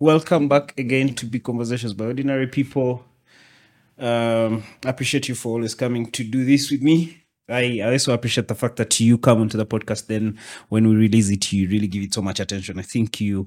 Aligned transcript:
welcome 0.00 0.48
back 0.48 0.76
again 0.78 1.14
to 1.14 1.26
Big 1.26 1.44
Conversations 1.44 1.92
by 1.92 2.06
Ordinary 2.06 2.46
People. 2.46 3.04
Um, 3.98 4.64
I 4.84 4.88
appreciate 4.88 5.28
you 5.28 5.34
for 5.34 5.50
always 5.56 5.74
coming 5.74 6.10
to 6.12 6.24
do 6.24 6.42
this 6.42 6.70
with 6.70 6.80
me. 6.80 7.22
I, 7.46 7.80
I 7.84 7.92
also 7.92 8.14
appreciate 8.14 8.48
the 8.48 8.54
fact 8.54 8.76
that 8.76 8.98
you 8.98 9.18
come 9.18 9.42
onto 9.42 9.58
the 9.58 9.66
podcast. 9.66 10.06
Then, 10.06 10.38
when 10.70 10.88
we 10.88 10.96
release 10.96 11.28
it, 11.28 11.52
you 11.52 11.68
really 11.68 11.86
give 11.86 12.02
it 12.02 12.14
so 12.14 12.22
much 12.22 12.40
attention. 12.40 12.78
I 12.78 12.82
think 12.82 13.20
you 13.20 13.46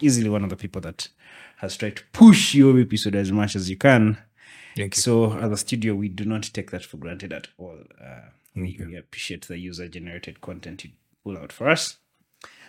easily 0.00 0.28
one 0.28 0.44
of 0.44 0.50
the 0.50 0.56
people 0.56 0.82
that 0.82 1.08
has 1.56 1.74
tried 1.76 1.96
to 1.96 2.02
push 2.12 2.54
your 2.54 2.78
episode 2.78 3.14
as 3.14 3.32
much 3.32 3.56
as 3.56 3.70
you 3.70 3.78
can. 3.78 4.18
Thank 4.76 4.96
you. 4.96 5.00
So, 5.00 5.38
as 5.38 5.50
a 5.50 5.56
studio, 5.56 5.94
we 5.94 6.08
do 6.08 6.26
not 6.26 6.42
take 6.42 6.70
that 6.72 6.84
for 6.84 6.98
granted 6.98 7.32
at 7.32 7.48
all. 7.56 7.78
Uh, 7.98 8.28
we, 8.54 8.78
we 8.86 8.96
appreciate 8.96 9.46
the 9.46 9.58
user 9.58 9.88
generated 9.88 10.42
content 10.42 10.84
you 10.84 10.90
pull 11.24 11.38
out 11.38 11.50
for 11.50 11.70
us. 11.70 11.96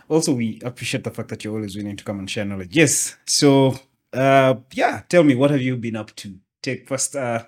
Also, 0.10 0.34
we 0.34 0.60
appreciate 0.64 1.04
the 1.04 1.12
fact 1.12 1.30
that 1.30 1.44
you're 1.44 1.56
always 1.56 1.76
willing 1.76 1.98
to 1.98 2.04
come 2.04 2.20
and 2.20 2.30
share 2.30 2.46
knowledge. 2.46 2.76
Yes. 2.76 3.18
So, 3.26 3.78
uh, 4.14 4.56
yeah, 4.74 5.02
tell 5.10 5.24
me, 5.24 5.36
what 5.36 5.52
have 5.52 5.62
you 5.62 5.76
been 5.78 5.96
up 5.96 6.16
to? 6.18 6.36
Take 6.62 6.88
first, 6.88 7.16
uh, 7.16 7.46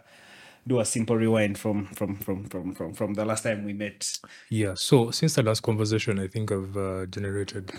do 0.67 0.79
a 0.79 0.85
simple 0.85 1.15
rewind 1.15 1.57
from 1.57 1.87
from 1.87 2.15
from 2.17 2.45
from 2.45 2.73
from 2.75 2.93
from 2.93 3.13
the 3.13 3.25
last 3.25 3.43
time 3.43 3.65
we 3.65 3.73
met. 3.73 4.07
Yeah. 4.49 4.75
So 4.75 5.11
since 5.11 5.35
the 5.35 5.43
last 5.43 5.61
conversation, 5.61 6.19
I 6.19 6.27
think 6.27 6.51
I've 6.51 6.77
uh, 6.77 7.05
generated 7.07 7.71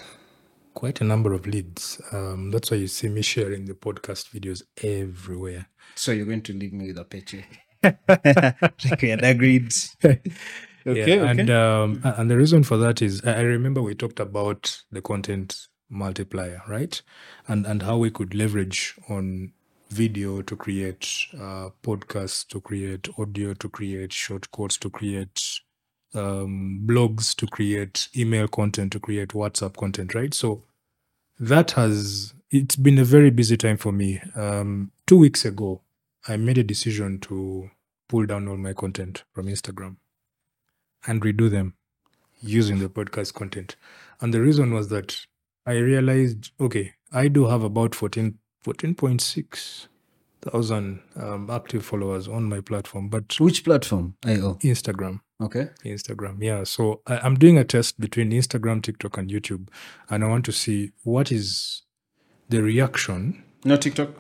quite 0.75 1.01
a 1.01 1.05
number 1.05 1.33
of 1.33 1.47
leads. 1.47 2.01
Um, 2.13 2.51
that's 2.51 2.71
why 2.71 2.79
you 2.79 2.87
see 2.89 3.09
me 3.09 3.23
sharing 3.23 3.67
the 3.67 3.75
podcast 3.75 4.31
videos 4.31 4.63
everywhere. 4.83 5.67
So 5.95 6.13
you're 6.13 6.27
going 6.27 6.43
to 6.43 6.53
leave 6.53 6.73
me 6.73 6.89
with 6.89 6.99
a 6.99 7.05
paycheck. 7.05 7.49
like 7.83 9.03
we 9.03 9.09
had 9.11 9.25
agreed. 9.25 9.73
Okay. 10.87 11.17
yeah, 11.17 11.23
okay. 11.23 11.41
And 11.41 11.51
um, 11.51 12.01
and 12.05 12.31
the 12.31 12.37
reason 12.37 12.63
for 12.63 12.77
that 12.79 13.03
is 13.03 13.23
I 13.25 13.41
remember 13.41 13.83
we 13.83 13.95
talked 13.95 14.21
about 14.21 14.83
the 14.91 15.03
content 15.03 15.69
multiplier, 15.89 16.63
right? 16.69 17.01
And 17.49 17.67
and 17.67 17.83
how 17.83 17.99
we 17.99 18.11
could 18.11 18.35
leverage 18.35 18.95
on 19.09 19.53
video 19.91 20.41
to 20.43 20.57
create 20.57 21.27
uh, 21.35 21.71
podcasts, 21.83 22.47
to 22.49 22.61
create 22.61 23.09
audio, 23.19 23.55
to 23.55 23.69
create 23.69 24.13
short 24.13 24.51
courts, 24.53 24.79
to 24.79 24.89
create 24.89 25.61
um, 26.15 26.83
blogs, 26.87 27.35
to 27.37 27.47
create 27.47 28.09
email 28.17 28.49
content, 28.49 28.93
to 28.93 29.01
create 29.01 29.31
WhatsApp 29.31 29.77
content, 29.77 30.15
right? 30.15 30.33
So 30.33 30.63
that 31.39 31.73
has 31.73 32.35
it's 32.51 32.77
been 32.77 32.99
a 32.99 33.05
very 33.05 33.31
busy 33.31 33.57
time 33.57 33.77
for 33.77 33.93
me. 33.93 34.21
Um, 34.35 34.93
two 35.07 35.19
weeks 35.19 35.45
ago, 35.45 35.83
I 36.29 36.37
made 36.37 36.59
a 36.59 36.65
decision 36.65 37.19
to 37.21 37.71
pull 38.09 38.27
down 38.27 38.49
all 38.49 38.57
my 38.57 38.73
content 38.73 39.25
from 39.33 39.47
Instagram 39.47 39.97
and 41.07 41.23
redo 41.23 41.51
them 41.51 41.75
using 42.43 42.79
the 42.79 42.89
podcast 42.89 43.35
content. 43.35 43.77
And 44.21 44.33
the 44.35 44.41
reason 44.41 44.73
was 44.73 44.89
that 44.89 45.27
I 45.67 45.75
realized, 45.75 46.53
okay, 46.61 46.95
I 47.13 47.29
do 47.29 47.47
have 47.47 47.63
about 47.63 47.95
14, 47.95 48.39
14.6 48.65 49.87
thousand 50.43 51.01
um, 51.17 51.51
active 51.51 51.85
followers 51.85 52.27
on 52.27 52.45
my 52.45 52.61
platform, 52.61 53.09
but 53.09 53.39
Which 53.39 53.65
platform? 53.65 54.15
IO. 54.25 54.55
Instagram. 54.63 55.21
Okay. 55.41 55.69
Instagram, 55.85 56.43
yeah. 56.43 56.65
So 56.65 57.03
I, 57.07 57.19
I'm 57.19 57.35
doing 57.35 57.59
a 57.59 57.65
test 57.65 58.01
between 58.01 58.31
Instagram, 58.31 58.83
TikTok, 58.83 59.19
and 59.19 59.31
YouTube, 59.31 59.69
and 60.09 60.25
I 60.25 60.29
want 60.29 60.45
to 60.47 60.53
see 60.53 60.93
what 61.03 61.31
is 61.31 61.83
the 62.49 62.63
reaction. 62.63 63.43
No 63.65 63.77
TikTok. 63.77 64.11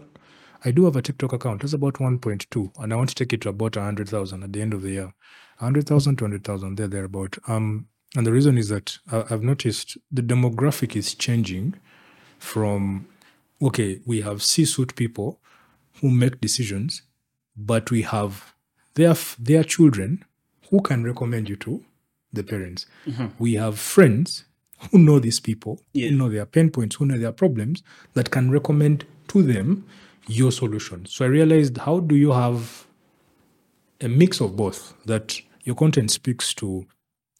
I 0.64 0.70
do 0.72 0.84
have 0.84 0.96
a 0.96 1.02
TikTok 1.02 1.32
account. 1.32 1.64
It's 1.64 1.72
about 1.72 1.94
1.2, 1.94 2.72
and 2.78 2.92
I 2.92 2.96
want 2.96 3.08
to 3.10 3.14
take 3.14 3.32
it 3.32 3.40
to 3.42 3.48
about 3.48 3.76
100,000 3.76 4.42
at 4.42 4.52
the 4.52 4.60
end 4.60 4.74
of 4.74 4.82
the 4.82 4.90
year. 4.90 5.14
100,000 5.60 6.16
to 6.16 6.24
100,000, 6.24 6.76
there, 6.76 6.88
thereabout. 6.88 7.36
Um, 7.46 7.86
and 8.16 8.26
the 8.26 8.32
reason 8.32 8.58
is 8.58 8.68
that 8.68 8.98
I, 9.12 9.24
I've 9.30 9.42
noticed 9.42 9.96
the 10.10 10.22
demographic 10.22 10.96
is 10.96 11.14
changing 11.14 11.74
from, 12.38 13.06
okay, 13.62 14.00
we 14.06 14.22
have 14.22 14.42
C-suite 14.42 14.96
people 14.96 15.38
who 16.00 16.10
make 16.10 16.40
decisions, 16.40 17.02
but 17.56 17.90
we 17.90 18.02
have 18.02 18.54
their, 18.94 19.14
their 19.38 19.62
children 19.64 20.24
who 20.70 20.80
can 20.80 21.04
recommend 21.04 21.48
you 21.48 21.56
to 21.56 21.84
the 22.32 22.42
parents. 22.42 22.86
We 23.38 23.54
have 23.54 23.78
friends 23.78 24.44
who 24.90 24.98
know 24.98 25.18
these 25.18 25.40
people, 25.40 25.80
Yeah. 25.92 26.08
who 26.10 26.16
know 26.16 26.28
their 26.30 26.46
pain 26.46 26.70
points, 26.70 26.96
who 26.96 27.04
know 27.06 27.18
their 27.18 27.32
problems, 27.32 27.82
that 28.14 28.30
can 28.30 28.50
recommend 28.50 29.04
to 29.28 29.42
them 29.42 29.84
your 30.26 30.52
solution. 30.52 31.06
So 31.06 31.24
I 31.24 31.28
realized 31.28 31.76
how 31.78 32.00
do 32.00 32.14
you 32.16 32.30
have 32.32 32.86
a 34.00 34.08
mix 34.08 34.40
of 34.40 34.56
both 34.56 34.94
that 35.06 35.38
your 35.70 35.76
content 35.76 36.10
speaks 36.10 36.52
to 36.52 36.84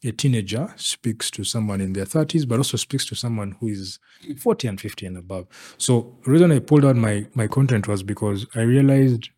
a 0.04 0.12
teenager, 0.12 0.72
speaks 0.76 1.32
to 1.32 1.42
someone 1.42 1.80
in 1.80 1.94
their 1.94 2.04
30s, 2.04 2.46
but 2.46 2.58
also 2.58 2.76
speaks 2.76 3.04
to 3.06 3.16
someone 3.16 3.56
who 3.58 3.66
is 3.66 3.98
40 4.38 4.68
and 4.68 4.80
50 4.80 5.06
and 5.06 5.16
above. 5.16 5.48
So 5.78 6.16
the 6.24 6.30
reason 6.30 6.52
I 6.52 6.60
pulled 6.60 6.84
out 6.84 6.94
my, 6.94 7.26
my 7.34 7.48
content 7.48 7.88
was 7.88 8.04
because 8.04 8.46
I 8.54 8.60
realized 8.60 9.30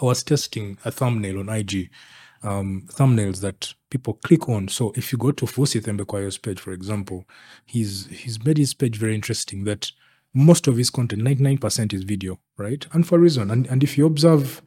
I 0.00 0.04
was 0.04 0.22
testing 0.22 0.78
a 0.84 0.92
thumbnail 0.92 1.40
on 1.40 1.48
IG, 1.48 1.90
um, 2.44 2.86
thumbnails 2.92 3.40
that 3.40 3.74
people 3.90 4.14
click 4.14 4.48
on. 4.48 4.68
So 4.68 4.92
if 4.94 5.10
you 5.10 5.18
go 5.18 5.32
to 5.32 5.44
Vusi 5.44 5.82
Thembekwayo's 5.82 6.38
page, 6.38 6.60
for 6.60 6.70
example, 6.70 7.24
he's 7.66 8.06
he's 8.06 8.44
made 8.44 8.58
his 8.58 8.72
page 8.72 8.98
very 8.98 9.16
interesting 9.16 9.64
that 9.64 9.90
most 10.32 10.68
of 10.68 10.76
his 10.76 10.90
content, 10.90 11.22
99% 11.22 11.92
is 11.92 12.04
video, 12.04 12.38
right? 12.56 12.86
And 12.92 13.04
for 13.04 13.16
a 13.16 13.18
reason. 13.18 13.50
And, 13.50 13.66
and 13.66 13.82
if 13.82 13.98
you 13.98 14.06
observe 14.06 14.62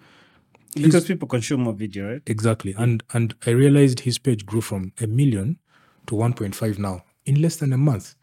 Because 0.76 1.06
people 1.06 1.28
consume 1.28 1.62
more 1.62 1.74
video, 1.74 2.12
right? 2.12 2.22
exactly, 2.26 2.74
and 2.78 3.04
and 3.14 3.36
I 3.46 3.52
realized 3.52 4.02
his 4.02 4.18
page 4.18 4.46
grew 4.46 4.62
from 4.62 4.92
a 5.00 5.08
million 5.08 5.58
to 6.08 6.16
1.5 6.16 6.78
now 6.78 7.04
in 7.26 7.42
less 7.42 7.56
than 7.58 7.74
a 7.74 7.78
month. 7.78 8.16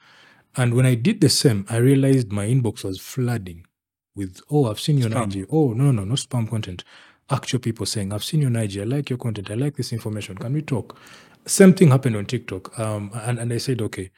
And 0.56 0.74
when 0.74 0.86
I 0.86 0.94
did 0.94 1.20
the 1.20 1.28
same, 1.28 1.64
I 1.68 1.76
realized 1.76 2.30
my 2.30 2.46
inbox 2.46 2.84
was 2.84 3.00
flooding 3.00 3.66
with, 4.14 4.41
oh, 4.50 4.70
I've 4.70 4.80
seen 4.80 4.98
you 4.98 5.06
on 5.06 5.12
Spam. 5.12 5.34
IG. 5.34 5.46
Oh, 5.50 5.72
no, 5.72 5.84
no, 5.84 5.92
no, 5.92 6.04
not 6.04 6.18
spam 6.18 6.48
content. 6.48 6.84
Actual 7.30 7.58
people 7.58 7.86
saying, 7.86 8.12
I've 8.12 8.24
seen 8.24 8.42
your 8.42 8.54
IG. 8.56 8.78
I 8.78 8.84
like 8.84 9.08
your 9.08 9.18
content. 9.18 9.50
I 9.50 9.54
like 9.54 9.76
this 9.76 9.92
information. 9.92 10.36
Can 10.36 10.52
we 10.52 10.60
talk? 10.60 10.98
Same 11.46 11.72
thing 11.72 11.88
happened 11.91 12.16
on 12.16 12.26
TikTok. 12.26 12.78
Um, 12.78 13.10
and, 13.14 13.38
and 13.38 13.52
I 13.52 13.56
said, 13.58 13.80
okay, 13.80 14.10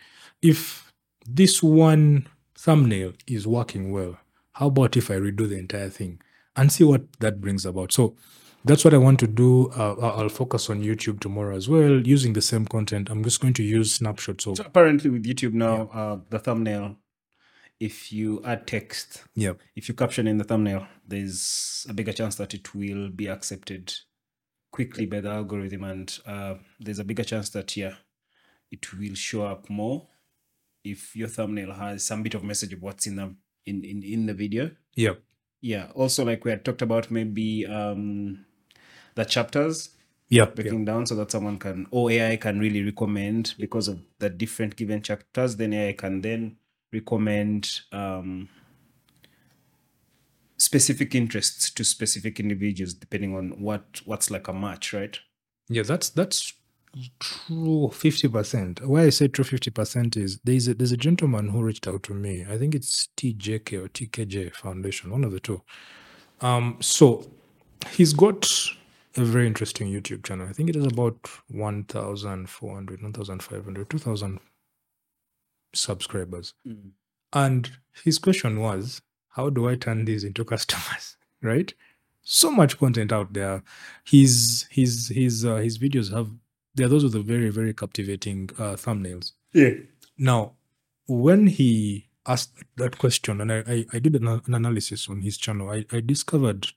if 0.43 0.93
this 1.27 1.62
one 1.62 2.27
thumbnail 2.56 3.12
is 3.27 3.47
working 3.47 3.93
well, 3.93 4.19
how 4.55 4.67
about 4.67 4.97
if 4.97 5.11
I 5.11 5.15
redo 5.15 5.49
the 5.49 5.59
entire 5.59 5.89
thing 5.91 6.21
and 6.57 6.73
see 6.73 6.85
what 6.85 7.03
that 7.21 7.41
brings 7.41 7.67
about? 7.67 7.93
So 7.93 8.17
that's 8.65 8.85
what 8.85 8.95
I 8.95 8.99
want 8.99 9.21
to 9.21 9.27
do. 9.27 9.71
Uh, 9.71 9.95
I'll 9.95 10.29
focus 10.29 10.71
on 10.71 10.83
YouTube 10.83 11.21
tomorrow 11.21 11.57
as 11.57 11.69
well, 11.69 12.01
using 12.07 12.33
the 12.33 12.43
same 12.43 12.65
content. 12.65 13.11
I'm 13.11 13.23
just 13.23 13.41
going 13.41 13.55
to 13.55 13.63
use 13.63 13.95
snapshots 13.95 14.47
of 14.47 14.57
So 14.57 14.65
apparently, 14.65 15.11
with 15.11 15.25
YouTube 15.25 15.53
now, 15.53 15.91
uh, 15.93 16.19
the 16.31 16.39
thumbnail, 16.39 16.97
if 17.79 18.13
you 18.13 18.43
add 18.45 18.67
text, 18.67 19.25
yeah. 19.35 19.53
if 19.77 19.89
you 19.89 19.95
caption 19.95 20.27
in 20.27 20.39
the 20.39 20.45
thumbnail, 20.45 20.87
there's 21.07 21.87
a 21.89 21.93
bigger 21.93 22.13
chance 22.13 22.37
that 22.37 22.55
it 22.55 22.75
will 22.75 23.11
be 23.11 23.29
accepted 23.29 23.93
quickly 24.73 25.07
by 25.07 25.21
the 25.21 25.31
algorithm, 25.31 25.85
and 25.85 26.19
uh, 26.27 26.55
there's 26.81 26.99
a 26.99 27.05
bigger 27.05 27.25
chance 27.25 27.51
that 27.51 27.77
yeah, 27.77 27.95
it 28.71 28.93
will 28.95 29.15
show 29.15 29.45
up 29.45 29.69
more 29.69 30.09
if 30.83 31.15
your 31.15 31.29
thumbnail 31.29 31.73
has 31.73 32.05
some 32.05 32.23
bit 32.23 32.35
of 32.35 32.45
message 32.45 32.73
of 32.73 32.83
what's 32.83 33.07
in 33.07 33.17
the 33.17 33.35
in 33.67 33.85
in, 33.85 34.03
in 34.03 34.27
the 34.27 34.35
video. 34.35 34.71
Yeah. 34.95 35.15
Yeah. 35.65 35.87
Also, 35.95 36.27
like 36.27 36.45
we 36.45 36.51
had 36.51 36.63
talked 36.63 36.83
about, 36.83 37.11
maybe 37.11 37.67
um, 37.67 38.45
the 39.15 39.25
chapters 39.25 39.89
Yeah. 40.29 40.45
breaking 40.45 40.85
down 40.85 41.07
so 41.07 41.15
that 41.15 41.31
someone 41.31 41.59
can 41.59 41.87
or 41.91 42.11
AI 42.11 42.37
can 42.37 42.61
really 42.61 42.83
recommend 42.85 43.55
because 43.59 43.89
of 43.89 43.99
the 44.19 44.29
different 44.29 44.77
given 44.77 45.01
chapters. 45.01 45.57
Then 45.57 45.73
AI 45.73 45.93
can 45.95 46.21
then 46.21 46.59
recommend 46.93 47.81
um, 47.93 48.51
specific 50.59 51.15
interests 51.15 51.71
to 51.71 51.83
specific 51.83 52.39
individuals 52.39 52.93
depending 52.93 53.35
on 53.35 53.59
what 53.59 54.03
what's 54.05 54.31
like 54.31 54.49
a 54.49 54.53
match, 54.53 54.93
right? 54.93 55.19
Yeah, 55.71 55.85
that's 55.85 56.11
that's 56.11 56.53
true 57.20 57.91
fifty 57.93 58.29
percent. 58.29 58.85
Why 58.87 59.02
I 59.02 59.11
say 59.11 59.29
true 59.29 59.44
fifty 59.44 59.70
percent 59.70 60.17
is 60.17 60.38
there's 60.44 60.69
a 60.69 60.75
there's 60.75 60.93
a 60.93 60.96
gentleman 60.96 61.49
who 61.49 61.62
reached 61.62 61.87
out 61.87 62.02
to 62.05 62.14
me. 62.14 62.44
I 62.49 62.58
think 62.58 62.75
it's 62.75 63.08
TJK 63.17 63.85
or 63.85 63.88
TKJ 63.88 64.55
Foundation, 64.55 65.11
one 65.11 65.25
of 65.25 65.32
the 65.32 65.41
two. 65.41 65.62
Um, 66.41 66.79
so 66.81 67.31
he's 67.91 68.12
got 68.12 68.50
a 69.17 69.25
very 69.25 69.46
interesting 69.46 69.88
YouTube 69.88 70.25
channel. 70.25 70.49
I 70.49 70.52
think 70.52 70.69
it 70.69 70.76
is 70.76 70.87
about 70.87 71.17
1,400, 71.49 73.02
1,500, 73.02 73.90
2,000 73.90 74.40
subscribers. 75.75 76.55
And 77.32 77.70
his 78.05 78.19
question 78.19 78.61
was, 78.61 79.02
how 79.29 79.50
do 79.50 79.69
I 79.69 79.76
turn 79.76 80.05
these 80.05 80.25
into 80.25 80.44
customers? 80.44 81.17
Right? 81.43 81.75
So 82.23 82.50
much 82.50 82.79
content 82.79 83.12
out 83.12 83.35
there. 83.35 83.62
His 84.06 84.67
his 84.70 85.08
his 85.08 85.44
uh, 85.44 85.56
his 85.56 85.79
videos 85.79 86.11
have 86.11 86.31
they're 86.75 86.88
those 86.88 87.05
with 87.05 87.12
the 87.12 87.21
very 87.21 87.50
very 87.50 87.73
captivating 87.75 88.50
uh, 88.59 88.75
thumbnails. 88.75 89.32
Yeah. 89.53 89.75
Now, 90.19 90.53
when 91.06 91.47
he 91.47 92.09
asked 92.26 92.62
that 92.76 92.99
question, 92.99 93.41
and 93.41 93.53
I 93.53 93.65
I, 93.67 93.87
I 93.93 93.99
did 93.99 94.17
an, 94.17 94.26
an 94.29 94.55
analysis 94.55 95.09
on 95.09 95.23
his 95.23 95.37
channel, 95.37 95.71
I, 95.71 95.85
I 95.93 96.00
discovered 96.00 96.69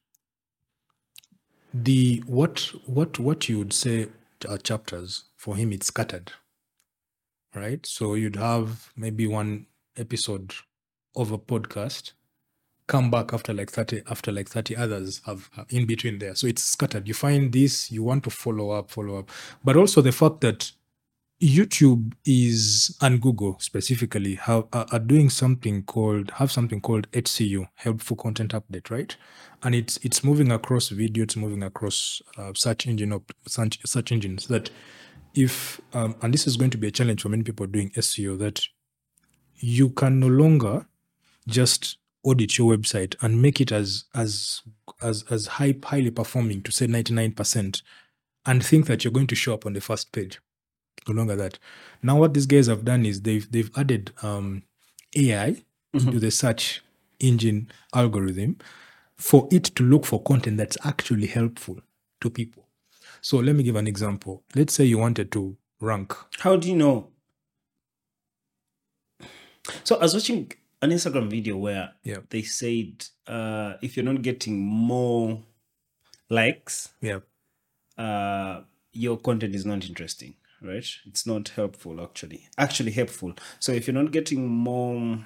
the 1.74 2.24
what 2.26 2.72
what 2.86 3.20
what 3.20 3.50
you 3.50 3.60
would 3.60 3.74
say 3.74 4.08
are 4.48 4.58
chapters 4.58 5.26
for 5.36 5.56
him. 5.56 5.72
It's 5.72 5.88
scattered, 5.88 6.32
right? 7.56 7.86
So 7.86 8.14
you'd 8.14 8.36
have 8.36 8.92
maybe 8.96 9.28
one 9.28 9.68
episode 9.96 10.54
of 11.16 11.32
a 11.32 11.38
podcast 11.38 12.14
come 12.88 13.12
back 13.12 13.34
after 13.34 13.54
like 13.54 13.70
30 13.70 14.02
after 14.10 14.32
like 14.32 14.50
30 14.50 14.76
others 14.76 15.22
have 15.26 15.50
have 15.54 15.68
in 15.70 15.86
between 15.86 16.20
there. 16.20 16.36
So 16.36 16.48
it's 16.48 16.64
scattered. 16.64 17.08
You 17.08 17.14
find 17.14 17.52
this 17.52 17.92
you 17.92 18.04
want 18.04 18.24
to 18.24 18.30
follow 18.30 18.72
up 18.72 18.90
follow 18.90 19.20
up. 19.20 19.30
But 19.64 19.76
also 19.76 20.02
the 20.02 20.12
fact 20.12 20.42
that 20.42 20.72
youtube 21.40 22.14
is 22.26 22.98
and 23.00 23.22
google 23.22 23.56
specifically 23.60 24.34
have 24.34 24.66
are, 24.74 24.88
are 24.92 24.98
doing 24.98 25.30
something 25.30 25.84
called 25.84 26.32
have 26.32 26.52
something 26.52 26.82
called 26.82 27.08
hcu 27.12 27.64
helpful 27.76 28.18
content 28.18 28.54
update 28.54 28.90
right? 28.90 29.16
And 29.62 29.76
it's 29.76 29.98
it's 30.02 30.24
moving 30.24 30.52
across 30.52 30.90
video 30.90 31.24
it's 31.24 31.36
moving 31.36 31.62
across 31.62 32.24
uh, 32.40 32.54
search 32.56 32.88
engine 32.88 33.14
op- 33.14 33.34
search, 33.48 33.78
search 33.86 34.12
engines 34.12 34.48
that 34.48 34.72
if 35.36 35.80
um, 35.94 36.16
and 36.24 36.34
this 36.34 36.48
is 36.48 36.58
going 36.58 36.72
to 36.72 36.78
be 36.78 36.88
a 36.88 36.92
challenge 36.92 37.22
for 37.22 37.30
many 37.30 37.44
people 37.44 37.68
doing 37.68 37.92
seo 37.92 38.38
that 38.40 38.66
you 39.60 39.90
can 39.90 40.20
no 40.20 40.28
longer 40.28 40.88
just 41.48 41.98
audit 42.28 42.58
your 42.58 42.76
website 42.76 43.16
and 43.22 43.42
make 43.42 43.62
it 43.62 43.72
as 43.72 44.06
as 44.14 44.62
as 45.02 45.24
as 45.30 45.48
high 45.48 45.76
highly 45.84 46.12
performing 46.12 46.62
to 46.64 46.72
say 46.72 46.88
99% 46.88 47.82
and 48.46 48.66
think 48.66 48.86
that 48.88 49.04
you're 49.04 49.12
going 49.12 49.28
to 49.28 49.36
show 49.36 49.54
up 49.54 49.66
on 49.66 49.74
the 49.74 49.82
first 49.82 50.12
page. 50.12 50.40
No 51.08 51.14
longer 51.14 51.36
that. 51.36 51.58
Now 52.04 52.18
what 52.20 52.34
these 52.34 52.46
guys 52.46 52.68
have 52.68 52.84
done 52.84 53.06
is 53.06 53.22
they've 53.22 53.50
they've 53.52 53.72
added 53.78 54.12
um 54.22 54.64
ai 55.16 55.64
to 55.94 56.20
the 56.20 56.30
search 56.30 56.84
engine 57.20 57.72
algorithm 57.94 58.58
for 59.16 59.48
it 59.52 59.64
to 59.64 59.84
look 59.84 60.06
for 60.06 60.22
content 60.22 60.58
that's 60.58 60.78
actually 60.86 61.28
helpful 61.28 61.80
to 62.22 62.30
people. 62.30 62.68
So 63.22 63.38
let 63.38 63.56
me 63.56 63.64
give 63.64 63.76
an 63.76 63.88
example. 63.88 64.44
Let's 64.56 64.74
say 64.74 64.84
you 64.84 64.98
wanted 64.98 65.32
to 65.32 65.58
rank. 65.80 66.14
How 66.40 66.56
do 66.56 66.70
you 66.70 66.76
know? 66.76 67.10
So 69.84 69.96
I 69.96 70.04
was 70.04 70.14
watching 70.14 70.52
an 70.82 70.92
Instagram 70.92 71.30
video 71.30 71.58
where 71.58 71.94
Yeah. 72.04 72.18
they 72.30 72.42
said 72.44 73.06
uh, 73.28 73.74
if 73.82 73.96
you're 73.98 74.06
not 74.06 74.22
getting 74.22 74.60
more 74.66 75.44
likes, 76.30 76.90
yeah 77.02 77.20
uh, 77.98 78.62
your 78.94 79.18
content 79.18 79.56
is 79.56 79.66
not 79.66 79.86
interesting, 79.86 80.36
right? 80.62 80.86
It's 81.06 81.26
not 81.26 81.50
helpful, 81.50 82.02
actually. 82.02 82.48
Actually, 82.58 82.92
helpful. 82.92 83.34
So 83.60 83.72
if 83.72 83.88
you're 83.88 84.02
not 84.04 84.12
getting 84.12 84.48
more. 84.48 85.26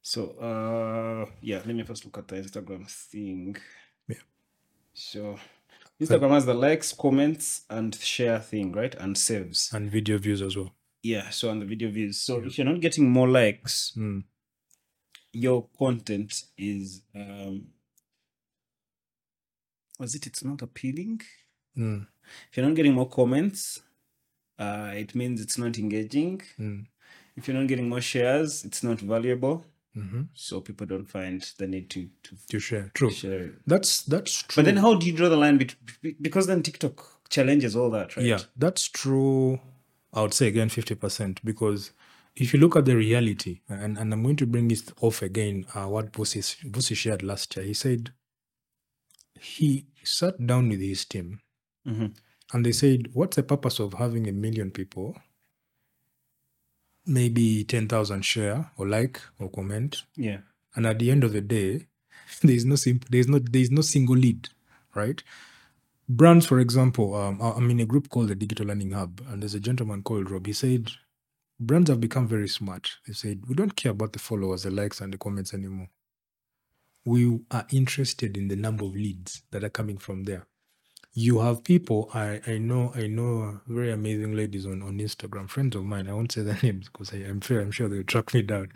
So, 0.00 0.30
uh, 0.40 1.30
yeah, 1.40 1.58
let 1.64 1.74
me 1.76 1.82
first 1.84 2.04
look 2.04 2.18
at 2.18 2.28
the 2.28 2.36
Instagram 2.36 2.88
thing. 2.90 3.56
Yeah. 4.08 4.16
So, 4.94 5.38
Instagram 6.00 6.30
has 6.30 6.44
the 6.46 6.54
likes, 6.54 6.92
comments, 6.92 7.62
and 7.70 7.94
share 7.94 8.40
thing, 8.40 8.72
right? 8.72 8.94
And 8.96 9.16
saves. 9.16 9.70
and 9.72 9.90
video 9.90 10.18
views 10.18 10.42
as 10.42 10.56
well 10.56 10.74
Yeah. 11.02 11.30
So, 11.30 11.50
on 11.50 11.58
the 11.58 11.66
video 11.66 11.90
views. 11.90 12.20
So, 12.20 12.42
if 12.44 12.56
you're 12.58 12.66
not 12.66 12.80
getting 12.80 13.10
more 13.10 13.28
likes, 13.28 13.92
Mm. 13.96 14.24
your 15.32 15.68
content 15.78 16.32
is. 16.56 17.02
um 17.14 17.66
Was 19.98 20.14
it? 20.14 20.26
It's 20.26 20.42
not 20.44 20.62
appealing. 20.62 21.20
Mm. 21.76 22.06
If 22.50 22.56
you're 22.56 22.66
not 22.66 22.74
getting 22.76 22.94
more 22.94 23.08
comments, 23.08 23.80
uh, 24.58 24.92
it 24.94 25.14
means 25.14 25.40
it's 25.40 25.58
not 25.58 25.78
engaging. 25.78 26.42
Mm. 26.58 26.86
If 27.36 27.46
you're 27.48 27.56
not 27.58 27.68
getting 27.68 27.88
more 27.88 28.00
shares, 28.00 28.64
it's 28.64 28.82
not 28.82 29.00
valuable. 29.00 29.64
Mhm. 29.96 30.28
So 30.34 30.60
people 30.62 30.86
don't 30.86 31.04
find 31.08 31.42
the 31.58 31.66
need 31.66 31.90
to 31.90 32.08
to 32.22 32.36
to 32.48 32.58
share 32.58 32.90
true 32.94 33.10
share 33.10 33.52
that's 33.66 34.02
that's 34.04 34.42
true 34.42 34.62
But 34.62 34.64
then, 34.64 34.78
how 34.78 34.94
do 34.94 35.06
you 35.06 35.12
draw 35.12 35.28
the 35.28 35.36
line? 35.36 35.58
Bet- 35.58 35.76
be- 36.00 36.16
because 36.18 36.46
then 36.46 36.62
TikTok 36.62 37.28
challenges 37.28 37.76
all 37.76 37.90
that, 37.90 38.16
right? 38.16 38.24
Yeah, 38.24 38.40
that's 38.56 38.88
true. 38.88 39.60
I 40.12 40.22
would 40.22 40.34
say 40.34 40.48
again 40.48 40.68
50% 40.68 41.38
because 41.44 41.92
if 42.36 42.52
you 42.52 42.60
look 42.60 42.76
at 42.76 42.84
the 42.84 42.96
reality, 42.96 43.60
and, 43.68 43.98
and 43.98 44.12
I'm 44.12 44.22
going 44.22 44.36
to 44.36 44.46
bring 44.46 44.68
this 44.68 44.84
off 45.00 45.22
again, 45.22 45.66
uh, 45.74 45.86
what 45.86 46.12
Vusi, 46.12 46.40
Vusi 46.70 46.96
shared 46.96 47.22
last 47.22 47.54
year, 47.56 47.64
he 47.66 47.74
said 47.74 48.12
he 49.40 49.86
sat 50.04 50.46
down 50.46 50.68
with 50.68 50.80
his 50.80 51.04
team 51.04 51.40
Mhm. 51.86 52.14
and 52.52 52.64
they 52.66 52.72
said, 52.72 53.08
What's 53.12 53.36
the 53.36 53.42
purpose 53.42 53.80
of 53.80 53.94
having 53.94 54.28
a 54.28 54.32
million 54.32 54.70
people, 54.70 55.16
maybe 57.06 57.64
10,000 57.64 58.22
share 58.24 58.70
or 58.76 58.86
like 58.88 59.20
or 59.38 59.50
comment? 59.50 60.02
Yeah. 60.16 60.38
and 60.74 60.86
at 60.86 60.98
the 60.98 61.10
end 61.10 61.22
of 61.22 61.32
the 61.34 61.42
day 61.42 61.86
there's 62.42 62.64
no 62.64 62.76
simple 62.76 63.06
there's 63.10 63.28
no 63.28 63.38
there's 63.38 63.70
no 63.70 63.82
single 63.82 64.16
lead 64.16 64.48
right 64.94 65.22
brands 66.16 66.46
for 66.46 66.58
example 66.60 67.14
um, 67.14 67.40
i'm 67.40 67.70
in 67.70 67.80
a 67.80 67.86
group 67.86 68.08
called 68.10 68.28
the 68.28 68.34
digital 68.34 68.66
learning 68.66 68.90
hub 68.90 69.20
and 69.28 69.42
there's 69.42 69.54
a 69.54 69.60
gentleman 69.60 70.02
called 70.02 70.30
rob. 70.30 70.46
He 70.46 70.52
said 70.52 70.90
brands 71.58 71.88
have 71.90 72.00
become 72.00 72.26
very 72.26 72.48
smart. 72.48 72.90
They 73.06 73.12
said 73.12 73.42
we 73.48 73.54
don't 73.54 73.76
care 73.76 73.92
about 73.92 74.12
the 74.12 74.18
followers 74.18 74.64
the 74.64 74.70
likes 74.70 75.00
and 75.00 75.12
the 75.12 75.18
comments 75.18 75.54
anymore. 75.54 75.88
We 77.04 77.40
are 77.50 77.66
interested 77.70 78.36
in 78.36 78.48
the 78.48 78.56
number 78.56 78.84
of 78.84 78.94
leads 78.94 79.42
that 79.50 79.64
are 79.64 79.70
coming 79.70 79.98
from 79.98 80.24
there. 80.24 80.46
You 81.14 81.40
have 81.40 81.64
people 81.64 82.10
i 82.14 82.40
i 82.46 82.58
know 82.58 82.92
i 82.94 83.06
know 83.06 83.60
very 83.66 83.92
amazing 83.92 84.34
ladies 84.34 84.66
on 84.66 84.82
on 84.82 84.98
instagram 84.98 85.48
friends 85.48 85.76
of 85.76 85.84
mine 85.84 86.08
i 86.08 86.12
won't 86.14 86.32
say 86.32 86.42
their 86.42 86.58
names 86.62 86.88
because 86.88 87.12
I, 87.12 87.18
i'm 87.18 87.40
sure 87.40 87.60
i'm 87.60 87.70
sure 87.70 87.88
they'll 87.88 88.02
track 88.02 88.32
me 88.34 88.42
down 88.42 88.72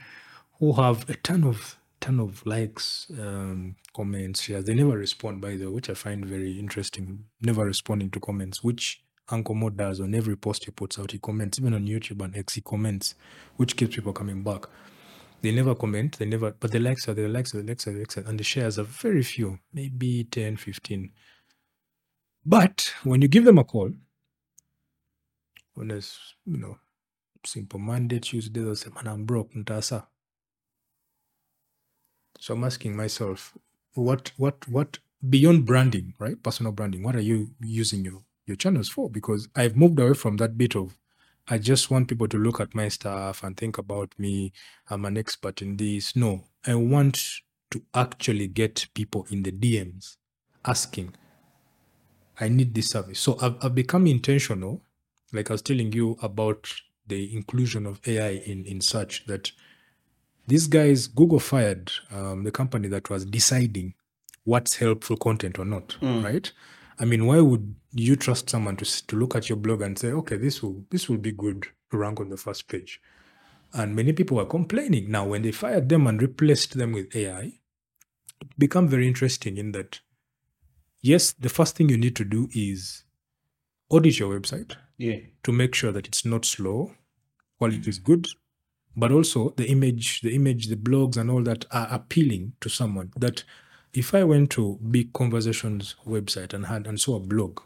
who 0.59 0.75
have 0.75 1.09
a 1.09 1.15
ton 1.15 1.45
of 1.45 1.79
ton 2.01 2.21
of 2.21 2.45
likes, 2.47 3.07
um, 3.19 3.77
comments, 3.95 4.43
shares. 4.43 4.65
They 4.65 4.75
never 4.75 4.97
respond, 4.97 5.41
by 5.41 5.57
the 5.57 5.67
way, 5.67 5.73
which 5.73 5.91
I 5.91 5.95
find 5.95 6.25
very 6.25 6.59
interesting. 6.59 7.25
Never 7.41 7.65
responding 7.65 8.11
to 8.11 8.21
comments, 8.21 8.63
which 8.63 9.03
Uncle 9.29 9.55
Mo 9.55 9.71
does 9.71 10.01
on 10.01 10.15
every 10.15 10.37
post 10.37 10.65
he 10.65 10.71
puts 10.71 10.99
out. 10.99 11.13
He 11.13 11.19
comments, 11.19 11.59
even 11.59 11.75
on 11.75 11.87
YouTube 11.87 12.23
and 12.23 12.37
X, 12.37 12.55
he 12.55 12.61
comments, 12.61 13.15
which 13.57 13.77
keeps 13.77 13.97
people 13.97 14.13
coming 14.13 14.43
back. 14.43 14.67
They 15.43 15.53
never 15.53 15.75
comment, 15.75 16.19
they 16.19 16.25
never, 16.25 16.53
but 16.53 16.73
the 16.73 16.79
likes 16.79 17.09
are 17.09 17.15
the 17.15 17.29
likes 17.29 17.55
are 17.55 17.63
the 17.63 17.69
likes 17.69 17.87
are 17.87 17.93
the 17.93 17.99
likes, 17.99 18.17
are, 18.17 18.23
and 18.23 18.41
the 18.41 18.45
shares 18.45 18.79
are 18.79 18.85
very 18.85 19.23
few, 19.23 19.59
maybe 19.73 20.25
10, 20.25 20.57
15. 20.57 21.11
But 22.45 22.95
when 23.05 23.23
you 23.23 23.29
give 23.29 23.45
them 23.45 23.59
a 23.59 23.65
call, 23.65 23.91
when 25.75 25.89
there's, 25.89 26.19
you 26.47 26.57
know, 26.57 26.79
simple 27.45 27.79
Monday, 27.79 28.19
Tuesday, 28.21 28.61
they'll 28.61 28.75
say, 28.77 28.91
man, 28.95 29.09
I'm 29.09 29.25
broke, 29.25 29.53
ntasa. 29.53 30.07
So 32.41 32.55
I'm 32.55 32.65
asking 32.65 32.97
myself, 32.97 33.57
what 33.95 34.33
what 34.37 34.69
what 34.69 34.99
beyond 35.29 35.67
branding, 35.67 36.15
right? 36.19 36.41
Personal 36.43 36.73
branding, 36.73 37.03
what 37.03 37.17
are 37.17 37.21
you 37.21 37.51
using 37.61 38.05
your 38.05 38.23
your 38.47 38.57
channels 38.57 38.89
for? 38.89 39.11
Because 39.11 39.49
I've 39.57 39.77
moved 39.77 39.99
away 39.99 40.15
from 40.15 40.37
that 40.39 40.57
bit 40.59 40.77
of 40.77 40.97
I 41.49 41.59
just 41.59 41.91
want 41.91 42.09
people 42.09 42.27
to 42.29 42.39
look 42.39 42.61
at 42.61 42.75
my 42.75 42.89
stuff 42.89 43.45
and 43.45 43.57
think 43.57 43.79
about 43.79 44.15
me. 44.19 44.53
I'm 44.91 45.05
an 45.05 45.17
expert 45.17 45.63
in 45.63 45.77
this. 45.77 46.17
No, 46.17 46.45
I 46.67 46.75
want 46.75 47.23
to 47.71 47.83
actually 47.95 48.49
get 48.49 48.87
people 48.95 49.27
in 49.31 49.45
the 49.45 49.53
DMs 49.53 50.17
asking, 50.65 51.15
I 52.41 52.49
need 52.49 52.75
this 52.75 52.91
service. 52.91 53.21
So 53.21 53.39
I've, 53.41 53.57
I've 53.63 53.75
become 53.75 54.07
intentional, 54.07 54.83
like 55.33 55.51
I 55.51 55.55
was 55.55 55.63
telling 55.63 55.93
you 55.93 56.17
about 56.23 56.73
the 57.07 57.35
inclusion 57.35 57.87
of 57.87 58.01
AI 58.07 58.31
in, 58.45 58.65
in 58.65 58.81
search 58.81 59.27
that 59.27 59.53
these 60.47 60.67
guys, 60.67 61.07
Google 61.09 61.41
fired 61.41 61.91
um, 62.11 62.45
the 62.45 62.51
company 62.53 62.89
that 62.89 63.11
was 63.11 63.25
deciding 63.25 63.95
what's 64.45 64.77
helpful 64.77 65.17
content 65.17 65.59
or 65.59 65.65
not, 65.65 65.97
right? 66.03 66.51
I 66.99 67.05
mean, 67.05 67.27
why 67.27 67.41
would 67.41 67.75
you 67.93 68.17
trust 68.17 68.49
someone 68.51 68.77
to 68.77 69.07
to 69.07 69.17
look 69.17 69.35
at 69.37 69.49
your 69.49 69.57
blog 69.57 69.83
and 69.83 69.99
say, 69.99 70.09
okay, 70.13 70.37
this 70.37 70.63
will 70.63 70.85
this 70.91 71.09
will 71.09 71.19
be 71.19 71.33
good 71.33 71.67
to 71.91 71.97
rank 71.99 72.21
on 72.21 72.29
the 72.31 72.37
first 72.37 72.69
page? 72.69 73.01
And 73.75 73.95
many 73.97 74.13
people 74.13 74.37
were 74.39 74.47
complaining. 74.47 75.11
Now, 75.11 75.27
when 75.27 75.43
they 75.43 75.53
fired 75.53 75.89
them 75.89 76.07
and 76.07 76.23
replaced 76.23 76.79
them 76.79 76.93
with 76.93 77.15
AI, 77.15 77.43
it 78.41 78.59
became 78.59 78.89
very 78.89 79.07
interesting 79.09 79.59
in 79.59 79.73
that, 79.73 80.01
yes, 81.03 81.33
the 81.33 81.49
first 81.49 81.77
thing 81.77 81.89
you 81.89 81.99
need 81.99 82.17
to 82.17 82.25
do 82.25 82.49
is 82.55 83.05
audit 83.91 84.19
your 84.19 84.39
website 84.39 84.77
Yeah. 84.99 85.19
to 85.43 85.53
make 85.53 85.75
sure 85.75 85.93
that 85.93 86.07
it's 86.07 86.25
not 86.25 86.45
slow, 86.45 86.95
quality 87.59 87.89
is 87.91 87.99
good, 87.99 88.29
but 88.97 89.13
also 89.13 89.51
the 89.57 89.69
image, 89.69 90.23
the 90.23 90.35
image, 90.35 90.67
the 90.67 90.77
blogs 90.77 91.17
and 91.17 91.31
all 91.31 91.43
that 91.43 91.67
are 91.71 91.89
appealing 91.91 92.55
to 92.61 92.69
someone. 92.69 93.13
That 93.17 93.45
if 93.93 94.15
I 94.15 94.25
went 94.25 94.51
to 94.53 94.79
Big 94.91 95.13
Conversations 95.13 95.97
website 96.07 96.55
and 96.55 96.67
had 96.67 96.87
and 96.87 96.99
saw 96.99 97.17
a 97.17 97.21
blog, 97.21 97.61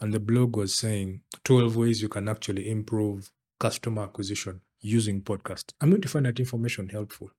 and 0.00 0.14
the 0.14 0.20
blog 0.20 0.56
was 0.56 0.74
saying 0.74 1.22
12 1.44 1.76
ways 1.76 2.00
you 2.00 2.08
can 2.08 2.28
actually 2.28 2.70
improve 2.70 3.30
customer 3.58 4.02
acquisition 4.02 4.60
using 4.80 5.20
podcast, 5.20 5.72
I'm 5.80 5.90
going 5.90 6.02
to 6.02 6.08
find 6.08 6.26
that 6.26 6.38
information 6.38 6.88
helpful. 6.88 7.30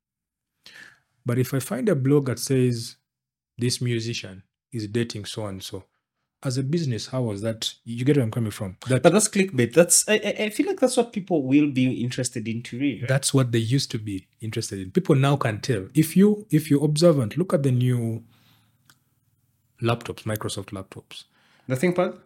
But 1.25 1.39
if 1.39 1.53
I 1.53 1.59
find 1.59 1.87
a 1.87 1.95
blog 1.95 2.25
that 2.25 2.39
says 2.39 2.97
this 3.57 3.81
musician 3.81 4.43
is 4.71 4.87
dating 4.87 5.25
so 5.25 5.45
and 5.45 5.63
so, 5.63 5.85
as 6.41 6.57
a 6.57 6.63
business, 6.63 7.07
how 7.07 7.21
was 7.23 7.41
that? 7.41 7.73
You 7.83 8.05
get 8.05 8.15
where 8.15 8.23
I'm 8.23 8.31
coming 8.31 8.51
from. 8.51 8.77
That 8.87 9.03
But 9.03 9.11
that's 9.13 9.27
clickbait. 9.27 9.73
That's 9.73 10.07
I, 10.07 10.35
I- 10.39 10.49
feel 10.49 10.67
like 10.67 10.79
that's 10.79 10.95
what 10.97 11.11
people 11.11 11.43
will 11.43 11.69
be 11.71 12.01
interested 12.01 12.47
in 12.47 12.63
to 12.63 12.79
read. 12.79 13.01
Right? 13.01 13.09
that's 13.09 13.33
what 13.33 13.51
they 13.51 13.59
used 13.59 13.91
to 13.91 13.97
be 13.99 14.27
interested 14.41 14.79
in 14.79 14.91
people 14.91 15.15
now 15.15 15.35
can 15.35 15.59
tell 15.59 15.87
if 15.93 16.15
you 16.15 16.45
if 16.49 16.69
you're 16.69 16.83
observant 16.85 17.37
look 17.37 17.53
at 17.53 17.63
the 17.63 17.71
new 17.71 18.23
laptops 19.81 20.23
microsoft 20.23 20.71
laptops 20.71 21.25
The 21.67 21.75
ThinkPad. 21.75 22.17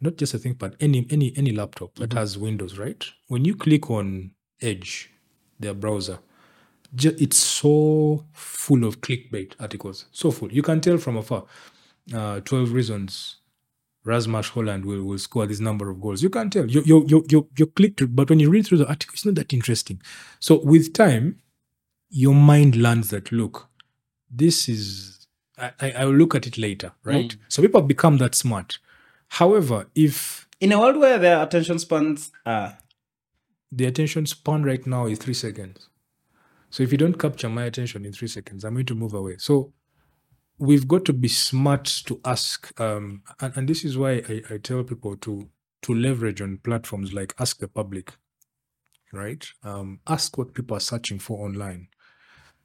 not 0.00 0.16
just 0.16 0.34
a 0.34 0.38
ThinkPad, 0.38 0.74
any 0.80 1.06
any 1.10 1.32
any 1.36 1.52
laptop 1.52 1.94
that 1.96 2.12
has 2.12 2.36
Windows, 2.38 2.76
right? 2.78 3.04
When 3.28 3.44
you 3.44 3.54
click 3.54 3.90
on 3.90 4.32
Edge, 4.60 5.10
their 5.58 5.74
browser, 5.74 6.18
it's 6.96 7.38
so 7.38 8.24
full 8.32 8.84
of 8.84 9.00
clickbait 9.00 9.54
articles. 9.60 10.06
So 10.12 10.30
full. 10.30 10.52
You 10.52 10.62
can 10.62 10.80
tell 10.80 10.98
from 10.98 11.16
afar. 11.16 11.44
Uh, 12.12 12.40
12 12.40 12.72
reasons 12.72 13.36
Rasmus 14.04 14.50
Højlund 14.50 14.84
will, 14.84 15.04
will 15.04 15.18
score 15.18 15.46
this 15.46 15.60
number 15.60 15.90
of 15.90 16.00
goals. 16.00 16.22
You 16.22 16.30
can't 16.30 16.52
tell. 16.52 16.66
You, 16.70 16.82
you, 16.86 17.04
you, 17.06 17.26
you, 17.28 17.48
you 17.56 17.66
click 17.66 17.96
through, 17.96 18.08
but 18.08 18.30
when 18.30 18.40
you 18.40 18.50
read 18.50 18.66
through 18.66 18.78
the 18.78 18.88
article, 18.88 19.12
it's 19.14 19.26
not 19.26 19.34
that 19.34 19.52
interesting. 19.52 20.00
So 20.38 20.60
with 20.64 20.92
time, 20.92 21.40
your 22.08 22.34
mind 22.34 22.76
learns 22.76 23.10
that, 23.10 23.30
look, 23.30 23.68
this 24.30 24.68
is, 24.68 25.26
I, 25.58 25.72
I, 25.80 25.90
I'll 25.92 26.14
look 26.14 26.34
at 26.34 26.46
it 26.46 26.56
later, 26.56 26.92
right? 27.04 27.28
Mm. 27.30 27.38
So 27.48 27.62
people 27.62 27.82
become 27.82 28.18
that 28.18 28.34
smart. 28.34 28.78
However, 29.28 29.86
if 29.94 30.48
In 30.60 30.72
a 30.72 30.78
world 30.78 30.96
where 30.96 31.18
their 31.18 31.42
attention 31.42 31.78
spans 31.78 32.32
are 32.44 32.78
the 33.72 33.86
attention 33.86 34.26
span 34.26 34.62
right 34.64 34.84
now 34.86 35.06
is 35.06 35.18
three 35.18 35.34
seconds. 35.34 35.88
So 36.70 36.82
if 36.82 36.92
you 36.92 36.98
don't 36.98 37.18
capture 37.18 37.48
my 37.48 37.64
attention 37.64 38.04
in 38.04 38.12
three 38.12 38.28
seconds, 38.28 38.64
I'm 38.64 38.74
going 38.74 38.86
to 38.86 38.94
move 38.94 39.14
away. 39.14 39.36
So 39.38 39.72
we've 40.60 40.86
got 40.86 41.04
to 41.06 41.12
be 41.12 41.26
smart 41.28 41.86
to 42.06 42.20
ask, 42.24 42.78
um, 42.80 43.22
and, 43.40 43.56
and 43.56 43.68
this 43.68 43.84
is 43.84 43.96
why 43.98 44.22
I, 44.28 44.42
I 44.54 44.58
tell 44.58 44.84
people 44.84 45.16
to 45.16 45.48
to 45.82 45.94
leverage 45.94 46.42
on 46.42 46.58
platforms 46.58 47.14
like 47.14 47.34
Ask 47.38 47.58
the 47.58 47.66
Public, 47.68 48.12
right? 49.14 49.44
Um, 49.64 50.00
ask 50.06 50.36
what 50.36 50.52
people 50.52 50.76
are 50.76 50.80
searching 50.80 51.18
for 51.18 51.42
online, 51.46 51.88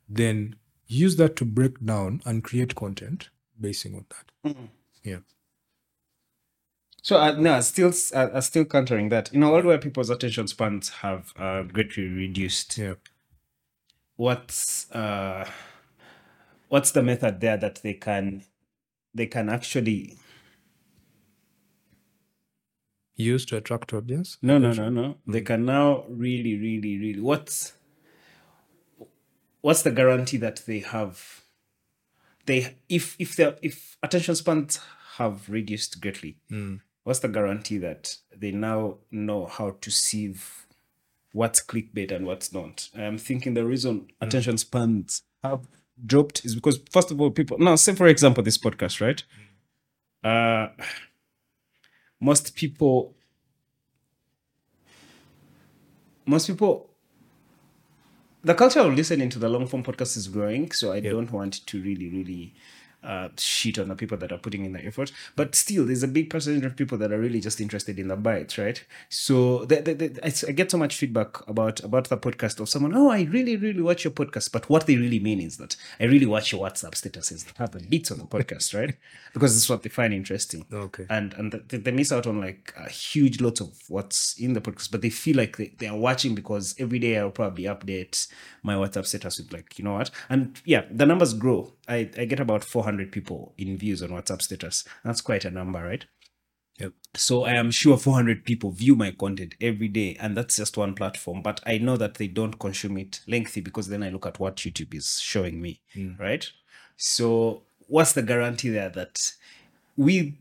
then 0.09 0.57
use 0.85 1.15
that 1.15 1.37
to 1.37 1.45
break 1.45 1.83
down 1.85 2.21
and 2.25 2.43
create 2.43 2.75
content 2.75 3.29
basing 3.59 3.95
on 3.95 4.05
that. 4.09 4.55
Yeah. 5.01 5.19
So 7.01 7.17
uh, 7.17 7.31
no, 7.37 7.61
still, 7.61 7.93
uh, 8.13 8.17
uh, 8.17 8.41
still 8.41 8.65
countering 8.65 9.09
that. 9.09 9.31
In 9.31 9.43
a 9.43 9.49
world 9.49 9.63
where 9.63 9.77
people's 9.77 10.09
attention 10.09 10.47
spans 10.47 10.89
have 10.89 11.31
uh, 11.37 11.63
greatly 11.63 12.07
reduced, 12.07 12.77
Yeah. 12.77 12.95
what's 14.17 14.91
uh, 14.91 15.49
what's 16.69 16.91
the 16.91 17.03
method 17.03 17.39
there 17.39 17.57
that 17.57 17.81
they 17.83 17.93
can 17.93 18.43
they 19.13 19.27
can 19.27 19.49
actually 19.49 20.17
Use 23.17 23.45
to 23.45 23.55
attract 23.55 23.93
audience. 23.93 24.37
no 24.41 24.57
no 24.57 24.73
no 24.73 24.89
no. 24.89 25.01
Mm-hmm. 25.01 25.31
They 25.31 25.41
can 25.41 25.65
now 25.65 26.03
really 26.09 26.57
really 26.57 26.97
really 26.97 27.21
what's 27.21 27.73
what's 29.61 29.83
the 29.83 29.91
guarantee 29.91 30.37
that 30.37 30.63
they 30.67 30.79
have 30.79 31.43
they 32.45 32.75
if 32.89 33.15
if 33.17 33.37
their 33.37 33.55
if 33.61 33.97
attention 34.03 34.35
spans 34.35 34.81
have 35.17 35.49
reduced 35.49 36.01
greatly 36.01 36.35
hmm. 36.49 36.75
what's 37.03 37.19
the 37.19 37.29
guarantee 37.29 37.77
that 37.77 38.17
they 38.35 38.51
now 38.51 38.97
know 39.11 39.45
how 39.45 39.77
to 39.79 39.89
sieve 39.89 40.65
what's 41.31 41.63
clickbait 41.63 42.11
and 42.11 42.25
what's 42.25 42.53
not? 42.53 42.89
I'm 42.97 43.17
thinking 43.17 43.53
the 43.53 43.65
reason 43.65 43.99
hmm. 43.99 44.25
attention 44.25 44.57
spans 44.57 45.23
have 45.41 45.67
dropped 46.03 46.43
is 46.45 46.55
because 46.55 46.79
first 46.91 47.11
of 47.11 47.21
all 47.21 47.31
people 47.31 47.57
now 47.59 47.75
say 47.75 47.93
for 47.93 48.07
example 48.07 48.43
this 48.43 48.57
podcast 48.57 49.01
right? 49.01 49.23
Uh 50.23 50.69
most 52.19 52.55
people 52.55 53.13
most 56.25 56.47
people 56.47 56.89
the 58.43 58.53
culture 58.53 58.79
of 58.79 58.93
listening 58.93 59.29
to 59.29 59.39
the 59.39 59.49
long 59.49 59.67
form 59.67 59.83
podcast 59.83 60.17
is 60.17 60.27
growing 60.27 60.71
so 60.71 60.91
i 60.91 60.99
don't 60.99 61.31
want 61.31 61.65
to 61.65 61.81
really 61.81 62.09
really 62.09 62.53
uh, 63.05 63.29
shit 63.37 63.79
on 63.79 63.89
the 63.89 63.95
people 63.95 64.17
that 64.17 64.31
are 64.31 64.37
putting 64.37 64.65
in 64.65 64.73
the 64.73 64.83
effort. 64.85 65.11
But 65.35 65.55
still 65.55 65.85
there's 65.85 66.03
a 66.03 66.07
big 66.07 66.29
percentage 66.29 66.65
of 66.65 66.75
people 66.75 66.97
that 66.97 67.11
are 67.11 67.19
really 67.19 67.39
just 67.39 67.61
interested 67.61 67.99
in 67.99 68.07
the 68.07 68.15
bites 68.15 68.57
right? 68.57 68.83
So 69.09 69.65
the, 69.65 69.81
the, 69.81 69.93
the, 69.93 70.47
I, 70.47 70.51
get 70.51 70.71
so 70.71 70.77
much 70.77 70.95
feedback 70.95 71.47
about 71.47 71.83
about 71.83 72.09
the 72.09 72.17
podcast 72.17 72.59
of 72.59 72.69
someone 72.69 72.95
oh 72.95 73.09
i 73.09 73.23
really 73.23 73.55
really 73.55 73.81
watch 73.81 74.03
your 74.03 74.11
podcast 74.11 74.51
but 74.51 74.69
what 74.69 74.87
they 74.87 74.95
really 74.95 75.19
mean 75.19 75.39
is 75.39 75.57
that 75.57 75.75
i 75.99 76.05
really 76.05 76.25
watch 76.25 76.51
your 76.51 76.61
whatsapp 76.61 76.91
statuses 76.91 77.45
that 77.45 77.57
have 77.57 77.71
the 77.71 77.79
beats 77.79 78.11
on 78.11 78.17
the 78.17 78.25
podcast 78.25 78.73
right? 78.73 78.95
Because 79.33 79.57
it's 79.57 79.69
what 79.69 79.83
they 79.83 79.89
find 79.89 80.13
interesting. 80.13 80.65
Okay. 80.71 81.05
and 81.09 81.33
and 81.33 81.51
they, 81.67 81.77
they 81.77 81.91
miss 81.91 82.11
out 82.11 82.25
on 82.25 82.39
like 82.39 82.73
a 82.77 82.89
huge 82.89 83.41
lots 83.41 83.59
of 83.59 83.69
what's 83.89 84.39
in 84.39 84.53
the 84.53 84.61
podcast 84.61 84.91
but 84.91 85.01
they 85.01 85.09
feel 85.09 85.35
like 85.35 85.57
they, 85.57 85.73
they 85.77 85.87
are 85.87 85.97
watching 85.97 86.35
because 86.35 86.75
every 86.79 86.99
day 86.99 87.17
i'll 87.17 87.31
probably 87.31 87.65
update 87.65 88.27
my 88.65 88.73
whatsapp 88.73 89.05
status 89.05 89.37
with 89.37 89.53
like 89.53 89.77
you 89.77 89.85
know 89.85 89.93
what? 89.93 90.09
And 90.29 90.59
yeah 90.65 90.85
the 90.91 91.05
numbers 91.05 91.33
grow. 91.33 91.73
I 91.87 92.09
i 92.17 92.25
get 92.25 92.39
about 92.39 92.63
400 92.63 93.11
people 93.11 93.53
in 93.57 93.77
views 93.77 94.01
on 94.01 94.09
whatsapp 94.09 94.41
status. 94.41 94.83
That's 95.03 95.21
quite 95.21 95.45
a 95.45 95.51
number 95.51 95.81
right? 95.83 96.05
Yep. 96.77 96.91
so 97.13 97.45
i 97.45 97.53
am 97.53 97.71
sure 97.71 97.95
400 97.95 98.43
people 98.43 98.69
view 98.69 98.97
my 98.97 99.11
content 99.11 99.55
every 99.61 99.87
day 99.87 100.17
and 100.19 100.35
that's 100.35 100.57
just 100.57 100.75
one 100.75 100.93
platform. 100.93 101.41
But 101.41 101.61
i 101.65 101.77
know 101.77 101.95
that 101.95 102.15
they 102.15 102.27
don't 102.27 102.59
consume 102.59 102.97
it 102.97 103.21
lengthy 103.27 103.61
because 103.61 103.87
then 103.87 104.03
i 104.03 104.09
look 104.09 104.25
at 104.25 104.39
what 104.39 104.57
youtube 104.57 104.93
is 104.93 105.19
showing 105.19 105.61
me 105.61 105.79
hmm. 105.93 106.13
right? 106.19 106.49
So 106.97 107.61
what's 107.87 108.13
the 108.13 108.23
guarantee 108.23 108.69
there 108.69 108.89
that 108.89 109.31
we 109.95 110.37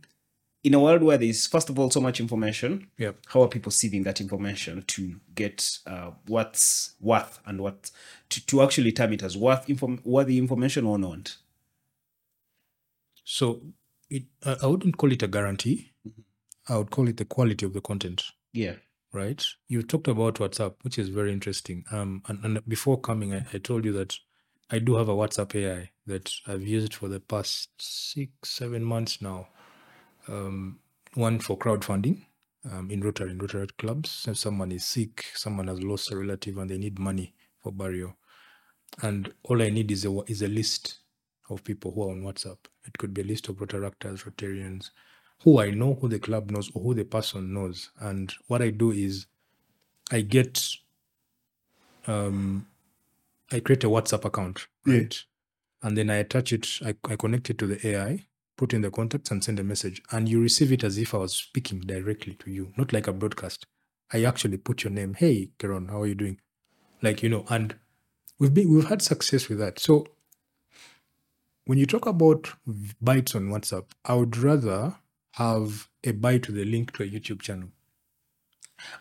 in 0.65 0.75
a 0.75 0.81
world 0.81 1.03
where 1.03 1.19
there's 1.19 1.47
first 1.47 1.69
of 1.71 1.79
all 1.79 1.91
so 1.91 2.01
much 2.01 2.19
information 2.21 2.91
Yep. 2.99 3.17
how 3.29 3.43
are 3.43 3.49
people 3.49 3.71
sieving 3.71 4.03
that 4.05 4.21
information 4.21 4.83
to 4.89 5.21
get 5.35 5.79
uh, 5.87 6.11
what's 6.27 6.95
worth 7.01 7.39
and 7.47 7.61
what 7.61 7.91
to, 8.31 8.45
to 8.47 8.63
actually 8.63 8.91
term 8.93 9.13
it 9.13 9.23
as 9.23 9.37
worth 9.37 9.69
inform 9.71 10.01
worthy 10.05 10.39
information 10.39 10.85
or 10.87 10.99
not 10.99 11.37
So 13.25 13.63
it, 14.11 14.25
I 14.45 14.57
I 14.63 14.67
wouldn't 14.67 14.97
call 14.97 15.13
it 15.13 15.23
a 15.23 15.29
guarantee. 15.29 15.93
I 16.69 16.77
would 16.79 16.91
call 16.91 17.09
it 17.09 17.17
the 17.17 17.25
quality 17.25 17.67
of 17.67 17.73
the 17.73 17.81
content, 17.81 18.23
yeah 18.53 18.75
right? 19.13 19.45
You 19.69 19.83
talked 19.83 20.09
about 20.09 20.35
WhatsApp, 20.37 20.75
which 20.83 20.99
is 20.99 21.09
very 21.09 21.33
interesting. 21.33 21.85
Um, 21.93 22.23
and, 22.27 22.45
and 22.45 22.69
before 22.69 22.99
coming, 23.01 23.33
I, 23.33 23.47
I 23.55 23.59
told 23.59 23.85
you 23.85 23.93
that 23.93 24.19
I 24.71 24.81
do 24.81 24.97
have 24.97 25.09
a 25.09 25.15
WhatsApp 25.15 25.55
AI 25.55 25.91
that 26.07 26.33
I've 26.49 26.67
used 26.67 26.95
for 26.95 27.09
the 27.09 27.21
past 27.21 27.69
six, 27.81 28.33
seven 28.43 28.83
months 28.83 29.23
now. 29.23 29.47
Um, 30.29 30.81
one 31.15 31.41
for 31.41 31.59
crowdfunding 31.59 32.23
um, 32.73 32.91
in 32.91 33.01
Rotary, 33.03 33.33
in 33.33 33.39
Rotary 33.39 33.69
clubs. 33.79 34.11
So 34.11 34.35
someone 34.35 34.73
is 34.73 34.85
sick, 34.87 35.27
someone 35.35 35.69
has 35.69 35.83
lost 35.83 36.13
a 36.13 36.17
relative, 36.19 36.59
and 36.59 36.71
they 36.71 36.79
need 36.79 36.99
money 36.99 37.35
for 37.63 37.73
burial. 37.73 38.17
And 39.03 39.33
all 39.45 39.63
I 39.63 39.71
need 39.71 39.91
is 39.93 40.05
a 40.07 40.11
is 40.29 40.43
a 40.43 40.49
list 40.49 41.01
of 41.51 41.65
people 41.65 41.93
who 41.93 42.05
are 42.05 42.13
on 42.13 42.23
WhatsApp. 42.23 42.59
It 42.87 42.99
could 42.99 43.15
be 43.15 43.23
a 43.23 43.27
list 43.27 43.49
of 43.49 43.57
Rotaractors, 43.57 44.25
Rotarians, 44.25 44.91
who 45.45 45.61
I 45.61 45.71
know, 45.71 45.95
who 46.01 46.09
the 46.09 46.21
club 46.21 46.51
knows, 46.51 46.71
or 46.75 46.83
who 46.83 46.95
the 46.95 47.05
person 47.05 47.55
knows. 47.55 47.91
And 48.01 48.33
what 48.49 48.63
I 48.63 48.71
do 48.71 48.93
is 48.93 49.27
I 50.13 50.23
get 50.23 50.67
um 52.07 52.67
I 53.53 53.61
create 53.61 53.85
a 53.85 53.89
WhatsApp 53.89 54.27
account, 54.27 54.67
right? 54.87 55.17
And 55.83 55.97
then 55.99 56.11
I 56.11 56.17
attach 56.17 56.53
it, 56.53 56.69
I, 56.85 56.95
I 57.11 57.17
connect 57.17 57.51
it 57.51 57.59
to 57.59 57.67
the 57.69 57.87
AI, 57.89 58.27
put 58.57 58.73
in 58.73 58.83
the 58.83 58.91
contacts 58.91 59.31
and 59.31 59.43
send 59.43 59.59
a 59.61 59.65
message. 59.65 60.03
And 60.11 60.29
you 60.29 60.41
receive 60.41 60.73
it 60.73 60.85
as 60.85 60.99
if 60.99 61.15
I 61.15 61.19
was 61.19 61.35
speaking 61.35 61.81
directly 61.81 62.35
to 62.35 62.51
you, 62.51 62.73
not 62.77 62.93
like 62.93 63.07
a 63.09 63.13
broadcast. 63.13 63.67
I 64.13 64.25
actually 64.25 64.59
put 64.59 64.85
your 64.85 64.93
name, 64.93 65.15
hey 65.15 65.51
Keron, 65.59 65.91
how 65.91 66.03
are 66.03 66.07
you 66.07 66.15
doing? 66.15 66.41
Like, 67.03 67.23
you 67.23 67.29
know, 67.29 67.45
and 67.49 67.75
we've 68.39 68.55
been 68.55 68.73
we've 68.73 68.89
had 68.89 69.03
success 69.03 69.49
with 69.49 69.59
that. 69.59 69.79
So 69.79 70.07
when 71.67 71.79
you 71.79 71.87
talk 71.87 72.07
about 72.07 72.53
bites 73.01 73.35
on 73.35 73.49
WhatsApp, 73.49 73.87
I 74.05 74.15
would 74.15 74.37
rather 74.37 74.97
have 75.33 75.89
a 76.05 76.13
bite 76.13 76.45
to 76.45 76.53
the 76.53 76.65
link 76.65 76.93
to 76.93 77.03
a 77.03 77.09
YouTube 77.09 77.41
channel. 77.43 77.69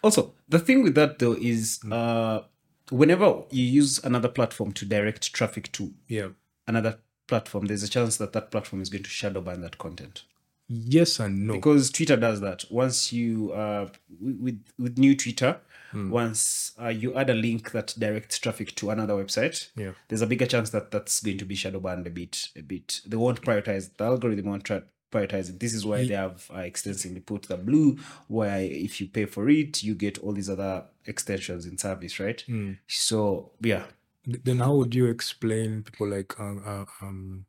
also 0.03 0.33
the 0.47 0.59
thing 0.59 0.83
with 0.83 0.95
that 0.95 1.19
though 1.19 1.33
is 1.33 1.79
uh 1.91 2.41
whenever 2.89 3.43
you 3.51 3.63
use 3.63 3.99
another 4.03 4.29
platform 4.29 4.71
to 4.71 4.85
direct 4.85 5.33
traffic 5.33 5.71
to 5.71 5.93
Yeah. 6.07 6.29
another 6.67 6.99
platform 7.27 7.65
there's 7.67 7.83
a 7.83 7.89
chance 7.89 8.17
that 8.17 8.33
that 8.33 8.51
platform 8.51 8.81
is 8.81 8.89
going 8.89 9.03
to 9.03 9.09
shadow 9.09 9.41
ban 9.41 9.61
that 9.61 9.77
content 9.77 10.23
Yes 10.69 11.19
and 11.19 11.45
no. 11.47 11.53
because 11.55 11.91
Twitter 11.91 12.15
does 12.15 12.39
that. 12.39 12.63
Once 12.71 13.11
you 13.11 13.51
uh 13.51 13.89
with 14.21 14.63
with 14.79 14.97
new 14.97 15.13
Twitter, 15.15 15.59
once 15.93 16.71
uh, 16.81 16.87
you 16.87 17.13
add 17.15 17.29
a 17.29 17.33
link 17.33 17.71
that 17.71 17.93
directs 17.99 18.39
traffic 18.39 18.73
to 18.75 18.89
another 18.89 19.13
website, 19.13 19.67
Yeah. 19.75 19.91
there's 20.07 20.21
a 20.21 20.25
bigger 20.27 20.45
chance 20.47 20.69
that 20.71 20.89
that's 20.89 21.19
going 21.21 21.37
to 21.39 21.45
be 21.45 21.53
shadow 21.55 21.79
banned 21.81 22.07
a 22.07 22.09
bit. 22.09 22.47
A 22.55 22.61
bit. 22.61 23.01
They 23.05 23.17
won't 23.17 23.41
prioritize 23.41 23.95
the 23.97 24.05
algorithm 24.05 24.45
won't 24.45 24.63
try 24.63 24.81
prioritize 25.11 25.49
it. 25.49 25.59
This 25.59 25.73
is 25.75 25.85
why 25.85 26.07
they 26.07 26.15
have 26.15 26.49
uh, 26.55 26.59
extensively 26.59 27.19
put 27.19 27.43
the 27.43 27.57
blue, 27.57 27.97
where 28.27 28.61
if 28.61 28.99
you 29.01 29.07
pay 29.07 29.25
for 29.25 29.49
it, 29.49 29.83
you 29.83 29.93
get 29.95 30.17
all 30.19 30.31
these 30.31 30.49
other 30.49 30.85
extensions 31.05 31.65
in 31.65 31.77
service, 31.77 32.19
right? 32.19 32.43
So 32.87 33.51
yeah, 33.61 33.83
Th- 34.25 34.39
Then 34.43 34.59
how 34.59 34.75
would 34.75 34.93
you 34.95 35.07
explain 35.07 35.83
people 35.83 36.07
like 36.09 36.39
uh, 36.39 36.55
uh, 36.65 36.85
um, 37.01 37.45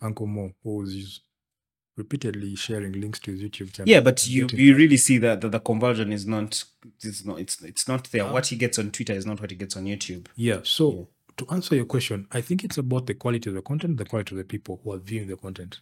Uncle 0.00 0.26
Mo, 0.26 0.52
who's 0.62 1.20
repeatedly 1.96 2.54
sharing 2.56 2.92
links 2.92 3.18
to 3.20 3.30
his 3.32 3.40
YouTube 3.42 3.72
channel? 3.72 3.88
Yeah, 3.88 4.00
but 4.00 4.26
you 4.28 4.42
Getting- 4.46 4.60
you 4.66 4.76
really 4.76 4.96
see 4.96 5.18
that, 5.18 5.40
that 5.40 5.52
the 5.52 5.60
conversion 5.60 6.12
is 6.12 6.26
not 6.26 6.64
it's 7.02 7.24
not 7.24 7.38
it's 7.40 7.62
it's 7.62 7.88
not 7.88 8.10
there. 8.10 8.26
What 8.30 8.46
he 8.46 8.56
gets 8.56 8.78
on 8.78 8.90
Twitter 8.90 9.12
is 9.14 9.26
not 9.26 9.40
what 9.40 9.50
he 9.50 9.56
gets 9.56 9.76
on 9.76 9.84
YouTube. 9.84 10.26
Yeah. 10.36 10.60
So 10.62 11.08
to 11.36 11.46
answer 11.50 11.74
your 11.74 11.84
question, 11.86 12.26
I 12.32 12.40
think 12.40 12.64
it's 12.64 12.78
about 12.78 13.06
the 13.06 13.14
quality 13.14 13.48
of 13.50 13.54
the 13.54 13.62
content, 13.62 13.98
the 13.98 14.04
quality 14.06 14.34
of 14.34 14.38
the 14.38 14.44
people 14.44 14.80
who 14.82 14.92
are 14.92 14.98
viewing 14.98 15.28
the 15.28 15.36
content. 15.36 15.80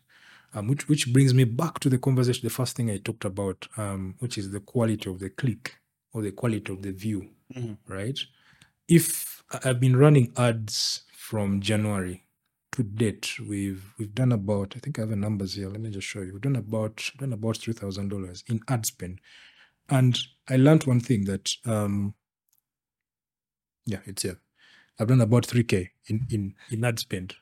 Um, 0.56 0.68
which 0.68 0.88
which 0.88 1.12
brings 1.12 1.34
me 1.34 1.42
back 1.42 1.80
to 1.80 1.88
the 1.90 1.98
conversation, 1.98 2.46
the 2.46 2.50
first 2.54 2.76
thing 2.76 2.88
I 2.88 2.98
talked 2.98 3.24
about, 3.24 3.66
um, 3.76 4.14
which 4.20 4.38
is 4.38 4.52
the 4.52 4.60
quality 4.60 5.10
of 5.10 5.18
the 5.18 5.28
click 5.30 5.76
or 6.12 6.22
the 6.22 6.30
quality 6.30 6.72
of 6.72 6.80
the 6.82 6.92
view, 6.92 7.28
right? 7.88 8.18
if 8.86 9.33
I've 9.64 9.80
been 9.80 9.96
running 9.96 10.32
ads 10.36 11.04
from 11.12 11.60
January 11.60 12.24
to 12.74 12.82
date, 12.82 13.38
we've 13.38 13.94
we've 13.98 14.14
done 14.14 14.32
about 14.32 14.74
I 14.76 14.80
think 14.80 14.98
I 14.98 15.02
have 15.02 15.10
the 15.10 15.16
numbers 15.16 15.54
here. 15.54 15.68
Let 15.68 15.80
me 15.80 15.90
just 15.90 16.06
show 16.08 16.20
you. 16.20 16.32
We've 16.32 16.42
done 16.42 16.56
about 16.56 17.10
done 17.18 17.32
about 17.32 17.56
three 17.58 17.72
thousand 17.72 18.08
dollars 18.08 18.42
in 18.48 18.60
ad 18.68 18.84
spend, 18.84 19.20
and 19.88 20.18
I 20.48 20.56
learned 20.56 20.84
one 20.84 21.00
thing 21.00 21.24
that 21.26 21.52
um 21.64 22.14
yeah 23.86 24.00
it's 24.06 24.22
here. 24.22 24.38
I've 24.98 25.08
done 25.08 25.20
about 25.20 25.46
three 25.46 25.62
k 25.62 25.92
in 26.08 26.26
in 26.30 26.54
in 26.70 26.84
ad 26.84 26.98
spend. 26.98 27.36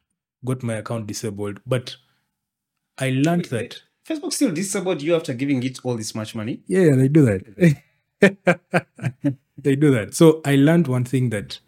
Got 0.45 0.63
my 0.63 0.75
account 0.75 1.07
disabled, 1.07 1.61
but 1.67 1.97
I 2.99 3.11
learned 3.11 3.47
that 3.47 3.83
Facebook 4.07 4.33
still 4.35 4.53
disabled 4.53 5.01
you 5.01 5.15
after 5.15 5.33
giving 5.33 5.63
it 5.63 5.79
all 5.83 5.97
this 5.97 6.15
much 6.15 6.35
money. 6.35 6.61
yeah, 6.67 6.95
they 6.95 7.09
do 7.09 7.25
that. 7.25 7.77
they 9.57 9.77
do 9.77 9.91
that. 9.93 10.15
So 10.15 10.43
I 10.45 10.57
learned 10.57 10.89
one 10.89 11.05
thing 11.05 11.31
that 11.31 11.61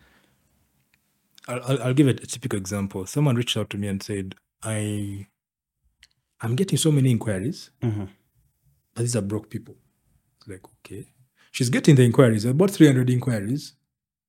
I'll, 1.49 1.83
I'll, 1.83 1.95
give 1.95 2.09
it 2.09 2.23
a 2.23 2.27
typical 2.27 2.59
example. 2.59 3.05
Someone 3.07 3.37
reached 3.37 3.57
out 3.57 3.71
to 3.71 3.79
me 3.79 3.89
and 3.89 4.03
said, 4.03 4.35
"I, 4.63 5.27
I'm 6.41 6.57
getting 6.57 6.79
so 6.79 6.91
many 6.91 7.11
inquiries, 7.11 7.71
Mhm. 7.83 8.09
but 8.95 9.03
these 9.03 9.17
are 9.17 9.23
broke 9.23 9.51
people." 9.51 9.77
It's 10.39 10.49
like, 10.49 10.65
okay, 10.65 11.07
she's 11.53 11.71
getting 11.71 11.97
the 11.97 12.03
inquiries, 12.05 12.45
about 12.45 12.71
300 12.71 13.09
inquiries, 13.11 13.75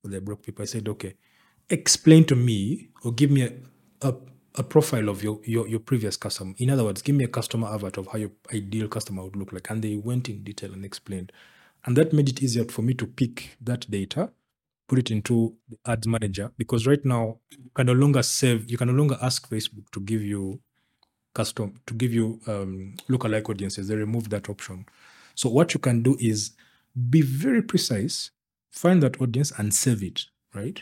but 0.02 0.12
they're 0.12 0.22
broke 0.22 0.44
people. 0.44 0.64
I 0.64 0.66
said, 0.66 0.88
okay, 0.88 1.16
explain 1.70 2.26
to 2.26 2.36
me 2.36 2.90
or 3.04 3.12
give 3.14 3.32
me 3.32 3.42
a, 3.44 3.54
a, 4.02 4.14
a 4.56 4.64
profile 4.64 5.10
of 5.10 5.24
your, 5.24 5.40
your 5.44 5.68
your 5.68 5.80
previous 5.80 6.16
customer. 6.18 6.54
In 6.58 6.70
other 6.70 6.84
words, 6.84 7.02
give 7.02 7.16
me 7.16 7.24
a 7.24 7.28
customer 7.30 7.68
avatar 7.68 8.02
of 8.04 8.08
how 8.12 8.18
your 8.20 8.32
ideal 8.54 8.88
customer 8.88 9.24
would 9.24 9.36
look 9.36 9.52
like. 9.52 9.70
And 9.70 9.82
they 9.82 9.96
went 9.96 10.30
in 10.30 10.44
detail 10.44 10.74
and 10.74 10.86
explained. 10.86 11.32
And 11.86 11.96
that 11.98 12.14
made 12.14 12.30
it 12.30 12.42
easier 12.42 12.66
for 12.66 12.82
me 12.82 12.94
to 12.96 13.06
pick 13.08 13.58
that 13.62 13.90
data, 13.90 14.32
put 14.88 15.00
it 15.00 15.12
into 15.12 15.56
the 15.70 15.78
ads 15.86 16.08
manager, 16.08 16.52
because 16.58 16.86
right 16.86 17.04
now 17.04 17.40
you 17.50 17.72
can 17.74 17.88
no 17.88 17.94
longer 17.94 18.24
save, 18.24 18.70
you 18.70 18.78
can 18.78 18.88
no 18.88 18.94
longer 18.94 19.18
ask 19.22 19.50
Facebook 19.50 19.90
to 19.92 20.00
give 20.00 20.22
you 20.22 20.60
custom 21.36 21.80
to 21.86 21.94
give 21.94 22.14
you 22.14 22.40
um, 22.48 22.96
lookalike 23.10 23.50
audiences. 23.50 23.88
They 23.88 23.96
removed 23.96 24.32
that 24.32 24.50
option. 24.50 24.86
So 25.36 25.50
what 25.50 25.74
you 25.74 25.80
can 25.80 26.02
do 26.02 26.16
is 26.20 26.52
be 27.10 27.22
very 27.22 27.62
precise, 27.62 28.32
find 28.72 29.04
that 29.04 29.22
audience 29.22 29.52
and 29.58 29.74
save 29.74 30.02
it, 30.02 30.26
right? 30.54 30.82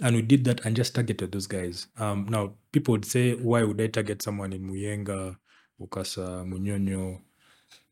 And 0.00 0.14
we 0.14 0.22
did 0.22 0.44
that 0.44 0.64
and 0.64 0.76
just 0.76 0.94
targeted 0.94 1.32
those 1.32 1.46
guys. 1.46 1.86
Um, 1.98 2.26
now 2.28 2.52
people 2.70 2.92
would 2.92 3.06
say, 3.06 3.32
why 3.32 3.64
would 3.64 3.80
I 3.80 3.86
target 3.86 4.22
someone 4.22 4.52
in 4.52 4.62
Muyenga, 4.62 5.36
Ukasa, 5.80 6.46
Munyonyo, 6.46 7.20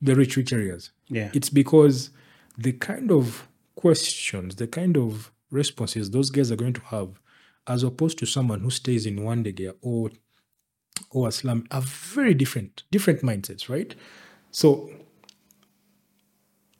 the 0.01 0.15
rich 0.15 0.37
rich 0.37 0.53
areas? 0.53 0.91
Yeah. 1.09 1.31
It's 1.33 1.49
because 1.49 2.11
the 2.59 2.73
kind 2.73 3.11
of 3.11 3.49
questions, 3.75 4.57
the 4.57 4.67
kind 4.67 4.97
of 4.97 5.33
responses 5.51 6.11
those 6.11 6.31
guys 6.31 6.51
are 6.51 6.57
going 6.57 6.73
to 6.73 6.81
have, 6.83 7.21
as 7.67 7.83
opposed 7.83 8.19
to 8.19 8.27
someone 8.27 8.61
who 8.61 8.71
stays 8.71 9.07
in 9.07 9.17
Wandegeya 9.17 9.75
or 9.81 10.11
or 11.11 11.29
a 11.29 11.33
slum, 11.33 11.67
are 11.71 11.83
very 11.83 12.33
different, 12.33 12.85
different 12.91 13.21
mindsets, 13.21 13.69
right? 13.69 13.95
So 14.51 14.91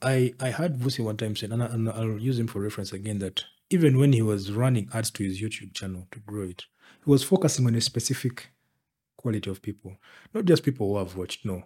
I 0.01 0.33
I 0.39 0.49
heard 0.51 0.79
Vusi 0.79 1.03
one 1.03 1.17
time 1.17 1.35
said, 1.35 1.51
and, 1.51 1.63
I, 1.63 1.67
and 1.67 1.89
I'll 1.89 2.19
use 2.19 2.39
him 2.39 2.47
for 2.47 2.59
reference 2.61 2.93
again, 2.93 3.19
that 3.19 3.43
even 3.69 3.97
when 3.97 4.13
he 4.13 4.21
was 4.21 4.51
running 4.51 4.89
ads 4.93 5.11
to 5.11 5.23
his 5.23 5.41
YouTube 5.41 5.73
channel 5.73 6.07
to 6.11 6.19
grow 6.19 6.43
it, 6.43 6.65
he 7.03 7.09
was 7.09 7.23
focusing 7.23 7.67
on 7.67 7.75
a 7.75 7.81
specific 7.81 8.49
quality 9.17 9.49
of 9.49 9.61
people, 9.61 9.97
not 10.33 10.45
just 10.45 10.63
people 10.63 10.87
who 10.87 10.97
have 10.97 11.15
watched, 11.15 11.45
no. 11.45 11.63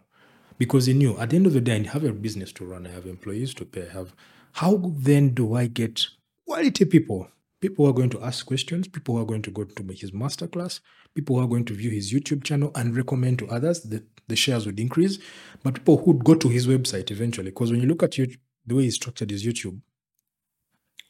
Because 0.58 0.86
he 0.86 0.93
knew 0.93 1.17
at 1.17 1.29
the 1.29 1.36
end 1.38 1.48
of 1.48 1.53
the 1.53 1.62
day, 1.62 1.75
I 1.75 1.89
have 1.89 2.03
a 2.03 2.12
business 2.12 2.51
to 2.53 2.65
run, 2.65 2.88
I 2.88 2.91
have 2.91 3.05
employees 3.05 3.53
to 3.55 3.65
pay, 3.65 3.88
I 3.88 3.93
have 3.93 4.13
how 4.53 4.81
then 4.96 5.29
do 5.29 5.55
I 5.55 5.68
get 5.68 6.05
quality 6.51 6.83
people? 6.83 7.29
People 7.61 7.85
who 7.85 7.92
are 7.92 7.94
going 7.94 8.09
to 8.09 8.22
ask 8.22 8.46
questions, 8.46 8.85
people 8.85 9.16
who 9.16 9.22
are 9.22 9.25
going 9.25 9.42
to 9.44 9.51
go 9.51 9.64
to 9.64 9.83
his 9.94 10.11
masterclass, 10.11 10.81
people 11.16 11.37
who 11.37 11.42
are 11.42 11.48
going 11.48 11.64
to 11.64 11.74
view 11.74 11.90
his 11.90 12.11
YouTube 12.11 12.44
channel 12.44 12.74
and 12.75 12.94
recommend 12.94 13.40
to 13.40 13.48
others 13.48 13.83
that 13.83 14.03
the 14.27 14.35
shares 14.35 14.66
would 14.66 14.77
increase, 14.77 15.18
but 15.64 15.75
people 15.75 15.96
who 15.96 16.11
would 16.11 16.25
go 16.25 16.35
to 16.35 16.50
his 16.50 16.68
website 16.68 17.09
eventually. 17.09 17.51
Because 17.51 17.72
when 17.72 17.79
you 17.79 17.87
look 17.87 18.03
at 18.03 18.11
YouTube, 18.11 18.37
the 18.66 18.75
way 18.75 18.83
he 18.83 18.92
structured 18.92 19.29
his 19.29 19.46
YouTube, 19.46 19.79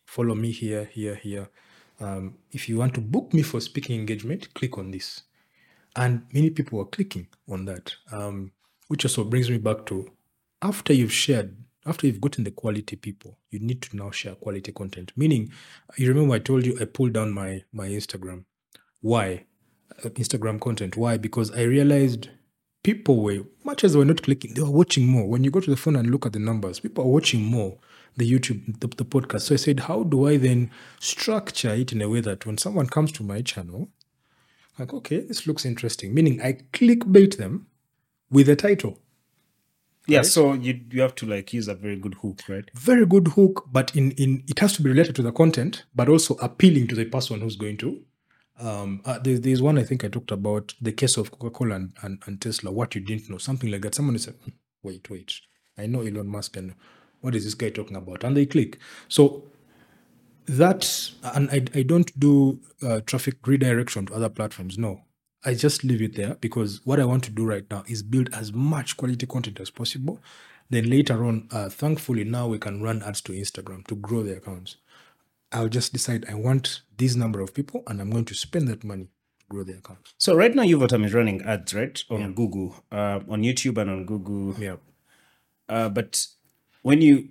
follow 0.06 0.36
me 0.36 0.52
here, 0.52 0.86
here, 0.86 1.16
here. 1.16 1.50
Um, 2.00 2.38
if 2.52 2.70
you 2.70 2.78
want 2.78 2.94
to 2.94 3.02
book 3.02 3.34
me 3.34 3.42
for 3.42 3.60
speaking 3.62 4.00
engagement, 4.00 4.54
click 4.54 4.78
on 4.78 4.92
this. 4.92 5.24
And 5.96 6.28
many 6.32 6.52
people 6.52 6.80
are 6.82 6.86
clicking 6.86 7.28
on 7.50 7.66
that, 7.66 7.96
um, 8.12 8.52
which 8.90 9.06
also 9.06 9.24
brings 9.24 9.50
me 9.50 9.58
back 9.58 9.88
to 9.88 10.12
after 10.62 10.94
you've 10.94 11.12
shared, 11.12 11.58
after 11.86 12.08
you've 12.08 12.22
gotten 12.22 12.44
the 12.44 12.52
quality 12.52 12.96
people, 12.96 13.38
you 13.50 13.60
need 13.60 13.82
to 13.84 13.96
now 13.96 14.12
share 14.12 14.36
quality 14.36 14.72
content. 14.72 15.12
Meaning, 15.16 15.52
you 15.98 16.08
remember 16.08 16.36
I 16.36 16.40
told 16.40 16.66
you 16.66 16.78
I 16.80 16.86
pulled 16.86 17.14
down 17.14 17.34
my 17.34 17.64
my 17.72 17.88
Instagram. 17.88 18.46
Why? 19.02 19.46
Uh, 20.04 20.10
Instagram 20.10 20.60
content. 20.62 20.96
Why? 20.96 21.18
Because 21.18 21.52
I 21.52 21.64
realized 21.64 22.30
people 22.84 23.22
were 23.24 23.44
much 23.64 23.84
as 23.84 23.94
they 23.94 24.00
were 24.00 24.06
not 24.06 24.24
clicking, 24.24 24.54
they 24.54 24.62
were 24.62 24.72
watching 24.72 25.08
more. 25.08 25.28
When 25.28 25.44
you 25.44 25.52
go 25.52 25.60
to 25.60 25.70
the 25.70 25.78
phone 25.78 25.96
and 25.96 26.10
look 26.10 26.26
at 26.26 26.34
the 26.34 26.40
numbers, 26.40 26.80
people 26.80 27.04
are 27.04 27.08
watching 27.08 27.44
more 27.44 27.78
the 28.18 28.30
YouTube, 28.30 28.80
the, 28.80 28.88
the 28.88 29.06
podcast. 29.06 29.42
So 29.42 29.54
I 29.54 29.58
said, 29.58 29.82
how 29.82 30.04
do 30.04 30.28
I 30.28 30.38
then 30.38 30.72
structure 31.00 31.70
it 31.70 31.92
in 31.92 32.02
a 32.02 32.10
way 32.10 32.22
that 32.22 32.46
when 32.46 32.58
someone 32.58 32.88
comes 32.88 33.12
to 33.14 33.24
my 33.24 33.42
channel, 33.42 33.90
like, 34.80 34.94
okay, 34.94 35.22
this 35.22 35.48
looks 35.48 35.66
interesting. 35.66 36.14
Meaning 36.14 36.42
I 36.42 36.54
clickbait 36.74 37.38
them 37.38 37.68
with 38.30 38.50
a 38.50 38.56
title. 38.56 39.00
Yeah. 40.08 40.20
Right? 40.20 40.26
So 40.26 40.54
you 40.54 40.82
you 40.90 41.02
have 41.02 41.16
to 41.16 41.26
like 41.26 41.54
use 41.54 41.68
a 41.68 41.76
very 41.76 41.96
good 41.96 42.16
hook, 42.16 42.42
right? 42.50 42.70
Very 42.76 43.06
good 43.06 43.30
hook, 43.30 43.68
but 43.72 43.96
in 43.96 44.12
in 44.12 44.44
it 44.48 44.60
has 44.60 44.74
to 44.74 44.82
be 44.82 44.90
related 44.90 45.16
to 45.18 45.22
the 45.22 45.32
content, 45.32 45.86
but 45.96 46.10
also 46.10 46.36
appealing 46.36 46.88
to 46.88 46.96
the 46.96 47.06
person 47.06 47.42
who's 47.42 47.56
going 47.56 47.78
to. 47.78 48.02
Um, 48.60 49.02
uh, 49.06 49.18
there, 49.20 49.40
there's 49.40 49.62
one 49.62 49.78
I 49.78 49.84
think 49.84 50.04
I 50.04 50.08
talked 50.08 50.32
about 50.32 50.74
the 50.82 50.92
case 50.92 51.18
of 51.18 51.32
Coca 51.32 51.50
Cola 51.50 51.76
and, 51.76 51.94
and, 52.04 52.22
and 52.26 52.42
Tesla. 52.42 52.72
What 52.72 52.94
you 52.96 53.02
didn't 53.02 53.30
know, 53.30 53.38
something 53.38 53.72
like 53.72 53.82
that. 53.82 53.96
Someone 53.96 54.18
said, 54.18 54.36
"Hmm, 54.44 54.52
"Wait, 54.84 55.10
wait, 55.10 55.34
I 55.78 55.86
know 55.88 56.02
Elon 56.02 56.28
Musk, 56.28 56.58
and 56.58 56.74
what 57.22 57.36
is 57.36 57.44
this 57.44 57.54
guy 57.56 57.70
talking 57.70 57.98
about?" 57.98 58.24
And 58.24 58.36
they 58.36 58.46
click. 58.46 58.80
So 59.08 59.44
that, 60.48 61.12
and 61.24 61.50
I, 61.50 61.64
I 61.80 61.84
don't 61.84 62.18
do 62.20 62.60
uh, 62.84 63.02
traffic 63.02 63.36
redirection 63.48 64.08
to 64.08 64.14
other 64.16 64.30
platforms. 64.30 64.78
No, 64.78 65.02
I 65.44 65.56
just 65.56 65.84
leave 65.84 66.02
it 66.02 66.16
there 66.16 66.36
because 66.36 66.82
what 66.86 67.00
I 67.00 67.06
want 67.06 67.24
to 67.24 67.32
do 67.32 67.46
right 67.46 67.66
now 67.70 67.84
is 67.88 68.04
build 68.04 68.30
as 68.34 68.54
much 68.54 68.98
quality 68.98 69.26
content 69.26 69.60
as 69.60 69.70
possible. 69.70 70.20
Then 70.70 70.90
later 70.90 71.26
on, 71.26 71.48
uh, 71.52 71.70
thankfully, 71.70 72.24
now 72.24 72.48
we 72.48 72.60
can 72.60 72.82
run 72.82 73.02
ads 73.02 73.22
to 73.22 73.34
Instagram 73.34 73.86
to 73.88 73.96
grow 73.96 74.24
the 74.24 74.38
accounts. 74.38 74.78
I'll 75.52 75.68
just 75.68 75.92
decide 75.92 76.26
I 76.30 76.36
want 76.36 76.82
this 76.98 77.16
number 77.16 77.42
of 77.42 77.54
people 77.54 77.84
and 77.88 78.00
I'm 78.00 78.10
going 78.10 78.26
to 78.26 78.36
spend 78.36 78.68
that 78.70 78.84
money 78.84 79.06
to 79.06 79.46
grow 79.50 79.64
the 79.64 79.74
account. 79.74 80.14
So 80.18 80.36
right 80.36 80.56
now, 80.56 80.64
Yuvatam 80.64 81.04
is 81.06 81.14
running 81.14 81.42
ads, 81.42 81.74
right, 81.74 82.02
on 82.10 82.34
Google, 82.34 82.76
uh, 82.92 83.20
on 83.28 83.42
YouTube 83.44 83.78
and 83.78 83.90
on 83.90 84.06
Google. 84.06 84.56
Yeah. 84.62 84.78
Uh, 85.68 85.90
but 85.90 86.26
when 86.84 87.02
you 87.02 87.30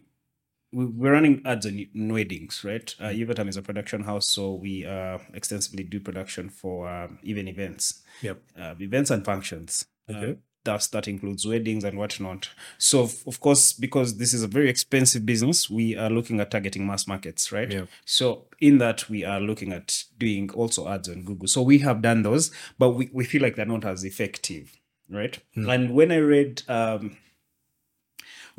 we're 0.72 1.12
running 1.12 1.42
ads 1.44 1.66
on 1.66 1.86
weddings, 1.94 2.62
right? 2.64 2.94
Uh, 3.00 3.04
Yuvatam 3.06 3.48
is 3.48 3.56
a 3.56 3.62
production 3.62 4.02
house, 4.04 4.28
so 4.28 4.54
we 4.54 4.86
uh, 4.86 5.18
extensively 5.34 5.82
do 5.84 5.98
production 6.00 6.48
for 6.48 6.88
um, 6.88 7.18
even 7.22 7.48
events, 7.48 8.02
Yep. 8.22 8.42
uh, 8.58 8.74
events 8.80 9.10
and 9.10 9.24
functions. 9.24 9.86
Uh, 10.08 10.12
Okay. 10.16 10.36
thus, 10.64 10.88
that 10.88 11.08
includes 11.08 11.46
weddings 11.46 11.84
and 11.84 11.96
whatnot. 11.98 12.50
So, 12.78 13.00
of 13.02 13.14
of 13.26 13.40
course, 13.40 13.72
because 13.72 14.18
this 14.18 14.34
is 14.34 14.42
a 14.42 14.48
very 14.48 14.68
expensive 14.68 15.24
business, 15.24 15.70
we 15.70 15.96
are 15.96 16.10
looking 16.10 16.38
at 16.40 16.50
targeting 16.50 16.86
mass 16.86 17.06
markets, 17.06 17.50
right? 17.50 17.70
Yeah. 17.72 17.86
So, 18.04 18.46
in 18.60 18.78
that, 18.78 19.08
we 19.08 19.24
are 19.24 19.40
looking 19.40 19.72
at 19.72 20.04
doing 20.18 20.50
also 20.52 20.86
ads 20.88 21.08
on 21.08 21.24
Google. 21.24 21.48
So, 21.48 21.62
we 21.62 21.78
have 21.78 22.02
done 22.02 22.22
those, 22.22 22.50
but 22.78 22.90
we, 22.90 23.08
we 23.12 23.24
feel 23.24 23.40
like 23.42 23.56
they're 23.56 23.64
not 23.76 23.84
as 23.84 24.04
effective, 24.04 24.76
right? 25.08 25.38
And 25.54 25.94
when 25.94 26.12
I 26.12 26.18
read, 26.18 26.62
um, 26.68 27.16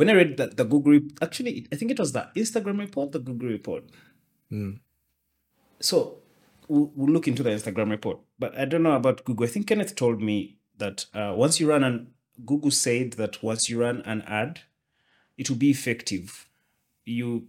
when 0.01 0.09
I 0.09 0.13
read 0.13 0.37
that 0.37 0.57
the 0.57 0.63
Google, 0.63 0.99
actually, 1.21 1.67
I 1.71 1.75
think 1.75 1.91
it 1.91 1.99
was 1.99 2.11
the 2.11 2.27
Instagram 2.35 2.79
report, 2.79 3.11
the 3.11 3.19
Google 3.19 3.49
report. 3.49 3.83
Mm. 4.51 4.79
So 5.79 6.23
we'll, 6.67 6.91
we'll 6.95 7.13
look 7.13 7.27
into 7.27 7.43
the 7.43 7.51
Instagram 7.51 7.91
report, 7.91 8.17
but 8.39 8.57
I 8.57 8.65
don't 8.65 8.81
know 8.81 8.93
about 8.93 9.23
Google. 9.25 9.45
I 9.45 9.49
think 9.49 9.67
Kenneth 9.67 9.95
told 9.95 10.19
me 10.19 10.57
that 10.79 11.05
uh, 11.13 11.33
once 11.37 11.59
you 11.59 11.69
run 11.69 11.83
an 11.83 12.15
Google 12.43 12.71
said 12.71 13.11
that 13.13 13.43
once 13.43 13.69
you 13.69 13.79
run 13.79 14.01
an 14.01 14.23
ad, 14.23 14.61
it 15.37 15.51
will 15.51 15.57
be 15.57 15.69
effective. 15.69 16.49
You 17.05 17.45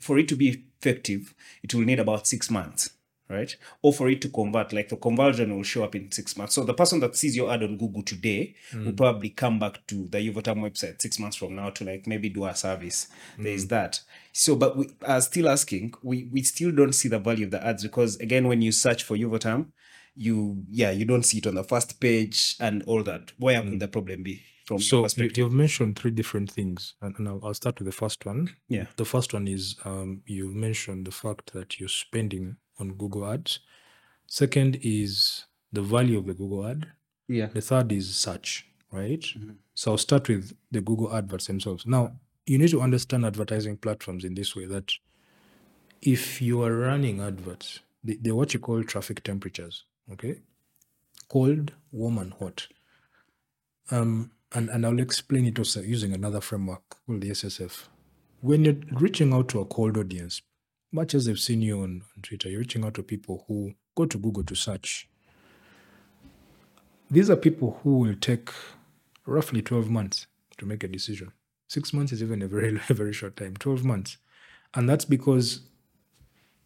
for 0.00 0.18
it 0.18 0.26
to 0.26 0.34
be 0.34 0.64
effective, 0.80 1.36
it 1.62 1.72
will 1.72 1.84
need 1.84 2.00
about 2.00 2.26
six 2.26 2.50
months, 2.50 2.90
right? 3.32 3.56
Or 3.82 3.92
for 3.92 4.08
it 4.08 4.20
to 4.22 4.28
convert, 4.28 4.72
like 4.72 4.88
the 4.88 4.96
conversion 4.96 5.54
will 5.54 5.62
show 5.62 5.84
up 5.84 5.94
in 5.94 6.12
six 6.12 6.36
months. 6.36 6.54
So 6.54 6.64
the 6.64 6.74
person 6.74 7.00
that 7.00 7.16
sees 7.16 7.34
your 7.34 7.50
ad 7.50 7.62
on 7.62 7.78
Google 7.78 8.02
today 8.02 8.54
will 8.72 8.92
mm. 8.92 8.96
probably 8.96 9.30
come 9.30 9.58
back 9.58 9.86
to 9.88 10.06
the 10.08 10.18
Yuvotam 10.18 10.60
website 10.60 11.00
six 11.00 11.18
months 11.18 11.36
from 11.36 11.56
now 11.56 11.70
to 11.70 11.84
like 11.84 12.06
maybe 12.06 12.28
do 12.28 12.44
a 12.44 12.54
service. 12.54 13.08
There 13.38 13.52
is 13.52 13.66
mm. 13.66 13.70
that. 13.70 14.00
So, 14.32 14.54
but 14.54 14.76
we 14.76 14.88
are 15.06 15.20
still 15.20 15.48
asking, 15.48 15.94
we, 16.02 16.28
we 16.30 16.42
still 16.42 16.72
don't 16.72 16.92
see 16.92 17.08
the 17.08 17.18
value 17.18 17.46
of 17.46 17.50
the 17.50 17.66
ads 17.66 17.82
because 17.82 18.16
again, 18.16 18.46
when 18.46 18.62
you 18.62 18.72
search 18.72 19.02
for 19.02 19.16
Yuvotam, 19.16 19.68
you 20.14 20.64
yeah, 20.68 20.90
you 20.90 21.06
don't 21.06 21.22
see 21.22 21.38
it 21.38 21.46
on 21.46 21.54
the 21.54 21.64
first 21.64 21.98
page 21.98 22.56
and 22.60 22.82
all 22.86 23.02
that. 23.02 23.32
Where 23.38 23.60
could 23.62 23.72
mm. 23.72 23.80
the 23.80 23.88
problem 23.88 24.22
be 24.22 24.42
from 24.64 24.78
So 24.78 25.06
you've 25.16 25.52
mentioned 25.52 25.98
three 25.98 26.10
different 26.10 26.50
things, 26.50 26.94
and, 27.00 27.14
and 27.18 27.28
I'll, 27.28 27.40
I'll 27.44 27.54
start 27.54 27.78
with 27.78 27.86
the 27.86 27.92
first 27.92 28.24
one. 28.24 28.54
Yeah. 28.68 28.86
The 28.96 29.04
first 29.04 29.32
one 29.32 29.48
is 29.48 29.76
um, 29.84 30.22
you've 30.26 30.54
mentioned 30.54 31.06
the 31.06 31.12
fact 31.12 31.52
that 31.52 31.80
you're 31.80 31.88
spending 31.88 32.56
on 32.82 32.94
Google 32.94 33.24
Ads. 33.32 33.60
Second 34.26 34.78
is 34.82 35.46
the 35.72 35.82
value 35.82 36.18
of 36.18 36.26
the 36.26 36.34
Google 36.34 36.66
ad. 36.66 36.86
Yeah. 37.28 37.46
The 37.46 37.60
third 37.60 37.90
is 37.92 38.14
search, 38.14 38.66
right? 38.90 39.24
So 39.74 39.92
I'll 39.92 39.98
start 39.98 40.28
with 40.28 40.54
the 40.70 40.80
Google 40.82 41.14
adverts 41.14 41.46
themselves. 41.46 41.86
Now, 41.86 42.12
you 42.46 42.58
need 42.58 42.70
to 42.70 42.80
understand 42.82 43.24
advertising 43.24 43.76
platforms 43.78 44.24
in 44.24 44.34
this 44.34 44.54
way 44.54 44.66
that 44.66 44.92
if 46.02 46.42
you 46.42 46.62
are 46.62 46.76
running 46.76 47.20
adverts, 47.20 47.80
they, 48.04 48.18
they're 48.20 48.34
what 48.34 48.52
you 48.52 48.60
call 48.60 48.82
traffic 48.82 49.22
temperatures, 49.22 49.84
okay? 50.12 50.40
Cold, 51.28 51.72
warm, 51.92 52.18
and 52.18 52.34
hot. 52.34 52.66
Um, 53.90 54.32
and, 54.54 54.68
and 54.68 54.84
I'll 54.84 54.98
explain 54.98 55.46
it 55.46 55.58
also 55.58 55.80
using 55.80 56.12
another 56.12 56.40
framework 56.40 56.82
called 57.06 57.22
the 57.22 57.30
SSF. 57.30 57.84
When 58.40 58.64
you're 58.64 58.76
reaching 58.92 59.32
out 59.32 59.48
to 59.50 59.60
a 59.60 59.64
cold 59.64 59.96
audience, 59.96 60.42
much 60.92 61.14
as 61.14 61.26
they've 61.26 61.38
seen 61.38 61.62
you 61.62 61.78
on, 61.82 62.02
on 62.16 62.22
Twitter, 62.22 62.48
you're 62.48 62.60
reaching 62.60 62.84
out 62.84 62.94
to 62.94 63.02
people 63.02 63.44
who 63.48 63.72
go 63.94 64.06
to 64.06 64.18
Google 64.18 64.44
to 64.44 64.54
search. 64.54 65.08
These 67.10 67.30
are 67.30 67.36
people 67.36 67.80
who 67.82 67.98
will 67.98 68.14
take 68.14 68.50
roughly 69.26 69.62
12 69.62 69.90
months 69.90 70.26
to 70.58 70.66
make 70.66 70.84
a 70.84 70.88
decision. 70.88 71.32
Six 71.68 71.92
months 71.92 72.12
is 72.12 72.22
even 72.22 72.42
a 72.42 72.48
very, 72.48 72.70
very 72.88 73.12
short 73.12 73.36
time, 73.36 73.56
12 73.56 73.84
months. 73.84 74.18
And 74.74 74.88
that's 74.88 75.04
because 75.04 75.60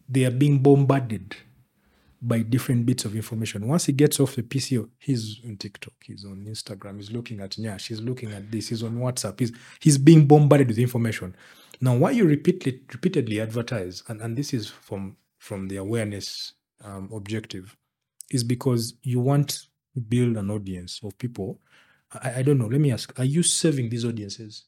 they 0.07 0.25
are 0.25 0.31
being 0.31 0.59
bombarded 0.59 1.35
by 2.21 2.39
different 2.39 2.85
bits 2.85 3.05
of 3.05 3.15
information. 3.15 3.67
Once 3.67 3.85
he 3.85 3.93
gets 3.93 4.19
off 4.19 4.35
the 4.35 4.41
PC, 4.41 4.87
he's 4.97 5.39
on 5.45 5.57
TikTok, 5.57 5.93
he's 6.03 6.25
on 6.25 6.45
Instagram, 6.47 6.97
he's 6.97 7.11
looking 7.11 7.39
at 7.41 7.51
Nyash, 7.51 7.87
he's 7.87 8.01
looking 8.01 8.31
at 8.31 8.51
this, 8.51 8.69
he's 8.69 8.83
on 8.83 8.97
WhatsApp, 8.97 9.39
he's, 9.39 9.51
he's 9.79 9.97
being 9.97 10.25
bombarded 10.25 10.67
with 10.67 10.79
information. 10.79 11.35
Now, 11.79 11.95
why 11.95 12.11
you 12.11 12.25
repeatedly, 12.25 12.81
repeatedly 12.91 13.39
advertise, 13.39 14.03
and, 14.07 14.21
and 14.21 14.37
this 14.37 14.53
is 14.53 14.67
from, 14.67 15.17
from 15.37 15.67
the 15.67 15.77
awareness 15.77 16.53
um, 16.83 17.09
objective, 17.13 17.75
is 18.31 18.43
because 18.43 18.95
you 19.03 19.19
want 19.19 19.67
to 19.93 19.99
build 20.01 20.37
an 20.37 20.49
audience 20.49 20.99
of 21.03 21.17
people. 21.17 21.59
I, 22.11 22.39
I 22.39 22.41
don't 22.41 22.57
know, 22.57 22.67
let 22.67 22.81
me 22.81 22.91
ask, 22.91 23.17
are 23.19 23.25
you 23.25 23.43
serving 23.43 23.89
these 23.89 24.05
audiences? 24.05 24.65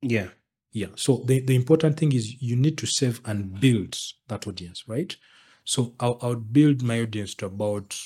Yeah. 0.00 0.28
Yeah. 0.72 0.88
So 0.96 1.24
the, 1.26 1.40
the 1.40 1.56
important 1.56 1.98
thing 1.98 2.12
is 2.12 2.40
you 2.40 2.54
need 2.56 2.78
to 2.78 2.86
serve 2.86 3.20
and 3.24 3.58
build 3.60 3.98
that 4.28 4.46
audience, 4.46 4.84
right? 4.86 5.16
So 5.64 5.94
I'll, 6.00 6.18
I'll 6.22 6.36
build 6.36 6.82
my 6.82 7.00
audience 7.00 7.34
to 7.36 7.46
about, 7.46 7.98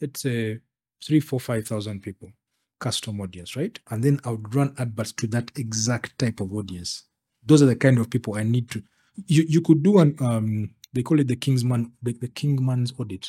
let's 0.00 0.20
say, 0.20 0.58
three, 1.04 1.20
four, 1.20 1.40
five 1.40 1.66
thousand 1.66 2.02
people, 2.02 2.32
custom 2.78 3.20
audience, 3.20 3.56
right? 3.56 3.78
And 3.90 4.02
then 4.02 4.20
I 4.24 4.30
would 4.30 4.54
run 4.54 4.74
adverts 4.78 5.12
to 5.12 5.26
that 5.28 5.50
exact 5.56 6.18
type 6.18 6.40
of 6.40 6.52
audience. 6.52 7.04
Those 7.44 7.62
are 7.62 7.66
the 7.66 7.76
kind 7.76 7.98
of 7.98 8.10
people 8.10 8.34
I 8.34 8.42
need 8.42 8.70
to. 8.70 8.82
You 9.26 9.44
you 9.48 9.60
could 9.60 9.82
do 9.82 9.98
an 9.98 10.16
um 10.20 10.70
they 10.92 11.02
call 11.02 11.20
it 11.20 11.28
the 11.28 11.36
Kingsman 11.36 11.92
the, 12.02 12.12
the 12.12 12.28
Kingman's 12.28 12.92
audit. 12.98 13.28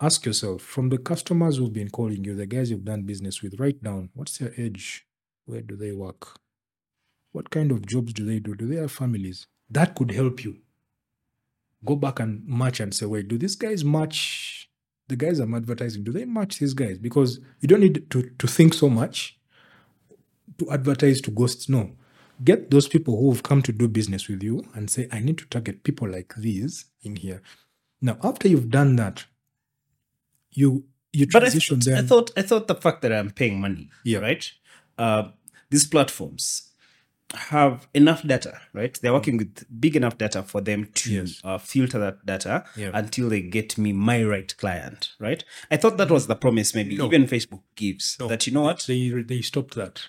Ask 0.00 0.26
yourself 0.26 0.60
from 0.60 0.90
the 0.90 0.98
customers 0.98 1.56
who've 1.56 1.72
been 1.72 1.88
calling 1.88 2.22
you, 2.22 2.34
the 2.34 2.46
guys 2.46 2.70
you've 2.70 2.84
done 2.84 3.02
business 3.02 3.42
with, 3.42 3.58
write 3.58 3.82
down 3.82 4.10
what's 4.12 4.36
their 4.36 4.52
age, 4.58 5.06
where 5.46 5.62
do 5.62 5.74
they 5.74 5.92
work, 5.92 6.38
what 7.32 7.50
kind 7.50 7.70
of 7.70 7.86
jobs 7.86 8.12
do 8.12 8.24
they 8.24 8.38
do? 8.38 8.54
Do 8.54 8.66
they 8.66 8.76
have 8.76 8.92
families? 8.92 9.46
That 9.70 9.94
could 9.94 10.10
help 10.10 10.44
you. 10.44 10.58
Go 11.84 11.96
back 11.96 12.20
and 12.20 12.46
match 12.46 12.80
and 12.80 12.94
say, 12.94 13.06
wait, 13.06 13.28
do 13.28 13.38
these 13.38 13.56
guys 13.56 13.84
match 13.84 14.65
the 15.08 15.16
guys 15.16 15.38
I'm 15.38 15.54
advertising? 15.54 16.04
Do 16.04 16.12
they 16.12 16.24
match 16.24 16.58
these 16.58 16.74
guys? 16.74 16.98
Because 16.98 17.40
you 17.60 17.68
don't 17.68 17.80
need 17.80 18.10
to, 18.10 18.22
to 18.38 18.46
think 18.46 18.74
so 18.74 18.88
much 18.88 19.38
to 20.58 20.70
advertise 20.70 21.20
to 21.22 21.30
ghosts. 21.30 21.68
No. 21.68 21.92
Get 22.44 22.70
those 22.70 22.86
people 22.88 23.18
who 23.18 23.30
have 23.32 23.42
come 23.42 23.62
to 23.62 23.72
do 23.72 23.88
business 23.88 24.28
with 24.28 24.42
you 24.42 24.64
and 24.74 24.90
say, 24.90 25.08
I 25.10 25.20
need 25.20 25.38
to 25.38 25.46
target 25.46 25.84
people 25.84 26.08
like 26.10 26.34
these 26.36 26.84
in 27.02 27.16
here. 27.16 27.40
Now, 28.02 28.18
after 28.22 28.46
you've 28.48 28.70
done 28.70 28.96
that, 28.96 29.24
you 30.50 30.84
you 31.12 31.26
But 31.26 31.44
I, 31.44 31.46
transition 31.46 31.80
th- 31.80 31.96
I 31.96 32.02
thought 32.02 32.30
I 32.36 32.42
thought 32.42 32.66
the 32.68 32.74
fact 32.74 33.00
that 33.02 33.12
I'm 33.12 33.30
paying 33.30 33.60
money, 33.60 33.88
Yeah. 34.04 34.18
right? 34.18 34.50
Uh, 34.98 35.28
these 35.70 35.86
platforms 35.86 36.72
have 37.34 37.88
enough 37.92 38.22
data, 38.26 38.60
right? 38.72 38.98
They're 39.02 39.12
working 39.12 39.36
with 39.36 39.64
big 39.80 39.96
enough 39.96 40.16
data 40.16 40.42
for 40.42 40.60
them 40.60 40.86
to 40.94 41.12
Yes. 41.12 41.40
uh, 41.42 41.58
filter 41.58 41.98
that 41.98 42.24
data 42.24 42.64
Yeah. 42.76 42.90
until 42.94 43.28
they 43.28 43.42
get 43.42 43.76
me 43.76 43.92
my 43.92 44.22
right 44.24 44.56
client, 44.56 45.12
right? 45.18 45.44
I 45.70 45.76
thought 45.76 45.96
that 45.98 46.10
was 46.10 46.26
the 46.28 46.36
promise. 46.36 46.74
Maybe 46.74 46.96
No. 46.96 47.06
even 47.06 47.24
Facebook 47.26 47.62
gives 47.74 48.16
No. 48.20 48.28
that. 48.28 48.46
You 48.46 48.52
know 48.52 48.62
what? 48.62 48.84
they 48.86 49.08
they 49.22 49.42
stopped 49.42 49.74
that. 49.74 50.08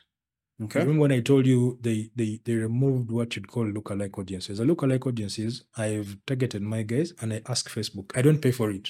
Okay. 0.61 0.79
Remember 0.79 1.01
when 1.01 1.11
I 1.11 1.19
told 1.21 1.45
you 1.45 1.77
they, 1.81 2.09
they 2.15 2.39
they 2.43 2.55
removed 2.55 3.11
what 3.11 3.35
you'd 3.35 3.47
call 3.47 3.65
lookalike 3.65 4.17
audiences? 4.17 4.59
A 4.59 4.63
lookalike 4.65 5.05
audiences, 5.05 5.63
I've 5.75 6.17
targeted 6.25 6.61
my 6.63 6.81
guys 6.83 7.13
and 7.21 7.33
I 7.33 7.41
ask 7.47 7.69
Facebook. 7.69 8.11
I 8.15 8.21
don't 8.23 8.41
pay 8.41 8.51
for 8.51 8.71
it. 8.71 8.89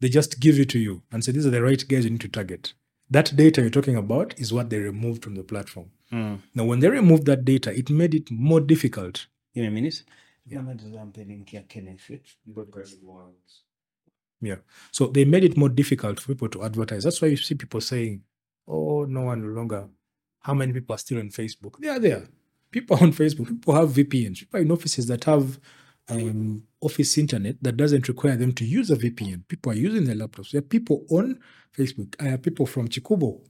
They 0.00 0.08
just 0.08 0.40
give 0.40 0.58
it 0.58 0.68
to 0.70 0.78
you 0.78 1.02
and 1.12 1.22
say 1.24 1.32
these 1.32 1.46
are 1.46 1.50
the 1.50 1.62
right 1.62 1.82
guys 1.88 2.04
you 2.04 2.10
need 2.10 2.20
to 2.22 2.28
target. 2.28 2.72
That 3.10 3.36
data 3.36 3.60
you're 3.60 3.70
talking 3.70 3.96
about 3.96 4.38
is 4.38 4.52
what 4.52 4.70
they 4.70 4.78
removed 4.78 5.22
from 5.22 5.34
the 5.34 5.42
platform. 5.44 5.90
Mm. 6.12 6.40
Now, 6.54 6.64
when 6.64 6.80
they 6.80 6.88
removed 6.88 7.26
that 7.26 7.44
data, 7.44 7.76
it 7.76 7.90
made 7.90 8.14
it 8.14 8.30
more 8.30 8.60
difficult. 8.60 9.26
Give 9.54 9.62
me 9.62 9.68
a 9.68 9.70
minute. 9.70 10.02
Yeah. 14.40 14.56
So 14.90 15.06
they 15.06 15.24
made 15.24 15.44
it 15.44 15.56
more 15.56 15.68
difficult 15.68 16.20
for 16.20 16.28
people 16.28 16.48
to 16.48 16.64
advertise. 16.64 17.04
That's 17.04 17.22
why 17.22 17.28
you 17.28 17.36
see 17.36 17.54
people 17.54 17.80
saying, 17.80 18.22
oh, 18.66 19.04
no 19.04 19.22
one 19.22 19.40
no 19.40 19.48
longer. 19.48 19.88
How 20.40 20.54
many 20.54 20.72
people 20.72 20.94
are 20.94 20.98
still 20.98 21.18
on 21.18 21.30
Facebook? 21.30 21.78
They 21.78 21.88
are 21.88 22.00
there. 22.00 22.24
People 22.70 22.96
are 22.96 23.02
on 23.04 23.12
Facebook. 23.12 23.46
People 23.46 23.74
have 23.74 23.90
VPNs. 23.90 24.40
People 24.40 24.58
are 24.58 24.62
in 24.62 24.72
offices 24.72 25.06
that 25.06 25.24
have 25.24 25.60
um, 26.08 26.64
office 26.80 27.16
internet 27.16 27.56
that 27.62 27.76
doesn't 27.76 28.08
require 28.08 28.36
them 28.36 28.52
to 28.52 28.64
use 28.64 28.90
a 28.90 28.96
VPN. 28.96 29.46
People 29.46 29.72
are 29.72 29.76
using 29.76 30.04
their 30.04 30.16
laptops. 30.16 30.50
There 30.50 30.58
are 30.58 30.62
people 30.62 31.06
on 31.10 31.38
Facebook. 31.76 32.16
I 32.20 32.24
have 32.24 32.42
people 32.42 32.66
from 32.66 32.88
Chikubo 32.88 33.40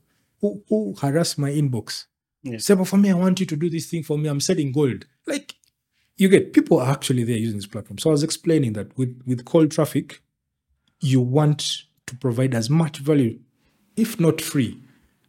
who, 0.41 0.63
who 0.69 0.95
harass 1.01 1.39
my 1.39 1.51
inbox. 1.51 2.07
Yeah. 2.43 2.59
Say, 2.59 2.75
but 2.75 2.89
for 2.89 2.97
me, 2.97 3.11
I 3.11 3.15
want 3.15 3.41
you 3.41 3.47
to 3.47 3.57
do 3.57 3.71
this 3.71 3.87
thing 3.87 4.03
for 4.03 4.19
me. 4.19 4.29
I'm 4.29 4.41
selling 4.41 4.73
gold. 4.73 5.07
Like, 5.27 5.55
you 6.17 6.29
get 6.29 6.53
people 6.53 6.81
are 6.81 6.91
actually 6.91 7.25
there 7.25 7.37
using 7.37 7.57
this 7.59 7.67
platform. 7.67 7.99
So 7.99 8.11
I 8.11 8.13
was 8.13 8.23
explaining 8.23 8.75
that 8.75 8.97
with, 8.99 9.23
with 9.27 9.45
cold 9.45 9.71
traffic, 9.71 10.23
you 11.01 11.21
want 11.21 11.83
to 12.07 12.17
provide 12.17 12.55
as 12.55 12.69
much 12.69 12.99
value, 12.99 13.39
if 13.97 14.21
not 14.21 14.41
free. 14.41 14.81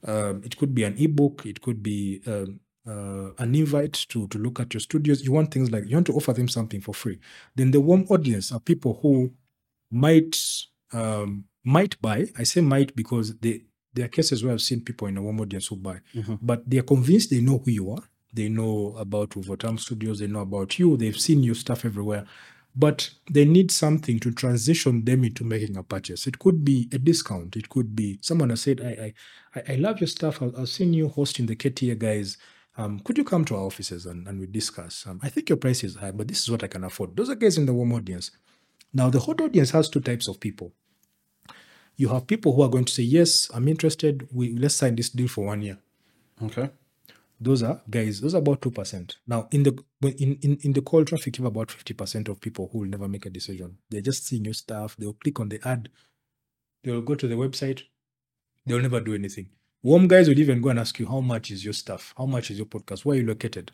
Um, 0.06 0.42
it 0.44 0.58
could 0.58 0.76
be 0.76 0.84
an 0.84 0.96
ebook, 0.98 1.46
it 1.46 1.62
could 1.62 1.82
be 1.82 2.22
um, 2.28 2.60
uh, 2.88 3.32
an 3.38 3.56
invite 3.56 3.94
to, 4.10 4.28
to 4.28 4.38
look 4.38 4.60
at 4.60 4.74
your 4.74 4.82
studios. 4.82 5.24
You 5.24 5.32
want 5.32 5.54
things 5.54 5.72
like 5.72 5.86
you 5.88 5.96
want 5.96 6.08
to 6.08 6.14
offer 6.14 6.34
them 6.34 6.48
something 6.50 6.82
for 6.82 6.94
free. 6.94 7.20
Then 7.56 7.72
the 7.72 7.80
warm 7.80 8.06
audience 8.10 8.52
are 8.52 8.60
people 8.60 9.00
who 9.02 9.32
might 9.90 10.38
um, 10.92 11.46
might 11.64 12.00
buy. 12.02 12.28
I 12.38 12.44
say 12.44 12.62
might 12.62 12.96
because 12.96 13.36
they 13.38 13.62
there 13.94 14.06
are 14.06 14.10
cases 14.10 14.44
where 14.44 14.54
I've 14.54 14.62
seen 14.62 14.82
people 14.82 15.08
in 15.08 15.18
a 15.18 15.22
warm 15.22 15.40
audience 15.42 15.68
who 15.68 15.76
buy, 15.76 16.00
Mhm. 16.16 16.40
but 16.42 16.70
they 16.70 16.78
are 16.80 16.84
convinced 16.84 17.30
they 17.30 17.42
know 17.42 17.60
who 17.60 17.72
you 17.72 17.92
are. 17.92 18.04
They 18.34 18.50
know 18.50 18.96
about 18.98 19.32
Uvotam 19.32 19.80
Studios. 19.80 20.20
They 20.20 20.28
know 20.28 20.42
about 20.42 20.80
you. 20.80 20.98
They've 20.98 21.20
seen 21.20 21.44
your 21.44 21.56
stuff 21.56 21.86
everywhere 21.86 22.26
but 22.76 23.12
they 23.30 23.46
need 23.46 23.70
something 23.70 24.20
to 24.20 24.32
transition 24.32 25.06
them 25.06 25.24
into 25.24 25.44
making 25.44 25.78
a 25.78 25.84
purchase. 25.84 26.26
It 26.26 26.40
could 26.40 26.66
be 26.66 26.90
a 26.92 26.98
discount. 26.98 27.56
It 27.56 27.70
could 27.70 27.96
be 27.96 28.18
someone 28.22 28.50
has 28.50 28.62
said, 28.62 28.82
"I, 28.82 29.14
I, 29.56 29.74
I- 29.74 29.76
love 29.76 30.00
your 30.02 30.08
stuff. 30.08 30.42
I've 30.42 30.68
seen 30.70 30.92
you 30.92 31.08
hosting 31.08 31.46
the 31.46 31.56
KTA 31.56 31.94
guys. 32.00 32.36
Um, 32.76 33.00
could 33.02 33.20
you 33.20 33.24
come 33.24 33.46
to 33.46 33.56
our 33.56 33.62
offices 33.66 34.08
and, 34.08 34.28
and 34.28 34.40
we 34.40 34.48
discuss? 34.48 35.06
Um, 35.06 35.20
I 35.22 35.30
think 35.30 35.50
your 35.50 35.58
price 35.58 35.84
is 35.84 35.94
high, 35.98 36.10
but 36.10 36.28
this 36.28 36.42
is 36.42 36.50
what 36.50 36.64
I 36.64 36.68
can 36.68 36.84
afford." 36.84 37.16
Those 37.16 37.30
are 37.30 37.36
guys 37.36 37.60
in 37.60 37.68
the 37.68 37.74
warm 37.76 37.94
audience. 37.94 38.32
Now, 38.92 39.12
the 39.12 39.20
hot 39.20 39.40
audience 39.42 39.70
has 39.70 39.88
two 39.88 40.00
types 40.02 40.28
of 40.28 40.40
people. 40.40 40.74
You 41.96 42.10
have 42.10 42.28
people 42.28 42.54
who 42.56 42.62
are 42.64 42.70
going 42.70 42.86
to 42.86 42.94
say, 42.94 43.04
"Yes, 43.04 43.50
I'm 43.54 43.68
interested. 43.68 44.28
We 44.32 44.56
let's 44.58 44.76
sign 44.76 44.96
this 44.96 45.10
deal 45.10 45.28
for 45.28 45.46
one 45.46 45.62
year." 45.62 45.78
Okay. 46.42 46.70
those 47.40 47.62
are 47.64 47.82
guys 47.90 48.22
those 48.22 48.34
are 48.36 48.40
about 48.40 48.62
2% 48.62 49.16
now 49.28 49.48
in 49.52 49.64
the 49.64 49.74
in, 50.24 50.38
in 50.42 50.58
in 50.62 50.74
the 50.74 50.82
cold 50.82 51.08
traffic 51.08 51.38
you 51.38 51.44
have 51.44 51.52
about 51.52 51.68
50% 51.70 52.28
of 52.30 52.40
people 52.40 52.70
who 52.72 52.80
will 52.80 52.88
never 52.88 53.08
make 53.08 53.26
a 53.26 53.30
decision. 53.30 53.78
They're 53.90 54.02
just 54.02 54.26
seeing 54.26 54.46
your 54.46 54.54
stuff. 54.54 54.96
They'll 54.98 55.14
click 55.14 55.40
on 55.40 55.50
the 55.50 55.60
ad. 55.68 55.90
They'll 56.84 57.02
go 57.02 57.16
to 57.16 57.28
the 57.28 57.36
website. 57.36 57.84
They'll 58.66 58.82
never 58.82 59.00
do 59.00 59.14
anything. 59.14 59.50
Warm 59.82 60.08
guys 60.08 60.30
will 60.30 60.40
even 60.40 60.62
go 60.62 60.70
and 60.70 60.80
ask 60.80 61.00
you 61.00 61.06
how 61.08 61.20
much 61.22 61.52
is 61.52 61.64
your 61.64 61.74
stuff? 61.74 62.14
How 62.18 62.26
much 62.26 62.50
is 62.52 62.58
your 62.58 62.66
podcast? 62.68 63.04
Where 63.06 63.18
are 63.18 63.22
you 63.22 63.28
located? 63.28 63.72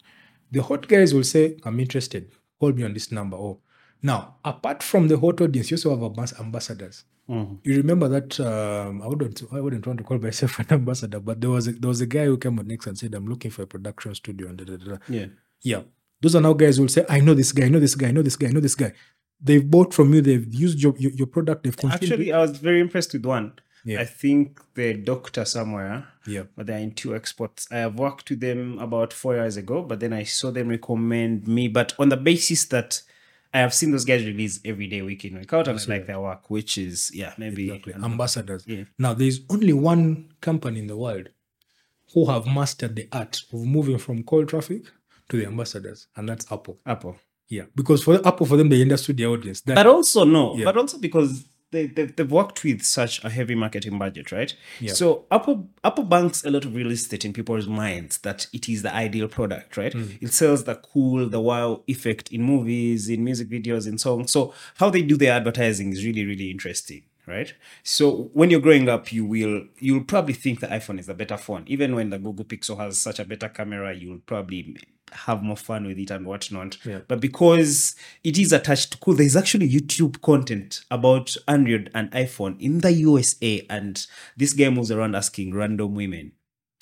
The 0.51 0.63
hot 0.63 0.87
guys 0.87 1.13
will 1.13 1.23
say 1.23 1.57
i'm 1.65 1.79
interested. 1.79 2.31
Call 2.59 2.73
me 2.73 2.83
on 2.83 2.93
this 2.93 3.11
number. 3.11 3.37
Oh 3.37 3.59
now 4.01 4.35
apart 4.45 4.81
from 4.83 5.07
the 5.07 5.17
hot 5.17 5.41
audience 5.41 5.71
you 5.71 5.75
also 5.77 5.89
have 5.91 5.99
ambas- 6.11 6.39
ambassadors 6.39 7.05
Mhm. 7.29 7.59
you 7.63 7.75
remember 7.77 8.07
that 8.09 8.39
um, 8.39 9.01
I 9.03 9.07
wouldn't 9.07 9.43
I 9.51 9.59
wouldn't 9.61 9.85
want 9.85 9.99
to 9.99 10.03
call 10.03 10.17
myself 10.17 10.57
an 10.59 10.65
ambassador, 10.71 11.19
but 11.19 11.39
there 11.39 11.51
was 11.51 11.67
a, 11.67 11.73
there 11.73 11.87
was 11.89 12.01
a 12.01 12.07
guy 12.07 12.25
who 12.25 12.37
came 12.39 12.57
on 12.57 12.65
next 12.67 12.87
and 12.87 12.97
said, 12.97 13.13
"I'm 13.13 13.27
looking 13.27 13.51
for 13.51 13.61
a 13.61 13.67
production 13.67 14.15
studio." 14.15 14.47
And 14.49 14.57
da, 14.57 14.65
da, 14.65 14.77
da. 14.77 14.97
Yeah. 15.07 15.27
yeah, 15.61 15.81
those 16.21 16.35
are 16.35 16.41
now 16.41 16.53
guys 16.53 16.77
who 16.77 16.83
will 16.83 16.89
say, 16.89 17.05
"I 17.07 17.19
know 17.19 17.35
this 17.35 17.51
guy, 17.51 17.65
I 17.65 17.69
know 17.69 17.79
this 17.79 17.93
guy, 17.93 18.07
I 18.07 18.11
know 18.11 18.23
this 18.23 18.35
guy, 18.35 18.47
I 18.47 18.51
know 18.51 18.61
this 18.61 18.73
guy." 18.73 18.93
They've 19.39 19.69
bought 19.69 19.93
from 19.93 20.11
you, 20.15 20.21
they've 20.21 20.51
used 20.51 20.81
your 20.81 20.95
your, 20.97 21.11
your 21.11 21.27
product, 21.27 21.65
they've 21.65 21.77
consumed 21.77 22.01
Actually. 22.03 22.33
I 22.33 22.39
was 22.39 22.57
very 22.57 22.79
impressed 22.81 23.13
with 23.13 23.25
one. 23.27 23.53
Yeah. 23.85 24.01
I 24.01 24.05
think 24.05 24.59
the 24.73 24.93
doctor 24.95 25.45
somewhere, 25.45 26.07
Yeah, 26.25 26.43
but 26.55 26.65
they're 26.65 26.79
in 26.79 26.93
two 26.95 27.15
exports. 27.15 27.67
I 27.71 27.77
have 27.77 27.99
worked 27.99 28.31
with 28.31 28.39
them 28.39 28.79
about 28.79 29.13
four 29.13 29.35
years 29.35 29.55
ago, 29.55 29.83
but 29.83 29.99
then 29.99 30.13
I 30.13 30.23
saw 30.23 30.49
them 30.49 30.67
recommend 30.69 31.47
me, 31.47 31.67
but 31.67 31.93
on 31.99 32.09
the 32.09 32.17
basis 32.17 32.65
that 32.65 33.03
I 33.53 33.59
have 33.59 33.73
seen 33.73 33.91
those 33.91 34.05
guys 34.05 34.23
release 34.25 34.59
every 34.63 34.87
day, 34.87 35.01
week 35.01 35.25
in, 35.25 35.37
week 35.37 35.51
out, 35.53 35.67
and 35.67 35.79
I 35.79 35.83
like 35.91 36.05
their 36.05 36.19
work, 36.19 36.49
which 36.49 36.77
is 36.77 37.11
yeah, 37.13 37.33
maybe 37.37 37.71
Exactly. 37.71 37.93
Ambassadors. 38.03 38.63
Yeah. 38.67 38.83
Now, 38.99 39.13
there's 39.15 39.39
only 39.49 39.73
one 39.73 40.31
company 40.41 40.79
in 40.79 40.87
the 40.87 40.97
world 40.97 41.29
who 42.13 42.25
have 42.29 42.45
mastered 42.45 42.95
the 42.95 43.07
art 43.11 43.41
of 43.51 43.63
moving 43.65 43.97
from 43.97 44.23
cold 44.23 44.49
traffic 44.49 44.83
to 45.29 45.37
the 45.37 45.45
ambassadors, 45.47 46.07
and 46.15 46.27
that's 46.29 46.51
Apple. 46.51 46.79
Apple. 46.85 47.15
Yeah, 47.47 47.63
because 47.75 48.03
for 48.03 48.15
Apple, 48.27 48.45
for 48.45 48.57
them, 48.57 48.69
they 48.69 48.81
understood 48.81 49.17
their 49.17 49.29
audience. 49.29 49.61
That, 49.61 49.75
But 49.75 49.87
also 49.87 50.23
no, 50.23 50.55
Yeah. 50.55 50.65
but 50.65 50.77
also 50.77 50.99
because 50.99 51.45
they, 51.71 51.87
they 51.87 52.05
they've 52.05 52.31
worked 52.31 52.63
with 52.63 52.83
such 52.83 53.23
a 53.23 53.29
heavy 53.29 53.55
marketing 53.55 53.99
budget, 53.99 54.31
right? 54.31 54.55
Yeah. 54.79 54.93
So 54.93 55.25
Apple 55.31 55.69
Apple 55.83 56.03
banks 56.03 56.43
a 56.43 56.49
lot 56.49 56.65
of 56.65 56.75
real 56.75 56.91
estate 56.91 57.25
in 57.25 57.33
people's 57.33 57.67
minds 57.67 58.17
that 58.19 58.47
it 58.53 58.67
is 58.67 58.81
the 58.81 58.93
ideal 58.93 59.27
product, 59.27 59.77
right? 59.77 59.93
Mm. 59.93 60.21
It 60.21 60.33
sells 60.33 60.63
the 60.63 60.75
cool, 60.75 61.27
the 61.29 61.39
wow 61.39 61.83
effect 61.87 62.31
in 62.31 62.41
movies, 62.43 63.09
in 63.09 63.23
music 63.23 63.49
videos, 63.49 63.87
in 63.87 63.97
songs. 63.97 64.31
So 64.31 64.53
how 64.75 64.89
they 64.89 65.01
do 65.01 65.17
their 65.17 65.33
advertising 65.33 65.91
is 65.93 66.03
really, 66.03 66.25
really 66.25 66.49
interesting. 66.49 67.03
Right. 67.29 67.53
So 67.83 68.31
when 68.33 68.49
you're 68.49 68.59
growing 68.59 68.89
up, 68.89 69.13
you 69.13 69.23
will 69.23 69.65
you'll 69.77 70.03
probably 70.03 70.33
think 70.33 70.61
the 70.61 70.67
iPhone 70.67 70.99
is 70.99 71.09
a 71.09 71.13
better 71.13 71.37
phone. 71.37 71.63
Even 71.67 71.93
when 71.93 72.09
the 72.09 72.17
Google 72.17 72.43
Pixel 72.43 72.77
has 72.79 72.97
such 72.97 73.19
a 73.19 73.25
better 73.25 73.49
camera, 73.49 73.93
you'll 73.93 74.19
probably 74.25 74.75
have 75.11 75.43
more 75.43 75.57
fun 75.57 75.85
with 75.85 75.99
it 75.99 76.09
and 76.09 76.25
whatnot. 76.25 76.83
Yeah. 76.83 77.01
But 77.07 77.19
because 77.21 77.95
it 78.23 78.39
is 78.39 78.51
attached 78.51 78.93
to 78.93 78.97
cool, 78.97 79.13
there's 79.13 79.35
actually 79.35 79.69
YouTube 79.69 80.21
content 80.21 80.81
about 80.89 81.35
Android 81.47 81.91
and 81.93 82.11
iPhone 82.11 82.59
in 82.59 82.79
the 82.79 82.91
USA, 82.93 83.65
and 83.69 84.05
this 84.35 84.53
guy 84.53 84.69
moves 84.71 84.89
around 84.91 85.15
asking 85.15 85.53
random 85.53 85.93
women, 85.93 86.31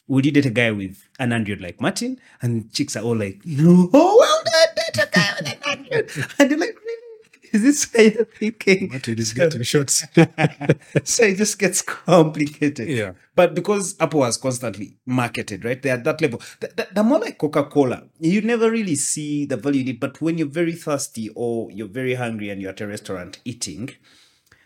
"Would 0.07 0.25
you 0.25 0.31
date 0.31 0.45
a 0.45 0.49
guy 0.49 0.71
with 0.71 1.09
an 1.19 1.33
Android 1.33 1.59
like 1.59 1.81
Martin?" 1.81 2.21
And 2.41 2.71
chicks 2.71 2.95
are 2.95 3.03
all 3.03 3.17
like, 3.17 3.41
"No, 3.45 3.89
well 3.93 4.43
done, 4.45 4.75
date 4.75 5.03
a 5.03 5.09
guy 5.11 5.33
with 5.39 5.51
an 5.51 5.59
Android." 5.65 6.11
And 6.39 6.51
you're 6.51 6.59
like, 6.59 6.77
"Really? 6.77 6.86
Is 7.53 7.61
this 7.63 7.91
how 7.93 8.01
you're 8.01 8.25
thinking?" 8.25 8.89
What 8.89 9.07
it 9.07 9.19
is 9.19 9.33
getting 9.33 9.63
shots. 9.63 10.05
so 11.03 11.23
it 11.23 11.37
just 11.37 11.59
gets 11.59 11.81
complicated. 11.81 12.87
Yeah. 12.87 13.13
But 13.35 13.53
because 13.53 13.95
Apple 13.99 14.23
has 14.23 14.37
constantly 14.37 14.97
marketed, 15.05 15.63
right? 15.63 15.81
They're 15.81 15.93
at 15.93 16.03
that 16.05 16.21
level. 16.21 16.41
Th- 16.59 16.75
th- 16.75 16.89
They're 16.91 17.03
more 17.03 17.19
like 17.19 17.37
Coca 17.37 17.65
Cola. 17.65 18.03
You 18.19 18.41
never 18.41 18.71
really 18.71 18.95
see 18.95 19.45
the 19.45 19.57
value 19.57 19.81
in 19.81 19.87
it. 19.89 19.99
But 19.99 20.19
when 20.21 20.37
you're 20.37 20.47
very 20.47 20.73
thirsty 20.73 21.29
or 21.35 21.71
you're 21.71 21.87
very 21.87 22.15
hungry 22.15 22.49
and 22.49 22.61
you're 22.61 22.71
at 22.71 22.81
a 22.81 22.87
restaurant 22.87 23.39
eating, 23.45 23.91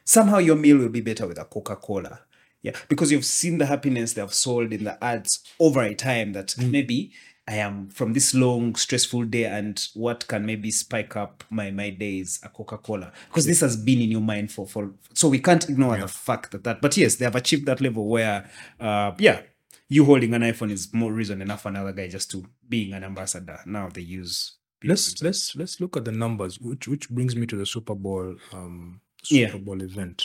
somehow 0.06 0.38
your 0.38 0.56
meal 0.56 0.78
will 0.78 0.90
be 0.90 1.02
better 1.02 1.28
with 1.28 1.38
a 1.38 1.46
Coca 1.46 1.76
Cola. 1.76 2.22
Yeah. 2.62 2.74
Because 2.90 3.12
you've 3.12 3.26
seen 3.26 3.58
the 3.58 3.66
happiness 3.66 4.14
they 4.14 4.22
have 4.22 4.34
sold 4.34 4.72
in 4.72 4.84
the 4.84 5.04
ads 5.04 5.44
over 5.60 5.82
a 5.82 5.96
time 5.96 6.34
that 6.34 6.50
mm. 6.50 6.70
maybe 6.70 7.12
I 7.52 7.56
am 7.56 7.90
from 7.90 8.14
this 8.14 8.34
long, 8.34 8.76
stressful 8.76 9.26
day, 9.26 9.44
and 9.46 9.76
what 9.94 10.26
can 10.28 10.46
maybe 10.46 10.72
spike 10.72 11.16
up 11.18 11.44
my 11.50 11.70
my 11.72 11.90
days 11.90 12.40
a 12.44 12.50
Coca 12.50 12.78
Cola 12.78 13.12
because 13.28 13.46
this 13.46 13.60
has 13.60 13.76
been 13.76 14.00
in 14.02 14.10
your 14.12 14.22
mind 14.22 14.52
for 14.52 14.66
for 14.66 14.92
so 15.14 15.28
we 15.28 15.40
can't 15.40 15.68
ignore 15.70 15.98
the 15.98 16.08
fact 16.08 16.52
that 16.52 16.64
that. 16.64 16.82
But 16.82 16.96
yes, 16.96 17.16
they 17.18 17.26
have 17.26 17.36
achieved 17.36 17.66
that 17.66 17.82
level 17.82 18.08
where, 18.08 18.50
uh, 18.80 19.12
yeah, 19.18 19.42
you 19.90 20.06
holding 20.06 20.34
an 20.34 20.44
iPhone 20.44 20.72
is 20.72 20.94
more 20.94 21.12
reason 21.12 21.42
enough 21.42 21.64
for 21.64 21.70
another 21.70 21.92
guy 21.92 22.08
just 22.08 22.32
to 22.32 22.46
being 22.70 22.94
an 22.94 23.04
ambassador. 23.04 23.60
Now 23.66 23.90
they 23.90 24.02
use. 24.02 24.54
let's 24.84 25.22
let's 25.22 25.56
let's 25.56 25.80
look 25.82 25.98
at 25.98 26.06
the 26.06 26.12
numbers, 26.14 26.58
which 26.60 26.88
which 26.88 27.10
brings 27.10 27.36
me 27.36 27.46
to 27.48 27.58
the 27.58 27.66
Super 27.66 27.96
Bowl 27.96 28.36
um 28.54 29.02
Super 29.24 29.58
Yeah. 29.58 29.58
Bowl 29.58 29.82
event. 29.82 30.24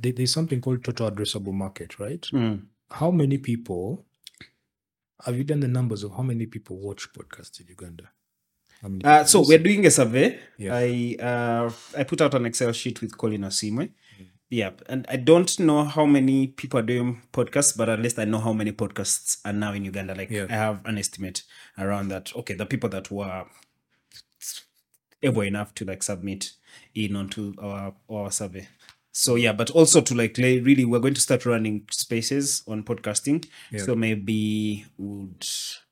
There- 0.00 0.12
there's 0.12 0.32
something 0.32 0.60
called 0.60 0.84
total 0.84 1.10
addressable 1.10 1.52
market, 1.64 1.98
right? 1.98 2.22
Mm. 2.32 2.62
How 2.90 3.10
many 3.10 3.36
people 3.38 4.04
have 5.24 5.36
you 5.36 5.44
done 5.44 5.60
the 5.60 5.68
numbers 5.68 6.02
of 6.02 6.12
how 6.16 6.22
many 6.22 6.46
people 6.46 6.76
watch 6.78 7.08
podcasts 7.12 7.60
in 7.60 7.66
Uganda? 7.68 8.10
Uh, 9.04 9.22
so 9.24 9.44
we're 9.46 9.58
doing 9.58 9.86
a 9.86 9.90
survey. 9.90 10.38
Yeah. 10.58 10.74
I 10.74 11.16
uh, 11.20 11.70
I 11.96 12.02
put 12.04 12.20
out 12.20 12.34
an 12.34 12.46
Excel 12.46 12.72
sheet 12.72 13.00
with 13.00 13.16
Colin 13.16 13.42
Osimwe. 13.42 13.90
Yeah, 14.50 14.72
and 14.86 15.06
I 15.08 15.16
don't 15.16 15.58
know 15.60 15.84
how 15.84 16.04
many 16.04 16.48
people 16.48 16.78
are 16.80 16.82
doing 16.82 17.22
podcasts, 17.32 17.74
but 17.74 17.88
at 17.88 18.00
least 18.00 18.18
I 18.18 18.26
know 18.26 18.38
how 18.38 18.52
many 18.52 18.72
podcasts 18.72 19.38
are 19.46 19.52
now 19.52 19.72
in 19.72 19.84
Uganda. 19.84 20.14
Like 20.14 20.30
Yeah. 20.30 20.46
I 20.50 20.54
have 20.54 20.84
an 20.84 20.98
estimate 20.98 21.44
around 21.78 22.08
that. 22.08 22.34
Okay, 22.36 22.54
the 22.54 22.66
people 22.66 22.90
that 22.90 23.10
were 23.10 23.46
able 25.22 25.42
enough 25.42 25.74
to 25.76 25.84
like 25.84 26.02
submit 26.02 26.50
in 26.94 27.16
onto 27.16 27.54
our 27.58 27.94
our 28.10 28.30
survey. 28.30 28.66
So 29.12 29.34
yeah, 29.34 29.52
but 29.52 29.70
also 29.70 30.00
to 30.00 30.14
like 30.14 30.36
really, 30.38 30.84
we're 30.84 30.98
going 30.98 31.14
to 31.14 31.20
start 31.20 31.44
running 31.44 31.86
spaces 31.90 32.62
on 32.66 32.82
podcasting. 32.82 33.46
Yeah. 33.70 33.82
So 33.82 33.94
maybe 33.94 34.86
would 34.96 35.46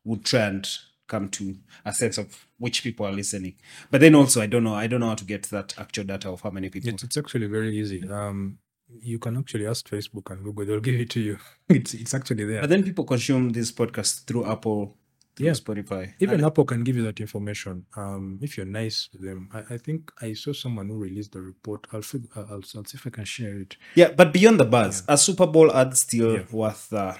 would 0.04 0.24
try 0.24 0.40
and 0.40 0.68
come 1.06 1.28
to 1.28 1.56
a 1.84 1.92
sense 1.92 2.16
of 2.16 2.46
which 2.58 2.82
people 2.82 3.04
are 3.04 3.12
listening. 3.12 3.56
But 3.90 4.00
then 4.00 4.14
also, 4.14 4.40
I 4.40 4.46
don't 4.46 4.64
know. 4.64 4.74
I 4.74 4.86
don't 4.86 5.00
know 5.00 5.08
how 5.08 5.16
to 5.16 5.24
get 5.24 5.42
that 5.50 5.78
actual 5.78 6.04
data 6.04 6.30
of 6.30 6.40
how 6.40 6.50
many 6.50 6.70
people. 6.70 6.88
It's, 6.90 7.02
it's 7.02 7.16
actually 7.18 7.46
very 7.46 7.76
easy. 7.76 8.08
Um, 8.08 8.58
you 9.02 9.18
can 9.18 9.36
actually 9.36 9.66
ask 9.66 9.88
Facebook 9.88 10.30
and 10.30 10.42
Google; 10.42 10.64
they'll 10.64 10.80
give 10.80 10.98
it 10.98 11.10
to 11.10 11.20
you. 11.20 11.38
It's 11.68 11.92
it's 11.94 12.14
actually 12.14 12.44
there. 12.44 12.62
But 12.62 12.70
then 12.70 12.82
people 12.82 13.04
consume 13.04 13.50
this 13.50 13.70
podcast 13.70 14.24
through 14.26 14.50
Apple, 14.50 14.96
Yeah. 15.38 15.52
Spotify. 15.52 16.12
Even 16.20 16.36
And- 16.36 16.44
Apple 16.46 16.64
can 16.66 16.84
give 16.84 16.96
you 16.96 17.02
that 17.04 17.18
information. 17.20 17.86
Um, 17.96 18.38
if 18.42 18.56
you're 18.56 18.66
nice 18.66 19.08
with 19.12 19.22
them, 19.22 19.48
I, 19.52 19.74
I 19.74 19.78
think 19.78 20.12
I 20.20 20.34
saw 20.34 20.52
someone 20.52 20.88
who 20.88 20.96
released 20.98 21.32
the 21.32 21.40
report. 21.40 21.86
I'll, 21.92 22.02
I'll, 22.36 22.46
I'll 22.52 22.62
see 22.84 22.96
if 22.96 23.06
I 23.06 23.10
can 23.10 23.24
share 23.24 23.56
it. 23.58 23.76
yeah, 23.94 24.10
but 24.10 24.32
beyond 24.32 24.60
the 24.60 24.64
buzz, 24.66 25.02
a 25.08 25.16
Super 25.16 25.46
Bowl 25.46 25.72
ad 25.74 25.96
still 25.96 26.34
Yeah. 26.34 26.42
worth 26.52 26.90
the 26.90 27.16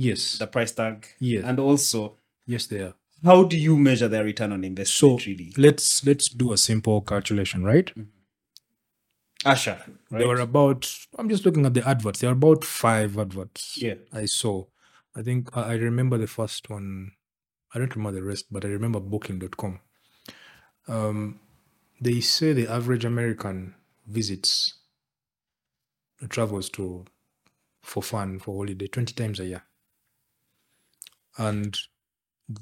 Yes, 0.00 0.38
the 0.38 0.46
price 0.46 0.70
tag. 0.72 1.06
Yes. 1.18 1.42
and 1.44 1.58
also 1.58 2.16
yes, 2.46 2.66
they 2.66 2.80
are. 2.80 2.94
how 3.24 3.42
do 3.42 3.56
you 3.58 3.76
measure 3.76 4.06
their 4.08 4.22
return 4.24 4.52
on 4.52 4.62
investment? 4.64 5.20
So 5.20 5.26
really, 5.30 5.52
let's 5.56 6.06
let's 6.06 6.28
do 6.28 6.52
a 6.52 6.56
simple 6.56 7.00
calculation, 7.00 7.64
right? 7.64 7.92
Usher, 9.44 9.78
right? 10.10 10.18
There 10.18 10.28
were 10.28 10.40
about. 10.40 10.90
I'm 11.18 11.28
just 11.28 11.44
looking 11.44 11.66
at 11.66 11.74
the 11.74 11.86
adverts. 11.88 12.20
There 12.20 12.30
are 12.30 12.32
about 12.32 12.64
five 12.64 13.18
adverts. 13.18 13.76
Yeah. 13.80 13.94
I 14.12 14.26
saw. 14.26 14.66
I 15.16 15.22
think 15.22 15.56
I 15.56 15.74
remember 15.74 16.16
the 16.18 16.26
first 16.26 16.70
one. 16.70 17.12
I 17.74 17.78
don't 17.78 17.94
remember 17.94 18.18
the 18.18 18.26
rest, 18.26 18.46
but 18.50 18.64
I 18.64 18.68
remember 18.68 19.00
Booking.com. 19.00 19.80
Um, 20.86 21.40
they 22.00 22.20
say 22.20 22.52
the 22.52 22.68
average 22.68 23.04
American 23.04 23.74
visits 24.06 24.74
travels 26.28 26.68
to 26.70 27.04
for 27.82 28.02
fun 28.02 28.38
for 28.38 28.56
holiday 28.56 28.86
20 28.86 29.14
times 29.14 29.40
a 29.40 29.44
year 29.44 29.62
and 31.36 31.78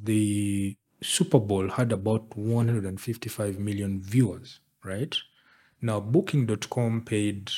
the 0.03 0.77
super 1.03 1.39
bowl 1.39 1.69
had 1.71 1.93
about 1.93 2.37
155 2.37 3.59
million 3.59 4.01
viewers 4.01 4.61
right 4.85 5.17
now 5.81 6.01
booking.com 6.01 7.03
paid 7.03 7.51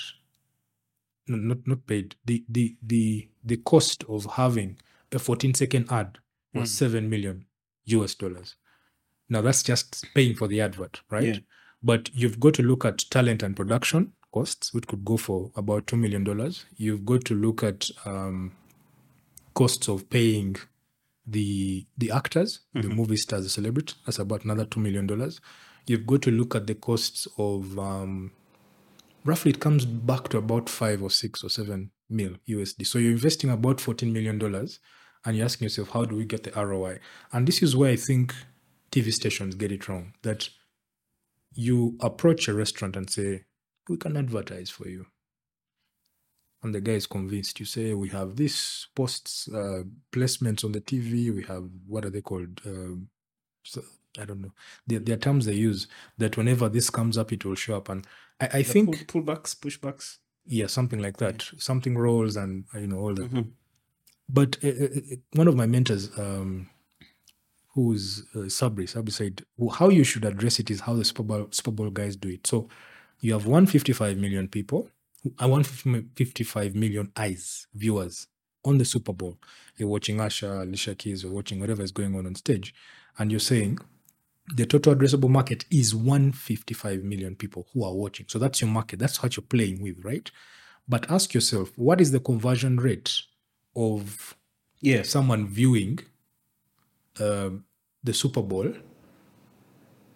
no, 1.26 1.36
not 1.36 1.66
not 1.66 1.86
paid 1.86 2.14
the 2.24 2.44
the 2.48 2.76
the 2.82 3.28
the 3.44 3.56
cost 3.58 4.04
of 4.08 4.24
having 4.32 4.78
a 5.12 5.18
14 5.18 5.54
second 5.54 5.90
ad 5.90 6.18
was 6.54 6.70
7 6.72 7.08
million 7.08 7.44
us 7.86 8.14
dollars. 8.14 8.56
Now 9.28 9.40
that's 9.42 9.62
just 9.62 10.06
paying 10.14 10.34
for 10.34 10.48
the 10.48 10.60
advert 10.60 11.00
right? 11.10 11.24
Yeah. 11.34 11.38
but 11.82 12.10
you've 12.14 12.38
got 12.40 12.54
to 12.54 12.62
look 12.62 12.84
at 12.84 12.98
talent 13.10 13.42
and 13.42 13.56
production 13.56 14.12
costs 14.32 14.74
which 14.74 14.86
could 14.86 15.04
go 15.04 15.16
for 15.16 15.50
about 15.56 15.86
2 15.86 15.96
million 15.96 16.24
dollars. 16.24 16.64
You've 16.76 17.04
got 17.04 17.24
to 17.26 17.34
look 17.34 17.62
at 17.62 17.90
um, 18.04 18.52
costs 19.54 19.88
of 19.88 20.08
paying 20.10 20.56
the 21.26 21.86
the 21.96 22.10
actors 22.10 22.60
the 22.74 22.88
movie 22.88 23.16
stars 23.16 23.44
the 23.44 23.50
celebrities. 23.50 23.96
That's 24.06 24.18
about 24.18 24.44
another 24.44 24.64
2 24.64 24.80
million 24.80 25.06
dollars. 25.06 25.40
You've 25.86 26.06
got 26.06 26.22
to 26.22 26.30
look 26.30 26.54
at 26.54 26.66
the 26.66 26.74
costs 26.74 27.26
of 27.38 27.78
um, 27.78 28.32
roughly 29.24 29.50
it 29.50 29.60
comes 29.60 29.84
back 29.86 30.28
to 30.28 30.38
about 30.38 30.68
five 30.68 31.02
or 31.02 31.10
six 31.10 31.42
or 31.44 31.48
seven 31.50 31.90
mil 32.10 32.32
USD. 32.48 32.86
So 32.86 32.98
you're 32.98 33.12
investing 33.12 33.50
about 33.50 33.78
$14 33.78 34.10
million 34.12 34.38
and 35.24 35.36
you're 35.36 35.44
asking 35.44 35.66
yourself, 35.66 35.90
how 35.90 36.04
do 36.04 36.16
we 36.16 36.24
get 36.24 36.44
the 36.44 36.50
ROI? 36.52 36.98
And 37.32 37.46
this 37.46 37.62
is 37.62 37.76
where 37.76 37.90
I 37.90 37.96
think 37.96 38.34
TV 38.90 39.12
stations 39.12 39.54
get 39.54 39.72
it 39.72 39.88
wrong 39.88 40.14
that 40.22 40.48
you 41.54 41.96
approach 42.00 42.48
a 42.48 42.54
restaurant 42.54 42.96
and 42.96 43.10
say, 43.10 43.44
we 43.88 43.96
can 43.96 44.16
advertise 44.16 44.70
for 44.70 44.88
you. 44.88 45.06
And 46.62 46.74
the 46.74 46.80
guy 46.80 46.92
is 46.92 47.06
convinced. 47.06 47.60
You 47.60 47.66
say, 47.66 47.94
we 47.94 48.08
have 48.10 48.36
this 48.36 48.86
posts, 48.94 49.48
uh, 49.48 49.82
placements 50.12 50.64
on 50.64 50.72
the 50.72 50.80
TV. 50.80 51.32
We 51.34 51.44
have, 51.44 51.64
what 51.86 52.04
are 52.04 52.10
they 52.10 52.20
called? 52.20 52.60
Um, 52.66 53.08
so, 53.62 53.82
I 54.18 54.24
don't 54.24 54.40
know. 54.40 54.52
There, 54.86 54.98
there 54.98 55.14
are 55.14 55.18
terms 55.18 55.46
they 55.46 55.52
use 55.54 55.86
that 56.18 56.36
whenever 56.36 56.68
this 56.68 56.90
comes 56.90 57.16
up, 57.16 57.32
it 57.32 57.44
will 57.44 57.54
show 57.54 57.76
up. 57.76 57.88
And 57.88 58.04
I, 58.40 58.48
I 58.54 58.62
think 58.64 59.06
pull, 59.06 59.22
pullbacks, 59.22 59.54
pushbacks. 59.56 60.18
yeah 60.46 60.66
something 60.66 60.98
like 61.00 61.18
that 61.18 61.44
something 61.58 61.96
rolls 61.98 62.34
and 62.36 62.64
you 62.74 62.86
know 62.86 62.98
all 62.98 63.14
that 63.14 63.30
Mhm. 63.30 63.50
But 64.28 64.58
uh, 64.62 64.68
uh, 64.68 64.84
uh, 64.84 65.16
one 65.34 65.48
of 65.48 65.56
my 65.56 65.66
mentors 65.66 66.10
um 66.18 66.68
who's 67.74 68.24
uh, 68.34 68.48
sabri 68.48 68.84
sabri 68.84 69.12
said 69.12 69.44
"Well, 69.56 69.74
how 69.74 69.88
you 69.88 70.04
should 70.04 70.24
address 70.24 70.58
it 70.58 70.70
is 70.70 70.80
how 70.80 70.94
the 70.94 71.04
super 71.04 71.22
bowl, 71.22 71.48
super 71.50 71.70
bowl 71.70 71.90
guys 71.90 72.16
do 72.16 72.28
it 72.28 72.46
so 72.46 72.68
you 73.20 73.32
have 73.32 73.46
155 73.46 74.16
million 74.16 74.48
people 74.48 74.90
uh, 75.42 75.48
155 75.48 76.74
million 76.74 77.12
eyes 77.16 77.66
viewers 77.74 78.26
on 78.64 78.78
the 78.78 78.84
super 78.84 79.12
bowl 79.12 79.38
you're 79.76 79.88
watching 79.88 80.20
Usher 80.20 80.62
alicia 80.62 80.94
keys 80.94 81.24
or 81.24 81.30
watching 81.30 81.60
whatever 81.60 81.82
is 81.82 81.92
going 81.92 82.16
on 82.16 82.26
on 82.26 82.34
stage 82.34 82.74
and 83.18 83.30
you're 83.30 83.40
saying 83.40 83.78
the 84.54 84.66
total 84.66 84.94
addressable 84.94 85.28
market 85.28 85.64
is 85.70 85.94
155 85.94 87.02
million 87.02 87.36
people 87.36 87.66
who 87.72 87.84
are 87.84 87.92
watching. 87.92 88.26
So 88.28 88.38
that's 88.38 88.60
your 88.60 88.70
market. 88.70 88.98
That's 88.98 89.22
what 89.22 89.36
you're 89.36 89.44
playing 89.44 89.82
with, 89.82 90.02
right? 90.02 90.30
But 90.88 91.10
ask 91.10 91.34
yourself, 91.34 91.76
what 91.76 92.00
is 92.00 92.12
the 92.12 92.20
conversion 92.20 92.78
rate 92.78 93.12
of 93.76 94.36
yeah 94.80 95.02
someone 95.02 95.46
viewing 95.46 95.98
um, 97.20 97.64
the 98.02 98.14
Super 98.14 98.42
Bowl 98.42 98.72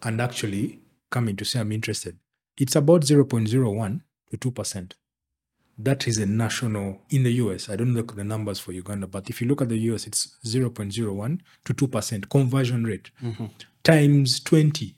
and 0.02 0.20
actually 0.20 0.80
coming 1.10 1.36
to 1.36 1.44
say, 1.44 1.60
I'm 1.60 1.72
interested? 1.72 2.18
It's 2.56 2.76
about 2.76 3.02
0.01 3.02 4.00
to 4.30 4.50
2%. 4.50 4.92
That 5.78 6.06
is 6.06 6.18
a 6.18 6.26
national 6.26 7.00
in 7.10 7.22
the 7.22 7.32
US. 7.34 7.68
I 7.68 7.76
don't 7.76 7.94
look 7.94 8.10
at 8.10 8.16
the 8.16 8.24
numbers 8.24 8.58
for 8.60 8.72
Uganda, 8.72 9.06
but 9.06 9.30
if 9.30 9.40
you 9.40 9.48
look 9.48 9.62
at 9.62 9.68
the 9.68 9.78
US, 9.78 10.06
it's 10.06 10.38
0.01 10.44 11.40
to 11.64 11.74
2% 11.74 12.28
conversion 12.28 12.84
rate 12.84 13.10
times 13.84 14.38
20 14.40 14.96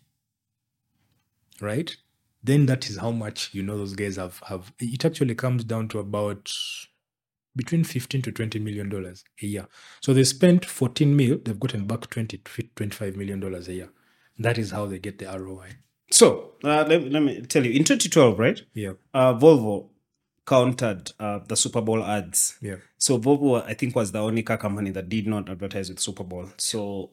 right 1.61 1.97
then 2.43 2.67
that 2.67 2.90
is 2.90 2.99
how 2.99 3.11
much 3.11 3.55
you 3.55 3.62
know 3.62 3.79
those 3.79 3.95
guys 3.95 4.17
have 4.17 4.40
have 4.47 4.73
it 4.79 5.05
actually 5.05 5.35
comes 5.35 5.64
down 5.64 5.88
to 5.88 5.99
about 5.99 6.53
between 7.57 7.85
15 7.85 8.23
to 8.23 8.33
20 8.33 8.59
million 8.59 8.88
dollars 8.88 9.25
a 9.43 9.47
year 9.47 9.67
so 10.01 10.12
they 10.14 10.25
spent 10.25 10.64
14 10.64 11.14
mil 11.17 11.38
they've 11.45 11.61
gotten 11.61 11.87
back 11.87 12.09
20 12.11 12.38
to 12.38 12.62
25 12.77 13.17
million 13.17 13.40
dollars 13.40 13.69
a 13.69 13.75
year 13.75 13.88
that 14.38 14.59
is 14.59 14.71
how 14.73 14.87
they 14.87 14.99
get 14.99 15.19
the 15.19 15.27
roi 15.38 15.69
So 16.11 16.53
uh, 16.64 16.85
let, 16.88 17.11
let 17.11 17.23
me 17.23 17.40
tell 17.43 17.64
you, 17.64 17.73
in 17.73 17.85
2012, 17.85 18.38
right? 18.38 18.61
yeah 18.75 18.93
Uh, 19.12 19.35
Volvo 19.35 19.88
countered 20.47 21.12
uh, 21.19 21.38
the 21.49 21.57
Super 21.57 21.81
Bowl 21.81 22.03
ads. 22.05 22.57
yeah 22.61 22.77
So 22.99 23.19
Volvo, 23.19 23.64
I 23.64 23.75
think, 23.75 23.95
was 23.97 24.12
the 24.12 24.21
only 24.21 24.43
car 24.43 24.59
company 24.59 24.90
that 24.90 25.09
did 25.09 25.27
not 25.27 25.49
advertise 25.49 25.88
with 25.88 26.01
Super 26.01 26.25
Bowl. 26.25 26.49
So, 26.59 27.11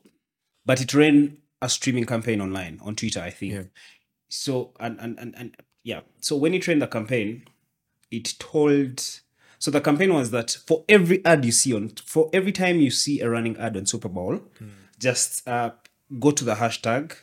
but 0.66 0.82
it 0.82 0.94
ran 0.94 1.38
a 1.62 1.70
streaming 1.70 2.06
campaign 2.06 2.42
online 2.42 2.80
on 2.84 2.96
Twitter, 2.96 3.22
I 3.22 3.30
think. 3.30 3.54
Yeah. 3.54 3.64
So 4.30 4.74
and 4.80 5.00
and 5.00 5.18
and, 5.20 5.34
and 5.38 5.56
yeah. 5.84 6.02
So 6.20 6.36
when 6.36 6.54
it 6.54 6.68
ran 6.68 6.80
the 6.80 6.88
campaign, 6.88 7.46
it 8.10 8.34
told. 8.40 9.02
So 9.62 9.70
the 9.70 9.80
campaign 9.80 10.12
was 10.20 10.32
that 10.32 10.50
for 10.68 10.84
every 10.90 11.24
ad 11.24 11.46
you 11.46 11.52
see 11.52 11.72
on, 11.76 11.90
for 12.14 12.24
every 12.34 12.52
time 12.52 12.78
you 12.86 12.90
see 12.90 13.22
a 13.22 13.30
running 13.30 13.56
ad 13.58 13.78
on 13.78 13.86
Super 13.86 14.10
Bowl, 14.10 14.40
just 15.00 15.48
uh, 15.48 15.70
go 16.20 16.32
to 16.32 16.44
the 16.44 16.56
hashtag. 16.56 17.14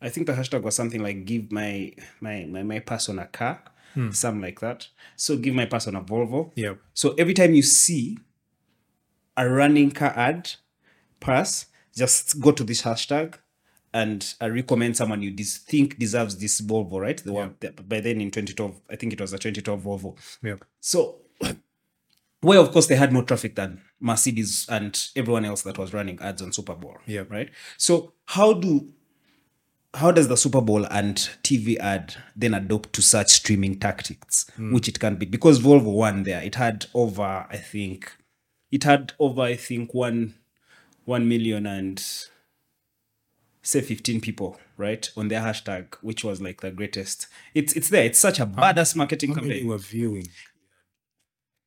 I 0.00 0.08
think 0.08 0.28
the 0.28 0.32
hashtag 0.34 0.62
was 0.62 0.76
something 0.76 1.02
like 1.02 1.24
"give 1.24 1.50
my 1.50 1.92
my 2.20 2.36
my, 2.54 2.62
my 2.62 2.78
person 2.78 3.18
a 3.18 3.26
car," 3.26 3.56
something 4.12 4.40
like 4.48 4.60
that. 4.60 4.86
So 5.16 5.36
give 5.36 5.54
my 5.54 5.66
person 5.66 5.96
a 5.96 6.00
Volvo. 6.00 6.52
yeah 6.54 6.74
So 6.94 7.14
every 7.18 7.34
time 7.34 7.52
you 7.54 7.62
see 7.62 8.18
a 9.36 9.48
running 9.48 9.90
car 9.90 10.12
ad 10.16 10.50
pass, 11.18 11.66
just 11.96 12.38
go 12.40 12.52
to 12.52 12.62
this 12.64 12.82
hashtag 12.82 13.34
and 13.92 14.34
uh, 14.40 14.48
recommend 14.50 14.96
someone 14.96 15.20
you 15.22 15.32
dis- 15.32 15.58
think 15.58 15.98
deserves 15.98 16.36
this 16.38 16.60
Volvo, 16.60 17.00
right? 17.00 17.18
The 17.24 17.32
one 17.32 17.54
that, 17.60 17.88
by 17.88 18.00
then 18.00 18.20
in 18.20 18.30
2012, 18.30 18.82
I 18.88 18.96
think 18.96 19.12
it 19.14 19.20
was 19.20 19.32
a 19.32 19.38
2012 19.38 19.82
Volvo. 19.82 20.16
yeah 20.44 20.56
So, 20.80 21.22
where 22.40 22.58
of 22.58 22.72
course 22.72 22.86
they 22.86 22.96
had 22.96 23.12
more 23.12 23.22
traffic 23.22 23.56
than 23.56 23.80
Mercedes 24.00 24.66
and 24.68 25.08
everyone 25.16 25.44
else 25.44 25.62
that 25.62 25.78
was 25.78 25.92
running 25.92 26.18
ads 26.20 26.42
on 26.42 26.52
Super 26.52 26.74
Bowl. 26.74 26.98
Yeah. 27.06 27.24
Right. 27.28 27.50
So 27.76 28.12
how 28.26 28.52
do 28.52 28.92
how 29.94 30.10
does 30.10 30.28
the 30.28 30.36
Super 30.36 30.60
Bowl 30.60 30.84
and 30.86 31.16
TV 31.42 31.78
ad 31.78 32.14
then 32.36 32.54
adopt 32.54 32.92
to 32.92 33.02
such 33.02 33.30
streaming 33.30 33.78
tactics, 33.78 34.48
hmm. 34.54 34.72
which 34.72 34.86
it 34.86 35.00
can 35.00 35.16
be? 35.16 35.26
Because 35.26 35.60
Volvo 35.60 35.92
won 35.92 36.24
there, 36.24 36.42
it 36.42 36.56
had 36.56 36.86
over, 36.94 37.46
I 37.50 37.56
think, 37.56 38.12
it 38.70 38.84
had 38.84 39.14
over, 39.18 39.42
I 39.42 39.56
think, 39.56 39.94
one 39.94 40.34
one 41.04 41.26
million 41.26 41.66
and 41.66 42.04
say 43.62 43.80
15 43.80 44.20
people, 44.20 44.60
right, 44.76 45.10
on 45.16 45.28
their 45.28 45.40
hashtag, 45.40 45.94
which 46.02 46.22
was 46.22 46.42
like 46.42 46.60
the 46.60 46.70
greatest. 46.70 47.26
It's 47.54 47.72
it's 47.72 47.88
there. 47.88 48.04
It's 48.04 48.18
such 48.18 48.40
a 48.40 48.46
badass 48.46 48.94
marketing 48.94 49.30
how 49.30 49.40
campaign 49.40 49.66
were 49.66 49.78
viewing 49.78 50.28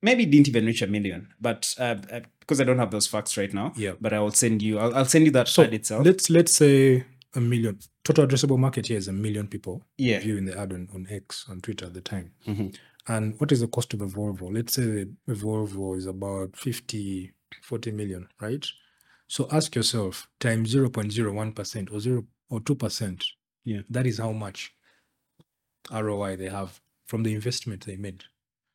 maybe 0.02 0.24
it 0.24 0.30
didn't 0.30 0.48
even 0.48 0.66
reach 0.66 0.82
a 0.82 0.86
million 0.86 1.28
but 1.40 1.74
uh, 1.78 1.96
uh, 2.12 2.20
because 2.40 2.60
i 2.60 2.64
don't 2.64 2.78
have 2.78 2.90
those 2.90 3.06
facts 3.06 3.36
right 3.36 3.52
now 3.54 3.72
Yeah. 3.76 3.92
but 4.00 4.12
i 4.12 4.18
will 4.20 4.32
send 4.32 4.60
you 4.62 4.78
i'll, 4.78 4.94
I'll 4.94 5.04
send 5.14 5.24
you 5.26 5.30
that 5.32 5.48
so 5.48 5.62
ad 5.62 5.74
itself 5.74 6.04
let's 6.06 6.28
let's 6.30 6.54
say 6.54 7.04
a 7.34 7.40
million 7.40 7.78
total 8.04 8.26
addressable 8.26 8.58
market 8.58 8.88
here 8.88 8.98
is 8.98 9.08
a 9.08 9.12
million 9.12 9.46
people 9.48 9.82
Yeah. 9.96 10.20
viewing 10.20 10.44
the 10.44 10.58
ad 10.58 10.72
on, 10.72 10.88
on 10.94 11.06
X 11.08 11.46
on 11.48 11.60
Twitter 11.62 11.86
at 11.86 11.94
the 11.94 12.02
time. 12.02 12.32
Mhm. 12.46 12.76
And 13.08 13.40
what 13.40 13.50
is 13.52 13.60
the 13.60 13.68
cost 13.68 13.94
of 13.94 14.02
a 14.02 14.06
Volvo? 14.06 14.52
Let's 14.52 14.74
say 14.74 14.82
the 14.84 15.08
the 15.26 15.34
Volvo 15.34 15.96
is 15.96 16.04
about 16.06 16.54
50, 16.56 17.32
40 17.62 17.90
million, 17.92 18.28
right? 18.38 18.66
So 19.28 19.48
ask 19.50 19.74
yourself 19.74 20.28
times 20.40 20.74
0.01% 20.74 21.90
or 21.90 22.00
0 22.00 22.26
or 22.50 22.60
2%. 22.60 23.24
Yeah. 23.64 23.80
That 23.88 24.06
is 24.06 24.18
how 24.18 24.32
much 24.32 24.74
ROI 25.90 26.36
they 26.36 26.48
have 26.50 26.80
from 27.06 27.22
the 27.22 27.32
investment 27.34 27.86
they 27.86 27.96
made. 27.96 28.24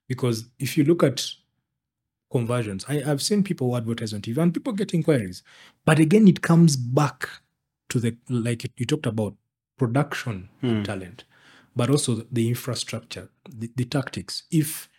Because 0.07 0.45
if 0.59 0.77
you 0.77 0.83
look 0.83 1.03
at 1.03 1.25
conversions, 2.31 2.85
I, 2.87 3.03
I've 3.05 3.21
seen 3.21 3.43
people 3.43 3.75
advertise 3.75 4.13
on 4.13 4.21
TV 4.21 4.37
and 4.37 4.53
people 4.53 4.73
get 4.73 4.93
inquiries. 4.93 5.43
But 5.85 5.99
again, 5.99 6.27
it 6.27 6.41
comes 6.41 6.75
back 6.75 7.29
to 7.89 7.99
the 7.99 8.15
like 8.29 8.69
you 8.77 8.85
talked 8.85 9.05
about 9.05 9.35
production 9.77 10.49
talent, 10.83 11.23
but 11.75 11.89
also 11.89 12.15
the, 12.15 12.27
the 12.31 12.47
infrastructure, 12.49 13.29
the, 13.49 13.71
the 13.75 13.85
tactics. 13.85 14.43
If 14.51 14.89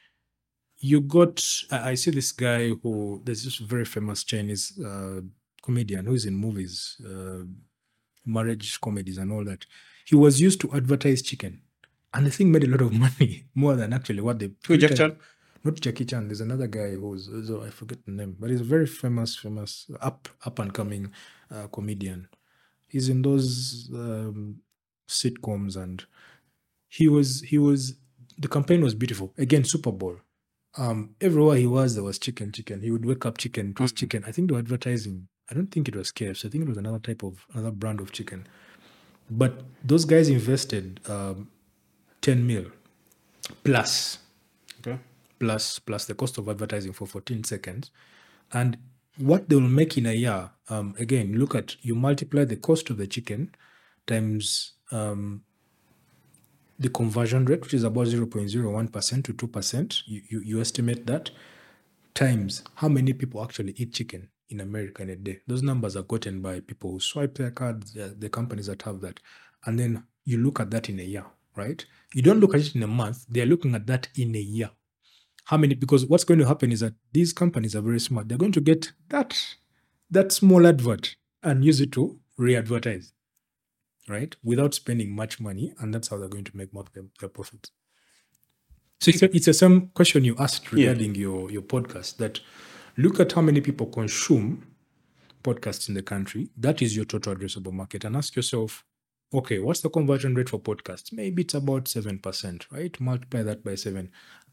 you 0.79 1.01
got, 1.01 1.45
I, 1.71 1.91
I 1.91 1.95
see 1.95 2.11
this 2.11 2.33
guy 2.33 2.71
who 2.71 3.21
there's 3.25 3.45
this 3.45 3.57
very 3.57 3.85
famous 3.85 4.25
Chinese 4.25 4.79
uh, 4.79 5.21
comedian 5.63 6.07
who's 6.07 6.25
in 6.25 6.35
movies, 6.35 6.97
uh, 7.05 7.45
marriage 8.25 8.81
comedies, 8.81 9.19
and 9.19 9.33
all 9.33 9.45
that. 9.45 9.67
He 10.05 10.15
was 10.17 10.41
used 10.41 10.61
to 10.63 10.73
advertise 10.73 11.21
chicken, 11.21 11.61
and 12.15 12.27
the 12.27 12.31
thing 12.31 12.51
made 12.53 12.65
a 12.65 12.69
lot 12.69 12.81
of 12.83 12.93
money 13.07 13.45
more 13.55 13.75
than 13.77 13.93
actually 13.93 14.21
what 14.21 14.39
they. 14.39 14.51
Who, 14.67 14.77
Jack 14.77 14.97
Chan? 14.97 15.17
Not 15.65 15.75
Jackie 15.81 16.05
Chan. 16.05 16.29
There's 16.29 16.41
another 16.41 16.67
guy 16.69 16.91
who's, 16.95 17.27
who's- 17.27 17.51
I 17.51 17.71
forget 17.71 17.99
the 18.07 18.13
name, 18.13 18.37
but 18.39 18.51
he's 18.51 18.61
a 18.61 18.65
very 18.65 18.87
famous, 18.87 19.37
famous 19.37 19.91
up 20.01 20.29
up 20.45 20.59
and 20.59 20.73
coming 20.73 21.13
uh, 21.51 21.67
comedian. 21.69 22.29
He's 22.87 23.09
in 23.09 23.23
those 23.23 23.91
um, 23.93 24.61
sitcoms, 25.09 25.77
and 25.77 26.05
he 26.89 27.09
was 27.09 27.43
he 27.43 27.59
was 27.59 27.95
the 28.39 28.49
campaign 28.49 28.83
was 28.83 28.95
beautiful. 28.95 29.35
Again, 29.37 29.65
Super 29.65 29.93
Bowl. 29.93 30.17
Um, 30.77 31.17
everywhere 31.21 31.57
he 31.57 31.67
was, 31.67 31.95
there 31.97 32.05
was 32.05 32.19
chicken, 32.21 32.53
chicken. 32.53 32.83
He 32.83 32.91
would 32.93 33.05
wake 33.05 33.27
up 33.27 33.37
chicken. 33.39 33.71
It 33.71 33.81
was 33.81 33.91
chicken. 33.93 34.23
I 34.27 34.33
think 34.33 34.49
they 34.49 34.53
were 34.53 34.61
advertising. 34.61 35.27
I 35.51 35.55
don't 35.55 35.67
think 35.73 35.89
it 35.89 35.97
was 35.97 36.13
KFC. 36.13 36.45
I 36.47 36.51
think 36.51 36.63
it 36.63 36.69
was 36.69 36.77
another 36.79 37.01
type 37.01 37.23
of 37.25 37.45
another 37.53 37.73
brand 37.73 38.01
of 38.01 38.13
chicken. 38.13 38.47
But 39.31 39.63
those 39.85 40.05
guys 40.05 40.29
invested 40.29 41.01
um, 41.09 41.51
ten 42.29 42.47
mil 42.47 42.67
plus. 43.65 44.19
Okay. 44.81 44.99
plus 45.39 45.79
plus 45.79 46.05
the 46.07 46.15
cost 46.15 46.39
of 46.39 46.49
advertising 46.49 46.93
for 46.93 47.07
14 47.07 47.45
seconds. 47.45 47.91
And 48.53 48.77
what 49.17 49.49
they 49.49 49.57
will 49.57 49.63
make 49.63 49.97
in 49.97 50.07
a 50.07 50.13
year 50.13 50.51
um, 50.69 50.95
again 50.99 51.33
look 51.39 51.55
at 51.55 51.77
you 51.83 51.95
multiply 51.95 52.45
the 52.45 52.57
cost 52.57 52.91
of 52.91 52.99
the 52.99 53.07
chicken 53.07 53.51
times 54.07 54.75
um, 54.93 55.43
the 56.79 56.89
conversion 56.89 57.45
rate 57.47 57.63
which 57.63 57.75
is 57.75 57.83
about 57.83 58.07
0.01% 58.07 59.25
to 59.25 59.35
2% 59.35 60.03
you, 60.07 60.23
you, 60.29 60.41
you 60.41 60.61
estimate 60.61 61.05
that 61.07 61.31
times 62.15 62.63
how 62.77 62.89
many 62.89 63.13
people 63.13 63.43
actually 63.43 63.75
eat 63.77 63.93
chicken 63.93 64.29
in 64.51 64.61
america 64.61 65.03
in 65.03 65.11
a 65.11 65.17
day. 65.17 65.41
Those 65.49 65.63
numbers 65.63 65.97
are 65.97 66.03
gotten 66.03 66.41
by 66.41 66.61
people 66.61 66.93
who 66.93 67.01
swipe 67.01 67.35
their 67.35 67.51
cards 67.51 67.97
uh, 67.97 68.13
the 68.17 68.29
companies 68.29 68.67
that 68.67 68.83
have 68.83 69.01
that. 69.01 69.19
And 69.67 69.79
then 69.79 70.05
you 70.25 70.39
look 70.39 70.61
at 70.61 70.71
that 70.71 70.89
in 70.89 71.01
a 71.01 71.03
year 71.03 71.27
right? 71.59 71.85
You 72.15 72.23
don't 72.23 72.41
look 72.41 72.55
at 72.55 72.61
it 72.61 72.75
in 72.75 72.83
a 72.83 72.87
month 72.87 73.27
they're 73.29 73.47
looking 73.47 73.75
at 73.75 73.87
that 73.89 74.09
in 74.17 74.35
a 74.35 74.41
year. 74.41 74.71
How 75.45 75.57
many 75.59 75.75
because 75.75 76.07
what's 76.07 76.25
going 76.25 76.41
to 76.41 76.47
happen 76.47 76.73
is 76.73 76.81
that 76.81 76.95
these 77.13 77.33
companies 77.33 77.75
are 77.77 77.83
very 77.83 78.01
smart. 78.01 78.29
They're 78.29 78.39
going 78.39 78.53
to 78.53 78.61
get 78.61 78.93
that 79.11 79.39
that 80.11 80.33
small 80.33 80.67
advert 80.67 81.17
and 81.43 81.65
use 81.65 81.81
it 81.81 81.93
to 81.93 82.19
re-advertise 82.39 83.13
right? 84.09 84.35
Without 84.43 84.73
spending 84.73 85.11
much 85.15 85.39
money 85.39 85.75
and 85.81 85.93
that's 85.93 86.09
how 86.09 86.17
they're 86.17 86.29
going 86.37 86.45
to 86.45 86.57
make 86.57 86.73
more 86.73 86.85
of 86.85 86.93
their, 86.95 87.05
their 87.21 87.29
profits 87.29 87.73
so 89.01 89.11
it's, 89.11 89.23
a, 89.23 89.37
it's 89.37 89.47
the 89.47 89.55
same 89.55 89.89
question 89.89 90.25
you 90.25 90.35
asked 90.39 90.73
Yeah. 90.73 90.89
regarding 90.89 91.15
your 91.15 91.51
your 91.51 91.63
podcast 91.63 92.17
that 92.17 92.41
look 92.97 93.21
at 93.21 93.33
how 93.33 93.43
many 93.43 93.61
people 93.61 93.87
consume 93.87 94.67
podcasts 95.45 95.89
in 95.89 95.95
the 95.95 96.03
country. 96.03 96.49
That 96.57 96.83
is 96.83 96.97
your 96.97 97.05
total 97.05 97.35
addressable 97.37 97.73
market. 97.73 98.05
And 98.05 98.17
ask 98.17 98.35
yourself 98.35 98.85
okay 99.33 99.59
what's 99.59 99.81
the 99.81 99.91
conversion 99.91 100.35
rate 100.35 100.49
for 100.49 100.59
podcasts? 100.61 101.13
Maybe 101.13 101.43
it's 101.43 101.55
about 101.55 101.89
7% 101.89 102.67
right? 102.71 102.99
Multiply 103.01 103.43
that 103.43 103.65
by 103.65 103.75
7 103.75 104.11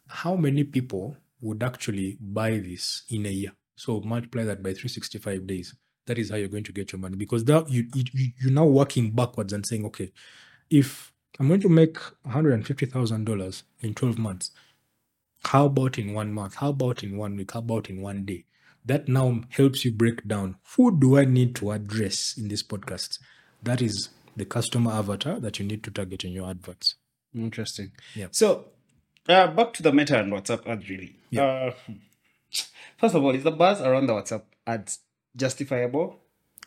how 0.07 0.35
many 0.35 0.63
people 0.63 1.17
would 1.41 1.63
actually 1.63 2.17
buy 2.19 2.51
this 2.57 3.03
in 3.09 3.25
a 3.25 3.29
year? 3.29 3.51
So 3.75 4.01
multiply 4.01 4.43
that 4.45 4.63
by 4.63 4.73
365 4.73 5.47
days. 5.47 5.75
That 6.07 6.19
is 6.19 6.29
how 6.29 6.37
you're 6.37 6.47
going 6.49 6.63
to 6.65 6.71
get 6.71 6.91
your 6.91 6.99
money 6.99 7.15
because 7.17 7.45
that 7.45 7.69
you, 7.69 7.87
you 7.93 8.03
you- 8.13 8.31
you're 8.39 8.51
now 8.51 8.65
working 8.65 9.11
backwards 9.11 9.53
and 9.53 9.65
saying 9.65 9.85
okay 9.87 10.11
if 10.69 11.11
i'm 11.39 11.47
going 11.47 11.61
to 11.61 11.69
make 11.69 11.97
$150000 12.25 13.63
in 13.81 13.93
12 13.93 14.17
months 14.17 14.51
how 15.45 15.65
about 15.67 15.97
in 15.99 16.13
one 16.13 16.33
month? 16.33 16.55
How 16.55 16.69
about 16.69 17.03
in 17.03 17.17
one 17.17 17.35
week? 17.35 17.51
How 17.53 17.59
about 17.59 17.89
in 17.89 18.01
one 18.01 18.25
day? 18.25 18.45
That 18.83 19.07
now 19.07 19.41
helps 19.49 19.85
you 19.85 19.91
break 19.91 20.27
down 20.27 20.57
who 20.75 20.97
do 20.99 21.17
i 21.17 21.25
need 21.25 21.55
to 21.57 21.71
address 21.71 22.35
in 22.37 22.47
this 22.47 22.63
podcast? 22.63 23.19
That 23.63 23.81
is 23.81 24.09
the 24.35 24.45
customer 24.45 24.91
avatar 24.91 25.39
that 25.39 25.59
you 25.59 25.65
need 25.65 25.83
to 25.83 25.91
target 25.91 26.23
in 26.23 26.31
your 26.31 26.49
adverts. 26.49 26.95
Interesting. 27.33 27.91
Yeah. 28.13 28.27
So, 28.31 28.65
uh, 29.27 29.47
back 29.47 29.73
to 29.73 29.83
the 29.83 29.91
Meta 29.91 30.19
and 30.19 30.31
WhatsApp 30.31 30.67
ads, 30.67 30.89
really. 30.89 31.15
Uh, 31.37 31.71
first 32.97 33.15
of 33.15 33.23
all, 33.23 33.31
is 33.31 33.43
the 33.43 33.51
buzz 33.51 33.81
around 33.81 34.07
the 34.07 34.13
WhatsApp 34.13 34.43
ads 34.65 34.99
justifiable? 35.35 36.19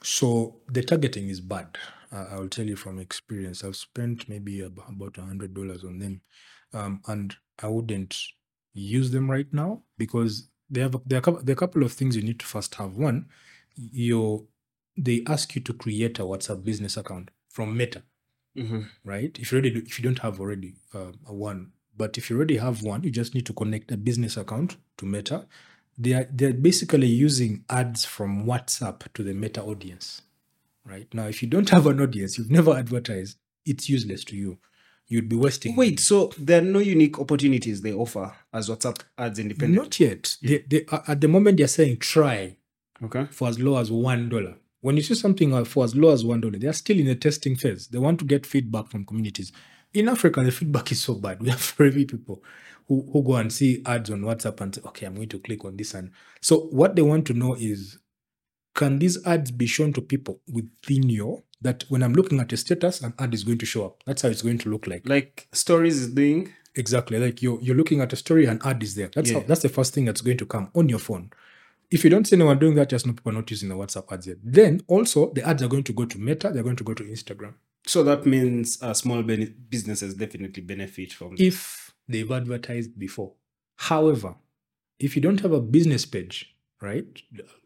So 0.03 0.57
the 0.69 0.83
targeting 0.83 1.29
is 1.29 1.41
bad. 1.41 1.77
Uh, 2.13 2.27
I'll 2.31 2.49
tell 2.49 2.67
you 2.67 2.77
from 2.77 2.99
experience. 2.99 3.65
I've 3.65 3.77
spent 3.77 4.29
maybe 4.29 4.61
about 4.61 5.19
a 5.19 5.23
hundred 5.23 5.55
dollars 5.55 5.85
on 5.85 5.99
them, 5.99 6.21
um, 6.73 7.03
and 7.07 7.35
I 7.63 7.69
wouldn't 7.69 8.17
use 8.73 9.11
them 9.11 9.31
right 9.31 9.53
now 9.53 9.83
because 9.99 10.49
they 10.71 10.81
have 10.81 10.97
there, 11.05 11.19
are, 11.19 11.43
there 11.43 11.53
are 11.53 11.53
a 11.53 11.57
couple 11.57 11.83
of 11.83 11.93
things 11.93 12.17
you 12.17 12.23
need 12.23 12.41
to 12.41 12.47
first 12.47 12.75
have. 12.77 12.97
One, 12.97 13.27
your 13.77 14.45
they 14.97 15.23
ask 15.27 15.55
you 15.55 15.61
to 15.63 15.73
create 15.73 16.19
a 16.19 16.23
WhatsApp 16.23 16.65
business 16.65 16.97
account 16.97 17.31
from 17.59 17.77
Meta, 17.77 18.03
Mm-hmm. 18.57 18.83
right? 19.05 19.37
If 19.41 19.51
you 19.51 19.57
already 19.59 19.71
do, 19.71 19.83
if 19.85 19.99
you 19.99 20.05
don't 20.05 20.21
have 20.21 20.39
already 20.41 20.75
uh, 20.95 21.11
a 21.27 21.35
one, 21.35 21.73
but 21.97 22.17
if 22.17 22.31
you 22.31 22.37
already 22.37 22.57
have 22.59 22.83
one, 22.85 23.03
you 23.03 23.11
just 23.11 23.35
need 23.35 23.47
to 23.47 23.53
connect 23.53 23.91
a 23.91 23.97
business 23.97 24.37
account 24.37 24.77
to 24.99 25.07
Meta. 25.07 25.47
They 25.97 26.13
are 26.13 26.29
they're 26.33 26.53
basically 26.53 27.09
using 27.09 27.65
ads 27.69 28.05
from 28.05 28.47
WhatsApp 28.47 29.13
to 29.15 29.23
the 29.25 29.35
Meta 29.35 29.61
audience, 29.63 30.23
right? 30.85 31.13
Now, 31.13 31.27
if 31.27 31.43
you 31.43 31.49
don't 31.49 31.69
have 31.71 31.87
an 31.89 32.01
audience, 32.01 32.39
you've 32.39 32.51
never 32.51 32.73
advertised, 32.77 33.39
it's 33.67 33.89
useless 33.89 34.23
to 34.27 34.37
you. 34.37 34.59
You'd 35.09 35.29
be 35.29 35.37
wasting. 35.37 35.75
Wait, 35.75 35.99
so 36.01 36.31
there 36.39 36.61
are 36.61 36.65
no 36.65 36.79
unique 36.81 37.19
opportunities 37.19 37.81
they 37.83 37.93
offer 37.93 38.35
as 38.53 38.69
WhatsApp 38.69 39.01
ads 39.17 39.39
independent? 39.41 39.83
not 39.83 39.99
yet. 40.01 40.37
They, 40.43 40.59
they, 40.69 40.85
uh, 40.93 41.01
at 41.09 41.21
the 41.21 41.29
moment, 41.29 41.57
they're 41.59 41.67
saying 41.67 41.97
try 41.99 42.57
Okay. 43.03 43.27
for 43.31 43.49
as 43.49 43.59
low 43.59 43.79
as 43.79 43.91
one 43.91 44.29
dollar. 44.29 44.55
When 44.81 44.97
you 44.97 45.03
see 45.03 45.15
something 45.15 45.53
uh, 45.55 45.65
for 45.65 45.85
as 45.85 45.97
low 45.97 46.11
as 46.13 46.25
one 46.25 46.41
dollar, 46.41 46.59
they 46.59 46.69
are 46.69 46.73
still 46.73 46.99
in 46.99 47.07
the 47.07 47.15
testing 47.17 47.57
phase. 47.57 47.89
They 47.89 47.99
want 47.99 48.19
to 48.21 48.25
get 48.25 48.47
feedback 48.47 48.87
from 48.89 49.05
communities. 49.05 49.53
In 49.95 50.09
Africa, 50.09 50.43
the 50.45 50.53
feedback 50.53 50.93
is 50.93 51.01
so 51.01 51.15
bad. 51.15 51.41
We 51.43 51.51
have 51.51 51.61
very 51.77 51.91
few 51.93 52.07
people 52.07 52.43
who, 52.87 53.09
who 53.13 53.23
go 53.23 53.37
and 53.37 53.53
see 53.53 53.83
ads 53.87 54.11
on 54.11 54.21
WhatsApp 54.21 54.61
and 54.61 54.75
say, 54.75 54.83
okay, 54.87 55.07
I'm 55.07 55.15
going 55.15 55.29
to 55.31 55.39
click 55.41 55.65
on 55.65 55.77
this. 55.77 55.95
And 55.95 56.11
so 56.41 56.61
what 56.71 56.95
they 56.97 57.03
want 57.03 57.27
to 57.29 57.35
know 57.35 57.55
is 57.55 57.99
can 58.75 58.99
these 58.99 59.25
ads 59.27 59.51
be 59.51 59.67
shown 59.67 59.93
to 59.95 60.01
people 60.01 60.41
within 60.53 61.09
your 61.09 61.43
that 61.61 61.85
when 61.89 62.03
I'm 62.05 62.13
looking 62.13 62.39
at 62.39 62.53
a 62.53 62.57
status, 62.57 63.01
an 63.01 63.15
ad 63.19 63.35
is 63.35 63.43
going 63.43 63.59
to 63.59 63.67
show 63.67 63.85
up. 63.87 64.05
That's 64.07 64.23
how 64.23 64.29
it's 64.29 64.43
going 64.43 64.59
to 64.59 64.69
look 64.71 64.87
like. 64.87 65.09
Like 65.09 65.49
stories 65.53 66.01
is 66.01 66.15
doing. 66.15 66.53
Exactly. 66.77 67.19
Like 67.19 67.43
you're 67.43 67.61
you're 67.61 67.75
looking 67.75 68.01
at 68.01 68.13
a 68.13 68.17
story, 68.17 68.47
an 68.47 68.61
ad 68.65 68.83
is 68.83 68.95
there. 68.95 69.11
That's 69.13 69.31
Yeah. 69.31 69.41
how 69.41 69.47
that's 69.47 69.63
the 69.63 69.69
first 69.69 69.93
thing 69.95 70.05
that's 70.05 70.21
going 70.21 70.37
to 70.39 70.47
come 70.47 70.71
on 70.75 70.89
your 70.89 71.01
phone. 71.01 71.31
If 71.91 72.05
you 72.05 72.11
don't 72.11 72.27
see 72.27 72.37
anyone 72.37 72.59
doing 72.59 72.75
that, 72.75 72.91
just 72.91 73.07
know 73.07 73.13
people 73.15 73.33
are 73.33 73.35
not 73.37 73.51
using 73.51 73.69
the 73.69 73.75
WhatsApp 73.75 74.13
ads 74.13 74.27
yet. 74.27 74.37
Then 74.43 74.83
also 74.89 75.33
the 75.33 75.43
ads 75.47 75.63
are 75.63 75.69
going 75.69 75.85
to 75.85 75.93
go 75.93 76.05
to 76.05 76.19
Meta, 76.19 76.51
they're 76.51 76.63
going 76.63 76.77
to 76.77 76.85
go 76.85 76.95
to 76.95 77.03
Instagram. 77.05 77.55
So 77.87 78.03
that 78.05 78.27
means 78.27 78.83
uh, 78.83 78.93
small 78.93 79.23
bene- 79.23 79.55
businesses 79.71 80.15
definitely 80.15 80.63
benefit 80.63 81.13
from 81.13 81.35
If 81.39 81.95
they've 82.07 82.31
advertised 82.31 82.99
before. 82.99 83.33
However, 83.77 84.35
if 84.99 85.17
you 85.17 85.23
don't 85.23 85.41
have 85.41 85.53
a 85.53 85.61
business 85.61 86.05
page, 86.05 86.55
right? 86.83 87.07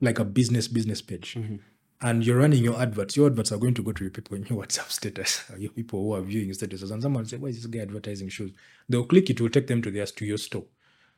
Like 0.01 0.19
a 0.19 0.25
business 0.25 0.69
business 0.69 1.03
page, 1.03 1.35
Mhm. 1.35 1.59
and 2.01 2.25
you're 2.25 2.39
running 2.39 2.63
your 2.63 2.79
adverts, 2.81 3.17
your 3.17 3.27
adverts 3.27 3.51
are 3.51 3.59
going 3.59 3.75
to 3.75 3.83
go 3.83 3.93
to 3.93 4.05
your 4.05 4.11
people 4.11 4.37
in 4.37 4.45
your 4.47 4.59
WhatsApp 4.63 4.91
status, 4.91 5.43
your 5.59 5.71
people 5.73 6.01
who 6.03 6.13
are 6.15 6.23
viewing 6.23 6.51
statuses. 6.51 6.93
And 6.93 7.03
someone 7.03 7.25
say, 7.25 7.39
Why 7.39 7.49
is 7.49 7.57
this 7.57 7.67
guy 7.67 7.81
advertising 7.81 8.29
shoes? 8.29 8.53
They'll 8.89 9.05
click 9.07 9.31
it, 9.31 9.41
will 9.41 9.51
take 9.51 9.67
them 9.67 9.83
to 9.83 9.91
their 9.91 10.07
to 10.07 10.25
your 10.25 10.39
store. 10.39 10.65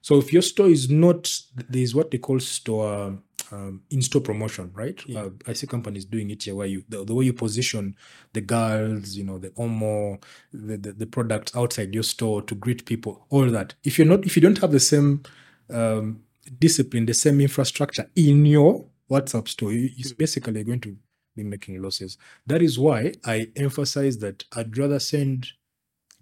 So 0.04 0.18
if 0.18 0.34
your 0.34 0.42
store 0.42 0.66
is 0.68 0.90
not, 0.90 1.34
there's 1.70 1.94
what 1.94 2.10
they 2.10 2.18
call 2.18 2.38
store 2.38 3.18
um, 3.50 3.80
in-store 3.88 4.20
promotion, 4.20 4.70
right? 4.74 5.02
Uh, 5.16 5.30
I 5.46 5.54
see 5.54 5.66
companies 5.66 6.04
doing 6.04 6.28
it 6.28 6.42
here 6.42 6.54
where 6.54 6.66
you 6.66 6.84
the, 6.90 7.06
the 7.06 7.14
way 7.14 7.24
you 7.24 7.32
position 7.32 7.96
the 8.34 8.42
girls, 8.42 9.16
you 9.16 9.24
know, 9.24 9.38
the 9.38 9.48
Omo, 9.52 10.22
the, 10.52 10.76
the 10.76 10.92
the 10.92 11.06
products 11.06 11.56
outside 11.56 11.94
your 11.94 12.02
store 12.02 12.42
to 12.42 12.54
greet 12.54 12.84
people, 12.84 13.24
all 13.30 13.46
that. 13.46 13.76
If 13.82 13.96
you're 13.98 14.06
not, 14.06 14.26
if 14.26 14.36
you 14.36 14.42
don't 14.42 14.58
have 14.58 14.72
the 14.72 14.78
same 14.78 15.22
um, 15.70 16.20
discipline, 16.58 17.06
the 17.06 17.14
same 17.14 17.40
infrastructure 17.40 18.10
in 18.14 18.44
your 18.44 18.84
WhatsApp 19.10 19.48
store, 19.48 19.72
you're 19.72 20.14
basically 20.18 20.64
going 20.64 20.80
to 20.80 20.94
be 21.34 21.44
making 21.44 21.80
losses. 21.80 22.18
That 22.46 22.60
is 22.60 22.78
why 22.78 23.14
I 23.24 23.48
emphasize 23.56 24.18
that 24.18 24.44
I'd 24.54 24.76
rather 24.76 24.98
send 24.98 25.48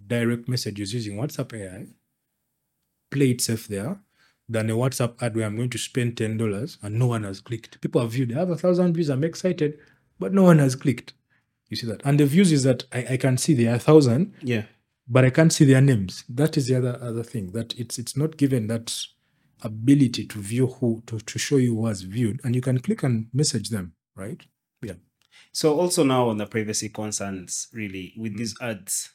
direct 0.07 0.47
messages 0.47 0.93
using 0.93 1.17
WhatsApp 1.17 1.53
AI, 1.53 1.87
play 3.15 3.29
it 3.31 3.41
safe 3.41 3.67
there, 3.67 3.93
than 4.49 4.69
a 4.69 4.73
WhatsApp 4.81 5.13
ad 5.23 5.35
where 5.35 5.45
I'm 5.45 5.55
going 5.55 5.69
to 5.75 5.77
spend 5.89 6.17
ten 6.17 6.37
dollars 6.37 6.77
and 6.83 6.99
no 6.99 7.07
one 7.07 7.23
has 7.23 7.39
clicked. 7.41 7.79
People 7.81 8.01
have 8.01 8.11
viewed, 8.11 8.29
they 8.29 8.35
have 8.43 8.49
a 8.49 8.57
thousand 8.63 8.93
views, 8.95 9.09
I'm 9.09 9.23
excited, 9.23 9.71
but 10.19 10.33
no 10.33 10.43
one 10.43 10.59
has 10.59 10.75
clicked. 10.75 11.13
You 11.69 11.77
see 11.77 11.87
that? 11.87 12.01
And 12.05 12.19
the 12.19 12.25
views 12.25 12.51
is 12.51 12.63
that 12.63 12.83
I, 12.91 12.99
I 13.13 13.17
can 13.17 13.37
see 13.37 13.53
there 13.53 13.71
are 13.73 13.77
a 13.77 13.79
thousand, 13.89 14.33
Yeah. 14.41 14.63
but 15.07 15.23
I 15.25 15.29
can't 15.37 15.53
see 15.57 15.65
their 15.65 15.81
names. 15.81 16.23
That 16.29 16.57
is 16.57 16.67
the 16.67 16.75
other 16.79 16.95
other 17.09 17.23
thing. 17.23 17.51
That 17.53 17.73
it's 17.79 17.97
it's 17.97 18.15
not 18.17 18.37
given 18.37 18.67
that 18.67 18.87
ability 19.63 20.25
to 20.27 20.39
view 20.39 20.67
who 20.67 21.01
to, 21.07 21.19
to 21.19 21.39
show 21.39 21.57
you 21.57 21.75
who 21.75 21.85
has 21.87 22.01
viewed, 22.01 22.39
and 22.43 22.53
you 22.55 22.61
can 22.61 22.79
click 22.79 23.01
and 23.03 23.27
message 23.33 23.69
them, 23.69 23.93
right? 24.15 24.41
Yeah. 24.81 24.97
So 25.51 25.79
also 25.79 26.03
now 26.03 26.29
on 26.29 26.37
the 26.37 26.45
privacy 26.45 26.89
concerns, 26.89 27.67
really, 27.73 28.13
with 28.17 28.37
these 28.37 28.55
ads, 28.61 29.09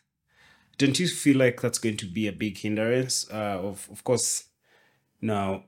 don't 0.78 0.98
you 0.98 1.08
feel 1.08 1.36
like 1.36 1.60
that's 1.60 1.78
going 1.78 1.96
to 1.98 2.06
be 2.06 2.26
a 2.28 2.32
big 2.32 2.58
hindrance? 2.58 3.26
Uh, 3.30 3.58
of 3.62 3.88
of 3.90 4.02
course, 4.04 4.44
now 5.20 5.64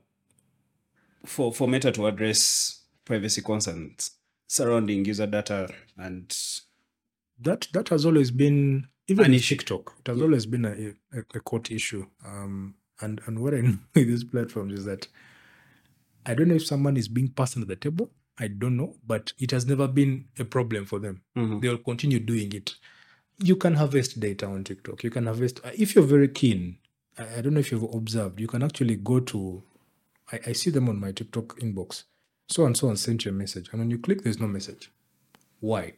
for 1.25 1.53
for 1.53 1.67
Meta 1.67 1.91
to 1.91 2.07
address 2.07 2.83
privacy 3.05 3.41
concerns 3.41 4.11
surrounding 4.47 5.05
user 5.05 5.27
data 5.27 5.69
and 5.97 6.35
That 7.39 7.67
that 7.73 7.89
has 7.89 8.05
always 8.05 8.31
been 8.31 8.87
even 9.07 9.25
in 9.25 9.33
issue. 9.33 9.55
TikTok. 9.55 9.95
It 9.99 10.07
has 10.09 10.21
always 10.21 10.45
been 10.45 10.65
a, 10.65 11.17
a, 11.17 11.19
a 11.35 11.39
court 11.39 11.71
issue. 11.71 12.05
Um, 12.25 12.75
and 13.01 13.21
and 13.25 13.39
what 13.39 13.53
I 13.53 13.61
know 13.61 13.77
with 13.95 14.07
these 14.07 14.23
platforms 14.23 14.73
is 14.73 14.85
that 14.85 15.07
I 16.25 16.33
don't 16.35 16.47
know 16.49 16.55
if 16.55 16.65
someone 16.65 16.97
is 16.97 17.07
being 17.07 17.29
passed 17.29 17.57
under 17.57 17.65
the 17.67 17.75
table. 17.75 18.11
I 18.39 18.47
don't 18.47 18.77
know, 18.77 18.95
but 19.05 19.33
it 19.39 19.51
has 19.51 19.65
never 19.65 19.87
been 19.87 20.25
a 20.39 20.45
problem 20.45 20.85
for 20.85 20.99
them. 20.99 21.21
Mhm. 21.37 21.61
They'll 21.61 21.77
continue 21.77 22.19
doing 22.19 22.53
it. 22.53 22.75
You 23.43 23.55
can 23.55 23.75
harvest 23.75 24.19
data 24.19 24.45
on 24.45 24.63
TikTok. 24.63 25.03
You 25.03 25.09
can 25.09 25.25
harvest 25.25 25.59
if 25.73 25.95
you're 25.95 26.03
very 26.03 26.27
keen. 26.27 26.77
I, 27.17 27.37
I 27.37 27.41
don't 27.41 27.53
know 27.53 27.59
if 27.59 27.71
you've 27.71 27.93
observed. 27.93 28.39
You 28.39 28.47
can 28.47 28.63
actually 28.63 28.95
go 28.95 29.19
to. 29.19 29.63
I, 30.31 30.39
I 30.47 30.53
see 30.53 30.69
them 30.69 30.89
on 30.89 30.99
my 30.99 31.11
TikTok 31.11 31.59
inbox. 31.59 32.03
So 32.49 32.65
and 32.65 32.75
so 32.75 32.89
and 32.89 32.99
sent 32.99 33.25
you 33.25 33.31
a 33.31 33.33
message, 33.33 33.69
and 33.71 33.79
when 33.79 33.89
you 33.89 33.97
click, 33.97 34.23
there's 34.23 34.39
no 34.39 34.47
message. 34.47 34.91
Why? 35.59 35.93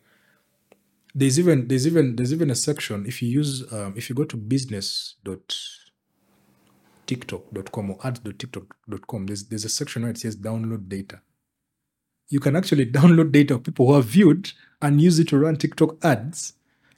There's 1.16 1.40
even 1.40 1.68
there's 1.68 1.86
even 1.86 2.16
there's 2.16 2.34
even 2.34 2.50
a 2.50 2.56
section 2.56 3.06
if 3.06 3.22
you 3.22 3.30
use 3.30 3.72
um, 3.72 3.94
if 3.96 4.10
you 4.10 4.16
go 4.16 4.24
to 4.24 4.38
business 4.38 5.16
dot 5.24 5.56
business.tiktok.com 7.06 7.92
or 7.92 7.98
ads.tiktok.com, 8.04 9.26
there's 9.26 9.46
there's 9.46 9.66
a 9.66 9.70
section 9.70 10.04
where 10.04 10.12
it 10.12 10.18
says 10.18 10.36
download 10.36 10.88
data. 10.88 11.22
You 12.30 12.40
can 12.40 12.56
actually 12.56 12.86
download 12.92 13.32
data 13.32 13.56
of 13.56 13.64
people 13.64 13.88
who 13.88 13.94
have 13.96 14.06
viewed 14.06 14.52
and 14.82 15.02
use 15.02 15.20
it 15.20 15.28
to 15.30 15.38
run 15.38 15.58
TikTok 15.58 16.04
ads 16.04 16.54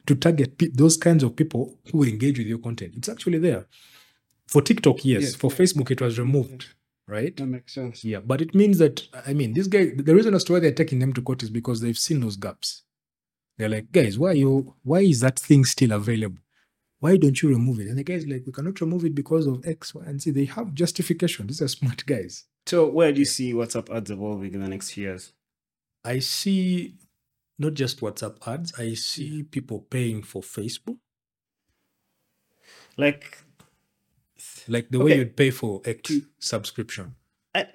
to 0.06 0.16
target 0.16 0.58
pe- 0.58 0.70
those 0.74 0.98
kinds 0.98 1.24
of 1.24 1.36
people 1.36 1.78
who 1.92 2.04
engage 2.04 2.38
with 2.38 2.48
your 2.48 2.60
content. 2.60 2.94
It's 2.96 3.10
actually 3.10 3.40
there. 3.40 3.66
For 4.48 4.62
TikTok, 4.62 5.04
yes. 5.04 5.32
Yeah. 5.32 5.38
For 5.38 5.50
Facebook, 5.50 5.92
it 5.92 6.02
was 6.02 6.20
removed, 6.20 6.68
right? 7.08 7.36
that 7.36 7.46
makes 7.46 7.74
sense. 7.74 8.04
Yeah, 8.06 8.20
but 8.20 8.42
it 8.42 8.54
means 8.54 8.78
that 8.78 9.08
I 9.26 9.34
mean, 9.34 9.54
this 9.54 9.68
guy. 9.68 9.92
The 9.96 10.16
reason 10.16 10.36
as 10.36 10.44
to 10.46 10.54
why 10.54 10.60
they're 10.60 10.72
taking 10.72 11.00
them 11.00 11.14
to 11.14 11.22
court 11.22 11.44
is 11.44 11.50
because 11.50 11.82
they've 11.82 11.98
seen 11.98 12.20
those 12.20 12.36
gaps. 12.38 12.84
They're 13.58 13.70
like, 13.70 13.92
guys, 13.92 14.20
why 14.20 14.34
you? 14.34 14.76
Why 14.84 15.00
is 15.00 15.22
that 15.22 15.40
thing 15.40 15.66
still 15.66 15.94
available? 15.94 16.40
Why 17.00 17.18
don't 17.18 17.42
you 17.42 17.50
remove 17.50 17.80
it? 17.80 17.88
And 17.88 17.98
the 17.98 18.04
guys 18.04 18.26
like, 18.26 18.44
we 18.46 18.52
cannot 18.52 18.80
remove 18.82 19.06
it 19.06 19.14
because 19.14 19.48
of 19.48 19.66
X, 19.66 19.94
Y, 19.94 20.04
and 20.06 20.22
Z. 20.22 20.32
They 20.32 20.46
have 20.46 20.74
justification. 20.74 21.48
These 21.48 21.62
are 21.62 21.68
smart 21.68 22.06
guys. 22.06 22.46
So 22.66 22.88
where 22.88 23.12
do 23.12 23.20
you 23.20 23.26
see 23.26 23.54
WhatsApp 23.54 23.96
ads 23.96 24.10
evolving 24.12 24.54
in 24.54 24.62
the 24.62 24.68
next 24.68 24.92
few 24.92 25.04
years? 25.04 25.34
I 26.04 26.20
see 26.20 26.96
not 27.58 27.74
just 27.74 28.02
WhatsApp 28.02 28.36
ads. 28.48 28.74
I 28.80 28.94
see 28.94 29.44
people 29.44 29.80
paying 29.80 30.24
for 30.24 30.42
Facebook, 30.42 30.98
Like 32.98 33.38
like 34.68 34.90
the 34.90 35.00
way 35.00 35.18
you'd 35.18 35.36
pay 35.36 35.52
for 35.52 35.82
X 35.86 36.12
subscription. 36.40 37.16
I, 37.54 37.68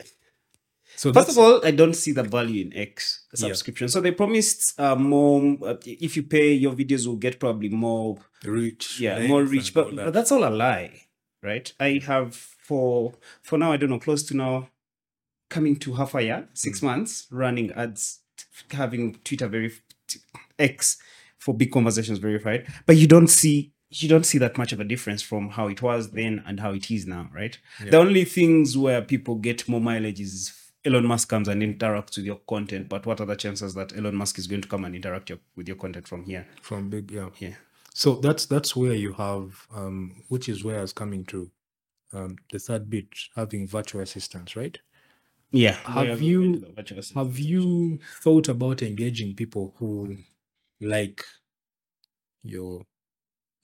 So 0.97 1.13
First 1.13 1.31
of 1.31 1.39
all, 1.39 1.65
I 1.65 1.71
don't 1.71 1.95
see 1.95 2.13
the 2.13 2.23
value 2.23 2.67
in 2.67 2.77
X 2.77 3.25
subscription. 3.35 3.89
So 3.89 4.01
they 4.03 4.11
promised 4.11 4.79
uh, 4.79 4.97
more. 4.97 5.57
Uh, 5.65 5.77
if 5.85 6.17
you 6.17 6.23
pay, 6.23 6.53
your 6.53 6.75
videos 6.75 7.07
will 7.07 7.17
get 7.17 7.41
probably 7.41 7.71
more. 7.71 8.19
reach, 8.45 9.01
Yeah, 9.01 9.27
more 9.27 9.45
reach. 9.45 9.73
But, 9.73 9.87
all 9.87 9.97
but 9.97 10.13
that's 10.13 10.31
all 10.31 10.45
a 10.45 10.51
lie, 10.51 11.07
right? 11.43 11.73
I 11.81 12.03
have 12.07 12.35
for 12.35 13.15
for 13.41 13.57
now. 13.57 13.73
I 13.73 13.79
don't 13.79 13.89
know. 13.89 13.99
Close 13.99 14.23
to 14.25 14.37
now, 14.37 14.69
coming 15.49 15.77
to 15.77 15.95
half 15.95 16.15
a 16.15 16.23
year, 16.23 16.49
six 16.53 16.83
months, 16.83 17.27
running 17.31 17.73
ads, 17.73 18.21
having 18.71 19.15
Twitter 19.25 19.49
very 19.49 19.73
X 20.59 20.99
for 21.39 21.55
big 21.55 21.73
conversations 21.73 22.19
verified. 22.19 22.67
But 22.87 22.97
you 22.97 23.07
don't 23.07 23.29
see 23.29 23.73
you 23.91 24.09
don't 24.09 24.25
see 24.25 24.39
that 24.39 24.57
much 24.57 24.73
of 24.73 24.79
a 24.79 24.85
difference 24.85 25.21
from 25.21 25.51
how 25.51 25.67
it 25.67 25.83
was 25.83 26.11
then 26.11 26.43
and 26.47 26.61
how 26.61 26.73
it 26.73 26.91
is 26.93 27.07
now, 27.07 27.29
right? 27.35 27.59
The 27.81 27.99
only 27.99 28.25
things 28.25 28.79
where 28.79 29.03
people 29.03 29.35
get 29.35 29.69
more 29.69 29.81
mileage 29.81 30.21
is 30.21 30.53
Elon 30.85 31.07
Musk 31.07 31.29
comes 31.29 31.49
and 31.49 31.61
interacts 31.61 32.17
with 32.17 32.25
your 32.25 32.41
content, 32.49 32.89
but 32.89 33.05
what 33.05 33.21
are 33.21 33.27
the 33.27 33.35
chances 33.35 33.75
that 33.75 33.97
Elon 33.97 34.15
Musk 34.15 34.39
is 34.39 34.47
going 34.47 34.63
to 34.63 34.69
come 34.69 34.85
and 34.85 34.95
interact 34.95 35.29
your, 35.29 35.39
with 35.57 35.67
your 35.67 35.77
content 35.77 36.07
from 36.09 36.25
here? 36.25 36.47
From 36.63 36.89
big, 36.89 37.11
yeah. 37.11 37.31
Yeah. 37.39 37.55
So 37.93 38.15
that's 38.15 38.47
that's 38.47 38.77
where 38.77 38.95
you 38.95 39.13
have, 39.15 39.67
um, 39.75 40.23
which 40.29 40.49
is 40.49 40.65
where 40.65 40.79
I 40.79 40.83
was 40.83 40.93
coming 40.93 41.25
to, 41.27 41.51
um, 42.13 42.37
the 42.53 42.59
third 42.61 42.89
bit, 42.89 43.09
having 43.35 43.67
virtual 43.67 44.01
assistants, 44.01 44.57
right? 44.57 44.79
Yeah. 45.53 45.73
Have 45.85 45.97
Where 45.97 46.13
are 46.13 46.17
we 46.17 46.27
you- 46.27 46.41
going 46.41 46.53
to 46.55 46.61
the 46.61 46.73
virtual 46.73 46.99
assistant? 47.01 47.27
Have 47.27 47.39
you 47.39 47.99
thought 48.23 48.49
about 48.49 48.83
engaging 48.83 49.35
people 49.35 49.75
who 49.79 50.17
like 50.81 51.25
your 52.43 52.83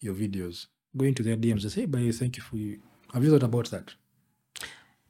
your 0.01 0.15
videos? 0.15 0.67
Going 0.97 1.15
to 1.15 1.23
their 1.23 1.37
DMs 1.37 1.63
and 1.63 1.73
say, 1.73 1.83
hey, 1.83 1.87
buddy, 1.87 2.11
thank 2.13 2.37
you 2.39 2.43
for 2.43 2.57
you. 2.57 2.81
Have 3.13 3.23
you 3.25 3.31
thought 3.31 3.43
about 3.45 3.71
that? 3.71 3.95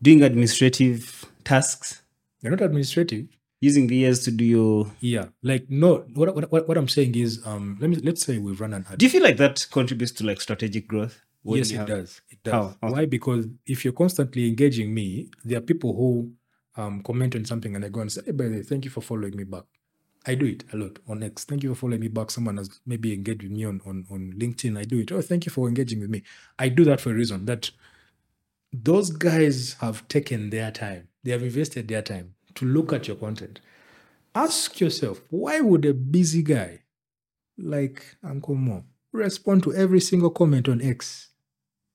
doing 0.02 0.22
administrative 0.22 1.24
tasks, 1.42 2.02
They're 2.42 2.50
not 2.50 2.60
administrative. 2.60 3.28
using 3.62 3.88
VS 3.88 4.18
to 4.24 4.30
do 4.30 4.44
your. 4.44 4.92
Yeah. 5.00 5.26
Like 5.42 5.70
no 5.70 6.04
what 6.14 6.34
what 6.34 6.52
what, 6.52 6.68
what 6.68 6.76
I'm 6.76 6.88
saying 6.88 7.14
is 7.14 7.40
um 7.46 7.78
let 7.80 7.88
me 7.88 7.96
let's 7.96 8.22
say 8.22 8.36
we've 8.38 8.60
run 8.60 8.74
an 8.74 8.84
ad. 8.90 8.98
Do 8.98 9.06
you 9.06 9.10
feel 9.10 9.22
like 9.22 9.38
that 9.38 9.66
contributes 9.70 10.12
to 10.12 10.26
like 10.26 10.40
strategic 10.42 10.86
growth? 10.86 11.22
When 11.42 11.58
yes, 11.58 11.70
it 11.70 11.76
have- 11.76 11.86
does. 11.88 12.20
It 12.28 12.42
does. 12.42 12.52
How? 12.52 12.76
How? 12.82 12.92
Why? 12.92 13.06
Because 13.06 13.46
if 13.64 13.84
you're 13.84 13.94
constantly 13.94 14.48
engaging 14.48 14.92
me, 14.92 15.30
there 15.44 15.58
are 15.58 15.62
people 15.62 15.94
who 15.96 16.30
um, 16.76 17.02
comment 17.02 17.34
on 17.34 17.44
something 17.44 17.74
and 17.74 17.84
I 17.84 17.88
go 17.88 18.00
and 18.00 18.12
say, 18.12 18.22
hey, 18.24 18.32
by 18.32 18.44
the 18.44 18.56
way, 18.56 18.62
thank 18.62 18.84
you 18.84 18.90
for 18.90 19.00
following 19.00 19.36
me 19.36 19.44
back. 19.44 19.64
I 20.26 20.34
do 20.34 20.46
it 20.46 20.64
a 20.72 20.76
lot 20.76 20.98
on 21.08 21.22
X. 21.22 21.44
Thank 21.44 21.62
you 21.62 21.74
for 21.74 21.80
following 21.80 22.00
me 22.00 22.08
back. 22.08 22.30
Someone 22.30 22.56
has 22.56 22.80
maybe 22.84 23.12
engaged 23.12 23.42
with 23.42 23.52
me 23.52 23.64
on, 23.64 23.80
on, 23.86 24.06
on 24.10 24.32
LinkedIn. 24.36 24.76
I 24.76 24.82
do 24.82 24.98
it. 24.98 25.12
Oh, 25.12 25.22
thank 25.22 25.46
you 25.46 25.52
for 25.52 25.68
engaging 25.68 26.00
with 26.00 26.10
me. 26.10 26.22
I 26.58 26.68
do 26.68 26.84
that 26.84 27.00
for 27.00 27.10
a 27.10 27.14
reason 27.14 27.46
that 27.46 27.70
those 28.72 29.10
guys 29.10 29.74
have 29.80 30.06
taken 30.08 30.50
their 30.50 30.70
time. 30.72 31.08
They 31.22 31.30
have 31.30 31.42
invested 31.42 31.88
their 31.88 32.02
time 32.02 32.34
to 32.56 32.66
look 32.66 32.92
at 32.92 33.06
your 33.06 33.16
content. 33.16 33.60
Ask 34.34 34.80
yourself, 34.80 35.22
why 35.30 35.60
would 35.60 35.84
a 35.84 35.94
busy 35.94 36.42
guy 36.42 36.82
like 37.56 38.16
Uncle 38.22 38.54
Mo 38.54 38.84
respond 39.12 39.62
to 39.62 39.74
every 39.74 40.00
single 40.00 40.30
comment 40.30 40.68
on 40.68 40.82
X 40.82 41.28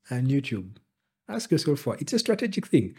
and 0.09 0.27
YouTube? 0.27 0.77
Ask 1.27 1.51
yourself 1.51 1.85
why. 1.85 1.97
It's 1.99 2.13
a 2.13 2.19
strategic 2.19 2.67
thing. 2.67 2.95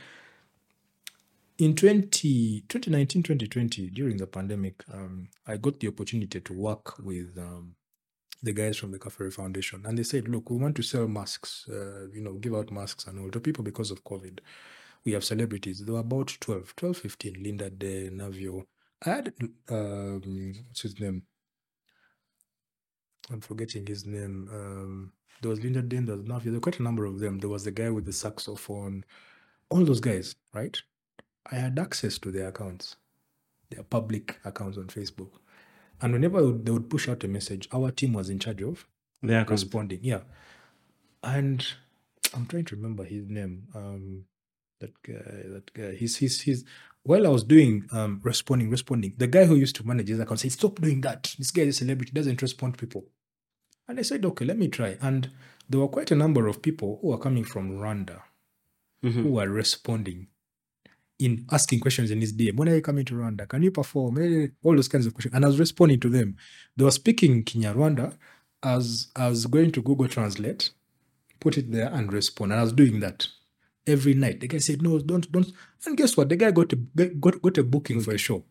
In 1.59 1.77
20, 1.77 2.65
2019, 2.69 3.23
2020, 3.23 3.91
during 3.91 4.17
the 4.17 4.27
pandemic, 4.27 4.83
um, 4.93 5.29
I 5.47 5.59
got 5.59 5.81
the 5.81 5.89
opportunity 5.89 6.41
to 6.41 6.53
work 6.53 6.99
with 6.99 7.37
um, 7.39 7.75
the 8.43 8.53
guys 8.53 8.79
from 8.79 8.91
the 8.91 8.99
Kaferi 8.99 9.33
Foundation. 9.33 9.85
And 9.87 9.99
they 9.99 10.03
said, 10.03 10.29
look, 10.29 10.51
we 10.51 10.57
want 10.57 10.77
to 10.77 10.83
sell 10.83 11.07
masks, 11.07 11.67
uh, 11.69 12.09
you 12.13 12.23
know, 12.23 12.35
give 12.35 12.55
out 12.55 12.73
masks 12.73 13.07
and 13.07 13.19
all 13.19 13.31
to 13.31 13.39
people 13.39 13.63
because 13.63 13.91
of 13.91 14.03
COVID. 14.03 14.41
We 15.05 15.13
have 15.13 15.25
celebrities. 15.25 15.85
There 15.85 15.95
were 15.95 16.01
about 16.01 16.37
12, 16.41 16.75
12, 16.75 16.97
15, 16.97 17.43
Linda 17.43 17.71
De 17.71 18.09
Navio. 18.11 18.65
I 19.05 19.11
had, 19.11 19.35
um, 19.69 20.55
what's 20.69 20.83
his 20.83 20.99
name? 20.99 21.23
I'm 23.31 23.41
forgetting 23.41 23.87
his 23.87 24.07
name. 24.07 24.49
Um, 24.53 25.13
there 25.43 25.51
was 25.51 25.63
Linda 25.63 25.81
was 25.81 26.25
Navio, 26.25 26.45
there 26.45 26.53
were 26.55 26.61
quite 26.61 26.81
a 26.81 26.83
number 26.83 27.05
of 27.05 27.19
them. 27.19 27.39
There 27.39 27.51
was 27.51 27.65
the 27.65 27.73
guy 27.73 27.91
with 27.91 28.07
the 28.07 28.13
saxophone, 28.13 29.05
all 29.71 29.85
those 29.85 30.01
guys, 30.01 30.35
right? 30.55 30.81
I 31.51 31.57
had 31.57 31.79
access 31.79 32.19
to 32.19 32.31
their 32.31 32.49
accounts, 32.49 32.97
their 33.71 33.83
public 33.83 34.39
accounts 34.45 34.79
on 34.79 34.87
Facebook. 34.87 35.31
And 36.01 36.13
whenever 36.13 36.41
they 36.41 36.47
would- 36.47 36.67
they 36.67 36.73
would 36.73 36.91
push 36.91 37.09
out 37.09 37.25
a 37.25 37.29
message, 37.29 37.69
our 37.73 37.91
team 37.91 38.13
was 38.13 38.29
in 38.31 38.39
charge 38.39 38.63
of 38.63 38.87
Yeah, 39.23 39.45
responding. 39.49 40.01
Yeah. 40.03 40.23
And 41.23 41.65
I'm 42.35 42.47
trying 42.47 42.65
to 42.67 42.77
remember 42.77 43.05
his 43.05 43.29
name. 43.29 43.69
Um 43.75 44.25
that 44.81 45.01
guy, 45.03 45.43
that 45.55 45.73
guy. 45.75 45.95
He's 45.95 46.17
he's 46.17 46.41
he's 46.41 46.65
while 47.05 47.25
I 47.27 47.31
was 47.31 47.45
doing 47.45 47.87
um 47.93 48.21
responding, 48.25 48.69
responding, 48.71 49.15
the 49.17 49.29
guy 49.29 49.45
who 49.45 49.55
used 49.55 49.77
to 49.77 49.87
manage 49.87 50.09
his 50.09 50.19
account 50.19 50.41
said, 50.41 50.53
Stop 50.53 50.81
doing 50.81 51.01
that. 51.03 51.35
This 51.39 51.51
guy 51.53 51.63
is 51.63 51.77
a 51.77 51.79
celebrity, 51.85 52.13
doesn't 52.13 52.43
respond 52.43 52.75
to 52.75 52.85
people. 52.87 53.07
And 53.87 53.99
I 53.99 54.03
said, 54.03 54.25
Okay, 54.25 54.45
let 54.45 54.59
me 54.59 54.69
try. 54.69 54.97
And 55.01 55.31
there 55.69 55.81
were 55.81 55.89
quite 55.89 56.11
a 56.11 56.17
number 56.17 56.49
of 56.49 56.63
people 56.63 56.99
who 57.01 57.13
are 57.13 57.19
coming 57.19 57.45
from 57.45 57.71
Rwanda 57.79 58.23
Mhm. 59.05 59.23
who 59.23 59.29
were 59.33 59.49
responding 59.49 60.29
in 61.25 61.47
asking 61.51 61.81
questions 61.81 62.11
in 62.11 62.21
his 62.21 62.33
DM. 62.33 62.57
When 62.57 62.69
are 62.69 62.75
you 62.75 62.83
coming 62.83 63.05
to 63.07 63.15
Rwanda? 63.15 63.49
Can 63.49 63.63
you 63.63 63.71
perform? 63.71 64.19
Eh, 64.19 64.49
All 64.63 64.75
those 64.75 64.89
kinds 64.89 65.07
of 65.07 65.15
questions. 65.15 65.35
And 65.35 65.45
I 65.45 65.49
was 65.49 65.59
responding 65.59 66.01
to 66.01 66.09
them. 66.09 66.37
They 66.77 66.85
were 66.85 66.91
speaking 66.91 67.45
Kinyarwanda 67.45 68.17
as 68.63 69.09
I 69.17 69.29
was 69.29 69.47
going 69.47 69.73
to 69.73 69.83
Google 69.83 70.09
Translate, 70.09 70.71
put 71.41 71.59
it 71.59 71.73
there 71.73 71.91
and 71.93 72.13
respond. 72.13 72.53
And 72.53 72.61
I 72.61 72.65
was 72.65 72.73
doing 72.73 73.01
that 73.01 73.27
every 73.87 74.15
night. 74.15 74.41
The 74.41 74.49
guy 74.49 74.59
said, 74.59 74.83
No, 74.83 74.99
don't, 74.99 75.31
don't. 75.33 75.51
And 75.87 75.97
guess 75.97 76.17
what? 76.17 76.29
The 76.29 76.37
guy 76.37 76.51
got 76.51 76.73
a 76.73 76.77
got, 76.77 77.43
got 77.43 77.59
a 77.59 77.63
booking 77.63 78.01
for 78.01 78.13
a 78.13 78.19
show 78.19 78.45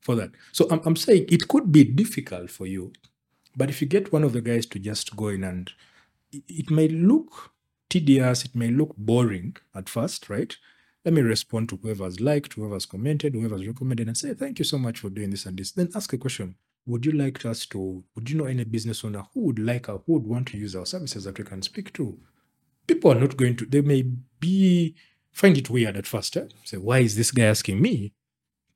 for 0.00 0.14
that. 0.16 0.30
So 0.52 0.66
I'm, 0.70 0.80
I'm 0.84 0.96
saying 0.96 1.26
it 1.28 1.48
could 1.48 1.72
be 1.72 1.84
difficult 1.84 2.50
for 2.50 2.66
you, 2.66 2.92
but 3.56 3.70
if 3.70 3.80
you 3.80 3.88
get 3.88 4.12
one 4.12 4.24
of 4.24 4.32
the 4.32 4.40
guys 4.40 4.66
to 4.66 4.78
just 4.78 5.16
go 5.16 5.28
in 5.28 5.44
and 5.44 5.70
it, 6.32 6.42
it 6.48 6.70
may 6.70 6.88
look 6.88 7.50
tedious, 7.88 8.44
it 8.44 8.54
may 8.54 8.70
look 8.70 8.96
boring 8.96 9.56
at 9.74 9.88
first, 9.88 10.28
right? 10.30 10.56
Let 11.04 11.14
me 11.14 11.22
respond 11.22 11.68
to 11.70 11.76
whoever's 11.82 12.20
liked, 12.20 12.52
whoever's 12.52 12.86
commented, 12.86 13.34
whoever's 13.34 13.66
recommended, 13.66 14.06
and 14.06 14.16
say, 14.16 14.34
Thank 14.34 14.60
you 14.60 14.64
so 14.64 14.78
much 14.78 15.00
for 15.00 15.10
doing 15.10 15.30
this 15.30 15.46
and 15.46 15.58
this. 15.58 15.72
Then 15.72 15.90
ask 15.94 16.12
a 16.12 16.18
question. 16.18 16.54
Would 16.86 17.06
you 17.06 17.12
like 17.12 17.44
us 17.44 17.66
to, 17.66 18.04
would 18.14 18.28
you 18.28 18.36
know 18.36 18.46
any 18.46 18.64
business 18.64 19.04
owner 19.04 19.24
who 19.34 19.40
would 19.40 19.58
like 19.58 19.88
our, 19.88 19.98
who 20.06 20.14
would 20.14 20.26
want 20.26 20.48
to 20.48 20.58
use 20.58 20.74
our 20.74 20.86
services 20.86 21.24
that 21.24 21.38
we 21.38 21.44
can 21.44 21.62
speak 21.62 21.92
to? 21.94 22.18
People 22.86 23.12
are 23.12 23.20
not 23.20 23.36
going 23.36 23.56
to, 23.56 23.66
they 23.66 23.82
may 23.82 24.02
be, 24.40 24.96
find 25.30 25.56
it 25.56 25.70
weird 25.70 25.96
at 25.96 26.06
first. 26.06 26.36
Eh? 26.36 26.46
Say, 26.64 26.78
why 26.78 26.98
is 26.98 27.16
this 27.16 27.30
guy 27.30 27.44
asking 27.44 27.80
me 27.80 28.14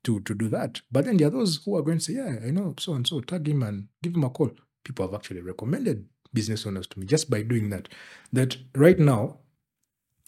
to, 0.03 0.21
to 0.21 0.33
do 0.33 0.47
that? 0.49 0.81
But 0.89 1.05
then 1.05 1.17
there 1.17 1.27
are 1.27 1.31
those 1.31 1.61
who 1.65 1.75
are 1.75 1.81
going 1.81 1.97
to 1.97 2.03
say, 2.03 2.13
yeah, 2.13 2.35
I 2.45 2.49
know 2.51 2.75
so 2.79 2.93
and 2.93 3.05
so, 3.05 3.19
tag 3.19 3.47
him 3.47 3.63
and 3.63 3.87
give 4.01 4.15
him 4.15 4.23
a 4.23 4.29
call. 4.29 4.51
People 4.85 5.05
have 5.05 5.15
actually 5.15 5.41
recommended 5.41 6.05
business 6.33 6.65
owners 6.65 6.87
to 6.87 6.99
me 6.99 7.05
just 7.05 7.29
by 7.29 7.41
doing 7.41 7.69
that. 7.71 7.89
That 8.31 8.55
right 8.73 8.99
now, 8.99 9.39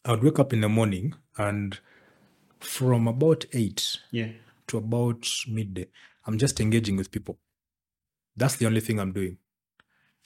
I 0.05 0.11
would 0.11 0.23
wake 0.23 0.39
up 0.39 0.53
in 0.53 0.61
the 0.61 0.69
morning 0.69 1.13
and 1.37 1.79
from 2.59 3.07
about 3.07 3.45
eight 3.53 3.97
Yeah. 4.11 4.31
to 4.67 4.77
about 4.77 5.27
midday, 5.47 5.87
I'm 6.25 6.37
just 6.37 6.59
engaging 6.59 6.95
with 6.97 7.11
people. 7.11 7.37
That's 8.35 8.55
the 8.57 8.65
only 8.65 8.79
thing 8.81 8.99
I'm 8.99 9.11
doing. 9.11 9.37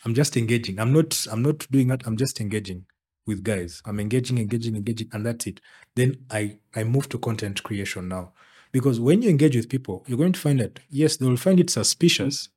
I'm 0.06 0.14
just 0.14 0.36
engaging. 0.38 0.80
I'm 0.80 0.92
not 0.94 1.26
I'm 1.32 1.42
not 1.42 1.66
doing 1.72 1.88
that. 1.88 2.06
I'm 2.06 2.18
just 2.18 2.42
engaging 2.42 2.86
with 3.26 3.44
guys. 3.44 3.82
I'm 3.86 4.00
engaging, 4.00 4.38
engaging, 4.38 4.76
engaging, 4.76 5.10
and 5.14 5.26
that's 5.26 5.48
it. 5.48 5.62
Then 5.96 6.18
I 6.30 6.58
I 6.76 6.84
move 6.84 7.08
to 7.10 7.18
content 7.18 7.64
creation 7.64 8.10
now. 8.10 8.34
Because 8.72 9.00
when 9.00 9.22
you 9.22 9.30
engage 9.30 9.56
with 9.56 9.70
people, 9.70 10.04
you're 10.08 10.18
going 10.18 10.34
to 10.34 10.40
find 10.40 10.60
that 10.60 10.80
yes, 10.90 11.18
they 11.18 11.26
will 11.26 11.38
find 11.38 11.60
it 11.60 11.70
suspicious. 11.70 12.50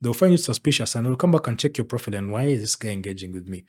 They'll 0.00 0.14
find 0.14 0.34
it 0.34 0.38
suspicious 0.38 0.94
and 0.94 1.06
they'll 1.06 1.16
come 1.16 1.32
back 1.32 1.46
and 1.48 1.58
check 1.58 1.78
your 1.78 1.86
profile 1.86 2.14
and 2.14 2.30
why 2.30 2.44
is 2.44 2.60
this 2.60 2.76
guy 2.76 2.90
engaging 2.90 3.32
with 3.32 3.48
me? 3.48 3.64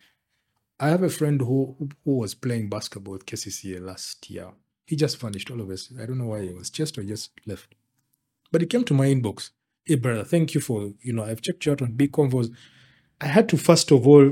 I 0.79 0.89
have 0.89 1.03
a 1.03 1.09
friend 1.09 1.41
who 1.41 1.75
who, 2.05 2.17
was 2.17 2.35
playing 2.35 2.69
basketball 2.69 3.13
with 3.13 3.25
KCCA 3.25 3.81
last 3.81 4.29
year. 4.29 4.49
He 4.85 4.95
just 4.95 5.19
vanished 5.19 5.49
all 5.51 5.61
of 5.61 5.69
us. 5.69 5.91
I 5.99 6.05
don't 6.05 6.17
know 6.17 6.27
why 6.27 6.43
he 6.43 6.53
was 6.53 6.69
just 6.69 6.97
or 6.97 7.03
just 7.03 7.31
left. 7.45 7.75
But 8.51 8.61
he 8.61 8.67
came 8.67 8.83
to 8.85 8.93
my 8.93 9.07
inbox. 9.07 9.49
Hey 9.85 9.95
brother, 9.95 10.23
thank 10.23 10.53
you 10.53 10.61
for 10.61 10.93
you 11.01 11.13
know 11.13 11.23
I've 11.23 11.41
checked 11.41 11.65
you 11.65 11.71
out 11.71 11.81
on 11.81 11.93
big 11.93 12.11
convos. 12.11 12.53
I 13.19 13.27
had 13.27 13.49
to 13.49 13.57
first 13.57 13.91
of 13.91 14.07
all, 14.07 14.31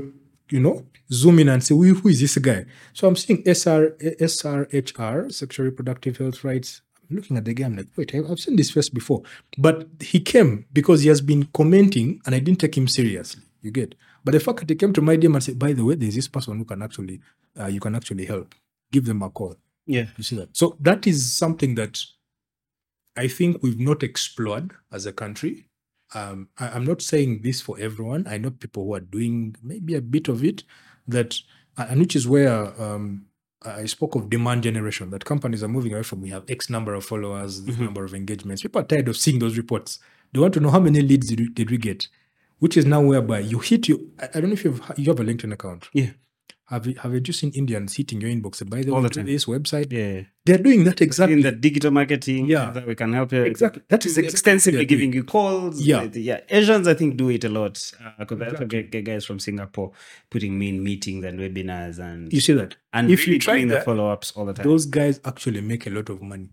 you 0.50 0.60
know, 0.60 0.86
zoom 1.12 1.38
in 1.40 1.48
and 1.48 1.62
say, 1.62 1.74
who, 1.74 1.94
who 1.94 2.08
is 2.08 2.20
this 2.20 2.38
guy? 2.38 2.64
So 2.92 3.08
I'm 3.08 3.16
seeing 3.16 3.42
SR 3.44 3.96
SRHR, 4.00 5.32
sexual 5.32 5.66
reproductive 5.66 6.18
health 6.18 6.44
rights. 6.44 6.82
I'm 7.08 7.16
looking 7.16 7.36
at 7.36 7.44
the 7.44 7.54
guy. 7.54 7.64
I'm 7.66 7.76
like, 7.76 7.88
wait, 7.96 8.14
I've 8.14 8.38
seen 8.38 8.56
this 8.56 8.70
face 8.70 8.88
before. 8.88 9.22
But 9.58 9.88
he 10.00 10.20
came 10.20 10.66
because 10.72 11.02
he 11.02 11.08
has 11.08 11.20
been 11.20 11.48
commenting, 11.54 12.20
and 12.26 12.34
I 12.34 12.40
didn't 12.40 12.60
take 12.60 12.76
him 12.76 12.88
seriously. 12.88 13.42
You 13.62 13.70
get. 13.70 13.94
But 14.26 14.32
the 14.32 14.40
fact 14.40 14.58
that 14.58 14.68
he 14.70 14.74
came 14.74 14.92
to 14.92 15.00
my 15.00 15.16
DM 15.16 15.34
and 15.34 15.42
said, 15.44 15.56
by 15.56 15.72
the 15.72 15.84
way, 15.84 15.94
there's 15.94 16.16
this 16.16 16.26
person 16.26 16.58
who 16.58 16.64
can 16.64 16.82
actually, 16.82 17.20
uh, 17.60 17.66
you 17.66 17.78
can 17.78 17.94
actually 17.94 18.26
help. 18.26 18.54
Give 18.90 19.04
them 19.04 19.22
a 19.22 19.30
call. 19.30 19.54
Yeah. 19.86 20.06
You 20.16 20.24
see 20.24 20.34
that? 20.36 20.56
So 20.56 20.76
that 20.80 21.06
is 21.06 21.32
something 21.32 21.76
that 21.76 22.02
I 23.16 23.28
think 23.28 23.62
we've 23.62 23.78
not 23.78 24.02
explored 24.02 24.72
as 24.92 25.06
a 25.06 25.12
country. 25.12 25.68
Um, 26.12 26.48
I, 26.58 26.70
I'm 26.70 26.84
not 26.84 27.02
saying 27.02 27.42
this 27.42 27.60
for 27.60 27.78
everyone. 27.78 28.26
I 28.28 28.38
know 28.38 28.50
people 28.50 28.84
who 28.84 28.94
are 28.94 29.00
doing 29.00 29.54
maybe 29.62 29.94
a 29.94 30.00
bit 30.00 30.26
of 30.28 30.42
it, 30.44 30.64
that 31.06 31.38
and 31.78 32.00
which 32.00 32.16
is 32.16 32.26
where 32.26 32.52
um, 32.82 33.26
I 33.62 33.84
spoke 33.86 34.16
of 34.16 34.28
demand 34.28 34.62
generation. 34.64 35.10
That 35.10 35.24
companies 35.24 35.62
are 35.62 35.68
moving 35.68 35.92
away 35.92 36.02
from 36.02 36.20
we 36.20 36.30
have 36.30 36.44
X 36.48 36.68
number 36.68 36.94
of 36.94 37.04
followers, 37.04 37.62
this 37.64 37.76
Mhm. 37.76 37.84
number 37.86 38.04
of 38.04 38.12
engagements. 38.14 38.62
People 38.62 38.80
are 38.80 38.84
tired 38.84 39.08
of 39.08 39.16
seeing 39.16 39.38
those 39.38 39.56
reports. 39.56 40.00
They 40.32 40.40
want 40.40 40.54
to 40.54 40.60
know 40.60 40.70
how 40.70 40.80
many 40.80 41.00
leads 41.00 41.28
did 41.28 41.38
we, 41.40 41.48
did 41.48 41.70
we 41.70 41.78
get, 41.78 42.08
which 42.58 42.76
is 42.76 42.84
now 42.86 43.00
whereby 43.02 43.40
you 43.40 43.58
hit 43.58 43.88
you. 43.88 44.12
I, 44.20 44.28
I 44.34 44.40
don't 44.40 44.50
know 44.50 44.54
if 44.54 44.64
you've 44.64 44.80
you 44.96 45.06
have 45.10 45.20
a 45.20 45.24
LinkedIn 45.24 45.52
account. 45.52 45.88
Yeah. 45.92 46.10
Have 46.68 46.84
you 46.88 46.94
have 46.96 47.14
you 47.14 47.20
just 47.20 47.38
seen 47.38 47.52
Indians 47.52 47.94
hitting 47.96 48.20
your 48.20 48.28
inbox? 48.28 48.68
By 48.68 48.82
the 48.82 48.90
All 48.90 48.96
way, 48.96 49.04
the 49.04 49.10
time. 49.10 49.26
this 49.26 49.44
website, 49.44 49.92
Yeah. 49.92 50.22
they're 50.44 50.58
doing 50.58 50.82
that 50.82 51.00
exactly. 51.00 51.34
In 51.34 51.42
the 51.42 51.52
digital 51.52 51.92
marketing, 51.92 52.46
Yeah. 52.46 52.72
that 52.72 52.84
we 52.88 52.96
can 52.96 53.12
help 53.12 53.30
you. 53.32 53.42
Exactly. 53.44 53.82
That 53.88 54.04
is 54.04 54.18
exactly 54.18 54.32
extensively 54.34 54.84
giving 54.84 55.12
you 55.12 55.22
calls. 55.22 55.80
Yeah. 55.80 56.06
The- 56.06 56.20
yeah. 56.20 56.40
Asians, 56.48 56.88
I 56.88 56.94
think, 56.94 57.16
do 57.18 57.28
it 57.30 57.44
a 57.44 57.48
lot 57.48 57.92
uh, 58.04 58.10
because 58.18 58.40
I 58.40 58.44
also 58.46 58.54
Exactly. 58.64 58.82
get, 58.82 58.90
get 58.90 59.04
guys 59.04 59.24
from 59.24 59.38
Singapore 59.38 59.92
putting 60.28 60.58
me 60.58 60.70
in 60.70 60.82
meetings 60.82 61.24
and 61.24 61.38
webinars 61.38 62.00
and 62.00 62.32
You 62.32 62.40
see 62.40 62.54
that? 62.54 62.74
and 62.92 63.12
if 63.12 63.28
you 63.28 63.34
really 63.34 63.38
try 63.38 63.64
the 63.64 63.80
follow 63.82 64.08
ups 64.08 64.32
all 64.32 64.44
the 64.46 64.52
time. 64.54 64.64
those 64.66 64.86
guys 64.86 65.20
actually 65.24 65.60
make 65.60 65.86
a 65.86 65.90
lot 65.90 66.08
of 66.10 66.20
money. 66.20 66.48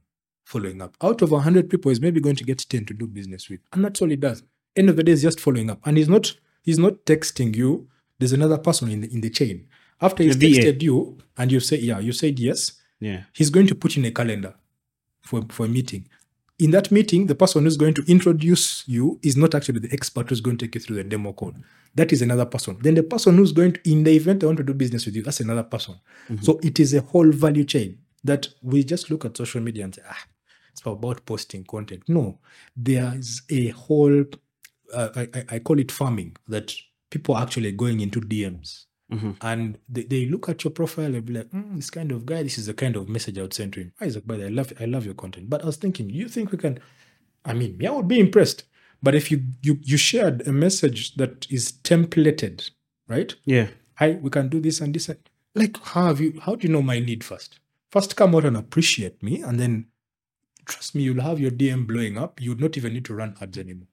following 0.46 0.80
up. 0.82 0.96
Out 1.02 1.22
of 1.24 1.32
100 1.32 1.70
people, 1.70 1.90
is 1.90 2.00
maybe 2.02 2.20
going 2.20 2.36
to 2.36 2.44
get 2.44 2.60
10 2.70 2.86
to 2.88 2.94
do 2.94 3.08
business 3.08 3.50
with. 3.50 3.62
And 3.72 3.84
that's 3.84 4.00
all 4.02 4.12
it 4.12 4.20
does. 4.20 4.44
End 4.76 4.90
of 4.90 4.96
the 4.96 5.04
day, 5.04 5.12
is 5.12 5.22
just 5.22 5.40
following 5.40 5.70
up. 5.70 5.80
And 5.86 5.98
he's 5.98 6.10
not 6.10 6.36
he's 6.62 6.80
not 6.80 7.06
texting 7.06 7.56
you. 7.56 7.88
There's 8.20 8.34
another 8.34 8.58
person 8.58 8.90
in 8.90 9.02
the, 9.02 9.12
in 9.14 9.22
the 9.22 9.30
chain. 9.30 9.68
After 10.02 10.24
he's 10.24 10.38
The 10.38 10.54
texted 10.54 10.82
you 10.82 11.18
and 11.38 11.52
you 11.52 11.60
say, 11.60 11.78
yeah, 11.78 12.00
you 12.00 12.12
said 12.12 12.40
yes, 12.40 12.74
Yeah. 13.00 13.24
he's 13.34 13.50
going 13.50 13.68
to 13.68 13.76
put 13.76 13.98
in 13.98 14.06
a 14.06 14.12
calendar 14.12 14.56
for, 15.22 15.42
for 15.50 15.66
a 15.66 15.70
meeting. 15.70 16.08
In 16.60 16.72
that 16.72 16.92
meeting, 16.92 17.28
the 17.28 17.36
person 17.36 17.64
who's 17.64 17.78
going 17.78 17.94
to 17.96 18.04
introduce 18.08 18.88
you 18.88 19.20
is 19.24 19.36
not 19.36 19.56
actually 19.56 19.80
the 19.80 19.92
expert 19.92 20.30
who's 20.30 20.40
going 20.42 20.58
to 20.58 20.66
take 20.66 20.76
you 20.76 20.82
through 20.82 20.98
the 20.98 21.04
demo 21.04 21.34
code. 21.34 21.56
That 21.96 22.12
is 22.14 22.22
another 22.22 22.46
person. 22.46 22.78
Then 22.82 22.96
the 22.96 23.04
person 23.04 23.36
who's 23.38 23.52
going 23.52 23.74
to, 23.74 23.92
in 23.92 24.04
the 24.04 24.12
event 24.16 24.40
they 24.40 24.46
want 24.48 24.58
to 24.58 24.64
do 24.64 24.74
business 24.74 25.06
with 25.06 25.16
you, 25.16 25.24
that's 25.24 25.40
another 25.40 25.64
person. 25.64 25.96
So 26.42 26.60
it 26.64 26.80
is 26.80 26.94
a 26.94 27.02
whole 27.02 27.32
value 27.32 27.64
chain 27.66 27.98
that 28.24 28.48
we 28.62 28.84
just 28.84 29.10
look 29.10 29.26
at 29.26 29.36
social 29.36 29.62
media 29.62 29.84
and 29.84 29.96
say, 29.96 30.02
ah, 30.08 30.26
it's 30.72 30.82
about 30.86 31.26
posting 31.26 31.64
content. 31.66 32.04
No, 32.08 32.40
there's 32.76 33.42
a 33.50 33.70
whole, 33.70 34.24
uh, 34.94 35.10
I, 35.16 35.44
I- 35.56 35.60
call 35.60 35.80
it 35.80 35.92
farming, 35.92 36.36
that 36.48 36.74
people 37.10 37.36
are 37.36 37.44
actually 37.44 37.72
going 37.72 38.00
into 38.00 38.20
DMs 38.22 38.86
Mhm. 39.12 39.36
and 39.42 39.78
they, 39.88 40.04
they 40.04 40.26
look 40.26 40.50
at 40.50 40.64
your 40.64 40.72
profile 40.72 41.14
and 41.14 41.26
be 41.26 41.34
like, 41.34 41.50
"Mm, 41.52 41.76
this 41.76 41.90
kind 41.90 42.12
of 42.12 42.26
guy, 42.26 42.42
this 42.44 42.58
is 42.58 42.66
the 42.66 42.74
kind 42.74 42.96
of 42.96 43.08
message 43.10 43.38
I 43.38 43.42
would 43.44 43.54
send 43.54 43.74
to 43.74 43.82
him. 43.82 43.92
Isaac, 44.02 44.26
by 44.26 44.38
the 44.38 44.44
way, 44.44 44.48
I 44.48 44.52
love 44.52 44.74
I 44.80 44.86
love 44.86 45.06
your 45.06 45.14
content. 45.14 45.50
But 45.50 45.62
I 45.62 45.66
was 45.66 45.78
thinking, 45.78 46.10
you 46.10 46.28
think 46.28 46.52
we 46.52 46.58
can 46.58 46.80
I 47.46 47.54
mean, 47.54 47.78
me, 47.78 47.86
I 47.88 47.92
would 47.92 48.08
be 48.08 48.20
impressed. 48.20 48.64
But 49.04 49.14
if 49.16 49.30
you 49.30 49.44
you 49.62 49.80
you 49.84 49.98
shared 49.98 50.48
a 50.48 50.52
message 50.54 51.16
that 51.16 51.46
is 51.52 51.74
templated, 51.84 52.72
right? 53.08 53.36
Yeah. 53.46 53.68
Hi, 53.96 54.14
we 54.22 54.30
can 54.30 54.48
do 54.50 54.60
this 54.60 54.80
and 54.82 54.96
this. 54.96 55.10
And, 55.10 55.20
like, 55.54 55.78
how 55.84 56.06
have 56.08 56.22
you 56.22 56.40
how 56.42 56.56
do 56.56 56.66
you 56.68 56.74
know 56.74 56.82
my 56.82 57.00
need 57.00 57.24
first? 57.24 57.60
First 57.92 58.16
come 58.16 58.34
out 58.36 58.46
and 58.46 58.58
appreciate 58.58 59.22
me, 59.22 59.42
and 59.44 59.60
then 59.60 59.88
trust 60.66 60.96
me, 60.96 61.04
you'll 61.04 61.22
have 61.22 61.40
your 61.40 61.52
DM 61.52 61.86
blowing 61.86 62.18
up. 62.18 62.42
You'd 62.42 62.62
not 62.62 62.78
even 62.78 62.94
need 62.94 63.06
to 63.06 63.14
run 63.14 63.36
ads 63.42 63.58
anymore. 63.58 63.88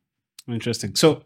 Interesting. 0.49 0.95
So, 0.95 1.25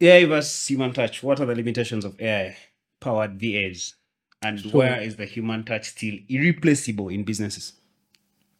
AI 0.00 0.24
versus 0.26 0.66
human 0.66 0.92
touch. 0.92 1.22
What 1.22 1.40
are 1.40 1.46
the 1.46 1.54
limitations 1.54 2.04
of 2.04 2.20
AI 2.20 2.56
powered 3.00 3.38
VAs? 3.40 3.94
And 4.42 4.60
where 4.72 5.00
is 5.00 5.16
the 5.16 5.26
human 5.26 5.64
touch 5.64 5.90
still 5.90 6.14
irreplaceable 6.28 7.08
in 7.08 7.24
businesses? 7.24 7.74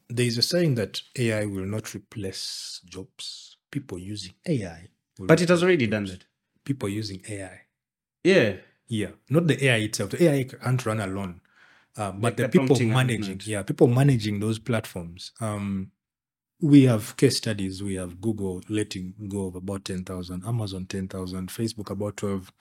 There 0.08 0.26
is 0.26 0.36
a 0.38 0.42
saying 0.42 0.74
that 0.74 1.02
AI 1.16 1.46
will 1.46 1.64
not 1.66 1.94
replace 1.94 2.80
jobs. 2.84 3.56
People 3.70 3.98
using 3.98 4.34
AI. 4.46 4.88
But 5.18 5.40
it 5.40 5.48
has 5.48 5.62
already 5.62 5.86
done 5.86 6.04
that. 6.06 6.24
people 6.64 6.88
using 6.88 7.22
AI. 7.28 7.60
Yeah. 8.24 8.56
Yeah, 8.88 9.10
not 9.28 9.46
the 9.46 9.64
AI 9.64 9.76
itself. 9.76 10.10
The 10.10 10.24
AI 10.24 10.44
can't 10.44 10.84
run 10.84 11.00
alone, 11.00 11.40
uh, 11.96 12.10
but 12.10 12.22
Like 12.22 12.36
the, 12.38 12.42
the 12.42 12.48
people 12.48 12.80
managing, 12.80 13.40
yeah, 13.44 13.62
people 13.62 13.86
managing 13.86 14.40
those 14.40 14.58
platforms. 14.58 15.30
Um, 15.40 15.92
we 16.60 16.84
have 16.84 17.16
case 17.16 17.36
studies. 17.36 17.82
We 17.82 17.94
have 17.94 18.20
Google 18.20 18.62
letting 18.68 19.14
go 19.28 19.46
of 19.46 19.56
about 19.56 19.84
ten 19.84 20.04
thousand, 20.04 20.44
Amazon 20.46 20.86
ten 20.86 21.08
thousand, 21.08 21.48
Facebook 21.48 21.90
about 21.90 22.16
twelve, 22.16 22.52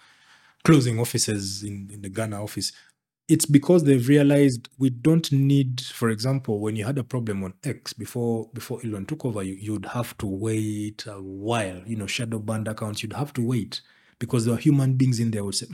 closing 0.63 0.99
offices 0.99 1.63
in, 1.63 1.89
in 1.91 2.01
the 2.01 2.09
Ghana 2.09 2.41
office. 2.41 2.71
It's 3.27 3.45
because 3.45 3.83
they've 3.83 4.07
realized 4.07 4.69
we 4.79 4.89
don't 4.89 5.31
need, 5.31 5.81
for 5.81 6.09
example, 6.09 6.59
when 6.59 6.75
you 6.75 6.83
had 6.83 6.97
a 6.97 7.03
problem 7.03 7.43
on 7.43 7.53
X 7.63 7.93
before 7.93 8.49
before 8.53 8.79
Elon 8.83 9.05
took 9.05 9.25
over, 9.25 9.43
you, 9.43 9.53
you'd 9.55 9.85
have 9.85 10.17
to 10.19 10.25
wait 10.25 11.05
a 11.05 11.21
while. 11.21 11.81
You 11.85 11.97
know, 11.97 12.07
shadow 12.07 12.39
banned 12.39 12.67
accounts, 12.67 13.03
you'd 13.03 13.13
have 13.13 13.33
to 13.33 13.45
wait 13.45 13.81
because 14.17 14.45
there 14.45 14.55
are 14.55 14.57
human 14.57 14.93
beings 14.93 15.19
in 15.19 15.31
there 15.31 15.43
would 15.43 15.55
say, 15.55 15.67
hmm. 15.67 15.73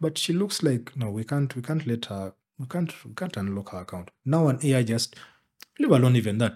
but 0.00 0.18
she 0.18 0.32
looks 0.32 0.62
like 0.62 0.96
no, 0.96 1.10
we 1.10 1.24
can't 1.24 1.54
we 1.54 1.62
can't 1.62 1.86
let 1.86 2.06
her 2.06 2.32
we 2.58 2.66
can't 2.66 3.04
we 3.04 3.14
can't 3.14 3.36
unlock 3.36 3.70
her 3.70 3.78
account. 3.78 4.10
Now 4.24 4.48
an 4.48 4.58
AI 4.62 4.82
just 4.82 5.16
leave 5.78 5.90
alone 5.90 6.16
even 6.16 6.38
that. 6.38 6.54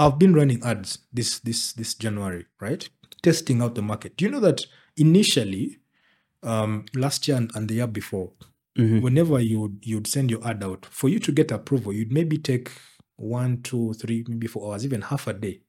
I've 0.00 0.18
been 0.18 0.32
running 0.34 0.62
ads 0.64 0.98
this 1.12 1.40
this 1.40 1.74
this 1.74 1.94
January, 1.94 2.46
right? 2.58 2.88
Testing 3.22 3.60
out 3.60 3.74
the 3.74 3.82
market. 3.82 4.16
Do 4.16 4.24
you 4.24 4.30
know 4.30 4.40
that 4.40 4.64
initially, 4.96 5.76
um, 6.42 6.86
last 6.94 7.28
year 7.28 7.36
and, 7.36 7.50
and 7.54 7.68
the 7.68 7.74
year 7.74 7.86
before, 7.86 8.32
Mhm. 8.78 9.02
whenever 9.02 9.38
you 9.40 9.60
would 9.60 9.78
you'd 9.82 10.06
send 10.06 10.30
your 10.30 10.46
ad 10.46 10.64
out, 10.64 10.86
for 10.86 11.10
you 11.10 11.18
to 11.18 11.32
get 11.32 11.50
approval, 11.52 11.92
you'd 11.92 12.12
maybe 12.12 12.38
take 12.38 12.70
one, 13.16 13.60
two, 13.60 13.92
three, 13.92 14.24
maybe 14.26 14.46
four 14.46 14.72
hours, 14.72 14.86
even 14.86 15.02
half 15.02 15.26
a 15.26 15.34
day. 15.34 15.60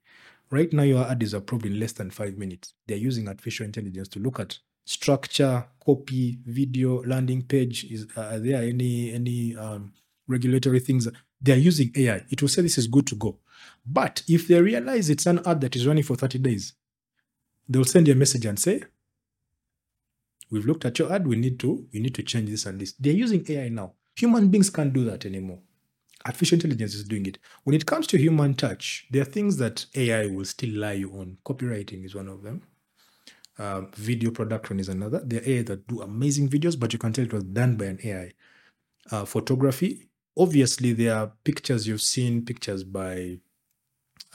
Right 0.49 0.71
now, 0.71 0.83
your 0.83 1.03
ad 1.05 1.21
is 1.23 1.33
approved 1.33 1.65
in 1.65 1.77
less 1.77 1.91
than 1.91 2.09
five 2.09 2.37
minutes. 2.37 2.73
They're 2.87 2.97
using 2.97 3.27
artificial 3.27 3.65
intelligence 3.65 4.07
to 4.09 4.19
look 4.19 4.39
at 4.39 4.59
structure, 4.85 5.65
copy, 5.85 6.39
video, 6.45 7.03
landing 7.03 7.41
page. 7.41 7.83
Is 7.91 8.07
are 8.15 8.39
there 8.39 8.63
any 8.63 9.11
any 9.11 9.57
um, 9.57 9.91
regulatory 10.27 10.79
things? 10.79 11.09
They're 11.41 11.57
using 11.57 11.91
AI. 11.97 12.23
It 12.29 12.41
will 12.41 12.49
say 12.49 12.61
this 12.61 12.77
is 12.77 12.87
good 12.87 13.07
to 13.07 13.15
go. 13.17 13.39
But 13.85 14.23
if 14.27 14.47
they 14.47 14.61
realize 14.61 15.09
it's 15.09 15.25
an 15.25 15.41
ad 15.45 15.61
that 15.61 15.75
is 15.75 15.87
running 15.87 16.03
for 16.03 16.15
30 16.15 16.39
days, 16.39 16.73
they'll 17.67 17.83
send 17.83 18.07
you 18.07 18.13
a 18.13 18.17
message 18.17 18.45
and 18.45 18.59
say, 18.59 18.83
We've 20.51 20.65
looked 20.65 20.83
at 20.83 20.99
your 20.99 21.11
ad, 21.11 21.25
we 21.25 21.37
need 21.37 21.59
to, 21.61 21.87
we 21.93 22.01
need 22.01 22.13
to 22.15 22.23
change 22.23 22.49
this 22.49 22.65
and 22.65 22.79
this. 22.79 22.93
They're 22.99 23.13
using 23.13 23.45
AI 23.47 23.69
now. 23.69 23.93
Human 24.17 24.49
beings 24.49 24.69
can't 24.69 24.91
do 24.91 25.05
that 25.05 25.25
anymore. 25.25 25.59
Artificial 26.25 26.57
intelligence 26.57 26.93
is 26.93 27.05
doing 27.05 27.25
it. 27.25 27.39
When 27.63 27.73
it 27.75 27.85
comes 27.85 28.05
to 28.07 28.17
human 28.17 28.53
touch, 28.53 29.07
there 29.09 29.21
are 29.21 29.25
things 29.25 29.57
that 29.57 29.85
AI 29.95 30.27
will 30.27 30.45
still 30.45 30.77
lie 30.77 30.91
you 30.93 31.11
on. 31.13 31.37
Copywriting 31.45 32.05
is 32.05 32.13
one 32.13 32.27
of 32.27 32.43
them. 32.43 32.61
Uh, 33.57 33.81
video 33.95 34.31
production 34.31 34.79
is 34.79 34.89
another. 34.89 35.21
There 35.23 35.39
are 35.39 35.49
AI 35.49 35.63
that 35.63 35.87
do 35.87 36.01
amazing 36.01 36.49
videos, 36.49 36.79
but 36.79 36.91
you 36.93 36.99
can 36.99 37.13
tell 37.13 37.25
it 37.25 37.33
was 37.33 37.43
done 37.45 37.77
by 37.77 37.85
an 37.85 37.99
AI. 38.03 38.31
Uh, 39.09 39.25
photography, 39.25 40.09
obviously, 40.37 40.93
there 40.93 41.15
are 41.15 41.31
pictures 41.43 41.87
you've 41.87 42.01
seen, 42.01 42.45
pictures 42.45 42.83
by 42.83 43.39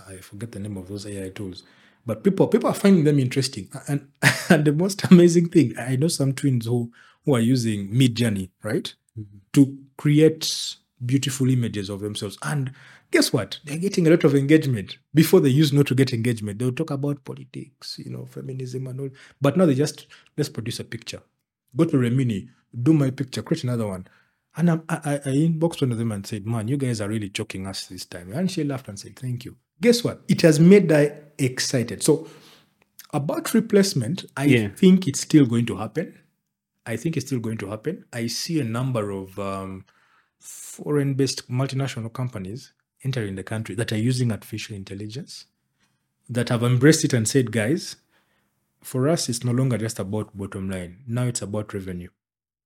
I 0.08 0.16
forget 0.16 0.52
the 0.52 0.60
name 0.60 0.76
of 0.76 0.88
those 0.88 1.06
AI 1.06 1.30
tools, 1.30 1.62
but 2.04 2.22
people 2.22 2.46
people 2.48 2.68
are 2.70 2.74
finding 2.74 3.04
them 3.04 3.18
interesting. 3.18 3.68
And, 3.88 4.08
and 4.48 4.64
the 4.64 4.72
most 4.72 5.04
amazing 5.10 5.48
thing, 5.48 5.74
I 5.78 5.96
know 5.96 6.08
some 6.08 6.32
twins 6.32 6.66
who 6.66 6.92
who 7.24 7.34
are 7.34 7.40
using 7.40 7.88
Midjourney, 7.88 8.50
right, 8.62 8.94
mm-hmm. 9.18 9.38
to 9.52 9.78
create 9.96 10.76
beautiful 11.04 11.50
images 11.50 11.90
of 11.90 12.00
themselves. 12.00 12.38
And 12.42 12.72
guess 13.10 13.32
what? 13.32 13.58
They're 13.64 13.78
getting 13.78 14.06
a 14.06 14.10
lot 14.10 14.24
of 14.24 14.34
engagement. 14.34 14.98
Before 15.14 15.40
they 15.40 15.50
used 15.50 15.74
not 15.74 15.86
to 15.88 15.94
get 15.94 16.12
engagement, 16.12 16.58
they'll 16.58 16.72
talk 16.72 16.90
about 16.90 17.24
politics, 17.24 17.98
you 17.98 18.10
know, 18.10 18.26
feminism 18.26 18.86
and 18.86 19.00
all. 19.00 19.10
But 19.40 19.56
now 19.56 19.66
they 19.66 19.74
just 19.74 20.06
let's 20.36 20.48
produce 20.48 20.80
a 20.80 20.84
picture. 20.84 21.20
Go 21.74 21.84
to 21.84 21.96
Remini, 21.96 22.48
do 22.82 22.92
my 22.92 23.10
picture, 23.10 23.42
create 23.42 23.64
another 23.64 23.88
one. 23.88 24.06
And 24.56 24.70
I, 24.70 24.80
I, 24.88 25.14
I 25.16 25.34
inboxed 25.34 25.82
one 25.82 25.92
of 25.92 25.98
them 25.98 26.12
and 26.12 26.26
said, 26.26 26.46
Man, 26.46 26.68
you 26.68 26.78
guys 26.78 27.00
are 27.00 27.08
really 27.08 27.28
choking 27.28 27.66
us 27.66 27.86
this 27.86 28.06
time. 28.06 28.32
And 28.32 28.50
she 28.50 28.64
laughed 28.64 28.88
and 28.88 28.98
said, 28.98 29.18
Thank 29.18 29.44
you. 29.44 29.56
Guess 29.80 30.04
what? 30.04 30.22
It 30.28 30.42
has 30.42 30.58
made 30.58 30.90
her 30.90 31.24
excited. 31.38 32.02
So, 32.02 32.28
about 33.12 33.54
replacement, 33.54 34.24
I 34.36 34.44
Yeah. 34.46 34.68
think 34.68 35.06
it's 35.06 35.20
still 35.20 35.46
going 35.46 35.66
to 35.66 35.76
happen. 35.76 36.18
I 36.86 36.96
think 36.96 37.16
it's 37.16 37.26
still 37.26 37.40
going 37.40 37.58
to 37.58 37.68
happen. 37.68 38.04
I 38.12 38.26
see 38.28 38.60
a 38.60 38.64
number 38.64 39.10
of 39.10 39.38
um, 39.38 39.84
foreign 40.38 41.14
based 41.14 41.50
multinational 41.50 42.12
companies 42.12 42.72
entering 43.04 43.34
the 43.36 43.42
country 43.42 43.74
that 43.74 43.92
are 43.92 43.98
using 43.98 44.32
artificial 44.32 44.74
intelligence, 44.76 45.46
that 46.28 46.48
have 46.48 46.62
embraced 46.62 47.04
it 47.04 47.12
and 47.12 47.28
said, 47.28 47.52
Guys, 47.52 47.96
for 48.82 49.08
us, 49.08 49.28
it's 49.28 49.44
no 49.44 49.52
longer 49.52 49.78
just 49.78 49.98
about 49.98 50.36
bottom 50.36 50.70
line. 50.70 51.02
Now 51.06 51.24
it's 51.24 51.42
about 51.42 51.74
revenue 51.74 52.08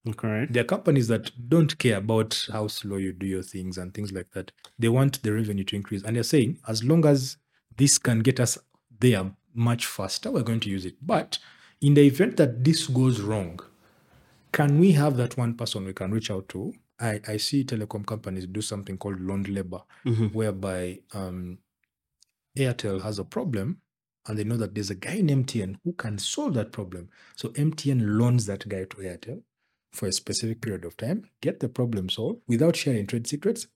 Okay. 0.07 0.47
there 0.49 0.61
are 0.63 0.65
companies 0.67 1.07
that 1.09 1.31
don't 1.49 1.77
care 1.77 1.97
about 1.97 2.47
how 2.51 2.67
slow 2.67 2.97
you 2.97 3.13
do 3.13 3.25
your 3.27 3.43
things 3.43 3.77
and 3.77 3.93
things 3.93 4.11
like 4.11 4.31
that. 4.31 4.51
They 4.79 4.89
want 4.89 5.21
the 5.21 5.31
revenue 5.31 5.63
to 5.65 5.75
increase. 5.75 6.01
And 6.03 6.15
they're 6.15 6.23
saying, 6.23 6.57
as 6.67 6.83
long 6.83 7.05
as 7.05 7.37
this 7.77 7.99
can 7.99 8.19
get 8.21 8.39
us 8.39 8.57
there 8.99 9.31
much 9.53 9.85
faster, 9.85 10.31
we're 10.31 10.41
going 10.41 10.59
to 10.61 10.69
use 10.69 10.85
it. 10.85 10.95
But 11.05 11.37
in 11.81 11.93
the 11.93 12.01
event 12.01 12.37
that 12.37 12.63
this 12.63 12.87
goes 12.87 13.21
wrong, 13.21 13.59
can 14.51 14.79
we 14.79 14.91
have 14.93 15.17
that 15.17 15.37
one 15.37 15.53
person 15.55 15.85
we 15.85 15.93
can 15.93 16.11
reach 16.11 16.31
out 16.31 16.49
to? 16.49 16.73
I, 16.99 17.19
I 17.27 17.37
see 17.37 17.63
telecom 17.63 18.05
companies 18.05 18.47
do 18.47 18.61
something 18.61 18.97
called 18.97 19.21
loaned 19.21 19.49
labor, 19.49 19.81
Mhm. 20.05 20.33
whereby 20.33 20.99
um, 21.13 21.59
Airtel 22.57 23.01
has 23.01 23.19
a 23.19 23.23
problem 23.23 23.81
and 24.27 24.37
they 24.37 24.43
know 24.43 24.57
that 24.57 24.75
there's 24.75 24.89
a 24.89 24.95
guy 24.95 25.13
in 25.13 25.27
MTN 25.27 25.77
who 25.83 25.93
can 25.93 26.17
solve 26.17 26.53
that 26.55 26.71
problem. 26.71 27.09
So 27.35 27.49
MTN 27.49 28.17
loans 28.19 28.45
that 28.47 28.67
guy 28.67 28.83
to 28.85 28.97
Airtel 28.97 29.43
for 29.91 30.07
a 30.07 30.11
specific 30.11 30.61
period 30.61 30.85
of 30.85 30.95
time, 30.97 31.29
get 31.41 31.59
the 31.59 31.69
problem 31.69 32.09
solved 32.09 32.41
without 32.47 32.75
sharing 32.75 33.05
trade 33.07 33.27
secrets, 33.27 33.67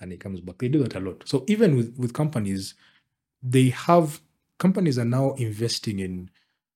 and 0.00 0.12
it 0.12 0.20
comes 0.20 0.40
back. 0.40 0.58
They 0.58 0.68
do 0.68 0.82
that 0.82 0.96
a 0.96 1.00
lot. 1.00 1.22
So 1.26 1.44
even 1.48 1.76
with, 1.76 1.96
with 1.96 2.12
companies, 2.12 2.74
they 3.42 3.68
have 3.70 4.20
companies 4.58 4.98
are 4.98 5.04
now 5.04 5.32
investing 5.34 6.00
in 6.00 6.30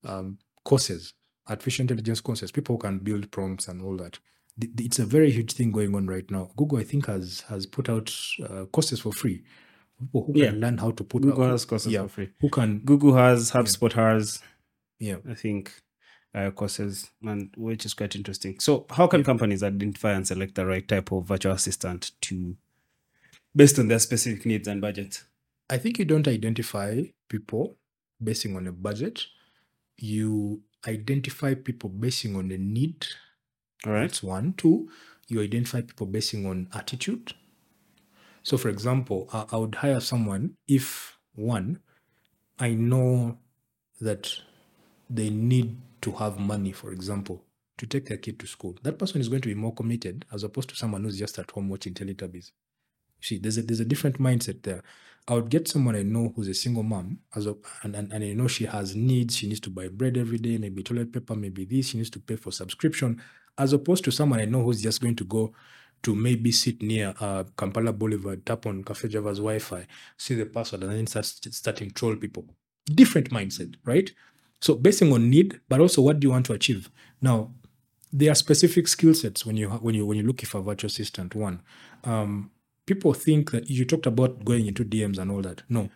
um, 0.04 0.38
courses, 0.64 1.12
artificial 1.48 1.82
intelligence 1.82 2.20
courses. 2.20 2.52
People 2.52 2.78
can 2.78 2.98
build 2.98 3.30
prompts 3.30 3.68
and 3.68 3.82
all 3.82 3.96
that. 3.96 4.18
Th- 4.60 4.74
th- 4.76 4.86
It's 4.86 4.98
a 4.98 5.04
very 5.06 5.30
huge 5.30 5.52
thing 5.52 5.72
going 5.72 5.94
on 5.94 6.06
right 6.06 6.30
now. 6.30 6.50
Google, 6.56 6.78
I 6.78 6.84
think, 6.84 7.06
has 7.06 7.40
has 7.48 7.66
put 7.66 7.88
out 7.88 8.14
uh, 8.48 8.66
courses 8.66 9.00
for 9.00 9.12
free. 9.12 9.42
People 9.98 10.24
who 10.26 10.32
Yeah. 10.38 10.50
can 10.50 10.60
learn 10.60 10.78
how 10.78 10.92
to 10.92 11.04
put 11.04 11.22
Google 11.22 11.44
who- 11.44 11.50
has 11.50 11.64
courses 11.64 11.92
yeah, 11.92 12.02
for 12.02 12.08
free. 12.08 12.30
Who 12.40 12.48
can 12.48 12.78
Google 12.80 13.14
has, 13.16 13.50
HubSpot 13.50 13.92
has, 13.92 14.40
yeah 15.00 15.16
I 15.28 15.34
think, 15.34 15.82
uh, 16.34 16.50
courses, 16.50 17.10
and 17.22 17.50
which 17.56 17.86
is 17.86 17.94
quite 17.94 18.16
interesting. 18.16 18.58
So, 18.58 18.86
how 18.90 19.06
can 19.06 19.22
companies 19.22 19.62
identify 19.62 20.12
and 20.12 20.26
select 20.26 20.54
the 20.54 20.66
right 20.66 20.86
type 20.86 21.12
of 21.12 21.24
virtual 21.24 21.52
assistant 21.52 22.12
to, 22.22 22.56
based 23.54 23.78
on 23.78 23.88
their 23.88 23.98
specific 23.98 24.44
needs 24.44 24.66
and 24.66 24.80
budget? 24.80 25.22
I 25.70 25.78
think 25.78 25.98
you 25.98 26.04
don't 26.04 26.28
identify 26.28 27.02
people 27.28 27.76
basing 28.22 28.56
on 28.56 28.66
a 28.66 28.72
budget. 28.72 29.26
You 29.96 30.62
identify 30.86 31.54
people 31.54 31.88
basing 31.88 32.36
on 32.36 32.50
a 32.50 32.58
need. 32.58 33.06
All 33.86 33.92
right. 33.92 34.02
That's 34.02 34.22
one. 34.22 34.54
Two, 34.54 34.90
you 35.28 35.40
identify 35.40 35.82
people 35.82 36.06
basing 36.06 36.46
on 36.46 36.68
attitude. 36.74 37.32
So, 38.42 38.58
for 38.58 38.68
example, 38.68 39.28
I, 39.32 39.46
I 39.52 39.56
would 39.56 39.76
hire 39.76 40.00
someone 40.00 40.56
if 40.68 41.16
one, 41.34 41.80
I 42.58 42.70
know 42.70 43.38
that 44.00 44.32
they 45.08 45.30
need 45.30 45.76
to 46.04 46.12
have 46.12 46.38
money, 46.38 46.70
for 46.70 46.92
example, 46.92 47.42
to 47.78 47.86
take 47.86 48.06
their 48.06 48.18
kid 48.18 48.38
to 48.38 48.46
school. 48.46 48.76
That 48.82 48.98
person 48.98 49.20
is 49.22 49.28
going 49.30 49.40
to 49.40 49.48
be 49.48 49.54
more 49.54 49.74
committed 49.74 50.26
as 50.32 50.44
opposed 50.44 50.68
to 50.68 50.76
someone 50.76 51.02
who's 51.02 51.18
just 51.18 51.38
at 51.38 51.50
home 51.50 51.70
watching 51.70 51.94
Teletubbies. 51.94 52.52
See, 53.20 53.38
there's 53.38 53.56
a 53.56 53.62
there's 53.62 53.80
a 53.80 53.86
different 53.86 54.20
mindset 54.20 54.62
there. 54.64 54.82
I 55.26 55.32
would 55.32 55.48
get 55.48 55.66
someone 55.66 55.96
I 55.96 56.02
know 56.02 56.34
who's 56.36 56.48
a 56.48 56.52
single 56.52 56.82
mom, 56.82 57.20
as 57.34 57.46
a, 57.46 57.56
and, 57.82 57.96
and 57.96 58.12
and 58.12 58.22
I 58.22 58.34
know 58.34 58.48
she 58.48 58.66
has 58.66 58.94
needs. 58.94 59.34
She 59.36 59.46
needs 59.48 59.60
to 59.60 59.70
buy 59.70 59.88
bread 59.88 60.18
every 60.18 60.36
day, 60.36 60.58
maybe 60.58 60.82
toilet 60.82 61.10
paper, 61.10 61.34
maybe 61.34 61.64
this. 61.64 61.88
She 61.88 61.96
needs 61.96 62.10
to 62.10 62.20
pay 62.20 62.36
for 62.36 62.52
subscription, 62.52 63.22
as 63.56 63.72
opposed 63.72 64.04
to 64.04 64.12
someone 64.12 64.40
I 64.40 64.44
know 64.44 64.62
who's 64.62 64.82
just 64.82 65.00
going 65.00 65.16
to 65.16 65.24
go 65.24 65.54
to 66.02 66.14
maybe 66.14 66.52
sit 66.52 66.82
near 66.82 67.14
uh, 67.18 67.44
Kampala 67.56 67.94
Boulevard, 67.94 68.44
tap 68.44 68.66
on 68.66 68.84
Cafe 68.84 69.08
Javas 69.08 69.36
Wi-Fi, 69.36 69.86
see 70.18 70.34
the 70.34 70.44
password, 70.44 70.82
and 70.82 70.92
then 70.92 71.06
start 71.06 71.24
starting 71.24 71.90
troll 71.92 72.16
people. 72.16 72.44
Different 72.84 73.30
mindset, 73.30 73.76
right? 73.86 74.10
So 74.64 74.74
basing 74.74 75.12
on 75.12 75.28
need, 75.28 75.60
but 75.68 75.78
also 75.78 76.00
what 76.00 76.20
do 76.20 76.26
you 76.26 76.30
want 76.30 76.46
to 76.46 76.54
achieve? 76.54 76.88
Now, 77.20 77.50
there 78.10 78.32
are 78.32 78.34
specific 78.34 78.88
skill 78.88 79.12
sets 79.12 79.44
when 79.44 79.58
you 79.58 79.68
when 79.68 79.94
you 79.94 80.06
when 80.06 80.16
you 80.16 80.22
look 80.22 80.40
for 80.40 80.56
a 80.56 80.62
virtual 80.62 80.86
assistant. 80.86 81.34
One, 81.34 81.60
um, 82.04 82.50
people 82.86 83.12
think 83.12 83.50
that 83.50 83.68
you 83.68 83.84
talked 83.84 84.06
about 84.06 84.42
going 84.42 84.66
into 84.66 84.82
DMs 84.82 85.18
and 85.18 85.30
all 85.30 85.42
that. 85.42 85.64
No, 85.68 85.90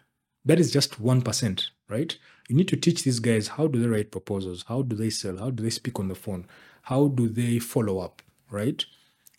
that 0.44 0.60
is 0.60 0.70
just 0.70 1.00
one 1.00 1.22
percent, 1.22 1.70
right? 1.88 2.14
You 2.50 2.56
need 2.56 2.68
to 2.68 2.76
teach 2.76 3.04
these 3.04 3.20
guys 3.20 3.48
how 3.48 3.68
do 3.68 3.80
they 3.80 3.86
write 3.86 4.10
proposals, 4.10 4.66
how 4.68 4.82
do 4.82 4.94
they 4.94 5.08
sell, 5.08 5.38
how 5.38 5.48
do 5.48 5.62
they 5.62 5.70
speak 5.70 5.98
on 5.98 6.08
the 6.08 6.14
phone, 6.14 6.46
how 6.82 7.08
do 7.08 7.26
they 7.26 7.58
follow 7.58 8.00
up, 8.00 8.20
right? 8.50 8.84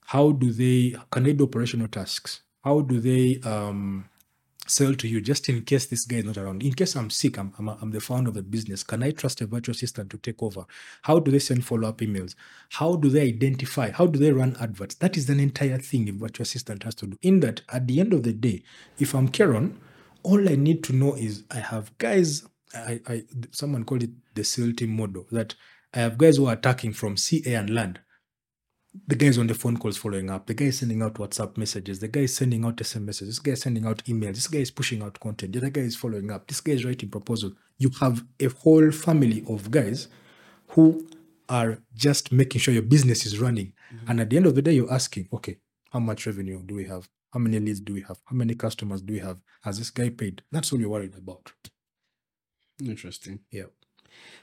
How 0.08 0.32
do 0.32 0.52
they 0.52 0.96
can 1.12 1.22
they 1.22 1.34
do 1.34 1.44
operational 1.44 1.88
tasks? 1.88 2.42
How 2.64 2.82
do 2.82 3.00
they 3.00 3.40
um, 3.48 4.09
sell 4.70 4.94
to 4.94 5.08
you 5.08 5.22
just 5.22 5.50
in 5.50 5.62
case 5.64 5.86
this 5.86 6.06
guy 6.06 6.18
is 6.18 6.26
not 6.26 6.38
around? 6.38 6.64
In 6.64 6.74
case 6.74 6.96
I'm 6.96 7.10
sick, 7.10 7.38
I'm, 7.38 7.54
I'm, 7.58 7.70
I'm 7.70 7.92
the 7.92 8.00
founder 8.00 8.30
of 8.30 8.36
the 8.36 8.44
business. 8.44 8.84
Can 8.84 9.04
I 9.04 9.12
trust 9.12 9.42
a 9.42 9.46
virtual 9.46 9.74
assistant 9.74 10.10
to 10.12 10.18
take 10.18 10.42
over? 10.42 10.66
How 11.04 11.20
do 11.20 11.32
they 11.32 11.40
send 11.40 11.66
follow 11.66 11.88
up 11.88 12.00
emails? 12.00 12.36
How 12.70 12.96
do 12.96 13.10
they 13.10 13.22
identify? 13.22 13.92
How 13.92 14.06
do 14.06 14.20
they 14.20 14.32
run 14.32 14.56
adverts? 14.60 14.96
That 14.96 15.18
is 15.18 15.30
an 15.30 15.40
entire 15.40 15.78
thing 15.78 16.10
a 16.10 16.12
virtual 16.12 16.44
assistant 16.44 16.84
has 16.84 16.96
to 16.96 17.08
do. 17.08 17.18
In 17.22 17.40
that, 17.42 17.62
at 17.70 17.88
the 17.88 18.00
end 18.00 18.14
of 18.14 18.24
the 18.24 18.34
day, 18.34 18.64
if 18.98 19.14
I'm 19.14 19.28
Karen, 19.30 19.80
all 20.24 20.48
I 20.50 20.56
need 20.56 20.84
to 20.86 20.94
know 20.94 21.16
is 21.16 21.44
I 21.52 21.60
have 21.60 21.98
guys. 21.98 22.44
I, 22.76 23.00
I 23.08 23.24
someone 23.52 23.84
called 23.84 24.04
it 24.04 24.12
the 24.36 24.44
SEAL 24.44 24.74
team 24.74 24.96
model 24.96 25.26
that 25.32 25.56
I 25.94 26.00
have 26.00 26.18
guys 26.18 26.38
who 26.38 26.46
are 26.46 26.54
attacking 26.54 26.94
from 26.94 27.18
sea, 27.18 27.42
air, 27.46 27.60
and 27.60 27.70
land 27.70 28.00
the 29.08 29.16
guy 29.16 29.28
is 29.28 29.38
on 29.38 29.48
the 29.48 29.54
phone 29.54 29.78
calls 29.78 29.98
following 29.98 30.30
up. 30.30 30.48
The 30.48 30.54
guy 30.54 30.66
is 30.66 30.80
sending 30.80 31.02
out 31.02 31.16
WhatsApp 31.16 31.58
messages. 31.58 32.00
The 32.00 32.08
guy 32.08 32.22
is 32.22 32.36
sending 32.36 32.66
out 32.66 32.78
SMSs. 32.78 33.20
This 33.20 33.40
guy 33.40 33.52
is 33.52 33.62
sending 33.62 33.86
out 33.86 34.04
emails. 34.06 34.36
This 34.36 34.48
guy 34.48 34.60
is 34.60 34.72
pushing 34.72 35.02
out 35.04 35.20
content. 35.20 35.54
The 35.54 35.60
other 35.60 35.70
guy 35.70 35.82
is 35.82 35.96
following 35.96 36.32
up. 36.32 36.48
This 36.48 36.62
guy 36.62 36.74
is 36.74 36.86
writing 36.86 37.10
proposal. 37.10 37.54
You 37.78 37.92
have 38.00 38.24
a 38.40 38.48
whole 38.48 38.92
family 38.92 39.44
of 39.48 39.72
guys 39.72 40.08
who 40.70 41.08
are 41.48 41.80
just 41.96 42.32
making 42.32 42.62
sure 42.62 42.74
your 42.74 42.84
business 42.84 43.26
is 43.26 43.40
running. 43.40 43.74
Mm-hmm. 43.94 44.12
And 44.12 44.22
at 44.22 44.30
the 44.30 44.38
end 44.38 44.46
of 44.46 44.56
the 44.56 44.62
day, 44.62 44.74
you're 44.74 44.94
asking, 44.94 45.30
okay, 45.34 45.58
how 45.92 46.00
much 46.00 46.26
revenue 46.28 46.62
do 46.64 46.76
we 46.76 46.86
have? 46.86 47.10
How 47.34 47.40
many 47.40 47.60
leads 47.60 47.80
do 47.80 47.94
we 47.94 48.02
have? 48.02 48.20
How 48.26 48.36
many 48.36 48.56
customers 48.56 49.02
do 49.02 49.14
we 49.14 49.20
have? 49.20 49.42
Has 49.62 49.78
this 49.78 49.90
guy 49.90 50.10
paid? 50.10 50.44
That's 50.52 50.72
all 50.72 50.80
you're 50.80 50.90
worried 50.90 51.16
about. 51.16 51.52
Interesting. 52.84 53.40
Yeah. 53.52 53.66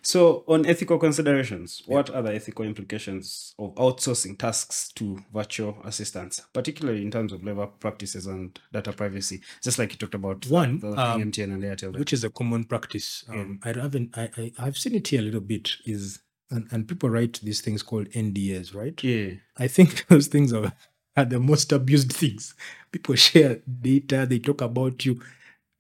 So, 0.02 0.44
on 0.46 0.66
ethical 0.66 0.98
considerations, 0.98 1.82
what 1.86 2.10
are 2.10 2.22
the 2.22 2.34
ethical 2.34 2.64
implications 2.64 3.54
of 3.58 3.74
outsourcing 3.74 4.38
tasks 4.38 4.92
to 4.94 5.18
virtual 5.34 5.78
assistants, 5.84 6.42
particularly 6.52 7.02
in 7.02 7.10
terms 7.10 7.32
of 7.32 7.42
labor 7.42 7.66
practices 7.66 8.26
and 8.26 8.58
data 8.72 8.92
privacy? 8.92 9.40
Just 9.62 9.78
like 9.78 9.92
you 9.92 9.98
talked 9.98 10.14
about 10.14 10.46
One, 10.46 10.78
the 10.78 10.88
um, 10.88 11.22
MTN 11.32 11.54
and 11.54 11.62
Airtel. 11.62 11.98
which 11.98 12.12
is 12.12 12.22
a 12.22 12.30
common 12.30 12.64
practice. 12.64 13.24
Um, 13.28 13.58
I 13.64 13.68
haven't, 13.68 14.16
I, 14.16 14.30
I, 14.36 14.52
I've 14.58 14.78
seen 14.78 14.94
it 14.94 15.08
here 15.08 15.20
a 15.20 15.24
little 15.24 15.40
bit. 15.40 15.72
Is 15.84 16.20
and, 16.50 16.68
and 16.70 16.88
people 16.88 17.10
write 17.10 17.40
these 17.42 17.60
things 17.60 17.82
called 17.82 18.08
NDAs, 18.10 18.74
right? 18.74 19.02
yeah. 19.02 19.32
I 19.56 19.68
think 19.68 20.06
those 20.08 20.28
things 20.28 20.52
are, 20.52 20.72
are 21.16 21.24
the 21.24 21.40
most 21.40 21.72
abused 21.72 22.12
things. 22.12 22.54
People 22.92 23.14
share 23.16 23.60
data, 23.80 24.26
they 24.28 24.38
talk 24.38 24.60
about 24.60 25.04
you. 25.04 25.20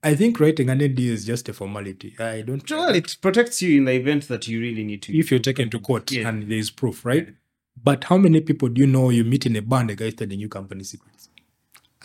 I 0.06 0.14
think 0.14 0.38
writing 0.40 0.70
an 0.70 0.78
NDA 0.80 1.08
is 1.18 1.24
just 1.24 1.48
a 1.48 1.52
formality. 1.52 2.14
I 2.18 2.42
don't. 2.42 2.68
Well, 2.70 2.94
it 2.94 3.16
protects 3.20 3.60
you 3.62 3.78
in 3.78 3.84
the 3.86 3.92
event 3.92 4.28
that 4.28 4.46
you 4.48 4.60
really 4.60 4.84
need 4.84 5.02
to. 5.02 5.18
if 5.18 5.30
you're 5.30 5.40
taken 5.40 5.68
to 5.70 5.80
court 5.80 6.10
Yeah. 6.12 6.28
and 6.28 6.48
there 6.50 6.58
is 6.58 6.70
proof, 6.70 7.04
right? 7.04 7.28
But 7.82 8.04
how 8.04 8.16
many 8.16 8.40
people 8.40 8.68
do 8.68 8.80
you 8.82 8.86
know 8.86 9.10
you 9.10 9.24
meet 9.24 9.46
in 9.46 9.56
a 9.56 9.62
bar 9.62 9.80
and 9.80 9.90
the 9.90 9.96
guy 9.96 10.06
is 10.06 10.14
telling 10.14 10.38
you 10.40 10.48
company 10.48 10.84
secrets? 10.84 11.28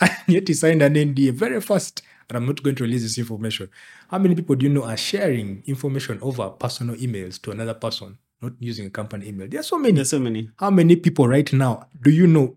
And 0.00 0.28
yet 0.36 0.48
he 0.48 0.54
signed 0.54 0.82
an 0.82 0.94
NDA 0.94 1.32
very 1.32 1.60
fast. 1.60 2.02
And 2.28 2.36
I'm 2.38 2.46
not 2.46 2.62
going 2.62 2.76
to 2.76 2.84
release 2.84 3.02
this 3.02 3.18
information. 3.18 3.68
How 4.10 4.18
many 4.18 4.34
people 4.34 4.56
do 4.56 4.66
you 4.66 4.72
know 4.72 4.84
are 4.84 4.96
sharing 4.96 5.62
information 5.66 6.18
over 6.22 6.48
personal 6.50 6.96
emails 6.96 7.40
to 7.42 7.50
another 7.50 7.74
person, 7.74 8.18
not 8.40 8.52
using 8.58 8.86
a 8.86 8.90
company 8.90 9.28
email? 9.28 9.48
There 9.48 9.60
are 9.60 9.68
so 9.72 9.78
many. 9.78 9.94
There's 9.94 10.10
so 10.10 10.18
many. 10.18 10.48
How 10.58 10.70
many 10.70 10.96
people 10.96 11.28
right 11.28 11.52
now 11.52 11.86
do 12.02 12.10
you 12.10 12.26
know 12.26 12.56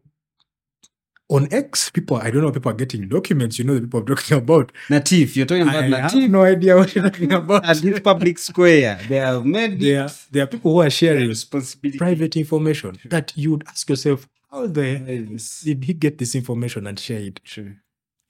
on 1.30 1.48
X? 1.52 1.90
People, 1.90 2.18
I 2.18 2.30
don't 2.30 2.42
know, 2.42 2.52
people 2.52 2.72
are 2.72 2.76
getting 2.76 3.08
documents. 3.08 3.58
You 3.58 3.66
know 3.66 3.76
the 3.76 3.82
people 3.82 4.00
I'm 4.02 4.06
talking 4.06 4.38
about. 4.38 4.72
Natif, 4.90 5.36
you're 5.36 5.46
talking 5.46 5.64
about 5.64 5.76
I 5.76 5.82
have 5.98 6.12
Natif 6.12 6.30
no 6.30 6.44
idea 6.44 6.76
what 6.78 6.94
you're 6.96 7.04
talking 7.10 7.32
about. 7.42 7.66
at 7.66 7.78
this 7.78 8.00
public 8.00 8.38
square. 8.38 9.00
They 9.10 9.18
have 9.18 9.46
made 9.46 9.80
There, 9.80 10.10
there 10.32 10.44
are 10.44 10.48
people 10.48 10.72
who 10.74 10.82
are 10.82 10.90
sharing 10.90 11.28
responsibility. 11.28 11.98
private 11.98 12.36
information 12.38 12.98
that 13.06 13.34
you 13.36 13.52
would 13.52 13.64
ask 13.68 13.90
yourself, 13.90 14.28
how 14.52 14.68
the 14.68 15.28
Yes. 15.32 15.62
did 15.62 15.84
he 15.84 15.94
get 15.94 16.18
this 16.18 16.36
information 16.36 16.88
and 16.88 17.00
share 17.00 17.20
it? 17.20 17.42
True. 17.44 17.76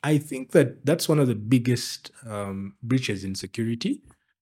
I 0.03 0.17
think 0.19 0.51
that 0.51 0.85
that's 0.85 1.09
one 1.09 1.19
of 1.19 1.27
the 1.27 1.35
biggest 1.35 2.11
um, 2.27 2.75
breaches 2.81 3.23
in 3.23 3.35
security 3.35 4.01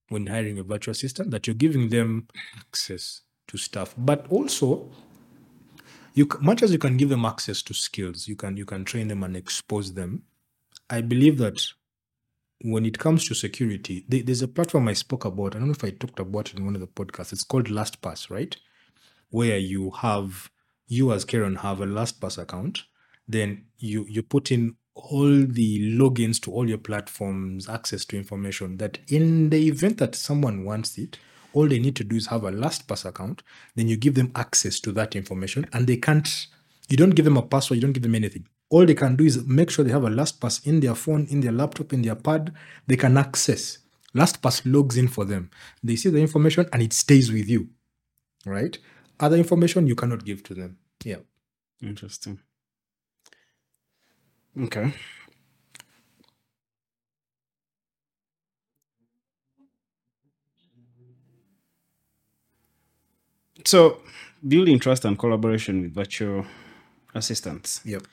when 0.10 0.28
hiring 0.28 0.60
a 0.60 0.64
virtual 0.64 0.91
assistant 0.91 1.32
that 1.32 1.47
you're 1.47 1.54
giving 1.56 1.89
them 1.89 2.28
access 2.58 3.22
to 3.47 3.58
stuff, 3.58 3.95
but 3.97 4.26
also 4.30 4.91
you 6.14 6.28
much 6.41 6.64
as 6.64 6.72
you 6.72 6.80
can 6.80 6.97
give 6.97 7.09
them 7.09 7.26
access 7.26 7.61
to 7.64 7.74
skills, 7.74 8.28
you 8.28 8.36
can 8.36 8.57
you 8.57 8.66
can 8.66 8.86
train 8.86 9.07
them 9.07 9.24
and 9.24 9.38
expose 9.38 9.93
them. 9.93 10.24
I 10.89 11.01
believe 11.01 11.38
that 11.39 11.66
when 12.61 12.86
it 12.86 12.99
comes 12.99 13.28
to 13.28 13.36
security, 13.36 14.05
there- 14.07 14.24
there's 14.24 14.41
a 14.41 14.47
platform 14.47 14.88
I 14.88 14.93
spoke 14.93 15.26
about. 15.26 15.55
I 15.55 15.59
don't 15.59 15.68
know 15.70 15.74
if 15.74 15.84
I 15.84 15.91
talked 15.91 16.20
about 16.20 16.51
it 16.51 16.57
in 16.57 16.66
one 16.66 16.76
of 16.76 16.82
the 16.82 16.88
podcasts. 16.88 17.34
It's 17.34 17.43
called 17.43 17.68
LastPass, 17.68 18.30
right? 18.30 18.55
Where 19.30 19.57
you 19.57 19.91
have 19.91 20.51
you 20.88 21.14
as 21.14 21.26
Karen 21.26 21.57
have 21.57 21.82
a 21.82 21.86
LastPass 21.88 22.38
account, 22.38 22.84
then 23.28 23.66
you 23.78 24.05
you 24.09 24.24
put 24.24 24.51
in 24.51 24.76
all 24.95 25.45
the 25.45 25.97
logins 25.97 26.41
to 26.41 26.51
all 26.51 26.70
your 26.70 26.78
platforms, 26.80 27.70
access 27.70 28.05
to 28.05 28.18
information 28.18 28.78
that 28.78 28.99
in 29.07 29.49
the 29.49 29.68
event 29.68 29.97
that 29.99 30.16
someone 30.16 30.66
wants 30.66 30.97
it, 30.97 31.18
all 31.54 31.68
they 31.68 31.80
need 31.80 31.95
to 31.97 32.04
do 32.04 32.16
is 32.16 32.28
have 32.28 32.43
a 32.43 32.51
LastPass 32.51 33.06
account. 33.06 33.43
Then 33.76 33.88
you 33.88 33.97
give 33.97 34.16
them 34.16 34.32
access 34.36 34.80
to 34.82 34.91
that 34.93 35.16
information 35.16 35.68
and 35.74 35.88
they 35.88 35.97
can't, 35.97 36.47
you 36.89 36.97
don't 36.97 37.12
give 37.12 37.26
them 37.26 37.38
a 37.38 37.41
password, 37.41 37.78
you 37.78 37.82
don't 37.82 37.93
give 37.93 38.04
them 38.04 38.16
anything. 38.16 38.47
All 38.70 38.86
they 38.86 38.95
can 38.95 39.16
do 39.16 39.24
is 39.24 39.45
make 39.45 39.70
sure 39.70 39.86
they 39.86 39.91
have 39.91 40.04
a 40.04 40.10
LastPass 40.10 40.66
in 40.66 40.80
their 40.80 40.95
phone, 40.95 41.28
in 41.30 41.41
their 41.41 41.51
laptop, 41.51 41.93
in 41.93 42.01
their 42.01 42.16
pad, 42.16 42.54
they 42.88 42.97
can 42.97 43.18
access. 43.18 43.78
LastPass 44.16 44.62
logs 44.66 44.97
in 44.97 45.08
for 45.08 45.26
them. 45.26 45.49
They 45.84 45.95
see 45.95 46.10
the 46.10 46.20
information 46.20 46.68
and 46.74 46.82
it 46.82 46.93
stays 46.93 47.32
with 47.32 47.49
you. 47.49 47.70
Right? 48.45 48.78
Other 49.20 49.38
information 49.38 49.88
you 49.88 49.95
cannot 49.95 50.26
give 50.26 50.43
to 50.43 50.54
them. 50.54 50.78
Yeah. 51.04 51.18
Interesting. 51.82 52.39
Okay. 54.60 54.93
So, 63.66 64.01
building 64.47 64.80
trust 64.80 65.05
and 65.05 65.18
collaboration 65.18 65.82
with 65.82 65.93
virtual 65.93 66.45
assistants. 67.16 67.82
Yep. 67.86 68.03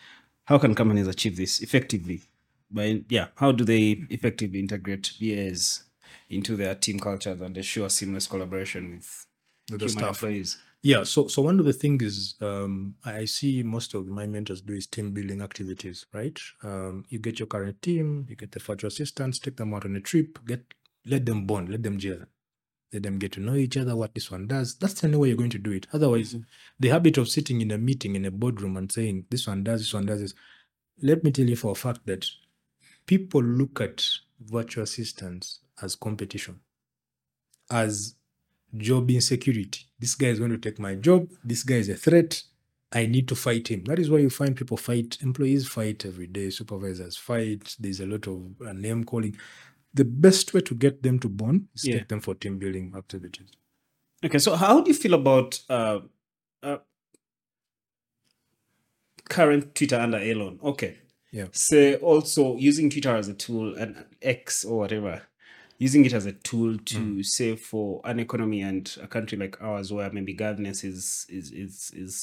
How 0.44 0.59
can 0.59 0.74
companies 0.74 1.07
achieve 1.07 1.36
this 1.36 1.61
effectively? 1.61 2.22
By 2.70 3.03
yeah, 3.09 3.28
how 3.36 3.53
do 3.53 3.64
they 3.64 4.05
effectively 4.11 4.61
integrate 4.61 5.12
VAs 5.20 5.84
into 6.28 6.57
their 6.57 6.74
team 6.74 6.98
cultures 7.01 7.40
and 7.40 7.57
ensure 7.57 7.88
seamless 7.88 8.26
collaboration 8.28 8.90
with 8.92 9.26
With 9.70 9.80
the 9.80 9.88
staff. 9.88 10.09
employees? 10.22 10.59
Yeah, 10.82 11.03
so 11.03 11.28
so 11.28 11.42
one 11.42 11.59
of 11.59 11.66
the 11.66 11.72
things 11.72 12.03
is 12.03 12.34
um, 12.40 12.94
I 13.05 13.18
I 13.18 13.24
see 13.26 13.62
most 13.62 13.94
of 13.94 14.07
my 14.07 14.26
mentors 14.26 14.62
do 14.62 14.72
is 14.72 14.86
team 14.86 15.12
building 15.12 15.42
activities, 15.42 16.07
right? 16.12 16.38
Um, 16.62 17.05
you 17.09 17.18
get 17.18 17.38
your 17.38 17.46
current 17.48 17.82
team, 17.82 18.26
you 18.28 18.36
get 18.36 18.53
the 18.53 18.61
virtual 18.61 18.88
assistants, 18.88 19.38
take 19.38 19.57
them 19.57 19.74
out 19.74 19.84
on 19.84 19.94
a 19.96 20.01
trip, 20.01 20.38
get 20.46 20.62
let 21.05 21.26
them 21.26 21.44
bond, 21.46 21.68
let 21.68 21.82
them 21.82 21.98
gel, 21.98 22.24
let 22.93 23.03
them 23.03 23.18
get 23.18 23.32
to 23.32 23.41
know 23.41 23.55
each 23.55 23.76
other, 23.76 23.95
what 23.95 24.14
this 24.14 24.30
one 24.30 24.47
does. 24.47 24.74
That's 24.74 24.95
the 24.95 25.07
only 25.07 25.18
way 25.18 25.28
you're 25.28 25.36
going 25.36 25.51
to 25.51 25.59
do 25.59 25.72
it. 25.72 25.86
Otherwise, 25.93 26.34
mm-hmm. 26.34 26.43
the 26.78 26.88
habit 26.88 27.18
of 27.18 27.28
sitting 27.28 27.61
in 27.61 27.70
a 27.70 27.78
meeting 27.78 28.16
in 28.16 28.24
a 28.24 28.30
boardroom 28.30 28.76
and 28.76 28.91
saying 28.91 29.26
this 29.30 29.47
one 29.47 29.62
does, 29.62 29.80
this 29.80 29.95
one 29.95 30.07
does 30.07 30.20
this. 30.20 30.34
Let 31.03 31.24
me 31.24 31.30
tell 31.30 31.47
you 31.47 31.57
for 31.57 31.72
a 31.72 31.76
fact 31.76 32.07
that 32.07 32.26
people 33.07 33.43
look 33.43 33.80
at 33.80 34.07
virtual 34.41 34.84
assistants 34.84 35.61
as 35.82 35.95
competition, 35.95 36.61
as 37.70 38.14
job 38.76 39.11
insecurity. 39.11 39.86
This 39.99 40.14
guy 40.14 40.28
is 40.28 40.38
going 40.38 40.51
to 40.51 40.59
take 40.59 40.78
my 40.78 40.95
job. 40.95 41.28
This 41.43 41.62
guy 41.62 41.76
is 41.76 41.88
a 41.88 41.95
threat. 41.95 42.43
I 42.93 43.07
need 43.07 43.28
to 43.28 43.36
fight 43.36 43.68
him. 43.68 43.84
That 43.84 44.01
is 44.01 44.11
why 44.11 44.18
you 44.18 44.30
find 44.30 44.57
people 44.57 44.76
fight, 44.76 45.18
employees 45.22 45.68
fight 45.68 46.05
every 46.05 46.26
day, 46.26 46.51
supervisors 46.51 47.16
fight. 47.16 47.76
There's 47.78 48.01
a 48.01 48.07
lot 48.07 48.26
of 48.26 48.41
name 48.74 49.05
calling. 49.05 49.36
The 49.95 50.05
best 50.05 50.55
way 50.55 50.61
to 50.61 50.74
get 50.74 51.03
them 51.03 51.18
to 51.20 51.28
bond 51.28 51.68
is 51.74 51.84
Yeah. 51.84 51.99
take 51.99 52.09
them 52.09 52.20
for 52.20 52.34
team 52.34 52.59
building 52.59 52.93
activities. 52.97 53.51
Okay, 54.24 54.38
so 54.38 54.55
how 54.55 54.80
do 54.80 54.91
you 54.91 54.95
feel 54.97 55.14
about 55.14 55.61
uh, 55.68 56.01
uh, 56.62 56.78
current 59.28 59.74
Twitter 59.74 59.97
under 59.97 60.18
Elon? 60.18 60.61
Okay, 60.62 60.99
Yeah. 61.32 61.47
say 61.53 61.97
also 61.97 62.57
using 62.57 62.91
Twitter 62.91 63.16
as 63.16 63.28
a 63.28 63.34
tool 63.34 63.74
and 63.76 64.05
X 64.22 64.64
or 64.64 64.78
whatever, 64.78 65.22
using 65.78 66.05
it 66.05 66.12
as 66.12 66.26
a 66.26 66.32
tool 66.32 66.78
to 66.78 67.22
say 67.22 67.57
for 67.57 68.01
an 68.05 68.20
economy 68.20 68.61
and 68.62 68.97
a 69.01 69.07
country 69.09 69.38
like 69.38 69.61
ours 69.62 69.93
where 69.93 70.11
maybe 70.12 70.34
governance 70.34 70.84
is 70.84 71.26
is 71.28 71.51
is 71.51 71.91
is 71.95 72.16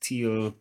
still 0.00 0.54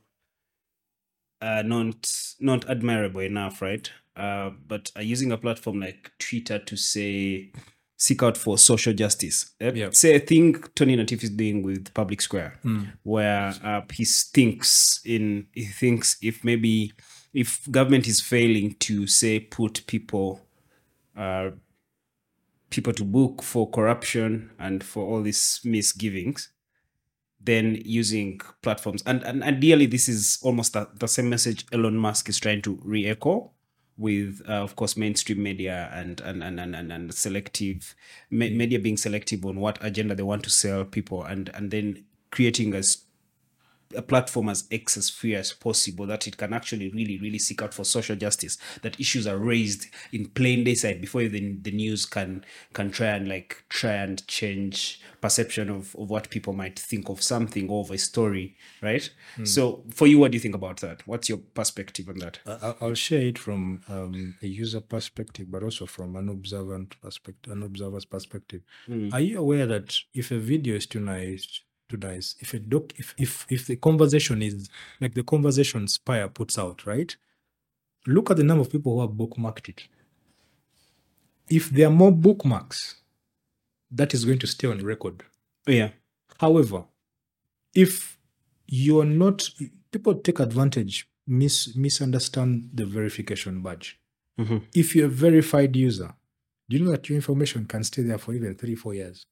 uh, 1.42 1.64
not 1.66 2.12
not 2.40 2.70
admirable 2.70 3.22
enough, 3.22 3.62
right? 3.62 3.90
Uh, 4.16 4.52
but 4.68 4.92
uh, 4.98 5.02
using 5.02 5.32
a 5.32 5.38
platform 5.38 5.80
like 5.80 6.12
Twitter 6.20 6.60
to 6.60 6.76
say 6.76 7.52
seek 7.98 8.24
out 8.24 8.38
for 8.38 8.58
social 8.58 8.94
justice. 8.94 9.52
Uh, 9.62 9.72
Yeah. 9.74 9.90
Say 9.92 10.16
I 10.16 10.20
think 10.20 10.74
Tony 10.76 10.96
Natif 10.98 11.24
is 11.24 11.30
doing 11.30 11.64
with 11.64 11.94
Public 11.94 12.22
Square, 12.22 12.60
where 13.04 13.54
uh, 13.64 13.82
he 13.94 14.06
thinks 14.06 15.02
in 15.06 15.48
he 15.54 15.66
thinks 15.66 16.18
if 16.22 16.44
maybe 16.44 16.94
if 17.34 17.70
government 17.72 18.08
is 18.08 18.22
failing 18.22 18.76
to 18.80 19.06
say 19.08 19.40
put 19.40 19.86
people 19.88 20.42
uh, 21.16 21.52
people 22.70 22.94
to 22.94 23.04
book 23.04 23.42
for 23.44 23.70
corruption 23.70 24.52
and 24.60 24.84
for 24.84 25.04
all 25.06 25.22
these 25.22 25.60
misgivings, 25.64 26.50
then 27.40 27.82
using 27.86 28.42
platforms. 28.62 29.04
And, 29.06 29.24
and 29.24 29.44
ideally 29.44 29.86
this 29.86 30.10
is 30.10 30.40
almost 30.42 30.74
the, 30.74 30.90
the 30.94 31.08
same 31.08 31.30
message 31.30 31.66
Elon 31.72 31.96
Musk 31.98 32.30
is 32.30 32.40
trying 32.40 32.62
to 32.64 32.80
re-echo 32.84 33.52
with 33.98 34.42
uh, 34.48 34.54
of 34.54 34.76
course 34.78 34.96
mainstream 34.96 35.44
media 35.44 35.90
and 35.94 36.22
and 36.22 36.42
and 36.42 36.60
and, 36.60 36.74
and, 36.76 36.92
and 36.92 37.14
selective 37.14 37.96
me- 38.32 38.56
media 38.56 38.80
being 38.80 38.96
selective 38.96 39.46
on 39.46 39.60
what 39.60 39.78
agenda 39.84 40.16
they 40.16 40.24
want 40.24 40.42
to 40.42 40.50
sell 40.50 40.86
people 40.86 41.24
and 41.24 41.50
and 41.54 41.70
then 41.70 42.06
creating 42.32 42.74
as 42.74 43.04
a 43.96 44.02
platform 44.02 44.50
as 44.50 44.68
X 44.72 44.98
as 44.98 45.10
free 45.10 45.36
as 45.36 45.52
possible 45.54 46.06
that 46.08 46.28
it 46.28 46.38
can 46.38 46.54
actually 46.54 46.90
really, 46.90 47.18
really 47.20 47.40
seek 47.40 47.62
out 47.62 47.74
for 47.74 47.84
social 47.84 48.16
justice. 48.16 48.58
That 48.84 49.00
issues 49.00 49.26
are 49.28 49.38
raised 49.38 49.88
in 50.12 50.28
plain 50.30 50.64
day 50.64 50.76
sight 50.76 51.02
before 51.02 51.22
even 51.22 51.60
the 51.64 51.72
news 51.72 52.06
can 52.06 52.46
can 52.74 52.92
try 52.92 53.08
and 53.08 53.28
like 53.28 53.64
try 53.70 53.94
and 53.94 54.26
change 54.28 55.02
perception 55.22 55.70
of, 55.70 55.96
of 55.96 56.10
what 56.10 56.30
people 56.30 56.54
might 56.54 56.78
think 56.80 57.10
of 57.10 57.22
something 57.22 57.70
or 57.70 57.82
of 57.82 57.92
a 57.92 57.98
story, 57.98 58.56
right? 58.82 59.10
So 59.44 59.84
for 59.94 60.08
you, 60.08 60.20
what 60.20 60.32
do 60.32 60.36
you 60.36 60.40
think 60.42 60.56
about 60.56 60.78
that? 60.82 61.06
What's 61.08 61.28
your 61.28 61.40
perspective 61.40 62.08
on 62.10 62.20
that? 62.20 62.40
I- 62.46 62.76
I'll 62.82 62.94
share 62.94 63.22
it 63.24 63.38
from 63.38 63.82
um, 63.90 64.36
a 64.42 64.48
user 64.48 64.80
perspective, 64.82 65.50
but 65.52 65.64
also 65.64 65.86
from 65.86 66.16
an 66.16 66.30
observant 66.30 66.96
perspective, 67.02 67.52
an 67.52 67.64
observer's 67.64 68.06
perspective. 68.06 68.62
Are 69.14 69.20
you 69.20 69.40
aware 69.40 69.66
that 69.68 69.98
if 70.14 70.32
a 70.32 70.38
video 70.38 70.76
is 70.76 70.86
too 70.86 71.00
nice, 71.00 71.62
too 71.90 71.98
nice, 71.98 72.36
if 72.40 72.54
a 72.54 72.60
doc, 72.60 72.94
if 72.98 73.14
if 73.18 73.46
if 73.50 73.66
the 73.68 73.76
conversation 73.76 74.42
is 74.42 74.70
like 75.02 75.14
the 75.16 75.24
conversation 75.24 75.88
Spire 75.88 76.30
puts 76.30 76.58
out, 76.58 76.86
right? 76.86 77.16
Look 78.08 78.32
at 78.32 78.38
the 78.38 78.44
number 78.44 78.62
of 78.62 78.72
people 78.72 78.94
who 78.94 79.02
have 79.02 79.12
bookmarked 79.18 79.70
it. 79.70 79.88
If 81.50 81.70
there 81.70 81.88
are 81.88 81.92
more 81.92 82.12
bookmarks, 82.12 82.96
that 83.92 84.14
is 84.14 84.24
going 84.24 84.40
to 84.40 84.48
stay 84.48 84.68
on 84.68 84.86
record. 84.86 85.24
Oh, 85.68 85.72
yeah. 85.72 85.90
However, 86.40 86.86
if 87.74 88.18
you're 88.68 89.06
not, 89.06 89.50
people 89.92 90.16
take 90.16 90.40
advantage, 90.40 91.08
mis, 91.28 91.76
misunderstand 91.76 92.70
the 92.74 92.86
verification 92.86 93.62
badge. 93.62 94.00
Mhm. 94.40 94.64
If 94.74 94.96
you're 94.96 95.08
a 95.08 95.10
verified 95.10 95.76
user, 95.76 96.14
do 96.70 96.78
you 96.78 96.86
know 96.86 96.92
that 96.92 97.10
your 97.10 97.16
information 97.16 97.66
can 97.66 97.84
stay 97.84 98.04
there 98.04 98.18
for 98.20 98.34
even 98.34 98.56
three, 98.56 98.76
four 98.76 98.94
years? 98.94 99.26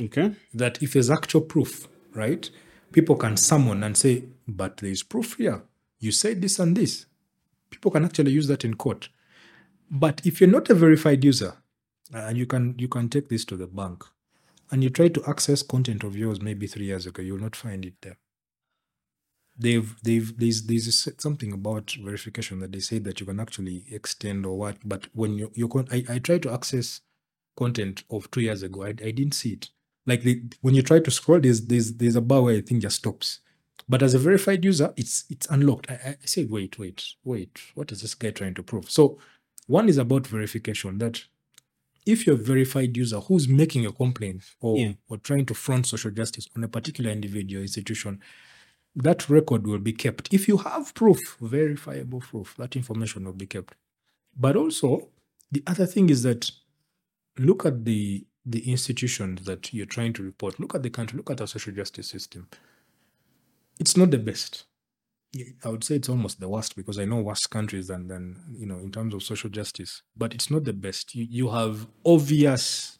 Okay. 0.00 0.34
That 0.54 0.82
if 0.82 0.94
there's 0.94 1.10
actual 1.10 1.42
proof, 1.42 1.88
right? 2.14 2.48
People 2.92 3.16
can 3.16 3.36
summon 3.36 3.82
and 3.82 3.96
say, 3.96 4.24
but 4.46 4.78
there's 4.78 5.02
proof 5.02 5.36
here. 5.36 5.62
You 5.98 6.12
said 6.12 6.42
this 6.42 6.58
and 6.58 6.76
this. 6.76 7.06
People 7.70 7.90
can 7.90 8.04
actually 8.04 8.32
use 8.32 8.48
that 8.48 8.64
in 8.64 8.74
court. 8.74 9.08
But 9.90 10.24
if 10.26 10.40
you're 10.40 10.50
not 10.50 10.70
a 10.70 10.74
verified 10.74 11.24
user, 11.24 11.54
uh, 12.14 12.18
and 12.18 12.36
you 12.38 12.46
can 12.46 12.74
you 12.78 12.88
can 12.88 13.08
take 13.08 13.28
this 13.28 13.44
to 13.46 13.56
the 13.56 13.66
bank, 13.66 14.04
and 14.70 14.82
you 14.82 14.90
try 14.90 15.08
to 15.08 15.24
access 15.26 15.62
content 15.62 16.04
of 16.04 16.16
yours 16.16 16.40
maybe 16.40 16.66
three 16.66 16.86
years 16.86 17.06
ago, 17.06 17.22
you 17.22 17.34
will 17.34 17.40
not 17.40 17.56
find 17.56 17.84
it 17.84 17.94
there. 18.02 18.18
They've 19.58 19.94
they've 20.02 20.36
there's 20.38 20.62
there's 20.64 21.08
something 21.18 21.52
about 21.52 21.92
verification 22.02 22.60
that 22.60 22.72
they 22.72 22.80
say 22.80 22.98
that 23.00 23.20
you 23.20 23.26
can 23.26 23.40
actually 23.40 23.84
extend 23.90 24.46
or 24.46 24.58
what, 24.58 24.76
but 24.84 25.08
when 25.14 25.34
you 25.38 25.50
you 25.54 25.68
con- 25.68 25.88
I, 25.92 26.04
I 26.08 26.18
try 26.18 26.38
to 26.38 26.52
access 26.52 27.00
content 27.56 28.04
of 28.10 28.30
two 28.30 28.40
years 28.40 28.62
ago, 28.62 28.84
I, 28.84 28.88
I 28.88 29.10
didn't 29.12 29.34
see 29.34 29.52
it. 29.54 29.70
Like 30.06 30.22
the, 30.22 30.42
when 30.60 30.74
you 30.74 30.82
try 30.82 30.98
to 31.00 31.10
scroll, 31.10 31.40
there's 31.40 31.66
there's 31.66 31.92
there's 31.94 32.16
a 32.16 32.20
bar 32.20 32.42
where 32.42 32.56
I 32.56 32.60
think 32.60 32.82
just 32.82 32.96
stops. 32.96 33.40
But 33.88 34.02
as 34.02 34.14
a 34.14 34.18
verified 34.18 34.64
user, 34.64 34.92
it's 34.96 35.24
it's 35.30 35.46
unlocked. 35.50 35.90
I, 35.90 36.16
I 36.22 36.26
say, 36.26 36.44
wait, 36.44 36.78
wait, 36.78 37.04
wait. 37.24 37.58
What 37.74 37.92
is 37.92 38.02
this 38.02 38.14
guy 38.14 38.30
trying 38.30 38.54
to 38.54 38.62
prove? 38.62 38.90
So 38.90 39.18
one 39.66 39.88
is 39.88 39.98
about 39.98 40.26
verification. 40.26 40.98
That 40.98 41.22
if 42.04 42.26
you're 42.26 42.34
a 42.34 42.38
verified 42.38 42.96
user 42.96 43.20
who's 43.20 43.46
making 43.48 43.86
a 43.86 43.92
complaint 43.92 44.42
or, 44.60 44.76
Yeah. 44.76 44.92
or 45.08 45.18
trying 45.18 45.46
to 45.46 45.54
front 45.54 45.86
social 45.86 46.10
justice 46.10 46.48
on 46.56 46.64
a 46.64 46.68
particular 46.68 47.10
individual 47.10 47.62
institution, 47.62 48.20
that 48.96 49.28
record 49.28 49.66
will 49.66 49.78
be 49.78 49.92
kept. 49.92 50.32
If 50.34 50.48
you 50.48 50.56
have 50.58 50.94
proof, 50.94 51.18
verifiable 51.40 52.20
proof, 52.20 52.56
that 52.58 52.74
information 52.76 53.24
will 53.24 53.32
be 53.32 53.46
kept. 53.46 53.74
But 54.36 54.56
also, 54.56 55.08
the 55.52 55.62
other 55.66 55.86
thing 55.86 56.10
is 56.10 56.22
that 56.24 56.50
look 57.38 57.64
at 57.64 57.84
the 57.84 58.24
the 58.44 58.70
institutions 58.70 59.44
that 59.44 59.72
you're 59.72 59.86
trying 59.86 60.12
to 60.14 60.22
report. 60.22 60.58
Look 60.58 60.74
at 60.74 60.82
the 60.82 60.90
country. 60.90 61.16
Look 61.16 61.30
at 61.30 61.40
our 61.40 61.46
social 61.46 61.72
justice 61.72 62.08
system. 62.08 62.48
It's 63.78 63.96
not 63.96 64.10
the 64.10 64.18
best. 64.18 64.64
I 65.64 65.70
would 65.70 65.82
say 65.82 65.94
it's 65.94 66.10
almost 66.10 66.40
the 66.40 66.48
worst 66.48 66.76
because 66.76 66.98
I 66.98 67.06
know 67.06 67.20
worse 67.22 67.46
countries 67.46 67.88
than 67.88 68.08
than 68.08 68.42
you 68.54 68.66
know 68.66 68.78
in 68.78 68.92
terms 68.92 69.14
of 69.14 69.22
social 69.22 69.48
justice. 69.48 70.02
But 70.16 70.34
it's 70.34 70.50
not 70.50 70.64
the 70.64 70.74
best. 70.74 71.14
You 71.14 71.26
you 71.28 71.50
have 71.50 71.86
obvious, 72.04 72.98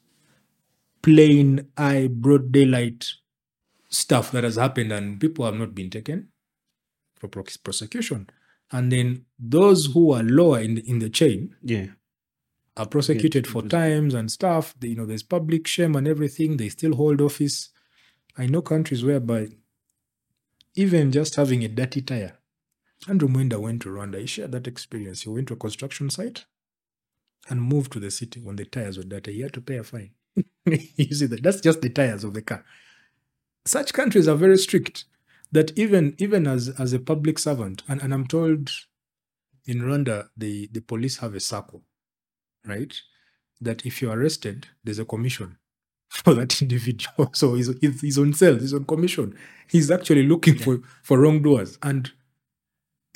plain 1.03 1.69
eye, 1.77 2.09
broad 2.11 2.51
daylight 2.51 3.07
stuff 3.91 4.31
that 4.33 4.45
has 4.45 4.57
happened, 4.57 4.93
and 4.93 5.21
people 5.21 5.45
have 5.45 5.55
not 5.57 5.75
been 5.75 5.91
taken 5.91 6.29
for 7.17 7.29
prosecution. 7.29 8.29
And 8.71 8.91
then 8.91 9.27
those 9.39 9.87
who 9.93 10.13
are 10.13 10.23
lower 10.23 10.59
in 10.61 10.77
the, 10.77 10.89
in 10.89 10.99
the 10.99 11.11
chain 11.11 11.55
Yeah. 11.63 11.89
Are 12.77 12.87
prosecuted 12.87 13.47
for 13.47 13.63
times 13.63 14.15
and 14.15 14.31
stuff. 14.31 14.75
They- 14.79 14.89
You 14.89 14.97
know, 14.97 15.07
there's 15.07 15.23
public 15.23 15.67
shame 15.67 15.95
and 15.97 16.09
everything. 16.09 16.57
They 16.57 16.69
still 16.69 16.95
hold 16.95 17.21
office. 17.21 17.69
I 18.37 18.47
know 18.47 18.63
countries 18.63 19.05
whereby 19.05 19.49
even 20.75 21.13
just 21.13 21.35
having 21.37 21.63
a 21.65 21.69
dirty 21.69 22.01
tire. 22.01 22.39
Andrew 23.09 23.29
Mwenda 23.29 23.61
went 23.61 23.83
to 23.83 23.89
Rwanda. 23.89 24.21
He 24.21 24.27
shared 24.27 24.53
that 24.53 24.67
experience. 24.67 25.23
He 25.23 25.29
went 25.29 25.49
to 25.49 25.55
a 25.55 25.57
construction 25.57 26.09
site 26.09 26.47
and 27.51 27.61
moved 27.63 27.93
to 27.93 28.01
the 28.01 28.11
city 28.11 28.41
when 28.41 28.57
the 28.57 28.65
tires 28.65 28.97
were 28.97 29.05
dirty. 29.05 29.35
He 29.35 29.41
had 29.41 29.53
to 29.55 29.61
pay 29.61 29.77
a 29.77 29.83
fine. 29.85 30.13
you 30.65 31.15
see 31.15 31.27
that? 31.27 31.43
That's 31.43 31.61
just 31.61 31.83
the 31.83 31.91
tires 31.91 32.25
of 32.25 32.33
the 32.35 32.43
car. 32.43 32.65
Such 33.67 33.93
countries 33.93 34.29
are 34.29 34.37
very 34.37 34.57
strict 34.57 35.05
that 35.51 35.77
even 35.79 36.15
even 36.19 36.47
as 36.47 36.69
as 36.81 36.93
a 36.93 36.99
public 36.99 37.39
servant, 37.39 37.83
and, 37.89 38.01
and 38.03 38.15
I'm 38.15 38.27
told 38.27 38.71
in 39.67 39.81
Rwanda 39.81 40.29
the, 40.37 40.69
the 40.73 40.81
police 40.81 41.19
have 41.19 41.35
a 41.35 41.41
circle 41.41 41.83
right? 42.67 42.95
That 43.61 43.85
if 43.87 44.03
you're 44.03 44.17
arrested, 44.19 44.67
there's 44.85 44.99
a 44.99 45.05
commission 45.05 45.57
for 46.09 46.35
that 46.35 46.61
individual. 46.63 47.31
So 47.35 47.55
he's, 47.55 47.71
he's, 47.81 48.01
he's 48.01 48.19
on 48.19 48.33
sale, 48.35 48.59
he's 48.59 48.75
on 48.75 48.85
commission. 48.85 49.37
He's 49.69 49.91
actually 49.91 50.25
looking 50.25 50.59
for, 50.59 50.81
for 51.03 51.19
wrongdoers. 51.19 51.79
And 51.83 52.11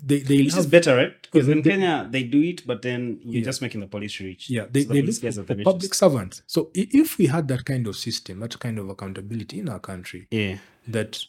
they, 0.03 0.21
they 0.21 0.39
Which 0.43 0.57
is 0.57 0.67
better, 0.67 0.95
right? 0.97 1.15
Because 1.23 1.49
in 1.49 1.63
they- 1.63 1.71
Kenya, 1.71 2.07
they 2.11 2.23
do 2.23 2.43
it, 2.43 2.67
but 2.67 2.83
then 2.83 3.19
you're 3.23 3.41
Yeah. 3.41 3.45
just 3.45 3.63
making 3.63 3.81
the 3.81 3.87
police 3.87 4.21
rich. 4.21 4.51
yeah, 4.51 4.67
they, 4.71 4.83
So 4.83 4.89
the 4.89 4.95
they 5.01 5.03
look 5.07 5.35
for, 5.35 5.55
the 5.55 5.63
public 5.65 5.95
servants. 5.95 6.43
So 6.47 6.71
if 6.75 7.19
we 7.19 7.27
had 7.27 7.49
that 7.49 7.65
kind 7.65 7.87
of 7.87 7.97
system, 7.97 8.41
that 8.41 8.59
kind 8.59 8.79
of 8.79 8.89
accountability 8.89 9.59
in 9.59 9.69
our 9.69 9.81
country, 9.81 10.29
Yeah. 10.31 10.59
that 10.89 11.25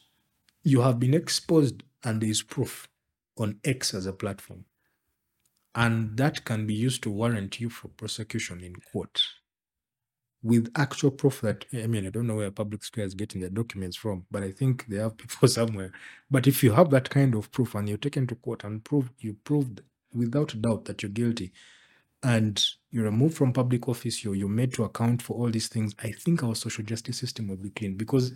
you 0.64 0.82
have 0.82 1.00
been 1.00 1.14
exposed 1.14 1.84
and 2.04 2.22
there 2.22 2.30
is 2.30 2.44
proof 2.44 2.88
on 3.38 3.60
X 3.64 3.94
as 3.94 4.06
a 4.06 4.14
platform, 4.14 4.66
and 5.78 6.18
that 6.18 6.44
can 6.44 6.66
be 6.66 6.74
used 6.74 7.04
to 7.04 7.12
warrant 7.12 7.62
you 7.62 7.70
for 7.70 7.88
prosecution 7.90 8.62
in 8.62 8.76
court 8.92 9.22
with 10.42 10.72
actual 10.76 11.12
proof 11.12 11.42
that 11.42 11.66
I 11.74 11.88
mean 11.88 12.06
I 12.06 12.10
don't 12.10 12.28
know 12.28 12.36
where 12.36 12.52
public 12.52 12.84
square 12.84 13.06
is 13.06 13.14
getting 13.14 13.42
their 13.42 13.50
documents 13.52 13.96
from, 13.96 14.26
but 14.32 14.44
I 14.44 14.52
think 14.52 14.88
they 14.88 14.98
have 14.98 15.18
people 15.18 15.48
somewhere. 15.60 15.92
But 16.30 16.48
if 16.48 16.64
you 16.64 16.72
have 16.72 16.90
that 16.90 17.10
kind 17.10 17.36
of 17.36 17.52
proof 17.52 17.76
and 17.76 17.88
you're 17.88 17.98
taken 17.98 18.28
to 18.28 18.36
court 18.36 18.64
and 18.64 18.84
prove 18.84 19.12
you 19.20 19.36
proved 19.44 19.82
without 20.14 20.60
doubt 20.62 20.86
that 20.86 21.04
you're 21.04 21.12
guilty, 21.12 21.54
and 22.24 22.66
you're 22.90 23.06
removed 23.06 23.38
from 23.38 23.54
public 23.54 23.88
office, 23.88 24.24
you're, 24.24 24.36
you're 24.36 24.50
made 24.50 24.74
to 24.74 24.84
account 24.84 25.22
for 25.22 25.38
all 25.38 25.50
these 25.50 25.68
things. 25.68 25.94
I 26.04 26.12
think 26.12 26.44
our 26.44 26.56
social 26.56 26.84
justice 26.84 27.18
system 27.18 27.48
will 27.48 27.58
be 27.58 27.70
clean 27.70 27.96
because 27.96 28.34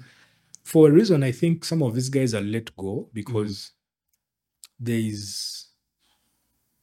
for 0.64 0.88
a 0.88 0.92
reason, 0.92 1.24
I 1.24 1.32
think 1.32 1.66
some 1.66 1.82
of 1.82 1.96
these 1.96 2.10
guys 2.10 2.36
are 2.36 2.42
let 2.42 2.76
go 2.78 3.10
because 3.14 3.72
mm-hmm. 4.80 4.86
there 4.86 5.00
is 5.00 5.71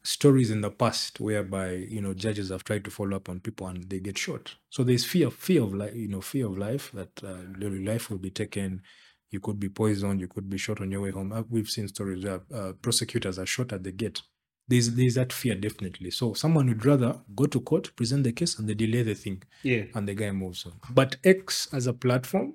stories 0.08 0.50
in 0.50 0.60
the 0.62 0.70
past 0.70 1.20
whereby 1.20 1.72
you 1.72 2.00
know 2.00 2.14
judges 2.14 2.48
have 2.50 2.64
tried 2.64 2.84
to 2.84 2.90
follow 2.90 3.16
up 3.16 3.28
on 3.28 3.40
people 3.40 3.66
and 3.66 3.88
they 3.90 4.00
get 4.00 4.16
shot. 4.16 4.54
So 4.70 4.82
there's 4.84 5.04
fear, 5.04 5.30
fear 5.30 5.62
of 5.62 5.74
life, 5.74 5.94
you 5.94 6.08
know, 6.08 6.20
fear 6.22 6.46
of 6.46 6.56
life 6.56 6.90
that 6.92 7.12
uh, 7.22 7.36
your 7.60 7.70
life 7.92 8.10
will 8.10 8.18
be 8.18 8.30
taken. 8.30 8.82
You 9.30 9.40
could 9.40 9.60
be 9.60 9.68
poisoned. 9.68 10.20
You 10.22 10.28
could 10.28 10.48
be 10.48 10.56
shot 10.56 10.80
on 10.80 10.90
your 10.90 11.02
way 11.02 11.10
home. 11.10 11.32
Uh, 11.32 11.42
We've 11.50 11.68
seen 11.68 11.88
stories 11.88 12.24
where 12.24 12.40
uh, 12.54 12.72
prosecutors 12.80 13.38
are 13.38 13.44
shot 13.46 13.72
at 13.74 13.82
the 13.84 13.92
gate. 13.92 14.22
There's 14.66 14.94
there's 14.94 15.14
that 15.16 15.32
fear 15.32 15.54
definitely. 15.54 16.10
So 16.10 16.32
someone 16.34 16.66
would 16.68 16.84
rather 16.86 17.10
go 17.36 17.44
to 17.46 17.60
court, 17.60 17.94
present 17.96 18.24
the 18.24 18.32
case, 18.32 18.58
and 18.58 18.66
they 18.68 18.74
delay 18.74 19.02
the 19.02 19.14
thing, 19.14 19.42
Yeah. 19.62 19.84
and 19.94 20.08
the 20.08 20.14
guy 20.14 20.30
moves 20.32 20.64
on. 20.66 20.72
But 20.90 21.16
X 21.24 21.68
as 21.72 21.86
a 21.86 21.92
platform 21.92 22.54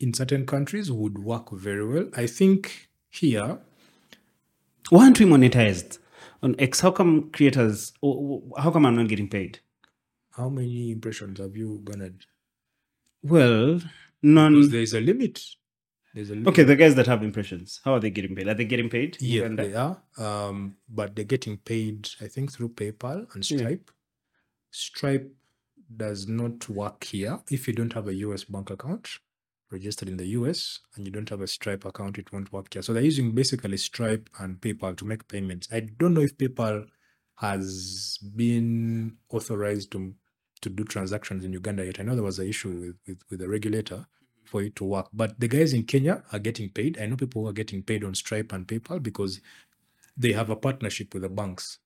in 0.00 0.12
certain 0.14 0.46
countries 0.46 0.90
would 0.90 1.18
work 1.18 1.50
very 1.52 1.86
well. 1.86 2.08
I 2.16 2.26
think 2.26 2.88
here 3.10 3.58
Why 4.90 5.04
aren't 5.04 5.20
we 5.20 5.26
monetized 5.26 5.98
on 6.42 6.54
X? 6.58 6.80
How 6.80 6.90
come 6.90 7.30
creators? 7.30 7.92
oh, 8.02 8.42
oh, 8.54 8.60
How 8.60 8.70
come 8.70 8.86
I'm 8.86 8.96
not 8.96 9.08
getting 9.08 9.28
paid? 9.28 9.60
How 10.32 10.48
many 10.48 10.92
impressions 10.92 11.38
have 11.40 11.56
you 11.56 11.80
garnered? 11.84 12.24
Well, 13.22 13.80
none. 14.22 14.54
Because 14.54 14.70
there's 14.70 14.94
a 14.94 15.00
limit. 15.00 15.42
There's 16.14 16.30
a 16.30 16.34
limit. 16.34 16.48
Okay, 16.48 16.62
the 16.62 16.76
guys 16.76 16.94
that 16.94 17.06
have 17.06 17.22
impressions, 17.22 17.80
how 17.84 17.94
are 17.94 18.00
they 18.00 18.10
getting 18.10 18.34
paid? 18.36 18.48
Are 18.48 18.54
they 18.54 18.64
getting 18.64 18.88
paid? 18.88 19.16
Yeah, 19.20 19.42
Uganda? 19.42 19.62
they 19.68 19.74
are. 19.74 20.02
Um, 20.16 20.76
but 20.88 21.14
they're 21.16 21.24
getting 21.24 21.56
paid, 21.58 22.08
I 22.20 22.28
think, 22.28 22.52
through 22.52 22.70
PayPal 22.70 23.32
and 23.34 23.50
Yeah. 23.50 23.58
Stripe. 23.58 23.90
Stripe 24.70 25.32
does 25.96 26.28
not 26.28 26.68
work 26.68 27.02
here 27.04 27.40
if 27.50 27.66
you 27.66 27.72
don't 27.74 27.92
have 27.94 28.06
a 28.08 28.14
US 28.14 28.44
bank 28.44 28.70
account 28.70 29.08
registered 29.70 30.08
in 30.08 30.16
the 30.16 30.26
US 30.28 30.80
and 30.94 31.06
you 31.06 31.12
don't 31.12 31.28
have 31.28 31.40
a 31.40 31.46
Stripe 31.46 31.84
account, 31.84 32.18
it 32.18 32.32
won't 32.32 32.52
work 32.52 32.72
here. 32.72 32.82
So 32.82 32.92
they're 32.92 33.02
using 33.02 33.32
basically 33.32 33.76
Stripe 33.76 34.28
and 34.38 34.60
PayPal 34.60 34.96
to 34.96 35.04
make 35.04 35.28
payments. 35.28 35.68
I 35.72 35.80
don't 35.80 36.14
know 36.14 36.22
if 36.22 36.36
PayPal 36.36 36.86
has 37.36 38.18
been 38.34 39.16
authorized 39.30 39.92
to 39.92 40.14
to 40.60 40.68
do 40.68 40.84
transactions 40.84 41.44
in 41.44 41.52
Uganda 41.52 41.84
yet. 41.84 42.00
I 42.00 42.02
know 42.02 42.14
there 42.14 42.24
was 42.24 42.38
an 42.38 42.48
issue 42.48 42.70
with, 42.70 42.96
with, 43.06 43.22
with 43.30 43.40
the 43.40 43.48
regulator 43.48 44.06
for 44.44 44.62
it 44.62 44.76
to 44.76 44.84
work. 44.84 45.08
But 45.12 45.38
the 45.38 45.48
guys 45.48 45.72
in 45.72 45.84
Kenya 45.84 46.22
are 46.32 46.38
getting 46.38 46.70
paid. 46.70 46.98
I 47.00 47.06
know 47.06 47.16
people 47.16 47.42
who 47.42 47.48
are 47.48 47.52
getting 47.52 47.82
paid 47.82 48.02
on 48.04 48.14
Stripe 48.14 48.52
and 48.52 48.66
PayPal 48.66 49.02
because 49.02 49.40
they 50.16 50.32
have 50.32 50.50
a 50.50 50.56
partnership 50.56 51.14
with 51.14 51.22
the 51.22 51.28
banks. 51.28 51.78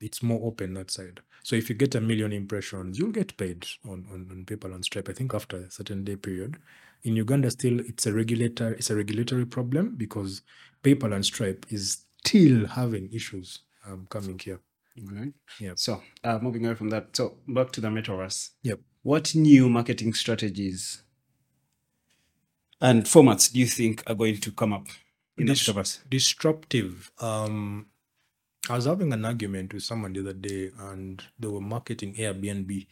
It's 0.00 0.22
more 0.22 0.40
open 0.44 0.74
that 0.74 0.90
side. 0.90 1.20
So 1.44 1.54
if 1.54 1.68
you 1.68 1.76
get 1.76 1.94
a 1.94 2.00
million 2.00 2.32
impressions, 2.32 2.98
you'll 2.98 3.12
get 3.12 3.36
paid 3.36 3.66
on, 3.88 4.04
on, 4.12 4.26
on 4.30 4.44
PayPal 4.44 4.74
and 4.74 4.84
Stripe, 4.84 5.08
I 5.08 5.12
think 5.12 5.34
after 5.34 5.56
a 5.56 5.70
certain 5.70 6.04
day 6.04 6.16
period. 6.16 6.56
In 7.04 7.16
Uganda, 7.16 7.50
still 7.50 7.80
it's 7.80 8.06
a 8.06 8.12
regulator, 8.12 8.72
it's 8.74 8.90
a 8.90 8.96
regulatory 8.96 9.46
problem 9.46 9.94
because 9.96 10.42
PayPal 10.82 11.14
and 11.14 11.24
Stripe 11.24 11.66
is 11.68 12.04
still 12.24 12.66
having 12.66 13.12
issues 13.12 13.60
um, 13.86 14.06
coming 14.08 14.38
here. 14.38 14.60
Right. 15.02 15.32
Yeah. 15.58 15.72
So, 15.74 16.02
uh, 16.22 16.38
moving 16.40 16.66
away 16.66 16.74
from 16.74 16.90
that, 16.90 17.16
so 17.16 17.38
back 17.48 17.72
to 17.72 17.80
the 17.80 17.88
metaverse. 17.88 18.50
Yep. 18.62 18.80
What 19.02 19.34
new 19.34 19.68
marketing 19.68 20.14
strategies 20.14 21.02
and 22.82 23.04
formats 23.04 23.52
do 23.52 23.60
you 23.60 23.66
think 23.66 24.02
are 24.08 24.14
going 24.14 24.38
to 24.38 24.50
come 24.50 24.72
up 24.72 24.88
in 25.38 25.46
the 25.46 25.52
metaverse? 25.52 26.00
disruptive. 26.08 27.10
Um, 27.20 27.86
I 28.68 28.74
was 28.76 28.84
having 28.84 29.12
an 29.12 29.24
argument 29.24 29.72
with 29.72 29.82
someone 29.82 30.12
the 30.12 30.20
other 30.20 30.32
day, 30.32 30.70
and 30.78 31.22
they 31.38 31.48
were 31.48 31.60
marketing 31.60 32.14
Airbnb, 32.14 32.86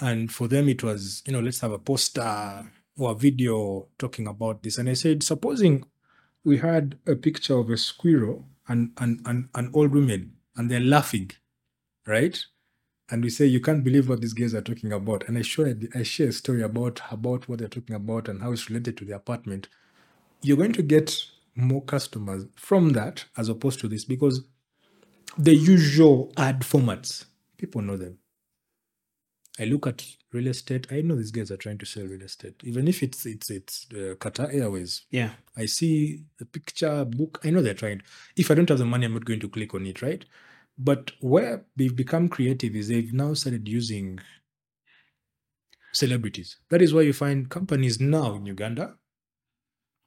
and 0.00 0.32
for 0.32 0.48
them 0.48 0.68
it 0.68 0.82
was, 0.82 1.22
you 1.26 1.32
know, 1.32 1.40
let's 1.40 1.60
have 1.60 1.72
a 1.72 1.78
poster 1.78 2.70
or 2.98 3.12
a 3.12 3.14
video 3.14 3.88
talking 3.98 4.26
about 4.26 4.62
this. 4.62 4.78
And 4.78 4.88
I 4.88 4.94
said, 4.94 5.22
supposing 5.22 5.84
we 6.44 6.58
had 6.58 6.98
a 7.06 7.16
picture 7.16 7.58
of 7.58 7.70
a 7.70 7.76
squirrel 7.76 8.46
and 8.68 8.92
and 8.98 9.20
and, 9.26 9.48
and 9.54 9.70
old 9.74 9.92
woman 9.92 10.34
and 10.56 10.70
they're 10.70 10.80
laughing, 10.80 11.30
right? 12.06 12.44
And 13.10 13.24
we 13.24 13.30
say 13.30 13.46
you 13.46 13.60
can't 13.60 13.84
believe 13.84 14.08
what 14.08 14.20
these 14.20 14.32
guys 14.34 14.54
are 14.54 14.62
talking 14.62 14.92
about. 14.92 15.28
And 15.28 15.38
I 15.38 15.42
shared 15.42 15.88
I 15.94 16.02
share 16.02 16.28
a 16.28 16.32
story 16.32 16.62
about 16.62 17.00
about 17.10 17.48
what 17.48 17.60
they're 17.60 17.68
talking 17.68 17.96
about 17.96 18.28
and 18.28 18.42
how 18.42 18.52
it's 18.52 18.70
related 18.70 18.96
to 18.98 19.04
the 19.04 19.14
apartment 19.16 19.68
you're 20.42 20.56
going 20.56 20.72
to 20.72 20.82
get 20.82 21.16
more 21.54 21.82
customers 21.82 22.44
from 22.56 22.90
that 22.90 23.24
as 23.36 23.48
opposed 23.48 23.80
to 23.80 23.88
this 23.88 24.04
because 24.04 24.42
the 25.38 25.54
usual 25.54 26.32
ad 26.36 26.60
formats 26.60 27.26
people 27.56 27.82
know 27.82 27.96
them 27.96 28.18
i 29.60 29.64
look 29.64 29.86
at 29.86 30.04
real 30.32 30.46
estate 30.46 30.86
i 30.90 31.00
know 31.00 31.14
these 31.16 31.30
guys 31.30 31.50
are 31.50 31.56
trying 31.56 31.78
to 31.78 31.86
sell 31.86 32.04
real 32.06 32.22
estate 32.22 32.54
even 32.64 32.88
if 32.88 33.02
it's 33.02 33.26
it's 33.26 33.50
it's 33.50 33.86
uh, 33.92 34.14
qatar 34.16 34.52
airways 34.54 35.02
Yeah. 35.10 35.30
i 35.56 35.66
see 35.66 36.24
a 36.40 36.44
picture 36.44 37.04
book 37.04 37.40
i 37.44 37.50
know 37.50 37.62
they're 37.62 37.74
trying 37.74 38.02
if 38.36 38.50
i 38.50 38.54
don't 38.54 38.68
have 38.68 38.78
the 38.78 38.84
money 38.86 39.06
i'm 39.06 39.12
not 39.14 39.24
going 39.24 39.40
to 39.40 39.48
click 39.48 39.74
on 39.74 39.86
it 39.86 40.00
right 40.02 40.24
but 40.78 41.12
where 41.20 41.64
they've 41.76 41.94
become 41.94 42.28
creative 42.28 42.74
is 42.74 42.88
they've 42.88 43.12
now 43.12 43.34
started 43.34 43.68
using 43.68 44.18
celebrities 45.92 46.56
that 46.70 46.80
is 46.80 46.94
why 46.94 47.02
you 47.02 47.12
find 47.12 47.50
companies 47.50 48.00
now 48.00 48.34
in 48.34 48.46
uganda 48.46 48.94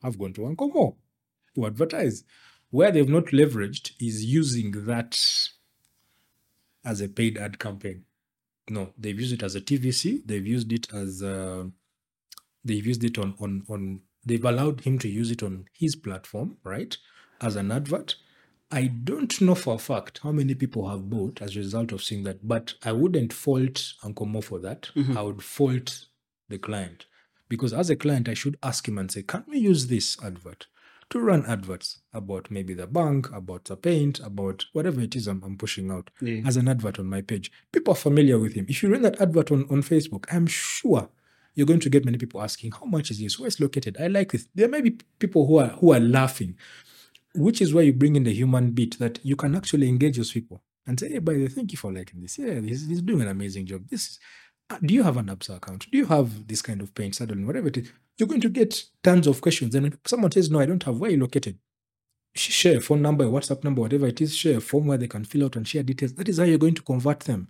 have 0.04 0.18
gone 0.20 0.34
to 0.34 0.41
Ankomo 0.41 0.96
to 1.56 1.66
advertise. 1.66 2.24
Where 2.70 2.91
they've 2.91 3.10
not 3.10 3.26
leveraged 3.28 3.91
is 4.00 4.24
using 4.26 4.72
that 4.86 5.20
as 6.84 7.02
a 7.02 7.08
paid 7.08 7.38
ad 7.38 7.60
campaign. 7.60 8.04
No, 8.70 8.93
they've 8.97 9.20
used 9.20 9.34
it 9.34 9.43
as 9.43 9.55
a 9.55 9.61
TVC. 9.61 10.22
They've 10.26 10.45
used 10.45 10.72
it 10.72 10.91
as 10.93 11.22
a, 11.22 11.70
they've 12.63 12.86
used 12.86 13.03
it 13.03 13.18
on 13.18 13.36
on 13.39 13.63
on. 13.70 14.01
They've 14.26 14.43
allowed 14.43 14.82
him 14.82 14.97
to 14.99 15.07
use 15.07 15.30
it 15.30 15.43
on 15.43 15.66
his 15.72 15.95
platform, 15.95 16.57
right, 16.63 16.97
as 17.39 17.55
an 17.55 17.72
advert. 17.72 18.16
I 18.72 18.88
don't 18.88 19.39
know 19.41 19.53
for 19.53 19.76
a 19.76 19.78
fact 19.78 20.22
how 20.24 20.32
many 20.32 20.55
people 20.55 20.89
have 20.89 21.09
bought 21.09 21.41
as 21.41 21.55
a 21.55 21.59
result 21.59 21.91
of 21.91 22.03
seeing 22.03 22.24
that, 22.24 22.47
but 22.47 22.74
I 22.84 22.91
wouldn't 22.91 23.32
fault 23.32 23.93
Uncle 24.03 24.26
Mo 24.26 24.41
for 24.41 24.59
that. 24.59 24.89
Mm-hmm. 24.95 25.16
I 25.16 25.22
would 25.22 25.43
fault 25.43 26.05
the 26.49 26.57
client 26.57 27.05
because 27.47 27.72
as 27.72 27.91
a 27.91 27.95
client, 27.95 28.28
I 28.28 28.34
should 28.34 28.57
ask 28.63 28.88
him 28.88 28.97
and 28.97 29.11
say, 29.11 29.22
"Can 29.22 29.43
we 29.47 29.59
use 29.59 29.88
this 29.88 30.18
advert 30.24 30.66
to 31.12 31.20
run 31.20 31.45
adverts 31.45 31.99
about 32.14 32.49
maybe 32.49 32.74
the 32.74 32.88
bank, 32.88 33.32
about 33.32 33.66
the 33.66 33.78
paint, 33.78 34.20
about 34.20 34.66
whatever 34.74 35.01
it 35.01 35.16
is 35.16 35.28
I'm, 35.28 35.43
I'm 35.43 35.58
pushing 35.58 35.91
out 35.91 36.10
Yeah. 36.22 36.41
as 36.45 36.58
an 36.58 36.68
advert 36.68 36.99
on 36.99 37.06
my 37.08 37.22
page?" 37.22 37.51
People 37.72 37.93
are 37.93 37.97
familiar 37.97 38.39
with 38.39 38.53
him. 38.53 38.66
If 38.70 38.82
you 38.84 38.91
run 38.91 39.01
that 39.03 39.22
advert 39.22 39.51
on, 39.51 39.66
on 39.70 39.82
Facebook, 39.84 40.26
I'm 40.32 40.47
sure 40.47 41.10
you're 41.53 41.68
going 41.68 41.80
to 41.80 41.89
get 41.89 42.06
many 42.06 42.18
people 42.18 42.41
asking, 42.41 42.72
"How 42.72 42.86
much 42.86 43.12
is 43.12 43.20
this? 43.20 43.39
Where 43.39 43.47
it's 43.47 43.60
located? 43.60 43.97
I 43.99 44.08
like 44.08 44.32
this." 44.32 44.47
There 44.56 44.68
may 44.68 44.82
be 44.82 44.97
people 45.20 45.45
who 45.47 45.58
are 45.58 45.68
who 45.70 45.93
are 45.93 45.99
laughing 45.99 46.56
which 47.38 47.62
is 47.62 47.74
where 47.74 47.84
you 47.84 47.91
bring 47.91 48.16
in 48.16 48.24
the 48.24 48.34
human 48.34 48.72
bit 48.72 48.97
that 48.97 49.20
you 49.24 49.36
can 49.36 49.56
actually 49.56 49.89
engage 49.89 50.16
those 50.16 50.32
people 50.32 50.62
and 50.88 50.97
say, 50.97 51.10
hey, 51.10 51.20
by 51.20 51.34
the 51.34 51.39
way, 51.41 51.47
thank 51.49 51.70
you 51.72 51.78
for 51.78 51.91
liking 51.91 52.22
this. 52.22 52.38
Yeah, 52.38 52.62
he's, 52.62 52.88
he's 52.88 53.01
doing 53.01 53.22
an 53.24 53.28
amazing 53.28 53.66
job. 53.66 53.89
This 53.89 54.08
is, 54.08 54.20
uh, 54.70 54.78
do 54.82 54.93
you 54.93 55.03
have 55.03 55.18
an 55.18 55.26
Absa 55.26 55.58
account? 55.58 55.88
Do 55.91 55.97
you 55.97 56.06
have 56.06 56.47
this 56.47 56.62
kind 56.62 56.80
of 56.82 56.95
paint, 56.95 57.16
saddle, 57.16 57.36
whatever 57.39 57.68
it 57.68 57.76
is? 57.78 57.91
You're 58.18 58.28
going 58.28 58.41
to 58.41 58.49
get 58.49 58.84
tons 59.03 59.28
of 59.28 59.41
questions. 59.41 59.76
And 59.76 59.88
if 59.88 59.97
someone 60.05 60.32
says, 60.32 60.49
no, 60.49 60.59
I 60.59 60.66
don't 60.66 60.84
have, 60.84 60.97
where 60.97 61.09
are 61.09 61.13
you 61.13 61.20
located? 61.20 61.57
Share 62.36 62.78
a 62.78 62.82
phone 62.82 63.01
number, 63.01 63.24
a 63.24 63.28
WhatsApp 63.28 63.63
number, 63.63 63.82
whatever 63.82 64.07
it 64.07 64.22
is, 64.22 64.36
share 64.36 64.57
a 64.57 64.61
form 64.61 64.88
where 64.88 64.97
they 64.97 65.07
can 65.07 65.24
fill 65.24 65.45
out 65.45 65.55
and 65.55 65.68
share 65.68 65.84
details. 65.84 66.13
That 66.13 66.30
is 66.30 66.38
how 66.38 66.43
you're 66.43 66.57
going 66.57 66.76
to 66.76 66.82
convert 66.82 67.22
them. 67.22 67.47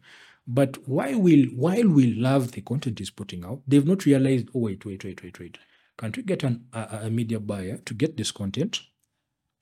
But 0.47 0.88
why 0.88 1.16
will 1.16 1.45
while 1.55 1.88
we 1.88 2.13
love 2.13 2.51
the 2.51 2.61
content 2.61 2.99
he's 2.99 3.09
putting 3.09 3.43
out, 3.43 3.61
they've 3.68 3.86
not 3.86 4.05
realized, 4.05 4.49
oh, 4.53 4.59
wait, 4.59 4.86
wait, 4.86 5.03
wait, 5.03 5.24
wait, 5.24 5.39
wait. 5.39 5.57
Can't 5.97 6.16
we 6.16 6.24
get 6.24 6.43
an, 6.43 6.66
a, 6.74 6.99
a 7.03 7.09
media 7.09 7.39
buyer 7.39 7.78
to 7.78 7.93
get 7.93 8.18
this 8.18 8.32
content? 8.32 8.82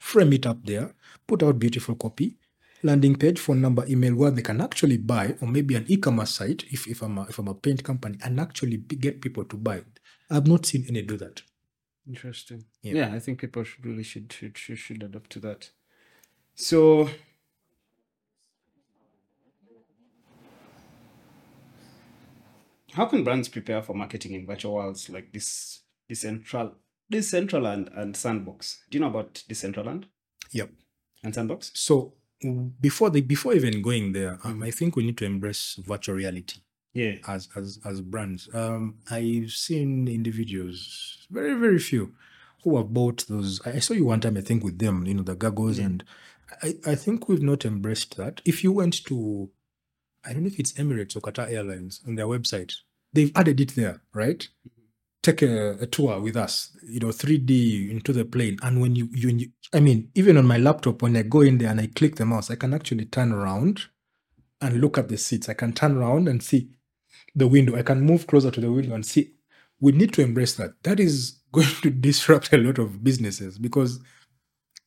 frame 0.03 0.33
it 0.33 0.45
up 0.45 0.65
there, 0.65 0.93
put 1.25 1.41
out 1.41 1.57
beautiful 1.57 1.95
copy, 1.95 2.35
landing 2.83 3.15
page, 3.15 3.39
phone 3.39 3.61
number, 3.61 3.85
email 3.87 4.13
where 4.13 4.31
they 4.31 4.41
can 4.41 4.59
actually 4.59 4.97
buy, 4.97 5.33
or 5.39 5.47
maybe 5.47 5.75
an 5.75 5.85
e-commerce 5.87 6.31
site 6.31 6.65
if, 6.71 6.87
if 6.87 7.01
I'm 7.01 7.17
a, 7.17 7.23
if 7.23 7.39
I'm 7.39 7.47
a 7.47 7.53
paint 7.53 7.83
company 7.85 8.17
and 8.21 8.37
actually 8.39 8.77
get 8.77 9.21
people 9.21 9.45
to 9.45 9.55
buy. 9.55 9.81
I've 10.33 10.47
not 10.47 10.65
seen 10.65 10.85
any 10.89 11.03
do 11.03 11.15
that. 11.17 11.43
Interesting. 12.07 12.65
Yeah. 12.81 12.93
Yeah. 12.93 13.13
I 13.13 13.19
think 13.19 13.39
people 13.39 13.63
should 13.63 13.85
really 13.85 14.01
should 14.03 14.33
should 14.33 14.57
should, 14.57 15.03
adapt 15.03 15.29
to 15.31 15.39
that. 15.41 15.69
So 16.55 17.09
how 22.93 23.05
can 23.05 23.23
brands 23.23 23.47
prepare 23.47 23.83
for 23.83 23.93
marketing 23.93 24.33
in 24.33 24.47
virtual 24.47 24.73
worlds 24.73 25.07
like 25.07 25.31
this 25.31 25.81
decentral 26.09 26.73
Decentraland 27.11 27.95
and 27.95 28.17
Sandbox? 28.17 28.83
Do 28.89 28.97
you 28.97 29.01
know 29.01 29.09
about 29.09 29.43
Decentraland 29.47 30.05
Yep. 30.51 30.71
and 31.23 31.35
Sandbox? 31.35 31.71
So 31.75 32.15
before 32.81 33.11
the 33.11 33.21
before 33.21 33.53
even 33.53 33.83
going 33.83 34.13
there, 34.13 34.39
um, 34.43 34.63
I 34.63 34.71
think 34.71 34.95
we 34.95 35.05
need 35.05 35.17
to 35.19 35.25
embrace 35.25 35.79
virtual 35.85 36.15
reality 36.15 36.59
Yeah. 36.93 37.15
as 37.27 37.49
as 37.55 37.79
as 37.85 38.01
brands. 38.01 38.49
Um, 38.53 38.95
I've 39.09 39.51
seen 39.51 40.07
individuals, 40.07 41.27
very 41.31 41.55
very 41.55 41.79
few, 41.79 42.13
who 42.63 42.77
have 42.77 42.93
bought 42.93 43.25
those. 43.27 43.61
I 43.65 43.79
saw 43.79 43.93
you 43.93 44.05
one 44.05 44.21
time, 44.21 44.37
I 44.37 44.41
think, 44.41 44.63
with 44.63 44.79
them. 44.79 45.05
You 45.05 45.15
know, 45.15 45.23
the 45.23 45.35
goggles, 45.35 45.79
and 45.79 46.03
I 46.61 46.75
I 46.85 46.95
think 46.95 47.27
we've 47.27 47.41
not 47.41 47.65
embraced 47.65 48.17
that. 48.17 48.41
If 48.45 48.63
you 48.63 48.71
went 48.71 49.03
to 49.05 49.49
I 50.25 50.33
don't 50.33 50.43
know 50.43 50.47
if 50.47 50.59
it's 50.59 50.73
Emirates 50.73 51.15
or 51.15 51.21
Qatar 51.21 51.51
Airlines 51.51 52.01
on 52.07 52.15
their 52.15 52.27
website. 52.27 52.75
They've 53.11 53.31
added 53.35 53.59
it 53.59 53.75
there, 53.75 54.01
right? 54.13 54.47
Take 55.21 55.41
a, 55.41 55.71
a 55.79 55.85
tour 55.85 56.19
with 56.19 56.35
us, 56.35 56.75
you 56.83 56.99
know, 56.99 57.07
3D 57.07 57.91
into 57.91 58.11
the 58.13 58.25
plane. 58.25 58.57
And 58.61 58.81
when 58.81 58.95
you, 58.95 59.09
you, 59.11 59.27
when 59.27 59.39
you, 59.39 59.49
I 59.73 59.79
mean, 59.79 60.09
even 60.15 60.37
on 60.37 60.45
my 60.45 60.57
laptop, 60.57 61.01
when 61.01 61.15
I 61.15 61.23
go 61.23 61.41
in 61.41 61.57
there 61.57 61.69
and 61.69 61.79
I 61.79 61.87
click 61.87 62.15
the 62.15 62.25
mouse, 62.25 62.49
I 62.49 62.55
can 62.55 62.73
actually 62.73 63.05
turn 63.05 63.31
around 63.31 63.83
and 64.61 64.81
look 64.81 64.97
at 64.97 65.09
the 65.09 65.17
seats. 65.17 65.49
I 65.49 65.53
can 65.53 65.73
turn 65.73 65.97
around 65.97 66.27
and 66.27 66.41
see 66.41 66.69
the 67.35 67.47
window. 67.47 67.75
I 67.75 67.81
can 67.83 68.01
move 68.01 68.27
closer 68.27 68.51
to 68.51 68.61
the 68.61 68.71
window 68.71 68.95
and 68.95 69.05
see. 69.05 69.31
We 69.79 69.91
need 69.91 70.13
to 70.13 70.21
embrace 70.21 70.53
that. 70.55 70.71
That 70.83 70.99
is 70.99 71.39
going 71.51 71.67
to 71.81 71.89
disrupt 71.89 72.53
a 72.53 72.57
lot 72.57 72.79
of 72.79 73.03
businesses 73.03 73.57
because 73.57 73.99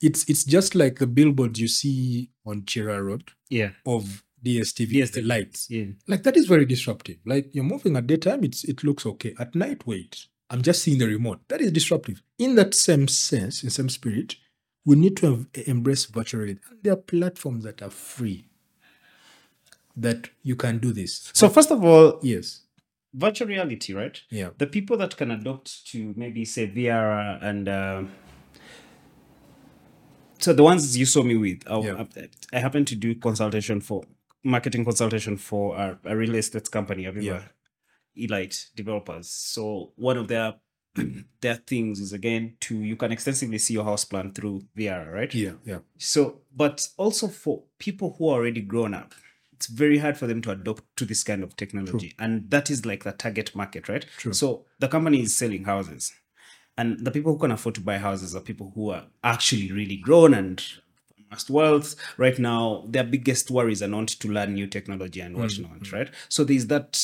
it's 0.02 0.28
it's 0.28 0.44
just 0.44 0.74
like 0.74 0.98
the 0.98 1.06
billboards 1.06 1.60
you 1.60 1.68
see 1.68 2.30
on 2.44 2.62
Kira 2.62 3.04
Road 3.04 3.30
Yeah. 3.48 3.70
of 3.86 4.22
DSTV, 4.44 4.92
Yes, 4.92 5.10
the 5.10 5.22
lights. 5.22 5.68
Yeah. 5.70 5.86
Like 6.06 6.22
that 6.24 6.36
is 6.36 6.46
very 6.46 6.66
disruptive. 6.66 7.16
Like 7.24 7.48
you're 7.52 7.64
moving 7.64 7.96
at 7.96 8.06
daytime, 8.06 8.44
it's 8.44 8.64
it 8.64 8.84
looks 8.84 9.06
okay. 9.06 9.34
At 9.38 9.54
night, 9.54 9.86
wait, 9.86 10.26
I'm 10.50 10.62
just 10.62 10.82
seeing 10.82 10.98
the 10.98 11.06
remote. 11.06 11.40
That 11.48 11.60
is 11.60 11.72
disruptive. 11.72 12.22
In 12.38 12.54
that 12.56 12.74
same 12.74 13.08
sense, 13.08 13.64
in 13.64 13.70
same 13.70 13.88
spirit, 13.88 14.36
we 14.84 14.94
need 14.96 15.16
to 15.18 15.26
have, 15.26 15.46
embrace 15.66 16.04
virtual 16.04 16.42
reality. 16.42 16.60
And 16.70 16.78
there 16.82 16.92
are 16.92 16.96
platforms 16.96 17.64
that 17.64 17.82
are 17.82 17.90
free 17.90 18.46
that 19.96 20.28
you 20.42 20.56
can 20.56 20.78
do 20.78 20.92
this. 20.92 21.30
So 21.32 21.48
first 21.48 21.70
of 21.70 21.82
all, 21.84 22.18
Yes. 22.22 22.62
virtual 23.14 23.48
reality, 23.48 23.94
right? 23.94 24.20
Yeah. 24.30 24.50
The 24.58 24.66
people 24.66 24.96
that 24.98 25.16
can 25.16 25.30
adopt 25.30 25.86
to 25.92 26.12
maybe 26.16 26.44
say 26.44 26.66
VR 26.68 27.38
and 27.42 27.68
uh, 27.68 28.02
so 30.38 30.52
the 30.52 30.62
ones 30.62 30.96
you 30.96 31.06
saw 31.06 31.22
me 31.22 31.36
with, 31.36 31.62
I, 31.66 31.78
Yeah. 31.80 32.04
I, 32.16 32.28
I 32.56 32.58
happen 32.60 32.84
to 32.84 32.94
do 32.94 33.14
consultation 33.14 33.80
for 33.80 34.04
marketing 34.44 34.84
consultation 34.84 35.36
for 35.36 35.76
a, 35.76 35.98
a 36.04 36.16
real 36.16 36.34
estate 36.34 36.70
company, 36.70 37.04
Aviva 37.04 37.22
Yeah. 37.22 37.42
Elite 38.14 38.68
developers. 38.74 39.28
So 39.30 39.92
one 39.96 40.16
of 40.18 40.28
their 40.28 40.54
their 41.42 41.56
things 41.56 42.00
is 42.00 42.12
again 42.14 42.56
to 42.60 42.74
you 42.78 42.96
can 42.96 43.12
extensively 43.12 43.58
see 43.58 43.74
your 43.74 43.84
house 43.84 44.04
plan 44.04 44.32
through 44.32 44.62
VR, 44.76 45.12
right? 45.12 45.34
Yeah. 45.34 45.52
Yeah. 45.64 45.78
So, 45.98 46.40
but 46.54 46.88
also 46.96 47.28
for 47.28 47.64
people 47.78 48.14
who 48.18 48.28
are 48.30 48.38
already 48.38 48.62
grown 48.62 48.94
up, 48.94 49.12
it's 49.56 49.66
very 49.66 49.98
hard 49.98 50.16
for 50.18 50.26
them 50.26 50.42
to 50.42 50.50
adopt 50.50 50.84
to 50.96 51.04
this 51.04 51.24
kind 51.24 51.42
of 51.42 51.56
technology. 51.56 52.14
And 52.18 52.50
that 52.50 52.70
is 52.70 52.84
like 52.84 53.04
the 53.04 53.12
target 53.12 53.54
market, 53.56 53.88
right? 53.88 54.04
True. 54.18 54.32
So 54.32 54.66
the 54.78 54.88
company 54.88 55.22
is 55.22 55.36
selling 55.36 55.64
houses. 55.64 56.12
And 56.78 57.04
the 57.04 57.10
people 57.10 57.32
who 57.32 57.38
can 57.38 57.52
afford 57.52 57.74
to 57.76 57.80
buy 57.80 57.96
houses 57.96 58.36
are 58.36 58.40
people 58.40 58.72
who 58.74 58.90
are 58.90 59.06
actually 59.24 59.72
really 59.72 59.96
grown 59.96 60.34
and 60.34 60.62
amassed 61.26 61.48
wealth. 61.48 61.96
Right 62.18 62.38
now, 62.38 62.84
their 62.86 63.04
biggest 63.04 63.50
worries 63.50 63.82
are 63.82 63.88
not 63.88 64.08
to 64.08 64.28
learn 64.28 64.54
new 64.54 64.66
technology 64.66 65.20
and 65.20 65.34
mm, 65.34 65.40
whatnot, 65.40 65.80
mm. 65.80 65.92
right? 65.92 66.10
So 66.28 66.44
there's 66.44 66.66
that 66.66 67.00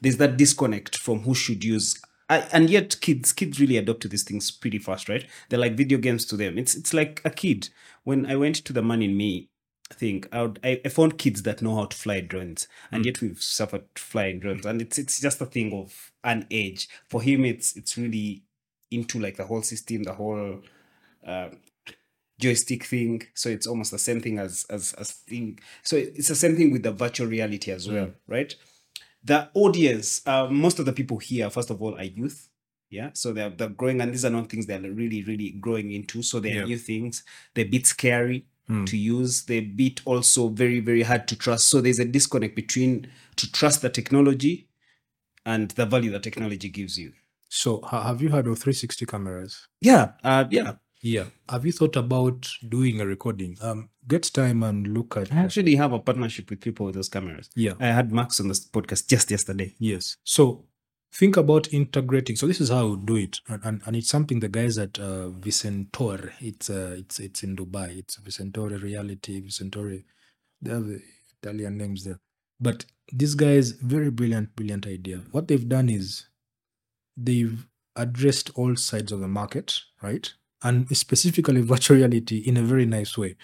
there's 0.00 0.18
that 0.18 0.36
disconnect 0.36 0.96
from 0.96 1.20
who 1.20 1.34
should 1.34 1.64
use 1.64 2.00
I, 2.30 2.38
and 2.52 2.70
yet 2.70 3.00
kids 3.00 3.32
kids 3.32 3.60
really 3.60 3.76
adopt 3.76 4.00
to 4.02 4.08
these 4.08 4.22
things 4.22 4.50
pretty 4.50 4.78
fast 4.78 5.08
right 5.08 5.26
they're 5.48 5.58
like 5.58 5.76
video 5.76 5.98
games 5.98 6.24
to 6.26 6.36
them 6.36 6.56
it's 6.56 6.74
it's 6.74 6.94
like 6.94 7.20
a 7.24 7.30
kid 7.30 7.68
when 8.02 8.24
i 8.26 8.34
went 8.34 8.56
to 8.56 8.72
the 8.72 8.82
man 8.82 9.02
in 9.02 9.16
me 9.16 9.50
thing. 9.94 10.24
I, 10.32 10.42
would, 10.42 10.60
I, 10.62 10.80
I 10.84 10.88
found 10.88 11.18
kids 11.18 11.42
that 11.44 11.62
know 11.62 11.76
how 11.76 11.86
to 11.86 11.96
fly 11.96 12.20
drones 12.20 12.68
and 12.92 13.04
yet 13.06 13.20
we've 13.20 13.40
suffered 13.40 13.84
flying 13.96 14.40
drones 14.40 14.66
and 14.66 14.80
it's 14.82 14.98
it's 14.98 15.20
just 15.20 15.40
a 15.40 15.46
thing 15.46 15.72
of 15.72 16.12
an 16.22 16.46
age. 16.50 16.88
For 17.08 17.22
him 17.22 17.44
it's 17.44 17.76
it's 17.76 17.96
really 17.96 18.42
into 18.90 19.18
like 19.18 19.36
the 19.36 19.46
whole 19.46 19.62
system 19.62 20.02
the 20.02 20.14
whole 20.14 20.60
um, 21.26 21.58
joystick 22.40 22.84
thing. 22.84 23.22
So 23.34 23.48
it's 23.48 23.66
almost 23.66 23.90
the 23.90 23.98
same 23.98 24.20
thing 24.20 24.38
as 24.38 24.66
as 24.70 24.92
as 24.94 25.10
thing. 25.12 25.58
So 25.82 25.96
it's 25.96 26.28
the 26.28 26.34
same 26.34 26.56
thing 26.56 26.72
with 26.72 26.82
the 26.82 26.92
virtual 26.92 27.26
reality 27.28 27.70
as 27.70 27.88
well 27.88 27.96
right? 28.26 28.54
The 29.22 29.48
audience 29.54 30.26
uh, 30.26 30.48
most 30.50 30.78
of 30.78 30.86
the 30.86 30.92
people 30.92 31.18
here 31.18 31.48
first 31.50 31.70
of 31.70 31.80
all 31.80 31.94
are 31.96 32.04
youth 32.04 32.48
yeah? 32.90 33.10
So 33.12 33.32
they're, 33.32 33.50
they're 33.50 33.70
growing 33.70 34.00
and 34.00 34.12
these 34.12 34.24
are 34.24 34.30
not 34.30 34.48
things 34.48 34.66
they're 34.66 34.80
really 34.80 35.22
really 35.24 35.50
growing 35.60 35.90
into. 35.92 36.22
So 36.22 36.38
they're 36.40 36.54
Yeah. 36.54 36.64
new 36.64 36.78
things. 36.78 37.24
They're 37.54 37.64
a 37.64 37.68
bit 37.68 37.86
scary 37.86 38.46
Hmm. 38.66 38.84
to 38.86 38.96
use 38.96 39.44
they're 39.44 39.58
a 39.58 39.72
bit 39.82 40.00
also 40.06 40.48
very 40.48 40.80
very 40.80 41.02
hard 41.02 41.28
to 41.28 41.36
trust 41.36 41.68
so 41.68 41.80
there's 41.82 41.98
a 41.98 42.04
disconnect 42.06 42.56
between 42.56 43.06
to 43.36 43.52
trust 43.52 43.82
the 43.82 43.90
technology 43.90 44.68
and 45.44 45.70
the 45.72 45.84
value 45.84 46.10
that 46.12 46.22
technology 46.22 46.70
gives 46.70 46.98
you 46.98 47.12
So 47.50 47.82
have 47.82 48.22
you 48.22 48.30
heard 48.30 48.46
of 48.46 48.58
360 48.58 49.04
cameras? 49.06 49.68
yeah 49.80 50.12
uh, 50.24 50.44
yeah 50.50 50.72
Yeah. 51.02 51.26
Have 51.50 51.66
you 51.66 51.72
thought 51.72 51.96
about 51.96 52.48
doing 52.66 53.00
a 53.02 53.06
recording? 53.06 53.58
Um, 53.60 53.90
get 54.08 54.22
time 54.32 54.62
and 54.62 54.86
look 54.96 55.16
at. 55.18 55.30
i 55.32 55.36
actually 55.44 55.74
have 55.76 55.92
a 55.92 55.98
partnership 55.98 56.48
with 56.50 56.60
people 56.62 56.86
with 56.86 56.94
those 56.94 57.10
cameras 57.10 57.50
Yeah. 57.54 57.74
i 57.80 57.88
had 57.98 58.10
max 58.12 58.40
on 58.40 58.48
this 58.48 58.66
podcast 58.76 59.06
just 59.08 59.30
yesterday 59.30 59.74
Yes. 59.78 60.16
So 60.24 60.64
think 61.14 61.36
about 61.36 61.72
integrating. 61.72 62.36
So 62.36 62.46
this 62.46 62.60
is 62.60 62.70
how 62.70 62.88
we 62.88 62.96
do 62.96 63.16
it, 63.16 63.40
and, 63.48 63.64
and, 63.64 63.82
and 63.86 63.96
it's 63.96 64.08
something 64.08 64.40
the 64.40 64.48
guys 64.48 64.76
at 64.78 64.98
uh, 64.98 65.30
Vicentore. 65.40 66.32
It's 66.40 66.68
uh, 66.68 66.96
it's 66.98 67.20
it's 67.20 67.42
in 67.42 67.56
Dubai. 67.56 67.98
It's 67.98 68.16
Vicentore 68.18 68.82
Reality, 68.82 69.40
Vicentore. 69.40 70.02
They 70.60 70.70
have 70.70 70.86
the 70.86 71.00
Italian 71.42 71.78
names 71.78 72.04
there, 72.04 72.20
but 72.60 72.86
these 73.12 73.34
guys 73.34 73.72
very 73.72 74.10
brilliant, 74.10 74.56
brilliant 74.56 74.86
idea. 74.86 75.22
What 75.30 75.48
they've 75.48 75.68
done 75.68 75.88
is 75.88 76.26
they've 77.16 77.66
addressed 77.96 78.50
all 78.56 78.74
sides 78.76 79.12
of 79.12 79.20
the 79.20 79.28
market, 79.28 79.80
right? 80.02 80.32
And 80.62 80.88
specifically 80.96 81.60
virtual 81.74 81.98
reality 81.98 82.38
in 82.38 82.56
a 82.56 82.62
very 82.62 82.86
nice 82.86 83.16
way. 83.16 83.36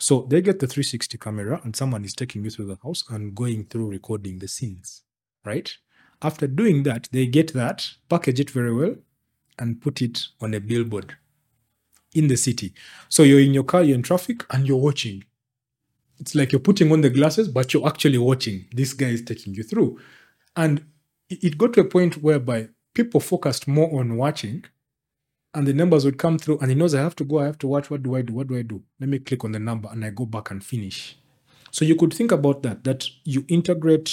So 0.00 0.26
they 0.28 0.40
get 0.42 0.60
the 0.60 0.66
360 0.66 1.18
camera 1.18 1.60
and 1.64 1.74
someone 1.74 2.04
is 2.04 2.14
taking 2.14 2.44
you 2.44 2.50
through 2.50 2.66
the 2.66 2.78
house 2.82 3.02
and 3.08 3.34
going 3.34 3.64
through 3.64 3.90
recording 3.90 4.38
the 4.38 4.46
scenes, 4.46 5.02
right? 5.44 5.76
After 6.20 6.46
doing 6.46 6.82
that, 6.82 7.08
they 7.12 7.26
get 7.26 7.52
that, 7.54 7.90
package 8.08 8.40
it 8.40 8.50
very 8.50 8.74
well, 8.74 8.96
and 9.58 9.80
put 9.80 10.02
it 10.02 10.26
on 10.40 10.54
a 10.54 10.60
billboard 10.60 11.16
in 12.14 12.28
the 12.28 12.36
city. 12.36 12.74
So 13.08 13.22
you're 13.22 13.40
in 13.40 13.54
your 13.54 13.64
car, 13.64 13.82
you're 13.82 13.94
in 13.94 14.02
traffic, 14.02 14.44
and 14.50 14.66
you're 14.66 14.76
watching. 14.78 15.24
It's 16.18 16.34
like 16.34 16.52
you're 16.52 16.60
putting 16.60 16.90
on 16.90 17.00
the 17.00 17.10
glasses, 17.10 17.48
but 17.48 17.72
you're 17.72 17.86
actually 17.86 18.18
watching. 18.18 18.66
This 18.72 18.92
guy 18.92 19.08
is 19.08 19.22
taking 19.22 19.54
you 19.54 19.62
through. 19.62 20.00
And 20.56 20.84
it 21.30 21.58
got 21.58 21.74
to 21.74 21.82
a 21.82 21.84
point 21.84 22.22
whereby 22.22 22.68
people 22.94 23.20
focused 23.20 23.68
more 23.68 24.00
on 24.00 24.16
watching 24.16 24.64
and 25.54 25.66
the 25.66 25.72
numbers 25.72 26.04
would 26.04 26.18
come 26.18 26.38
through 26.38 26.58
and 26.58 26.70
he 26.70 26.74
knows 26.74 26.94
I 26.94 27.00
have 27.00 27.16
to 27.16 27.24
go, 27.24 27.38
I 27.38 27.44
have 27.44 27.58
to 27.58 27.68
watch. 27.68 27.90
What 27.90 28.02
do 28.02 28.16
I 28.16 28.22
do? 28.22 28.32
What 28.34 28.48
do 28.48 28.56
I 28.56 28.62
do? 28.62 28.82
Let 28.98 29.08
me 29.08 29.18
click 29.18 29.44
on 29.44 29.52
the 29.52 29.58
number 29.58 29.88
and 29.90 30.04
I 30.04 30.10
go 30.10 30.26
back 30.26 30.50
and 30.50 30.64
finish. 30.64 31.16
So 31.70 31.84
you 31.84 31.94
could 31.96 32.12
think 32.12 32.32
about 32.32 32.62
that, 32.64 32.84
that 32.84 33.06
you 33.24 33.44
integrate 33.48 34.10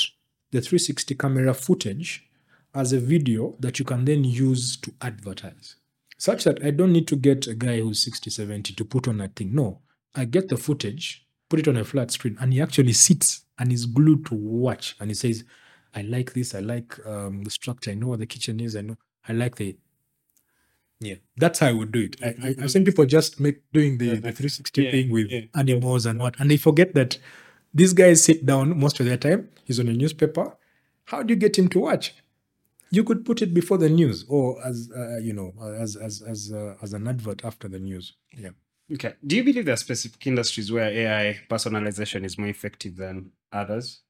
the 0.55 0.61
360 0.61 1.15
camera 1.15 1.53
footage 1.53 2.27
as 2.73 2.93
a 2.93 2.99
video 2.99 3.55
that 3.59 3.77
you 3.79 3.85
can 3.85 4.05
then 4.05 4.23
use 4.23 4.77
to 4.77 4.93
advertise. 5.01 5.75
Such 6.17 6.45
that 6.45 6.63
I 6.63 6.71
don't 6.71 6.93
need 6.93 7.07
to 7.09 7.15
get 7.17 7.47
a 7.47 7.53
guy 7.55 7.79
who's 7.81 8.01
60, 8.03 8.29
70 8.29 8.73
to 8.73 8.85
put 8.85 9.07
on 9.07 9.19
a 9.19 9.27
thing. 9.27 9.53
No, 9.53 9.81
I 10.15 10.25
get 10.25 10.47
the 10.47 10.57
footage, 10.57 11.25
put 11.49 11.59
it 11.59 11.67
on 11.67 11.75
a 11.77 11.83
flat 11.83 12.11
screen, 12.11 12.37
and 12.39 12.53
he 12.53 12.61
actually 12.61 12.93
sits 12.93 13.45
and 13.59 13.71
is 13.71 13.85
glued 13.85 14.25
to 14.27 14.35
watch. 14.35 14.95
And 14.99 15.09
he 15.09 15.13
says, 15.15 15.43
I 15.93 16.01
like 16.03 16.33
this, 16.33 16.55
I 16.55 16.59
like 16.59 17.05
um, 17.05 17.43
the 17.43 17.49
structure, 17.49 17.91
I 17.91 17.95
know 17.95 18.07
what 18.07 18.19
the 18.19 18.25
kitchen 18.25 18.59
is, 18.59 18.75
I 18.75 18.81
know, 18.81 18.97
I 19.27 19.33
like 19.33 19.55
the 19.57 19.77
yeah, 21.01 21.15
that's 21.35 21.59
how 21.59 21.67
I 21.67 21.73
would 21.73 21.91
do 21.91 22.03
it. 22.03 22.15
I, 22.23 22.27
I, 22.47 22.55
I've 22.63 22.71
seen 22.71 22.85
people 22.85 23.05
just 23.05 23.39
make 23.39 23.61
doing 23.73 23.97
the, 23.97 24.11
the 24.15 24.31
360 24.31 24.81
Yeah, 24.81 24.91
thing 24.91 25.09
with 25.09 25.29
yeah, 25.29 25.41
animals 25.53 26.05
and 26.05 26.19
what, 26.19 26.39
and 26.39 26.49
they 26.49 26.57
forget 26.57 26.93
that 26.95 27.17
these 27.75 27.93
guys 27.93 28.23
sit 28.23 28.45
down 28.45 28.79
most 28.79 28.99
of 28.99 29.05
their 29.05 29.17
time. 29.17 29.49
He's 29.65 29.79
on 29.79 29.87
a 29.87 29.93
newspaper. 29.93 30.55
How 31.05 31.21
do 31.21 31.33
you 31.33 31.39
get 31.39 31.57
him 31.59 31.67
to 31.69 31.79
watch? 31.79 32.15
You 32.89 33.03
could 33.03 33.25
put 33.25 33.41
it 33.41 33.53
before 33.53 33.77
the 33.77 33.89
news, 33.89 34.25
or 34.29 34.65
as 34.65 34.89
uh, 34.95 35.17
you 35.17 35.33
know, 35.33 35.53
as 35.79 35.95
as 35.95 36.21
as 36.21 36.51
uh, 36.51 36.75
as 36.81 36.93
an 36.93 37.07
advert 37.07 37.43
after 37.43 37.67
the 37.67 37.79
news. 37.79 38.13
Yeah. 38.35 38.51
Okay. 38.93 39.13
Do 39.25 39.35
you 39.35 39.43
believe 39.43 39.65
there 39.65 39.73
are 39.73 39.77
specific 39.77 40.25
industries 40.27 40.71
where 40.71 40.89
AI 40.89 41.39
personalization 41.49 42.23
is 42.23 42.37
more 42.37 42.47
effective 42.47 42.95
than 42.95 43.31
others? 43.51 44.01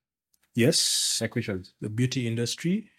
Yes, 0.54 1.18
Like 1.22 1.36
which 1.36 1.48
ones? 1.50 1.74
the 1.82 1.90
beauty 1.90 2.28
industry. 2.28 2.90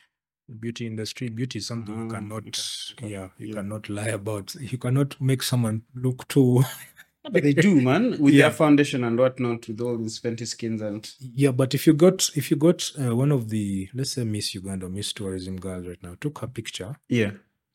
The 0.49 0.55
beauty 0.55 0.87
industry. 0.87 1.29
Beauty 1.29 1.59
is 1.59 1.67
something 1.67 1.95
you 1.97 2.07
Ah, 2.07 2.15
cannot. 2.15 2.45
okay, 2.93 3.09
Yeah, 3.09 3.29
you 3.39 3.49
yeah. 3.49 3.55
cannot 3.55 3.89
lie 3.89 4.09
about. 4.09 4.55
You 4.57 4.79
cannot 4.79 5.21
make 5.21 5.43
someone 5.43 5.83
look 5.95 6.27
too. 6.29 6.63
But 7.31 7.43
they 7.43 7.53
do, 7.55 7.81
man, 7.81 8.19
with 8.19 8.35
Yeah. 8.35 8.43
their 8.49 8.53
foundation 8.53 9.03
and 9.05 9.19
whatnot, 9.19 9.67
with 9.69 9.81
all 9.81 9.97
these 9.99 10.19
fancy 10.19 10.45
skins 10.47 10.81
and 10.83 11.11
Yeah, 11.21 11.51
but 11.53 11.75
if 11.75 11.87
you 11.87 11.93
got 11.95 12.31
if 12.37 12.51
you 12.51 12.57
got 12.57 12.91
uh, 13.01 13.15
one 13.17 13.33
of 13.33 13.49
the 13.49 13.89
let's 13.95 14.13
say 14.13 14.25
Miss 14.25 14.55
Uganda, 14.55 14.89
Miss 14.89 15.13
Tourism 15.13 15.57
girls 15.57 15.87
right 15.87 16.03
now, 16.03 16.17
took 16.21 16.39
her 16.41 16.47
picture 16.47 16.97
yeah, 17.09 17.33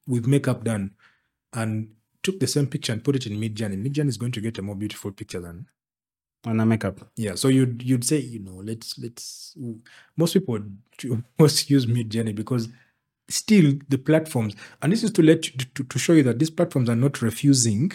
with 0.08 0.26
makeup 0.28 0.64
done, 0.64 0.92
and 1.54 1.90
took 2.24 2.40
the 2.40 2.48
same 2.48 2.68
picture 2.68 2.94
and 2.94 3.04
put 3.04 3.16
it 3.16 3.26
in 3.28 3.34
Midjourney, 3.40 3.78
Midjourney 3.84 4.08
is 4.10 4.18
going 4.18 4.32
to 4.34 4.42
get 4.42 4.58
a 4.58 4.62
more 4.62 4.76
beautiful 4.76 5.12
picture 5.12 5.42
than 5.42 5.66
on 6.46 6.60
a 6.60 6.66
makeup. 6.66 7.10
yeah. 7.18 7.36
So 7.36 7.48
you'd 7.50 7.84
you'd 7.84 8.04
say 8.06 8.18
you 8.20 8.40
know 8.40 8.62
let's 8.64 8.98
let's 9.00 9.56
most 10.18 10.34
people 10.34 10.60
most 11.40 11.70
use 11.70 11.86
Midjourney 11.86 12.34
because 12.34 12.70
still 13.30 13.74
the 13.90 13.98
platforms 13.98 14.56
and 14.82 14.92
this 14.92 15.04
is 15.04 15.12
to 15.12 15.22
let 15.24 15.46
you, 15.48 15.54
to, 15.74 15.84
to 15.86 16.00
show 16.00 16.14
you 16.14 16.24
that 16.24 16.38
these 16.40 16.50
platforms 16.50 16.90
are 16.90 16.96
not 16.96 17.22
refusing 17.22 17.92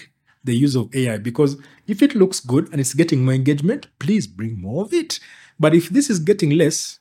the 0.46 0.56
use 0.56 0.74
of 0.74 0.94
AI 0.94 1.18
because 1.18 1.56
if 1.86 2.02
it 2.02 2.14
looks 2.14 2.40
good 2.40 2.70
and 2.72 2.80
it's 2.80 2.94
getting 2.94 3.24
more 3.24 3.34
engagement, 3.34 3.88
please 3.98 4.26
bring 4.26 4.60
more 4.60 4.84
of 4.84 4.92
it. 4.94 5.20
But 5.58 5.74
if 5.74 5.88
this 5.90 6.08
is 6.10 6.18
getting 6.18 6.50
less, 6.50 7.00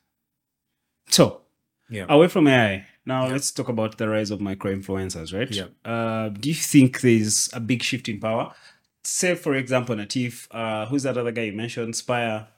So, 1.10 1.42
yeah, 1.88 2.06
away 2.08 2.28
from 2.28 2.46
AI, 2.48 2.86
now 3.04 3.28
let's 3.28 3.50
talk 3.52 3.68
about 3.68 3.96
the 3.98 4.08
rise 4.08 4.30
of 4.30 4.40
micro 4.40 4.74
influencers, 4.74 5.32
right? 5.32 5.50
Yeah. 5.50 5.66
Uh, 5.84 6.28
do 6.30 6.48
you 6.48 6.54
think 6.54 7.00
there's 7.00 7.48
a 7.52 7.60
big 7.60 7.82
shift 7.82 8.08
in 8.08 8.18
power? 8.20 8.52
Say, 9.04 9.36
for 9.36 9.54
example, 9.54 9.94
Natif, 9.94 10.48
uh, 10.50 10.86
who's 10.86 11.04
that 11.04 11.16
other 11.16 11.30
guy 11.32 11.42
you 11.44 11.52
mentioned, 11.52 11.94
Spire? 11.94 12.48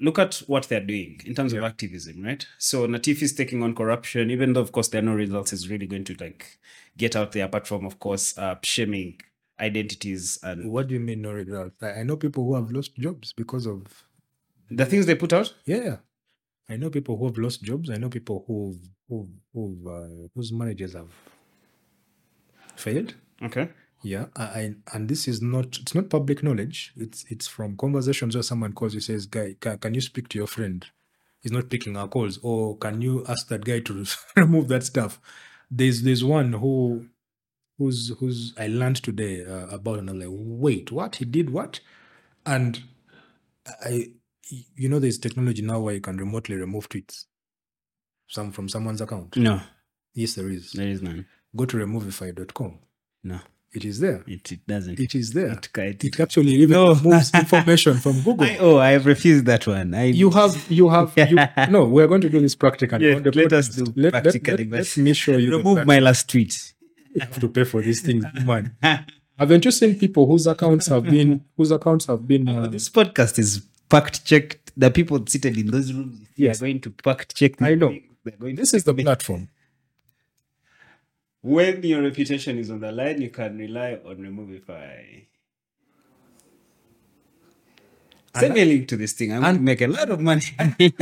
Look 0.00 0.18
at 0.18 0.42
what 0.46 0.68
they're 0.68 0.84
doing 0.84 1.20
in 1.24 1.34
terms 1.34 1.52
of 1.54 1.64
activism, 1.64 2.22
right? 2.22 2.46
So 2.58 2.86
Natif 2.86 3.22
is 3.22 3.32
taking 3.34 3.62
on 3.62 3.74
corruption, 3.74 4.30
even 4.30 4.52
though, 4.52 4.60
of 4.60 4.70
course, 4.72 4.88
there 4.88 5.00
are 5.00 5.04
no 5.04 5.14
results. 5.14 5.52
Is 5.52 5.68
really 5.70 5.86
going 5.86 6.04
to 6.04 6.14
like 6.20 6.58
get 6.96 7.16
out 7.16 7.32
there, 7.32 7.46
apart 7.46 7.66
from, 7.66 7.84
of 7.86 7.98
course, 7.98 8.36
uh, 8.38 8.56
shaming 8.62 9.18
identities 9.60 10.38
and 10.42 10.70
what 10.70 10.88
do 10.88 10.94
you 10.94 11.00
mean 11.00 11.22
no 11.22 11.32
results? 11.32 11.82
I, 11.82 12.02
know 12.02 12.16
people 12.16 12.44
who 12.44 12.54
have 12.54 12.70
lost 12.70 12.96
jobs 12.96 13.32
because 13.32 13.66
of 13.66 14.04
the 14.70 14.86
things 14.86 15.06
they 15.06 15.14
put 15.14 15.32
out. 15.32 15.54
yeah. 15.64 15.96
I 16.70 16.76
know 16.76 16.90
people 16.90 17.16
who 17.16 17.26
have 17.26 17.38
lost 17.38 17.62
jobs. 17.62 17.88
I 17.90 17.96
know 17.96 18.10
people 18.10 18.44
who 18.46 18.78
who 19.08 19.28
who 19.54 19.90
uh, 19.90 20.28
whose 20.34 20.52
managers 20.52 20.92
have 20.92 21.08
failed. 22.76 23.14
Okay. 23.42 23.70
Yeah, 24.02 24.26
I, 24.36 24.42
I 24.42 24.74
and 24.92 25.08
this 25.08 25.26
is 25.26 25.40
not 25.40 25.78
it's 25.78 25.94
not 25.94 26.10
public 26.10 26.42
knowledge. 26.42 26.92
It's 26.96 27.24
it's 27.30 27.46
from 27.46 27.76
conversations 27.76 28.36
where 28.36 28.42
someone 28.42 28.74
calls 28.74 28.94
you 28.94 29.00
says, 29.00 29.26
"Guy, 29.26 29.56
can, 29.58 29.78
can 29.78 29.94
you 29.94 30.00
speak 30.00 30.28
to 30.28 30.38
your 30.38 30.46
friend? 30.46 30.84
He's 31.40 31.52
not 31.52 31.70
picking 31.70 31.96
our 31.96 32.08
calls." 32.08 32.38
Or 32.42 32.76
can 32.76 33.00
you 33.00 33.24
ask 33.26 33.48
that 33.48 33.64
guy 33.64 33.80
to 33.80 34.04
remove 34.36 34.68
that 34.68 34.84
stuff? 34.84 35.20
There's 35.70 36.02
there's 36.02 36.22
one 36.22 36.52
who 36.52 37.06
who's 37.78 38.12
who's 38.18 38.52
I 38.58 38.66
learned 38.66 38.96
today 39.02 39.44
uh, 39.44 39.68
about, 39.68 39.98
and 40.00 40.10
I'm 40.10 40.18
like, 40.18 40.28
wait, 40.30 40.92
what? 40.92 41.16
He 41.16 41.24
did 41.24 41.50
what? 41.50 41.80
And 42.44 42.82
I, 43.84 44.08
you 44.76 44.88
know, 44.88 44.98
there's 44.98 45.18
technology 45.18 45.62
now 45.62 45.80
where 45.80 45.94
you 45.94 46.00
can 46.00 46.16
remotely 46.16 46.56
remove 46.56 46.88
tweets, 46.88 47.24
some 48.26 48.52
from 48.52 48.68
someone's 48.68 49.00
account. 49.00 49.36
No, 49.36 49.60
Yes, 50.14 50.34
there 50.34 50.48
is. 50.50 50.72
there 50.72 50.88
is 50.88 51.02
none. 51.02 51.26
Go 51.54 51.64
to 51.66 51.76
removify.com. 51.76 52.78
No, 53.24 53.38
It 53.72 53.84
is 53.84 54.00
there. 54.00 54.24
it, 54.26 54.50
it 54.52 54.66
doesn't. 54.66 54.98
It 54.98 55.14
is 55.14 55.32
there. 55.32 55.52
It, 55.52 55.68
it, 55.76 56.04
it 56.04 56.20
actually 56.20 56.52
even 56.54 56.70
No. 56.72 56.94
removes 56.94 57.32
information 57.34 57.94
from 57.98 58.20
Google. 58.22 58.46
I, 58.46 58.56
oh, 58.58 58.78
I 58.78 58.90
have 58.92 59.06
refused 59.06 59.44
that 59.46 59.66
one. 59.66 59.92
I, 59.94 60.04
you 60.04 60.30
have, 60.30 60.70
you 60.70 60.88
have, 60.88 61.12
you, 61.16 61.36
no, 61.70 61.84
we're 61.84 62.06
going 62.06 62.22
to 62.22 62.28
do 62.30 62.40
this 62.40 62.54
practically. 62.54 63.08
Yeah, 63.10 63.20
let 63.34 63.52
us 63.52 63.68
do 63.68 63.84
let, 63.96 63.96
let- 64.14 64.22
practically, 64.22 64.64
Let, 64.64 64.70
but 64.70 64.78
let 64.78 64.96
me 64.96 65.12
show 65.12 65.36
you. 65.36 65.56
remove 65.56 65.86
my 65.86 65.98
last 65.98 66.28
tweet. 66.30 66.72
You 67.14 67.20
have 67.20 67.38
to 67.40 67.48
pay 67.48 67.64
for 67.64 67.82
these 67.82 68.00
things, 68.02 68.24
man. 68.44 68.76
Haven't 69.38 69.64
you 69.64 69.70
seen 69.70 69.98
people 69.98 70.26
whose 70.26 70.46
accounts 70.46 70.86
have 70.88 71.04
been, 71.04 71.44
whose 71.56 71.70
accounts 71.70 72.06
have 72.06 72.26
been, 72.26 72.48
uh, 72.48 72.66
this 72.66 72.88
podcast 72.88 73.38
is 73.38 73.64
fact 73.88 74.24
checked. 74.24 74.72
The 74.76 74.90
people 74.90 75.24
seated 75.26 75.56
in 75.56 75.66
those 75.70 75.92
rooms, 75.92 76.26
Yes. 76.36 76.58
are 76.60 76.66
going 76.66 76.80
to 76.80 76.94
fact 77.02 77.34
check. 77.36 77.60
I 77.62 77.74
know. 77.74 77.96
They're 78.24 78.36
going 78.36 78.56
this 78.56 78.74
is 78.74 78.84
the 78.84 78.94
platform. 78.94 79.48
when 81.40 81.82
your 81.82 82.02
reputation 82.02 82.58
is 82.58 82.70
on 82.70 82.80
the 82.80 82.90
line, 82.92 83.22
you 83.22 83.30
can 83.30 83.56
rely 83.58 83.98
on 84.04 84.16
Removify. 84.18 85.26
Send 88.40 88.54
me 88.54 88.62
a 88.62 88.64
link 88.64 88.88
to 88.88 88.96
this 88.96 89.12
thing. 89.12 89.32
I'm 89.32 89.64
make 89.64 89.80
a 89.80 89.86
lot 89.86 90.10
of 90.10 90.20
money. 90.20 90.42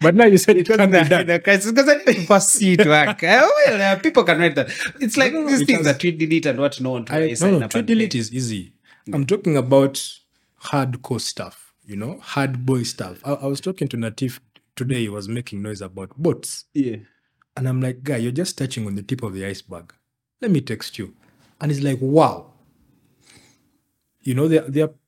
But 0.00 0.14
now 0.14 0.26
you 0.26 0.38
said 0.38 0.56
it 0.56 0.66
can't 0.66 0.90
be 0.92 0.98
the, 0.98 1.24
done. 1.24 1.40
crisis 1.40 1.72
because 1.72 1.88
I 1.88 2.04
didn't 2.04 2.26
foresee 2.26 2.74
it 2.74 2.86
work. 2.86 3.22
Uh, 3.22 3.48
well, 3.66 3.96
uh, 3.96 4.00
people 4.00 4.24
can 4.24 4.38
write 4.38 4.54
that. 4.54 4.70
It's 5.00 5.16
like 5.16 5.32
no, 5.32 5.46
these 5.46 5.64
things 5.64 5.84
that 5.84 6.00
tweet 6.00 6.18
delete 6.18 6.46
and 6.46 6.58
what 6.58 6.80
no 6.80 6.90
one 6.90 7.04
to 7.06 7.12
no, 7.12 7.58
no, 7.58 7.68
tweet 7.68 7.86
delete 7.86 8.14
is 8.14 8.32
easy. 8.32 8.74
I'm 9.12 9.26
talking 9.26 9.56
about 9.56 9.94
hardcore 10.64 11.20
stuff, 11.20 11.74
you 11.84 11.96
know, 11.96 12.18
hard 12.20 12.64
boy 12.64 12.84
stuff. 12.84 13.20
I, 13.24 13.32
I 13.32 13.46
was 13.46 13.60
talking 13.60 13.88
to 13.88 13.96
Natif 13.96 14.38
today, 14.76 15.00
he 15.00 15.08
was 15.08 15.28
making 15.28 15.62
noise 15.62 15.80
about 15.80 16.10
bots. 16.16 16.64
Yeah. 16.72 16.96
And 17.56 17.68
I'm 17.68 17.80
like, 17.80 18.02
guy, 18.02 18.16
you're 18.16 18.32
just 18.32 18.56
touching 18.56 18.86
on 18.86 18.94
the 18.94 19.02
tip 19.02 19.22
of 19.22 19.34
the 19.34 19.44
iceberg. 19.44 19.92
Let 20.40 20.50
me 20.50 20.60
text 20.60 20.98
you. 20.98 21.14
And 21.60 21.70
he's 21.70 21.82
like, 21.82 21.98
wow. 22.00 22.52
You 24.20 24.34
know, 24.34 24.48
they're, 24.48 24.62
they're 24.68 24.86
let- 24.86 25.01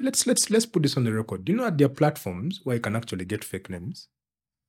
let's 0.00 0.26
let's 0.26 0.50
let's 0.50 0.66
put 0.66 0.82
this 0.82 0.96
on 0.96 1.04
the 1.04 1.12
record. 1.12 1.44
Do 1.44 1.52
you 1.52 1.58
know 1.58 1.64
that 1.64 1.78
there 1.78 1.86
are 1.86 1.90
platforms 1.90 2.60
where 2.64 2.76
you 2.76 2.80
can 2.82 2.96
actually 2.96 3.24
get 3.24 3.44
fake 3.44 3.68
names, 3.70 4.08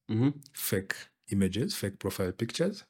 Mhm. 0.10 0.34
fake 0.54 0.96
images, 1.30 1.76
fake 1.76 2.00
profile 2.00 2.32
pictures, 2.32 2.84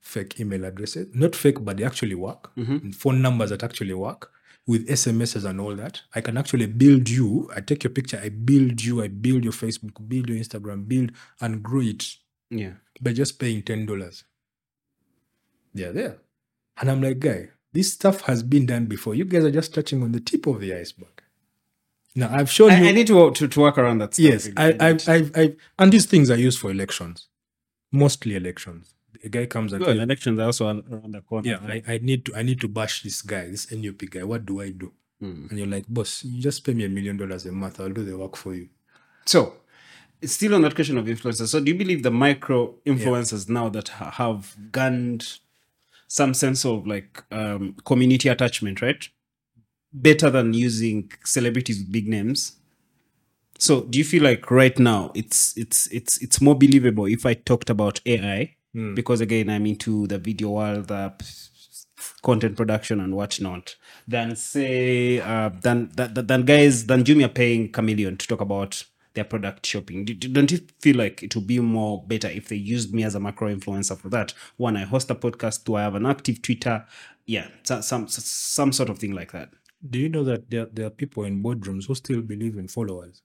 fake 0.00 0.40
email 0.40 0.64
addresses. 0.64 1.08
Not 1.14 1.34
fake, 1.36 1.64
but 1.64 1.76
they 1.76 1.84
actually 1.84 2.14
work. 2.14 2.50
And 2.56 2.94
phone 2.94 3.22
numbers 3.22 3.50
that 3.50 3.62
actually 3.62 3.94
work 3.94 4.30
with 4.66 4.88
SMSs 4.90 5.44
and 5.44 5.60
all 5.60 5.76
that. 5.76 6.02
I 6.14 6.20
can 6.20 6.36
actually 6.36 6.66
build 6.66 7.08
you. 7.08 7.48
I 7.54 7.60
take 7.60 7.84
your 7.84 7.92
picture, 7.92 8.20
I 8.22 8.30
build 8.30 8.82
you, 8.82 9.00
I 9.02 9.08
build 9.08 9.44
your 9.44 9.52
Facebook, 9.52 10.06
build 10.08 10.28
your 10.28 10.38
Instagram, 10.38 10.88
build 10.88 11.12
and 11.40 11.62
grow 11.62 11.80
it 11.82 12.04
Yeah. 12.50 12.74
by 13.00 13.12
just 13.12 13.38
paying 13.38 13.62
ten 13.62 13.86
dollars. 13.86 14.24
They're 15.74 15.92
there. 15.92 16.18
And 16.78 16.90
I'm 16.90 17.00
like, 17.02 17.20
guy, 17.20 17.50
this 17.72 17.92
stuff 17.92 18.22
has 18.22 18.42
been 18.42 18.66
done 18.66 18.86
before. 18.86 19.14
You 19.14 19.24
guys 19.24 19.44
are 19.44 19.50
just 19.50 19.72
touching 19.74 20.02
on 20.02 20.12
the 20.12 20.20
tip 20.20 20.46
of 20.46 20.60
the 20.60 20.74
iceberg. 20.74 21.15
Now 22.16 22.34
I've 22.34 22.50
shown 22.50 22.70
you 22.78 22.86
I, 22.86 22.88
I 22.88 22.92
need 22.92 23.06
to, 23.08 23.30
to 23.30 23.46
to 23.46 23.60
work 23.60 23.76
around 23.78 23.98
that 23.98 24.14
stuff. 24.14 24.24
yes, 24.24 24.46
really. 24.46 24.56
I, 24.56 24.66
I 24.68 24.88
I, 24.88 24.92
need- 24.92 25.08
I, 25.36 25.40
I, 25.42 25.54
and 25.78 25.92
these 25.92 26.06
things 26.06 26.30
are 26.30 26.36
used 26.38 26.58
for 26.58 26.70
elections, 26.70 27.28
mostly 27.92 28.34
elections. 28.34 28.94
A 29.24 29.28
guy 29.28 29.46
comes 29.46 29.72
and 29.72 29.80
Well, 29.80 29.94
tells, 29.94 30.02
elections 30.02 30.38
are 30.38 30.46
also 30.46 30.66
around 30.66 31.12
the 31.14 31.20
corner. 31.22 31.48
yeah, 31.48 31.58
I, 31.62 31.82
I 31.94 31.98
need 31.98 32.24
to, 32.26 32.34
I 32.36 32.42
need 32.42 32.60
to 32.60 32.68
bash 32.68 33.02
this 33.02 33.22
guy, 33.22 33.48
this 33.50 33.70
NUP 33.72 34.00
guy. 34.10 34.22
What 34.24 34.44
do 34.46 34.60
I 34.60 34.70
do? 34.70 34.92
Mm. 35.22 35.50
And 35.50 35.58
you're 35.58 35.66
like, 35.68 35.86
boss, 35.88 36.22
you 36.24 36.40
just 36.42 36.64
pay 36.64 36.74
me 36.74 36.84
a 36.84 36.88
million 36.88 37.16
dollars 37.16 37.46
a 37.46 37.52
month. 37.52 37.80
I'll 37.80 37.88
do 37.90 38.04
the 38.04 38.16
work 38.16 38.36
for 38.36 38.54
you. 38.54 38.68
So, 39.24 39.54
it's 40.20 40.34
still 40.34 40.54
on 40.54 40.62
that 40.62 40.74
question 40.74 40.98
of 40.98 41.06
influencers. 41.06 41.48
So, 41.48 41.60
do 41.60 41.72
you 41.72 41.78
believe 41.78 42.02
the 42.02 42.10
micro 42.10 42.74
influencers 42.84 43.48
now 43.48 43.68
that 43.70 43.88
ha- 43.88 44.10
have 44.12 44.54
gained 44.70 45.38
some 46.08 46.34
sense 46.34 46.64
of 46.64 46.86
like 46.86 47.24
um, 47.32 47.74
community 47.84 48.28
attachment, 48.28 48.80
right? 48.82 49.08
Better 49.98 50.28
than 50.30 50.52
using 50.52 51.10
celebrities 51.24 51.78
with 51.78 51.90
big 51.90 52.06
names. 52.06 52.52
So, 53.58 53.82
do 53.84 53.96
you 53.98 54.04
feel 54.04 54.22
like 54.22 54.50
right 54.50 54.78
now 54.78 55.10
it's 55.14 55.56
it's 55.56 55.86
it's 55.88 56.20
it's 56.22 56.40
more 56.42 56.54
believable 56.54 57.06
if 57.06 57.24
I 57.24 57.32
talked 57.34 57.70
about 57.70 58.00
AI 58.04 58.56
because 58.94 59.22
again 59.22 59.48
I'm 59.48 59.64
into 59.64 60.06
the 60.06 60.18
video 60.18 60.50
world, 60.50 60.88
the 60.88 61.14
content 62.22 62.56
production 62.58 63.00
and 63.00 63.14
whatnot, 63.16 63.76
than 64.06 64.36
say 64.36 65.20
uh, 65.20 65.48
than 65.62 65.90
than, 65.94 66.12
than 66.26 66.42
guys 66.44 66.84
than 66.86 67.02
Jumia 67.04 67.32
paying 67.32 67.72
Chameleone 67.72 68.18
to 68.18 68.26
talk 68.26 68.42
about 68.42 68.84
their 69.14 69.24
product 69.24 69.64
shopping. 69.64 70.04
Do- 70.04 70.12
do- 70.12 70.28
Don't 70.28 70.52
you 70.52 70.60
feel 70.82 70.96
like 70.96 71.22
it 71.22 71.34
would 71.34 71.46
be 71.46 71.58
more 71.60 72.04
better 72.06 72.28
if 72.28 72.48
they 72.48 72.56
used 72.56 72.92
me 72.92 73.02
as 73.02 73.14
a 73.14 73.20
macro 73.20 73.48
influencer 73.54 73.96
for 73.98 74.10
that? 74.10 74.34
One, 74.58 74.76
I 74.76 74.84
host 74.84 75.10
a 75.10 75.14
podcast. 75.14 75.64
Do 75.64 75.76
I 75.76 75.82
have 75.84 75.94
an 75.94 76.04
active 76.04 76.42
Twitter? 76.42 76.84
Yeah, 77.24 77.48
so- 77.62 77.80
some 77.80 78.08
some 78.08 78.72
sort 78.74 78.90
of 78.90 78.98
thing 78.98 79.12
like 79.12 79.32
that. 79.32 79.48
Do 79.90 79.98
you 79.98 80.08
know 80.08 80.24
that 80.24 80.50
there, 80.50 80.66
there 80.72 80.86
are 80.86 80.90
people 80.90 81.24
in 81.24 81.42
boardrooms 81.42 81.86
who 81.86 81.94
still 81.94 82.20
believe 82.22 82.56
in 82.58 82.68
followers? 82.68 83.22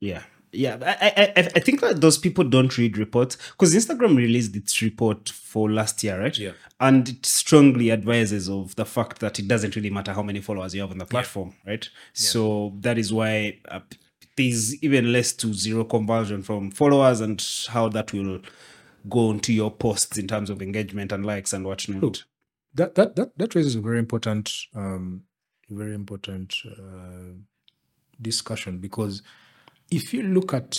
Yeah. 0.00 0.22
Yeah, 0.50 0.78
I, 0.80 1.12
I 1.36 1.40
I 1.56 1.60
think 1.60 1.82
that 1.82 2.00
those 2.00 2.16
people 2.16 2.42
don't 2.42 2.78
read 2.78 2.96
reports 2.96 3.36
because 3.50 3.74
Instagram 3.74 4.16
released 4.16 4.56
its 4.56 4.80
report 4.80 5.28
for 5.28 5.70
last 5.70 6.02
year, 6.02 6.18
right? 6.18 6.38
Yeah. 6.38 6.52
and 6.80 7.06
it 7.06 7.26
strongly 7.26 7.90
advises 7.92 8.48
of 8.48 8.74
the 8.76 8.86
fact 8.86 9.18
that 9.18 9.38
it 9.38 9.46
doesn't 9.46 9.76
really 9.76 9.90
matter 9.90 10.14
how 10.14 10.22
many 10.22 10.40
followers 10.40 10.74
you 10.74 10.80
have 10.80 10.90
on 10.90 10.96
the 10.96 11.04
platform, 11.04 11.52
right? 11.66 11.84
Yeah. 11.84 11.90
So 12.14 12.72
that 12.80 12.96
is 12.96 13.12
why 13.12 13.58
uh, 13.68 13.80
there's 14.38 14.82
even 14.82 15.12
less 15.12 15.34
to 15.34 15.52
zero 15.52 15.84
conversion 15.84 16.42
from 16.42 16.70
followers 16.70 17.20
and 17.20 17.44
how 17.68 17.90
that 17.90 18.14
will 18.14 18.40
go 19.10 19.30
into 19.30 19.52
your 19.52 19.70
posts 19.70 20.16
in 20.16 20.26
terms 20.26 20.48
of 20.48 20.62
engagement 20.62 21.12
and 21.12 21.26
likes 21.26 21.52
and 21.52 21.66
whatnot. 21.66 22.00
True. 22.00 22.12
That 22.74 22.94
that 22.94 23.16
that 23.16 23.36
that 23.38 23.54
raises 23.54 23.74
a 23.76 23.80
very 23.80 23.98
important, 23.98 24.52
um, 24.74 25.24
very 25.70 25.94
important 25.94 26.54
uh, 26.66 27.34
discussion 28.20 28.78
because 28.78 29.22
if 29.90 30.12
you 30.12 30.22
look 30.22 30.52
at 30.52 30.78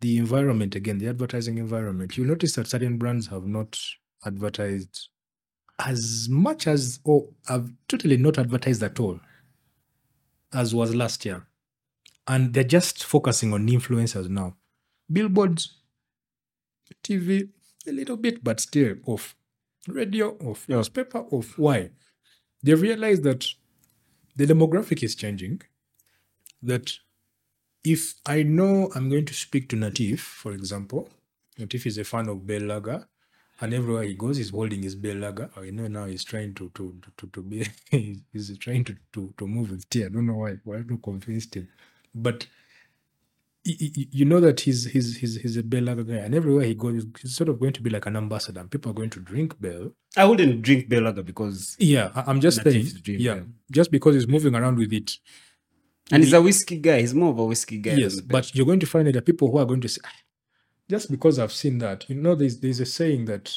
the 0.00 0.16
environment 0.18 0.74
again, 0.74 0.98
the 0.98 1.08
advertising 1.08 1.58
environment, 1.58 2.16
you'll 2.16 2.26
notice 2.26 2.54
that 2.54 2.66
certain 2.66 2.98
brands 2.98 3.28
have 3.28 3.46
not 3.46 3.78
advertised 4.24 5.08
as 5.78 6.28
much 6.28 6.66
as 6.66 7.00
or 7.04 7.28
have 7.48 7.70
totally 7.88 8.16
not 8.16 8.38
advertised 8.38 8.82
at 8.82 8.98
all 9.00 9.20
as 10.52 10.74
was 10.74 10.94
last 10.94 11.24
year. 11.24 11.46
And 12.26 12.52
they're 12.54 12.64
just 12.64 13.04
focusing 13.04 13.52
on 13.52 13.66
influencers 13.68 14.28
now. 14.28 14.56
Billboards, 15.10 15.78
TV, 17.02 17.48
a 17.86 17.92
little 17.92 18.16
bit, 18.16 18.44
but 18.44 18.60
still 18.60 18.94
off. 19.06 19.34
Radio 19.88 20.36
off. 20.38 20.68
Newspaper 20.68 21.18
off. 21.30 21.58
Why? 21.58 21.90
They 22.62 22.74
realize 22.74 23.20
that 23.22 23.46
the 24.36 24.46
demographic 24.46 25.02
is 25.02 25.14
changing. 25.14 25.62
That 26.62 26.92
if 27.84 28.14
I 28.26 28.42
know 28.42 28.90
I'm 28.94 29.08
going 29.10 29.26
to 29.26 29.34
speak 29.34 29.68
to 29.70 29.76
Natif, 29.76 30.20
for 30.20 30.52
example, 30.52 31.10
Natif 31.58 31.86
is 31.86 31.98
a 31.98 32.04
fan 32.04 32.28
of 32.28 32.46
Bell 32.46 32.62
Lager, 32.62 33.08
and 33.60 33.74
everywhere 33.74 34.04
he 34.04 34.14
goes, 34.14 34.36
he's 34.38 34.50
holding 34.50 34.82
his 34.82 34.94
Bell 34.94 35.16
Lager. 35.16 35.50
I 35.56 35.70
know 35.70 35.86
now 35.88 36.06
he's 36.06 36.24
trying 36.24 36.54
to 36.54 36.70
to 36.74 37.00
to, 37.18 37.26
to 37.28 37.42
be 37.42 37.66
he's 38.32 38.58
trying 38.58 38.84
to, 38.84 38.96
to 39.14 39.34
to 39.38 39.46
move 39.46 39.70
with 39.70 39.88
tea. 39.90 40.04
I 40.04 40.08
don't 40.08 40.26
know 40.26 40.34
why. 40.36 40.56
Why 40.64 40.82
not 40.86 41.02
convinced 41.02 41.54
him. 41.56 41.68
but 42.14 42.46
you 43.64 44.24
know 44.24 44.40
that 44.40 44.60
he's 44.60 44.86
he's 44.86 45.16
he's 45.18 45.36
he's 45.36 45.56
a 45.56 45.62
Bell 45.62 45.82
Lager 45.82 46.04
guy, 46.04 46.14
and 46.14 46.34
everywhere 46.34 46.64
he 46.64 46.74
goes, 46.74 47.04
he's 47.20 47.36
sort 47.36 47.48
of 47.50 47.60
going 47.60 47.72
to 47.74 47.82
be 47.82 47.90
like 47.90 48.06
an 48.06 48.16
ambassador, 48.16 48.60
and 48.60 48.70
people 48.70 48.90
are 48.90 48.94
going 48.94 49.10
to 49.10 49.20
drink 49.20 49.60
Bell. 49.60 49.90
I 50.16 50.24
wouldn't 50.24 50.62
drink 50.62 50.88
Bell 50.88 51.02
Lager 51.02 51.22
because 51.22 51.76
Yeah, 51.78 52.10
I'm 52.14 52.40
just 52.40 52.62
saying. 52.62 52.86
yeah, 53.06 53.16
yeah. 53.34 53.40
just 53.70 53.90
because 53.90 54.14
he's 54.14 54.26
moving 54.28 54.54
around 54.54 54.78
with 54.78 54.92
it. 54.92 55.12
and 56.10 56.22
he's 56.24 56.32
a 56.32 56.40
whiskey 56.42 56.78
guy. 56.78 57.00
He's 57.00 57.14
more 57.14 57.30
of 57.30 57.38
a 57.38 57.44
whiskey 57.44 57.78
guy. 57.78 57.92
yes, 57.94 58.20
Bell. 58.20 58.40
but 58.40 58.54
you're 58.54 58.66
going 58.66 58.80
to 58.80 58.86
find 58.86 59.06
that 59.06 59.12
there 59.12 59.18
are 59.20 59.22
people 59.22 59.50
who 59.50 59.58
are 59.58 59.66
going 59.66 59.82
to 59.82 59.88
say, 59.88 60.00
"Ah, 60.06 60.12
just 60.88 61.10
because 61.10 61.38
I've 61.38 61.52
seen 61.52 61.78
that, 61.78 62.08
you 62.08 62.16
know, 62.16 62.34
there's 62.34 62.60
there's 62.60 62.80
a 62.80 62.86
saying 62.86 63.26
that 63.26 63.52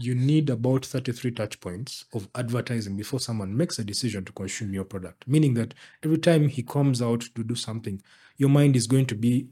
you 0.00 0.14
need 0.14 0.48
about 0.48 0.86
33 0.86 1.32
touch 1.32 1.58
points 1.60 2.04
of 2.14 2.28
advertising 2.36 2.96
before 2.96 3.18
someone 3.18 3.56
makes 3.56 3.80
a 3.80 3.84
decision 3.84 4.24
to 4.24 4.32
consume 4.32 4.72
your 4.72 4.84
product. 4.84 5.26
Meaning 5.26 5.54
that 5.54 5.74
every 6.04 6.18
time 6.18 6.46
he 6.46 6.62
comes 6.62 7.02
out 7.02 7.22
to 7.34 7.42
do 7.42 7.56
something, 7.56 8.00
your 8.38 8.48
mind 8.48 8.76
is 8.76 8.86
going 8.86 9.06
to 9.06 9.14
be 9.14 9.48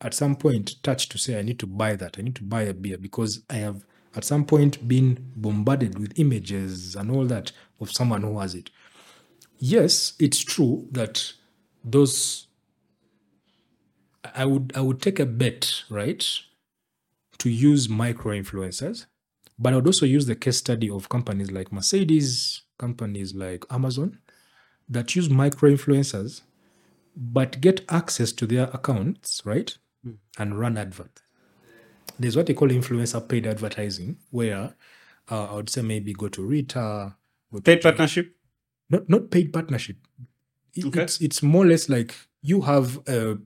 at 0.00 0.14
some 0.14 0.36
point 0.36 0.82
touched 0.82 1.10
to 1.12 1.18
say, 1.18 1.38
I 1.38 1.42
need 1.42 1.58
to 1.58 1.66
buy 1.66 1.96
that. 1.96 2.16
I 2.18 2.22
need 2.22 2.36
to 2.36 2.44
buy 2.44 2.62
a 2.62 2.74
beer 2.74 2.98
because 2.98 3.42
I 3.50 3.56
have 3.56 3.84
at 4.14 4.24
some 4.24 4.44
point 4.44 4.86
been 4.86 5.32
bombarded 5.34 5.98
with 5.98 6.18
images 6.18 6.94
and 6.94 7.10
all 7.10 7.24
that 7.26 7.50
of 7.80 7.90
someone 7.90 8.22
who 8.22 8.38
has 8.38 8.54
it. 8.54 8.70
Yes, 9.58 10.12
it's 10.20 10.44
true 10.44 10.86
that 10.92 11.32
those 11.82 12.46
I 14.34 14.44
would 14.44 14.72
I 14.74 14.80
would 14.80 15.00
take 15.00 15.18
a 15.18 15.26
bet, 15.26 15.84
right, 15.88 16.24
to 17.38 17.48
use 17.48 17.88
micro 17.88 18.32
influencers, 18.32 19.06
but 19.58 19.72
I 19.72 19.76
would 19.76 19.86
also 19.86 20.04
use 20.04 20.26
the 20.26 20.34
case 20.34 20.58
study 20.58 20.90
of 20.90 21.08
companies 21.08 21.50
like 21.50 21.72
Mercedes, 21.72 22.62
companies 22.78 23.34
like 23.34 23.64
Amazon, 23.70 24.18
that 24.88 25.14
use 25.14 25.30
micro 25.30 25.70
influencers, 25.70 26.42
but 27.16 27.60
get 27.60 27.84
access 27.88 28.32
to 28.32 28.46
their 28.46 28.64
accounts, 28.74 29.42
right, 29.44 29.76
and 30.38 30.58
run 30.58 30.76
advert. 30.76 31.22
There's 32.18 32.36
what 32.36 32.46
they 32.46 32.54
call 32.54 32.68
influencer 32.68 33.26
paid 33.28 33.46
advertising, 33.46 34.18
where 34.30 34.74
uh, 35.30 35.44
I 35.52 35.54
would 35.56 35.68
say 35.70 35.82
maybe 35.82 36.12
go 36.12 36.28
to 36.28 36.42
Rita, 36.42 37.14
go 37.52 37.58
to 37.58 37.62
paid 37.62 37.82
partnership. 37.82 38.36
not 38.90 39.08
not 39.08 39.30
paid 39.30 39.52
partnership. 39.52 39.96
It- 40.74 40.84
Okay. 40.86 41.02
It's 41.02 41.20
it's 41.20 41.42
more 41.42 41.64
or 41.64 41.68
less 41.68 41.88
like 41.88 42.14
you 42.42 42.60
have 42.62 42.98
uh, 43.08 43.36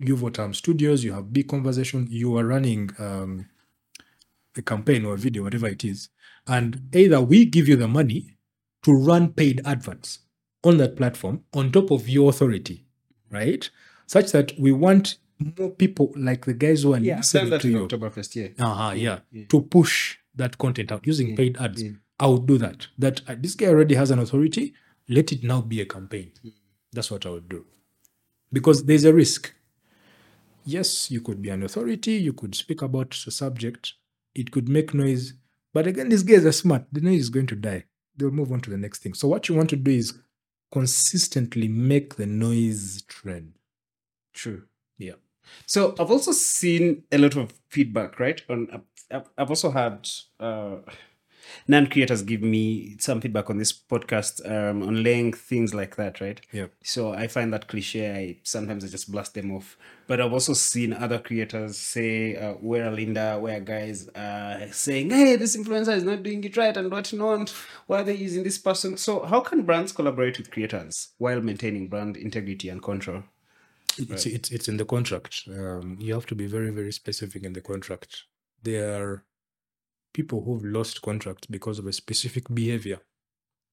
Uvotam 0.00 0.54
Studios, 0.54 1.02
you 1.02 1.12
have 1.12 1.32
big 1.32 1.48
conversation, 1.48 2.06
you 2.10 2.36
are 2.36 2.44
running 2.44 2.90
um, 2.98 3.46
a 4.56 4.62
campaign 4.62 5.04
or 5.04 5.14
a 5.14 5.18
video, 5.18 5.42
whatever 5.44 5.66
it 5.68 5.84
is, 5.84 6.08
and 6.46 6.80
either 6.94 7.20
we 7.20 7.44
give 7.44 7.68
you 7.68 7.76
the 7.76 7.88
money 7.88 8.36
to 8.82 8.92
run 8.92 9.32
paid 9.32 9.60
adverts 9.64 10.20
on 10.62 10.76
that 10.78 10.96
platform 10.96 11.42
on 11.54 11.72
top 11.72 11.90
of 11.90 12.08
your 12.08 12.30
authority, 12.30 12.84
right? 13.30 13.68
Such 14.06 14.32
that 14.32 14.52
we 14.58 14.72
want 14.72 15.16
more 15.58 15.70
people 15.70 16.12
like 16.16 16.44
the 16.46 16.54
guys 16.54 16.82
who 16.82 16.94
are 16.94 16.98
Yeah, 16.98 17.18
listening 17.18 17.58
to 17.60 17.68
you 17.68 17.86
Oktoberfest. 17.86 18.34
Yeah. 18.34 18.64
uh-huh, 18.64 18.92
yeah, 18.94 19.20
yeah. 19.30 19.44
to 19.48 19.60
push 19.62 20.18
that 20.34 20.58
content 20.58 20.90
out 20.92 21.06
using 21.06 21.36
paid 21.36 21.56
ads. 21.58 21.82
yeah. 21.82 21.90
I 22.20 22.26
would 22.26 22.46
do 22.46 22.58
that. 22.58 22.88
That 22.98 23.20
uh, 23.28 23.36
this 23.38 23.54
guy 23.54 23.66
already 23.66 23.94
has 23.94 24.10
an 24.10 24.18
authority. 24.18 24.74
Let 25.08 25.30
it 25.32 25.44
now 25.44 25.60
be 25.60 25.80
a 25.80 25.86
campaign. 25.86 26.32
That's 26.92 27.10
what 27.10 27.24
I 27.26 27.30
would 27.30 27.48
do. 27.48 27.64
Because 28.52 28.84
there's 28.84 29.04
a 29.04 29.14
risk. 29.14 29.54
Yes, 30.64 31.10
you 31.10 31.20
could 31.20 31.40
be 31.40 31.48
an 31.50 31.62
authority. 31.62 32.12
You 32.14 32.32
could 32.32 32.54
speak 32.54 32.82
about 32.82 33.14
a 33.26 33.30
subject. 33.30 33.94
It 34.34 34.50
could 34.50 34.68
make 34.68 34.92
noise. 34.94 35.34
But 35.72 35.86
again, 35.86 36.08
these 36.08 36.22
guys 36.22 36.44
are 36.44 36.52
smart. 36.52 36.84
The 36.92 37.00
noise 37.00 37.20
is 37.20 37.30
going 37.30 37.46
to 37.48 37.56
die. 37.56 37.84
They'll 38.16 38.30
move 38.30 38.52
on 38.52 38.60
to 38.62 38.70
the 38.70 38.76
next 38.76 39.02
thing. 39.02 39.14
So 39.14 39.28
what 39.28 39.48
you 39.48 39.54
want 39.54 39.70
to 39.70 39.76
do 39.76 39.90
is 39.90 40.18
consistently 40.70 41.68
make 41.68 42.16
the 42.16 42.26
noise 42.26 43.02
trend. 43.02 43.54
True. 44.32 44.64
Yeah. 44.98 45.14
So 45.66 45.94
I've 45.98 46.10
also 46.10 46.32
seen 46.32 47.04
a 47.10 47.18
lot 47.18 47.36
of 47.36 47.52
feedback, 47.68 48.20
right? 48.20 48.40
On 48.48 48.84
I've, 49.10 49.28
I've 49.38 49.50
also 49.50 49.70
had 49.70 50.08
uh, 50.38 50.76
non-creators 51.66 52.22
give 52.22 52.42
me 52.42 52.96
some 52.98 53.20
feedback 53.20 53.50
on 53.50 53.58
this 53.58 53.72
podcast 53.72 54.44
um, 54.50 54.82
on 54.82 55.02
length, 55.02 55.40
things 55.40 55.74
like 55.74 55.96
that, 55.96 56.20
right? 56.20 56.40
Yeah. 56.52 56.66
So 56.82 57.12
I 57.12 57.28
find 57.28 57.52
that 57.52 57.68
cliche. 57.68 58.10
I 58.10 58.38
sometimes 58.42 58.84
I 58.84 58.88
just 58.88 59.10
blast 59.10 59.34
them 59.34 59.54
off. 59.54 59.76
But 60.06 60.20
I've 60.20 60.32
also 60.32 60.54
seen 60.54 60.92
other 60.92 61.18
creators 61.18 61.76
say, 61.78 62.36
uh, 62.36 62.54
"Where 62.54 62.90
Linda, 62.90 63.38
where 63.38 63.60
guys 63.60 64.08
uh, 64.08 64.70
saying, 64.72 65.10
hey, 65.10 65.36
this 65.36 65.56
influencer 65.56 65.94
is 65.94 66.04
not 66.04 66.22
doing 66.22 66.42
it 66.44 66.56
right 66.56 66.76
and 66.76 66.90
what 66.90 67.12
not. 67.12 67.50
Why 67.86 68.00
are 68.00 68.04
they 68.04 68.14
using 68.14 68.42
this 68.42 68.58
person?" 68.58 68.96
So 68.96 69.24
how 69.24 69.40
can 69.40 69.62
brands 69.62 69.92
collaborate 69.92 70.38
with 70.38 70.50
creators 70.50 71.08
while 71.18 71.40
maintaining 71.40 71.88
brand 71.88 72.16
integrity 72.16 72.68
and 72.68 72.82
control? 72.82 73.24
It's, 73.98 74.26
it's 74.26 74.50
it's 74.50 74.68
in 74.68 74.76
the 74.76 74.84
contract. 74.84 75.42
Um, 75.48 75.96
you 76.00 76.14
have 76.14 76.26
to 76.26 76.34
be 76.34 76.46
very 76.46 76.70
very 76.70 76.92
specific 76.92 77.42
in 77.42 77.52
the 77.52 77.60
contract. 77.60 78.24
There 78.62 79.02
are 79.02 79.24
people 80.18 80.38
who've 80.44 80.64
lost 80.78 81.00
contracts 81.08 81.46
because 81.56 81.78
of 81.78 81.86
a 81.86 81.92
specific 81.92 82.44
behavior. 82.60 82.98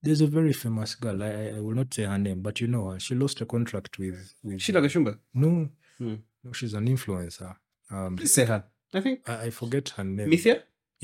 There's 0.04 0.22
a 0.22 0.28
very 0.28 0.54
famous 0.54 0.92
girl. 1.04 1.18
I, 1.24 1.32
I- 1.58 1.60
will 1.66 1.78
not 1.82 1.94
say 1.96 2.04
her 2.04 2.18
name, 2.28 2.42
but 2.48 2.56
you 2.62 2.68
know 2.68 2.84
her. 2.92 3.00
She 3.06 3.14
lost 3.24 3.42
a 3.42 3.46
contract 3.56 3.98
with 4.02 4.20
with 4.44 4.62
Sheila 4.62 4.82
Gashumba. 4.82 5.14
no, 5.34 5.52
Hmm. 6.00 6.16
no. 6.44 6.52
She's 6.60 6.74
an 6.80 6.86
influencer. 6.96 7.52
Um, 7.96 8.16
Please 8.18 8.34
say 8.40 8.46
her. 8.52 8.62
I 8.94 9.02
think 9.06 9.18
I, 9.34 9.36
I 9.46 9.50
forget 9.62 9.86
her 9.98 10.04
name. 10.04 10.30
Mithia. 10.30 10.58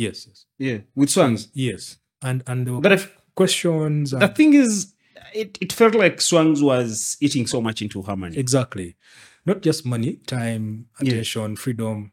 Yes, 0.05 0.17
yes, 0.27 0.45
Yeah, 0.67 0.79
with 0.99 1.09
Swangz. 1.15 1.41
yes. 1.67 1.97
And 2.27 2.43
and 2.49 2.65
there 2.65 2.73
were 2.75 2.81
But 2.85 2.93
if, 2.99 3.03
questions. 3.35 4.11
the 4.11 4.27
thing 4.39 4.53
is, 4.63 4.93
it, 5.33 5.57
it 5.65 5.71
felt 5.73 5.95
like 6.03 6.17
Swangz 6.29 6.59
was 6.71 7.17
eating 7.25 7.45
so 7.47 7.59
much 7.67 7.81
into 7.81 8.01
her 8.07 8.15
money. 8.23 8.37
Exactly. 8.37 8.95
Not 9.45 9.59
just 9.67 9.85
money, 9.85 10.11
time, 10.37 10.65
Yeah. 11.01 11.11
attention, 11.13 11.55
freedom. 11.63 12.11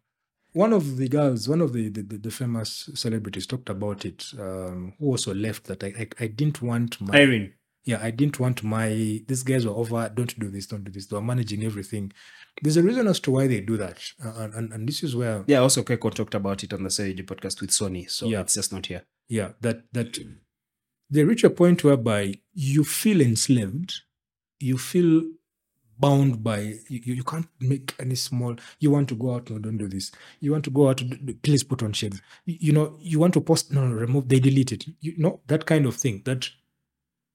One 0.52 0.72
of 0.72 0.96
the 0.96 1.08
girls, 1.08 1.48
one 1.48 1.60
of 1.60 1.72
the, 1.72 1.88
the, 1.90 2.02
the, 2.02 2.30
famous 2.30 2.90
celebrities 2.94 3.46
talked 3.46 3.68
about 3.68 4.04
it, 4.04 4.24
um, 4.38 4.94
who 4.98 5.06
also 5.06 5.34
left 5.34 5.64
that 5.64 5.84
I, 5.84 5.88
I, 5.98 6.24
I 6.24 6.26
didn't 6.28 6.62
want 6.62 7.00
my, 7.00 7.14
Irene. 7.14 7.52
yeah, 7.84 8.00
I 8.02 8.10
didn't 8.10 8.40
want 8.40 8.62
my, 8.64 8.88
these 9.28 9.42
guys 9.42 9.66
were 9.66 9.74
over, 9.74 10.10
don't 10.12 10.38
do 10.38 10.48
this, 10.48 10.66
don't 10.66 10.84
do 10.84 10.90
this. 10.90 11.06
They 11.06 11.16
were 11.16 11.22
managing 11.22 11.64
everything. 11.64 12.12
There's 12.62 12.76
a 12.78 12.82
reason 12.82 13.06
as 13.06 13.20
to 13.20 13.30
why 13.30 13.46
they 13.46 13.60
do 13.60 13.76
that. 13.76 13.98
Uh, 14.24 14.32
and, 14.38 14.54
and, 14.54 14.72
and 14.72 14.88
this 14.88 15.02
is 15.02 15.14
where, 15.14 15.44
Yeah, 15.46 15.58
also 15.58 15.82
Keiko 15.82 16.12
talked 16.14 16.34
about 16.34 16.64
it 16.64 16.72
on 16.72 16.82
the 16.82 16.90
Seriously 16.90 17.24
podcast 17.24 17.60
with 17.60 17.70
Sony, 17.70 18.10
so 18.10 18.26
Yeah. 18.26 18.40
it's 18.40 18.54
just 18.54 18.72
not 18.72 18.86
here. 18.86 19.04
yeah, 19.28 19.50
that, 19.60 19.82
that 19.92 20.18
they 21.10 21.24
reach 21.24 21.44
a 21.44 21.50
point 21.50 21.84
whereby 21.84 22.34
you 22.54 22.84
feel 22.84 23.20
enslaved, 23.20 24.00
you 24.60 24.76
feel 24.78 25.22
bound 26.00 26.42
by 26.44 26.58
you, 26.60 27.00
you 27.04 27.14
you 27.14 27.24
can't 27.24 27.48
make 27.60 27.94
any 27.98 28.14
small 28.14 28.54
you 28.80 28.90
want 28.90 29.08
to 29.08 29.14
go 29.14 29.34
out 29.34 29.50
no 29.50 29.58
don't 29.58 29.78
do 29.78 29.88
this. 29.88 30.12
You 30.40 30.52
want 30.52 30.64
to 30.64 30.70
go 30.70 30.88
out 30.88 31.02
please 31.42 31.62
put 31.64 31.82
on 31.82 31.92
shades. 31.92 32.20
You, 32.44 32.56
you 32.60 32.72
know 32.72 32.96
you 33.00 33.18
want 33.18 33.34
to 33.34 33.40
post 33.40 33.72
no, 33.72 33.86
no 33.86 33.94
remove 33.94 34.28
they 34.28 34.40
delete 34.40 34.72
it. 34.72 34.86
You 35.00 35.14
know 35.18 35.40
that 35.46 35.66
kind 35.66 35.86
of 35.86 35.96
thing 35.96 36.22
that 36.24 36.48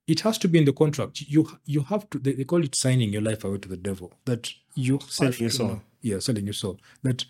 it 0.08 0.20
has 0.22 0.38
to 0.40 0.48
be 0.48 0.60
in 0.60 0.66
the 0.66 0.74
contract. 0.74 1.22
You 1.22 1.48
you 1.66 1.82
have 1.82 2.10
to 2.12 2.20
they, 2.20 2.34
they 2.34 2.44
call 2.44 2.64
it 2.64 2.76
signing 2.76 3.12
your 3.14 3.22
life 3.22 3.44
away 3.44 3.58
to 3.60 3.70
the 3.70 3.78
devil 3.78 4.12
that 4.26 4.52
you 4.76 5.00
Selling 5.08 5.34
your 5.40 5.50
soul. 5.50 5.82
yeah 6.02 6.20
selling 6.20 6.46
your 6.46 6.54
soul. 6.54 6.80
That 7.04 7.26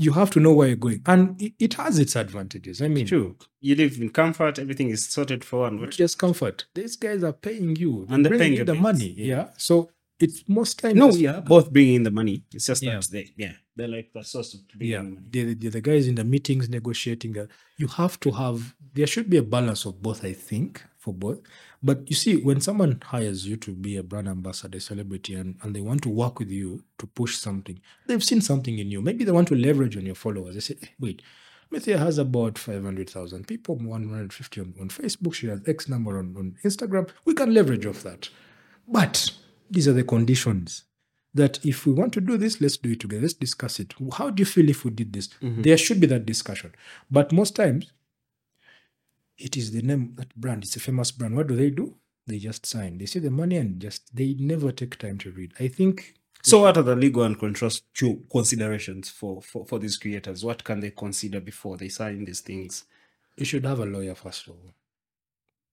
you 0.00 0.12
have 0.12 0.30
to 0.30 0.38
know 0.38 0.52
where 0.52 0.68
you're 0.68 0.76
going. 0.76 1.02
And 1.06 1.40
it, 1.42 1.54
it 1.58 1.74
has 1.74 1.98
its 1.98 2.14
advantages 2.14 2.80
i 2.80 2.88
mean. 2.88 3.06
True. 3.06 3.36
You 3.60 3.74
live 3.74 3.98
in 4.00 4.10
comfort, 4.10 4.58
everything 4.58 4.90
is 4.90 5.04
sorted 5.04 5.44
for 5.44 5.66
and 5.66 5.80
what. 5.80 5.90
just 5.90 6.18
comfort. 6.18 6.66
These 6.74 6.96
guys 6.96 7.24
are 7.24 7.32
paying 7.32 7.74
you. 7.74 8.06
And 8.08 8.24
they're 8.24 8.30
bringing 8.30 8.38
paying 8.38 8.52
in 8.52 8.56
your 8.58 8.64
the 8.66 8.72
bills. 8.74 8.82
money 8.82 9.14
yeah? 9.16 9.48
So 9.56 9.90
it's 10.20 10.44
most 10.48 10.78
times 10.80 10.94
No, 10.96 11.10
yeah, 11.10 11.40
both 11.40 11.72
bring 11.72 11.94
in 11.94 12.02
the 12.02 12.10
money. 12.10 12.42
It's 12.52 12.66
just 12.66 12.82
Yeah. 12.82 12.98
that 12.98 13.08
they, 13.10 13.30
yeah, 13.36 13.52
they're 13.76 13.88
like 13.88 14.10
the 14.12 14.22
source 14.24 14.54
of 14.54 14.60
bringing 14.68 14.92
yeah 14.92 15.20
the, 15.30 15.54
the, 15.54 15.68
the 15.68 15.80
guys 15.80 16.06
in 16.08 16.14
the 16.16 16.24
meetings 16.24 16.68
negotiating 16.68 17.38
uh, 17.38 17.46
you 17.76 17.86
have 17.86 18.18
to 18.20 18.30
have 18.32 18.74
there 18.94 19.06
should 19.06 19.30
be 19.30 19.36
a 19.36 19.42
balance 19.42 19.84
of 19.86 20.02
both 20.02 20.24
i 20.24 20.32
think 20.32 20.82
for 20.98 21.14
both 21.14 21.38
but 21.80 21.98
you 22.10 22.16
see 22.16 22.34
when 22.48 22.60
someone 22.60 23.00
hires 23.04 23.46
you 23.46 23.56
to 23.56 23.70
be 23.72 23.96
a 23.96 24.02
brand 24.02 24.26
ambassador 24.28 24.78
a 24.78 24.80
celebrity 24.80 25.34
and, 25.34 25.54
and 25.62 25.76
they 25.76 25.80
want 25.80 26.02
to 26.02 26.08
work 26.08 26.40
with 26.40 26.50
you 26.50 26.82
to 26.98 27.06
push 27.06 27.36
something 27.36 27.78
they've 28.08 28.24
seen 28.24 28.40
something 28.40 28.78
in 28.80 28.90
you 28.90 29.00
maybe 29.00 29.22
they 29.24 29.30
want 29.30 29.46
to 29.46 29.54
leverage 29.54 29.96
on 29.96 30.04
your 30.04 30.16
followers 30.16 30.54
they 30.54 30.60
say 30.60 30.76
"Eh, 30.82 30.86
wait 30.98 31.22
Mithia 31.70 31.98
has 31.98 32.16
about 32.16 32.56
500,000 32.58 33.46
people, 33.46 33.76
150 33.76 34.60
on, 34.62 34.74
on 34.80 34.88
Facebook. 34.88 35.34
She 35.34 35.48
has 35.48 35.60
X 35.68 35.86
number 35.86 36.18
on, 36.18 36.34
on 36.38 36.56
Instagram. 36.64 37.10
We 37.26 37.34
can 37.34 37.52
leverage 37.52 37.84
off 37.84 38.02
that. 38.04 38.30
But 38.88 39.30
these 39.70 39.88
are 39.88 39.92
the 39.92 40.04
conditions 40.04 40.84
that 41.34 41.64
if 41.64 41.86
we 41.86 41.92
want 41.92 42.12
to 42.14 42.20
do 42.20 42.36
this, 42.36 42.60
let's 42.60 42.76
do 42.76 42.92
it 42.92 43.00
together. 43.00 43.22
Let's 43.22 43.34
discuss 43.34 43.78
it. 43.80 43.94
How 44.14 44.30
do 44.30 44.40
you 44.40 44.46
feel 44.46 44.68
if 44.68 44.84
we 44.84 44.90
did 44.90 45.12
this? 45.12 45.28
Mm-hmm. 45.42 45.62
There 45.62 45.76
should 45.76 46.00
be 46.00 46.06
that 46.08 46.26
discussion. 46.26 46.74
But 47.10 47.32
most 47.32 47.54
times, 47.54 47.92
it 49.36 49.56
is 49.56 49.70
the 49.70 49.82
name 49.82 50.14
that 50.16 50.34
brand. 50.34 50.64
It's 50.64 50.76
a 50.76 50.80
famous 50.80 51.10
brand. 51.12 51.36
What 51.36 51.46
do 51.46 51.54
they 51.56 51.70
do? 51.70 51.94
They 52.26 52.38
just 52.38 52.66
sign. 52.66 52.98
They 52.98 53.06
see 53.06 53.20
the 53.20 53.30
money 53.30 53.56
and 53.56 53.80
just 53.80 54.14
they 54.14 54.34
never 54.38 54.72
take 54.72 54.98
time 54.98 55.18
to 55.18 55.30
read. 55.30 55.52
I 55.60 55.68
think 55.68 56.14
So, 56.42 56.60
what 56.60 56.76
are 56.76 56.82
the 56.82 56.96
legal 56.96 57.22
and 57.22 57.38
contractual 57.38 58.18
considerations 58.30 59.10
for, 59.10 59.40
for, 59.42 59.64
for 59.66 59.78
these 59.78 59.96
creators? 59.96 60.44
What 60.44 60.64
can 60.64 60.80
they 60.80 60.90
consider 60.90 61.40
before 61.40 61.76
they 61.76 61.88
sign 61.88 62.24
these 62.24 62.40
things? 62.40 62.84
you 63.38 63.44
should 63.44 63.64
have 63.64 63.78
a 63.78 63.86
lawyer 63.86 64.14
first 64.14 64.48
of 64.48 64.54
all. 64.54 64.72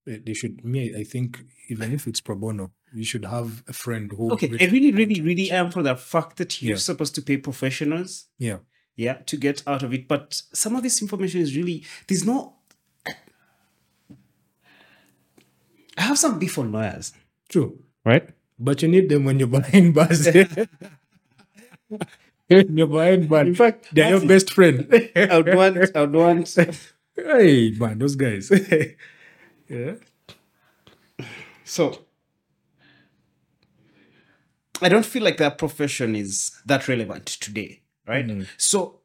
They 0.05 0.17
they 0.17 0.33
should. 0.33 0.63
Me, 0.63 0.93
I 0.95 1.03
think, 1.03 1.43
even 1.69 1.91
if 1.93 2.07
it's 2.07 2.21
pro 2.21 2.35
bono, 2.35 2.71
you 2.93 3.03
should 3.03 3.25
have 3.25 3.63
a 3.67 3.73
friend 3.73 4.11
who. 4.15 4.31
Okay, 4.33 4.49
I 4.61 4.65
really, 4.65 4.91
really, 4.91 5.19
really 5.21 5.51
am 5.51 5.71
for 5.71 5.81
the 5.83 5.95
fact 5.95 6.37
that 6.37 6.61
you're 6.61 6.71
Yeah. 6.77 6.77
supposed 6.91 7.15
to 7.15 7.21
pay 7.21 7.37
professionals, 7.37 8.25
Yeah. 8.37 8.59
yeah, 8.95 9.15
to 9.25 9.37
get 9.37 9.63
out 9.65 9.83
of 9.83 9.93
it. 9.93 10.07
But 10.07 10.41
some 10.53 10.75
of 10.75 10.83
this 10.83 11.01
information 11.01 11.41
is 11.41 11.55
really 11.55 11.83
there's 12.07 12.25
no. 12.25 12.53
I 15.97 16.01
have 16.01 16.19
some 16.19 16.39
beef 16.39 16.57
on 16.59 16.71
lawyers, 16.71 17.13
True. 17.49 17.79
right? 18.05 18.29
But 18.59 18.81
you 18.81 18.87
need 18.89 19.09
them 19.09 19.23
when 19.25 19.39
you're 19.39 19.47
buying 19.47 19.93
bus. 19.93 20.27
when 21.87 22.77
you're 22.77 22.87
buying 22.87 23.27
bus. 23.27 23.47
In 23.47 23.55
fact, 23.55 23.87
they're 23.93 24.09
your 24.09 24.25
best 24.27 24.51
friend. 24.53 24.87
I 25.15 25.37
would 25.37 25.53
want, 25.55 25.77
I 25.95 26.01
would 26.01 26.13
want. 26.13 26.55
hey, 27.15 27.71
man, 27.77 27.99
those 27.99 28.15
guys. 28.15 28.51
Yeah. 29.67 29.93
So 31.63 32.05
I 34.81 34.89
don't 34.89 35.05
feel 35.05 35.23
like 35.23 35.37
that 35.37 35.57
profession 35.57 36.15
is 36.15 36.51
that 36.65 36.87
relevant 36.87 37.25
today, 37.25 37.81
right? 38.07 38.25
Mm. 38.27 38.47
So 38.57 38.99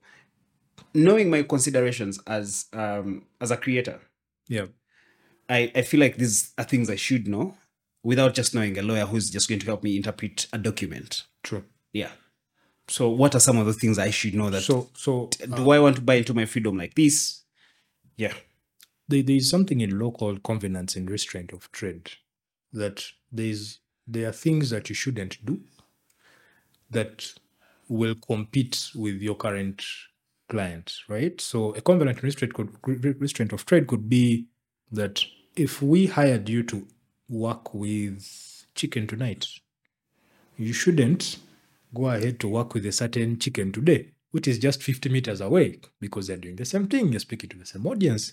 knowing 0.94 1.30
my 1.30 1.42
considerations 1.44 2.18
as 2.26 2.66
um 2.72 3.24
as 3.40 3.50
a 3.50 3.56
creator, 3.56 4.00
Yeah. 4.48 4.66
I, 5.48 5.72
I 5.74 5.82
feel 5.82 5.98
like 6.00 6.16
these 6.16 6.52
are 6.58 6.64
things 6.64 6.88
I 6.90 6.94
should 6.96 7.26
know 7.26 7.56
without 8.04 8.34
just 8.34 8.54
knowing 8.54 8.78
a 8.78 8.82
lawyer 8.82 9.04
who's 9.04 9.30
just 9.30 9.48
going 9.48 9.58
to 9.60 9.66
help 9.66 9.82
me 9.82 9.96
interpret 9.96 10.46
a 10.52 10.58
document. 10.58 11.24
True. 11.42 11.64
Yeah. 11.92 12.10
So 12.86 13.08
what 13.08 13.34
are 13.34 13.40
some 13.40 13.58
of 13.58 13.66
the 13.66 13.72
things 13.72 13.98
I 13.98 14.10
should 14.10 14.34
know 14.34 14.50
that 14.50 14.62
So, 14.62 14.90
so 14.94 15.28
do 15.56 15.70
I 15.70 15.78
want 15.80 15.96
to 15.96 16.02
buy 16.02 16.14
into 16.16 16.34
my 16.34 16.44
freedom 16.44 16.76
like 16.76 16.94
this? 16.94 17.42
Yeah. 18.16 18.32
There, 19.10 19.22
there 19.22 19.36
is 19.36 19.50
something 19.50 19.80
in 19.80 19.98
law 19.98 20.10
called 20.10 20.42
covenants 20.42 20.96
and 20.96 21.10
restraint 21.10 21.52
of 21.52 21.70
trade 21.72 22.10
that 22.72 23.04
there's 23.30 23.80
there 24.06 24.28
are 24.28 24.32
things 24.32 24.70
that 24.70 24.88
you 24.88 24.94
shouldn't 24.94 25.44
do 25.44 25.60
that 26.90 27.32
will 27.88 28.14
compete 28.14 28.90
with 28.94 29.20
your 29.20 29.34
current 29.34 29.84
client 30.48 30.94
right 31.08 31.40
so 31.40 31.72
a 31.74 31.80
covenant 31.80 32.22
restraint 32.22 32.54
could 32.54 32.70
restraint 33.20 33.52
of 33.52 33.64
trade 33.66 33.86
could 33.86 34.08
be 34.08 34.46
that 34.90 35.24
if 35.56 35.80
we 35.82 36.06
hired 36.06 36.48
you 36.48 36.62
to 36.62 36.86
work 37.28 37.72
with 37.74 38.66
chicken 38.74 39.06
tonight 39.06 39.46
you 40.56 40.72
shouldn't 40.72 41.38
go 41.94 42.08
ahead 42.08 42.38
to 42.40 42.48
work 42.48 42.74
with 42.74 42.86
a 42.86 42.92
certain 42.92 43.38
chicken 43.38 43.72
today, 43.72 44.10
which 44.30 44.46
is 44.46 44.58
just 44.58 44.82
50 44.82 45.08
meters 45.08 45.40
away 45.40 45.80
because 46.00 46.26
they're 46.26 46.36
doing 46.36 46.56
the 46.56 46.64
same 46.64 46.86
thing. 46.86 47.08
You're 47.10 47.20
speaking 47.20 47.50
to 47.50 47.58
the 47.58 47.66
same 47.66 47.86
audience. 47.86 48.32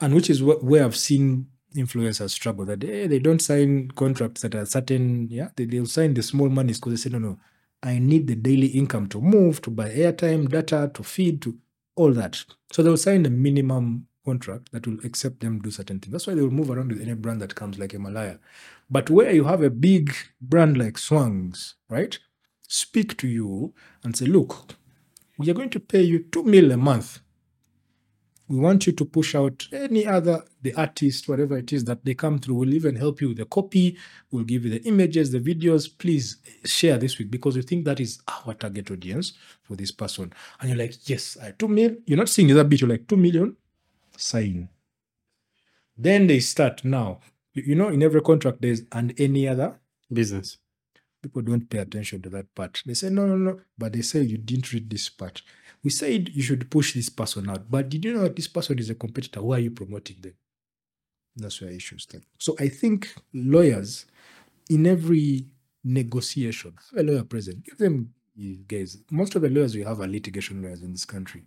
And 0.00 0.14
which 0.14 0.30
is 0.30 0.40
wh- 0.40 0.62
where 0.62 0.84
I've 0.84 0.96
seen 0.96 1.46
influencers 1.74 2.30
struggle 2.30 2.64
that 2.66 2.82
eh, 2.84 3.06
they 3.06 3.18
don't 3.18 3.40
sign 3.40 3.90
contracts 3.92 4.42
that 4.42 4.54
are 4.54 4.66
certain, 4.66 5.28
yeah, 5.30 5.48
they, 5.56 5.64
they'll 5.64 5.86
sign 5.86 6.14
the 6.14 6.22
small 6.22 6.48
monies 6.48 6.78
because 6.78 6.92
they 6.92 7.10
say, 7.10 7.12
no, 7.12 7.18
no, 7.18 7.38
I 7.82 7.98
need 7.98 8.26
the 8.26 8.34
daily 8.34 8.68
income 8.68 9.08
to 9.08 9.20
move, 9.20 9.62
to 9.62 9.70
buy 9.70 9.90
airtime, 9.90 10.48
data, 10.48 10.90
to 10.94 11.02
feed, 11.02 11.42
to 11.42 11.56
all 11.94 12.12
that. 12.12 12.42
So 12.72 12.82
they'll 12.82 12.96
sign 12.96 13.26
a 13.26 13.30
minimum 13.30 14.08
contract 14.24 14.72
that 14.72 14.86
will 14.86 14.98
accept 15.04 15.40
them 15.40 15.60
do 15.60 15.70
certain 15.70 16.00
things. 16.00 16.12
That's 16.12 16.26
why 16.26 16.34
they 16.34 16.42
will 16.42 16.50
move 16.50 16.70
around 16.70 16.92
with 16.92 17.00
any 17.00 17.14
brand 17.14 17.40
that 17.42 17.54
comes 17.54 17.78
like 17.78 17.92
Himalaya. 17.92 18.38
But 18.90 19.08
where 19.10 19.32
you 19.32 19.44
have 19.44 19.62
a 19.62 19.70
big 19.70 20.14
brand 20.40 20.76
like 20.76 20.94
Swangz, 20.94 21.74
right? 21.88 22.18
Speak 22.68 23.16
to 23.18 23.28
you 23.28 23.72
and 24.02 24.16
say, 24.16 24.26
look, 24.26 24.74
we 25.38 25.48
are 25.50 25.54
going 25.54 25.70
to 25.70 25.80
pay 25.80 26.02
you 26.02 26.20
two 26.24 26.42
mil 26.42 26.72
a 26.72 26.76
month. 26.76 27.20
We 28.48 28.58
want 28.58 28.86
you 28.86 28.92
to 28.92 29.04
push 29.04 29.34
out 29.34 29.66
any 29.72 30.06
other, 30.06 30.44
the 30.62 30.72
artist, 30.74 31.28
whatever 31.28 31.58
it 31.58 31.72
is 31.72 31.84
that 31.84 32.04
they 32.04 32.14
come 32.14 32.38
through. 32.38 32.54
We'll 32.54 32.74
even 32.74 32.94
help 32.94 33.20
you 33.20 33.28
with 33.28 33.38
the 33.38 33.44
copy. 33.44 33.96
We'll 34.30 34.44
give 34.44 34.64
you 34.64 34.70
the 34.70 34.82
images, 34.84 35.32
the 35.32 35.40
videos. 35.40 35.88
Please 35.98 36.36
share 36.64 36.96
this 36.98 37.18
week 37.18 37.30
because 37.30 37.56
we 37.56 37.62
think 37.62 37.84
that 37.84 37.98
is 37.98 38.20
our 38.28 38.54
target 38.54 38.90
audience 38.90 39.32
for 39.62 39.74
this 39.74 39.90
person. 39.90 40.32
And 40.60 40.70
you're 40.70 40.78
like, 40.78 41.08
yes, 41.08 41.36
I 41.42 41.52
two 41.52 41.68
mil. 41.68 41.96
You're 42.06 42.18
not 42.18 42.28
seeing 42.28 42.48
that 42.54 42.68
bit. 42.68 42.80
You're 42.80 42.90
like, 42.90 43.08
two 43.08 43.16
million, 43.16 43.56
sign. 44.16 44.68
Then 45.96 46.26
they 46.26 46.40
start 46.40 46.84
now. 46.84 47.20
You 47.52 47.62
you 47.64 47.74
know, 47.74 47.88
in 47.88 48.02
every 48.02 48.20
contract, 48.20 48.62
there's 48.62 48.82
and 48.92 49.12
any 49.18 49.48
other 49.48 49.80
Business. 50.12 50.58
people 51.20 51.42
don't 51.42 51.68
pay 51.68 51.78
attention 51.78 52.22
to 52.22 52.30
that 52.30 52.54
part. 52.54 52.82
They 52.86 52.94
say, 52.94 53.10
no, 53.10 53.26
no, 53.26 53.36
no. 53.36 53.60
But 53.76 53.92
they 53.92 54.02
say 54.02 54.22
you 54.22 54.38
didn't 54.38 54.72
read 54.72 54.88
this 54.88 55.08
part. 55.08 55.42
We 55.82 55.90
said 55.90 56.30
you 56.30 56.42
should 56.42 56.70
push 56.70 56.94
this 56.94 57.08
person 57.08 57.48
out. 57.48 57.70
But 57.70 57.88
did 57.88 58.04
you 58.04 58.14
know 58.14 58.22
that 58.22 58.36
this 58.36 58.48
person 58.48 58.78
is 58.78 58.90
a 58.90 58.94
competitor? 58.94 59.42
Why 59.42 59.56
are 59.56 59.60
you 59.60 59.70
promoting 59.70 60.16
them? 60.20 60.34
That's 61.36 61.60
where 61.60 61.70
issues 61.70 62.04
start. 62.04 62.24
So 62.38 62.56
I 62.58 62.68
think 62.68 63.14
lawyers, 63.32 64.06
in 64.70 64.86
every 64.86 65.46
negotiation, 65.84 66.74
have 66.90 67.00
a 67.00 67.02
lawyer 67.02 67.24
present. 67.24 67.64
Give 67.64 67.78
them, 67.78 68.14
you 68.34 68.64
guys, 68.66 68.98
most 69.10 69.34
of 69.36 69.42
the 69.42 69.50
lawyers 69.50 69.74
we 69.74 69.82
have 69.82 70.00
are 70.00 70.08
litigation 70.08 70.62
lawyers 70.62 70.82
in 70.82 70.92
this 70.92 71.04
country. 71.04 71.44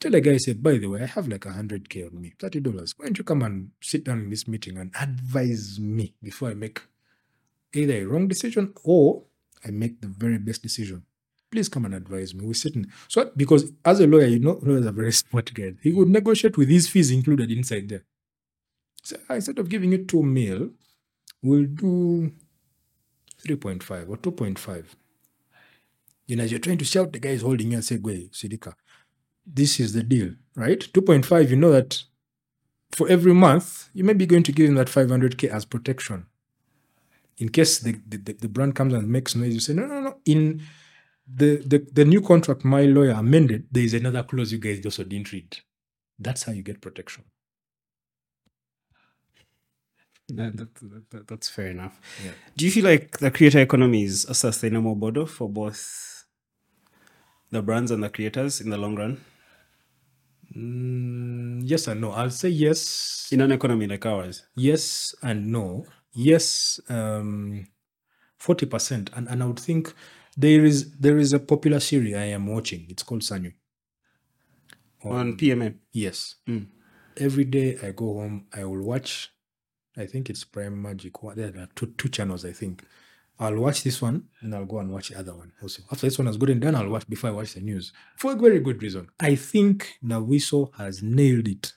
Tell 0.00 0.14
a 0.14 0.20
guy, 0.20 0.36
say, 0.36 0.52
by 0.52 0.78
the 0.78 0.86
way, 0.86 1.02
I 1.02 1.06
have 1.06 1.26
like 1.26 1.44
a 1.44 1.48
100K 1.48 2.06
on 2.06 2.20
me, 2.20 2.32
$30. 2.38 2.94
Why 2.96 3.06
don't 3.06 3.18
you 3.18 3.24
come 3.24 3.42
and 3.42 3.72
sit 3.82 4.04
down 4.04 4.20
in 4.20 4.30
this 4.30 4.46
meeting 4.46 4.78
and 4.78 4.92
advise 4.98 5.80
me 5.80 6.14
before 6.22 6.50
I 6.50 6.54
make 6.54 6.80
either 7.74 7.94
a 7.94 8.04
wrong 8.04 8.28
decision 8.28 8.72
or 8.84 9.24
I 9.64 9.70
make 9.70 10.00
the 10.00 10.06
very 10.06 10.38
best 10.38 10.62
decision. 10.62 11.02
Please 11.50 11.68
come 11.68 11.86
and 11.86 11.94
advise 11.94 12.34
me. 12.34 12.44
We're 12.46 12.54
sitting. 12.54 12.86
So, 13.08 13.30
because 13.36 13.72
as 13.84 14.00
a 14.00 14.06
lawyer, 14.06 14.26
you 14.26 14.38
know, 14.38 14.58
lawyers 14.62 14.86
are 14.86 14.92
very 14.92 15.12
smart 15.12 15.52
guys. 15.54 15.74
He 15.82 15.92
would 15.92 16.08
negotiate 16.08 16.58
with 16.58 16.68
his 16.68 16.88
fees 16.88 17.10
included 17.10 17.50
inside 17.50 17.88
there. 17.88 18.04
So, 19.02 19.16
"Ah, 19.30 19.34
instead 19.34 19.58
of 19.58 19.68
giving 19.68 19.92
you 19.92 20.04
two 20.04 20.22
mil, 20.22 20.70
we'll 21.42 21.64
do 21.64 22.32
3.5 23.38 24.08
or 24.10 24.16
2.5. 24.18 24.96
You 26.26 26.36
know, 26.36 26.44
as 26.44 26.50
you're 26.50 26.60
trying 26.60 26.78
to 26.78 26.84
shout, 26.84 27.12
the 27.12 27.18
guy 27.18 27.30
is 27.30 27.42
holding 27.42 27.68
you 27.70 27.76
and 27.78 27.84
say, 27.84 27.96
Gwe, 27.96 28.30
Sidika, 28.30 28.74
this 29.46 29.80
is 29.80 29.94
the 29.94 30.02
deal, 30.02 30.34
right? 30.56 30.80
2.5, 30.92 31.48
you 31.48 31.56
know 31.56 31.72
that 31.72 32.02
for 32.92 33.08
every 33.08 33.32
month, 33.32 33.88
you 33.94 34.04
may 34.04 34.12
be 34.12 34.26
going 34.26 34.42
to 34.42 34.52
give 34.52 34.68
him 34.68 34.74
that 34.74 34.88
500K 34.88 35.48
as 35.48 35.64
protection 35.64 36.26
in 37.38 37.48
case 37.48 37.78
the, 37.78 37.92
the- 38.08 38.32
the 38.32 38.48
brand 38.48 38.74
comes 38.74 38.92
and 38.92 39.08
makes 39.08 39.34
noise, 39.36 39.54
you 39.54 39.60
say, 39.60 39.72
no, 39.72 39.86
no, 39.86 40.00
no. 40.00 40.16
In 40.26 40.60
the, 41.32 41.62
the, 41.66 41.86
the 41.92 42.04
new 42.04 42.20
contract 42.20 42.64
my 42.64 42.82
lawyer 42.84 43.10
amended, 43.12 43.66
there 43.70 43.84
is 43.84 43.94
another 43.94 44.22
clause 44.22 44.52
you 44.52 44.58
guys 44.58 44.84
also 44.84 45.04
didn't 45.04 45.32
read. 45.32 45.58
That's 46.18 46.44
how 46.44 46.52
you 46.52 46.62
get 46.62 46.80
protection. 46.80 47.24
That, 50.30 50.56
that, 50.58 50.74
that- 50.76 51.10
that- 51.10 51.26
that's 51.28 51.48
fair 51.48 51.68
enough. 51.68 52.00
Yeah. 52.24 52.32
Do 52.56 52.64
you 52.66 52.70
feel 52.70 52.84
like 52.84 53.18
the 53.18 53.30
creator 53.30 53.60
economy 53.60 54.04
is 54.04 54.24
a 54.26 54.34
sustainable 54.34 54.94
model 54.94 55.26
for 55.26 55.48
both 55.48 56.24
the 57.50 57.62
brands 57.62 57.90
and 57.90 58.02
the 58.02 58.10
creators 58.10 58.60
in 58.60 58.70
the 58.70 58.76
long 58.78 58.96
run? 58.96 59.20
Mm, 60.54 61.62
yes 61.64 61.86
and 61.88 62.00
no. 62.00 62.10
I'll 62.12 62.30
say 62.30 62.48
yes. 62.48 63.28
In 63.32 63.40
an 63.40 63.52
economy 63.52 63.86
like 63.86 64.04
ours? 64.06 64.46
yes 64.56 65.14
and 65.22 65.48
no. 65.52 65.86
Yes, 66.14 66.80
um, 66.88 67.66
40%. 68.40 69.10
And, 69.16 69.28
and 69.28 69.42
I 69.42 69.46
would 69.46 69.60
think 69.60 69.92
there 70.38 70.64
is 70.64 70.92
there 70.92 71.18
is 71.18 71.32
a 71.32 71.40
popular 71.40 71.80
series 71.80 72.14
I 72.14 72.26
am 72.26 72.46
watching. 72.46 72.86
It's 72.88 73.02
called 73.02 73.22
Sanyu. 73.22 73.52
On 75.04 75.36
PMM? 75.36 75.74
Yes. 75.92 76.36
Mm. 76.48 76.66
Every 77.16 77.44
day 77.44 77.78
I 77.82 77.90
go 77.90 78.14
home, 78.14 78.46
I 78.54 78.64
will 78.64 78.82
watch. 78.82 79.32
I 79.96 80.06
think 80.06 80.30
it's 80.30 80.44
Pearl 80.44 80.70
Magic. 80.70 81.22
What 81.22 81.36
there 81.36 81.48
are 81.58 81.68
two, 81.74 81.86
two 81.98 82.08
channels, 82.08 82.44
I 82.44 82.52
think. 82.52 82.84
I'll 83.40 83.56
watch 83.56 83.82
this 83.84 84.02
one 84.02 84.24
and 84.40 84.54
I'll 84.54 84.64
go 84.64 84.78
and 84.78 84.92
watch 84.92 85.10
the 85.10 85.18
other 85.18 85.34
one 85.34 85.52
also. 85.62 85.82
After 85.92 86.06
this 86.06 86.18
one 86.18 86.26
has 86.26 86.36
good 86.36 86.50
and 86.50 86.60
done, 86.60 86.74
I'll 86.74 86.88
watch 86.88 87.08
before 87.08 87.30
I 87.30 87.32
watch 87.32 87.54
the 87.54 87.60
news. 87.60 87.92
For 88.16 88.32
a 88.32 88.36
very 88.36 88.60
good 88.60 88.82
reason. 88.82 89.08
I 89.20 89.34
think 89.34 89.98
Nawiso 90.04 90.74
has 90.76 91.02
nailed 91.02 91.48
it 91.48 91.72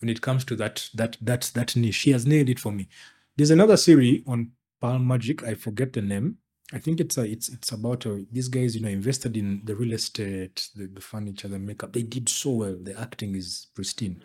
when 0.00 0.08
it 0.08 0.20
comes 0.20 0.44
to 0.46 0.56
that 0.56 0.88
that 0.94 1.16
that 1.20 1.50
that 1.54 1.76
niche. 1.76 1.94
She 1.94 2.12
has 2.12 2.26
nailed 2.26 2.50
it 2.50 2.60
for 2.60 2.72
me. 2.72 2.88
There's 3.36 3.50
another 3.50 3.76
series 3.76 4.22
on 4.26 4.52
Pearl 4.80 4.98
Magic. 4.98 5.42
I 5.42 5.54
forget 5.54 5.94
the 5.94 6.02
name. 6.02 6.38
I 6.72 6.78
think 6.78 7.00
it's 7.00 7.18
a, 7.18 7.22
it's 7.22 7.48
it's 7.48 7.72
about 7.72 8.06
uh, 8.06 8.16
these 8.30 8.48
guys, 8.48 8.76
you 8.76 8.82
know, 8.82 8.88
invested 8.88 9.36
in 9.36 9.62
the 9.64 9.74
real 9.74 9.92
estate, 9.92 10.68
the, 10.76 10.86
the 10.86 11.00
furniture, 11.00 11.48
the 11.48 11.58
makeup. 11.58 11.92
They 11.92 12.02
did 12.02 12.28
so 12.28 12.50
well. 12.50 12.76
The 12.80 12.98
acting 12.98 13.34
is 13.34 13.66
pristine. 13.74 14.22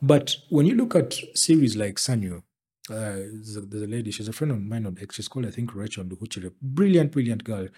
But 0.00 0.36
when 0.50 0.66
you 0.66 0.74
look 0.76 0.94
at 0.94 1.14
series 1.34 1.76
like 1.76 1.96
Sanyu, 1.96 2.38
uh, 2.38 2.42
there's, 2.90 3.56
a, 3.56 3.62
there's 3.62 3.82
a 3.82 3.86
lady, 3.86 4.10
she's 4.10 4.28
a 4.28 4.32
friend 4.32 4.52
of 4.52 4.60
mine 4.60 4.86
on 4.86 4.98
X. 5.00 5.16
She's 5.16 5.28
called, 5.28 5.46
I 5.46 5.50
think, 5.50 5.74
Rachel 5.74 6.04
Nduhuchire. 6.04 6.52
Brilliant, 6.60 7.10
brilliant 7.10 7.42
girl. 7.42 7.68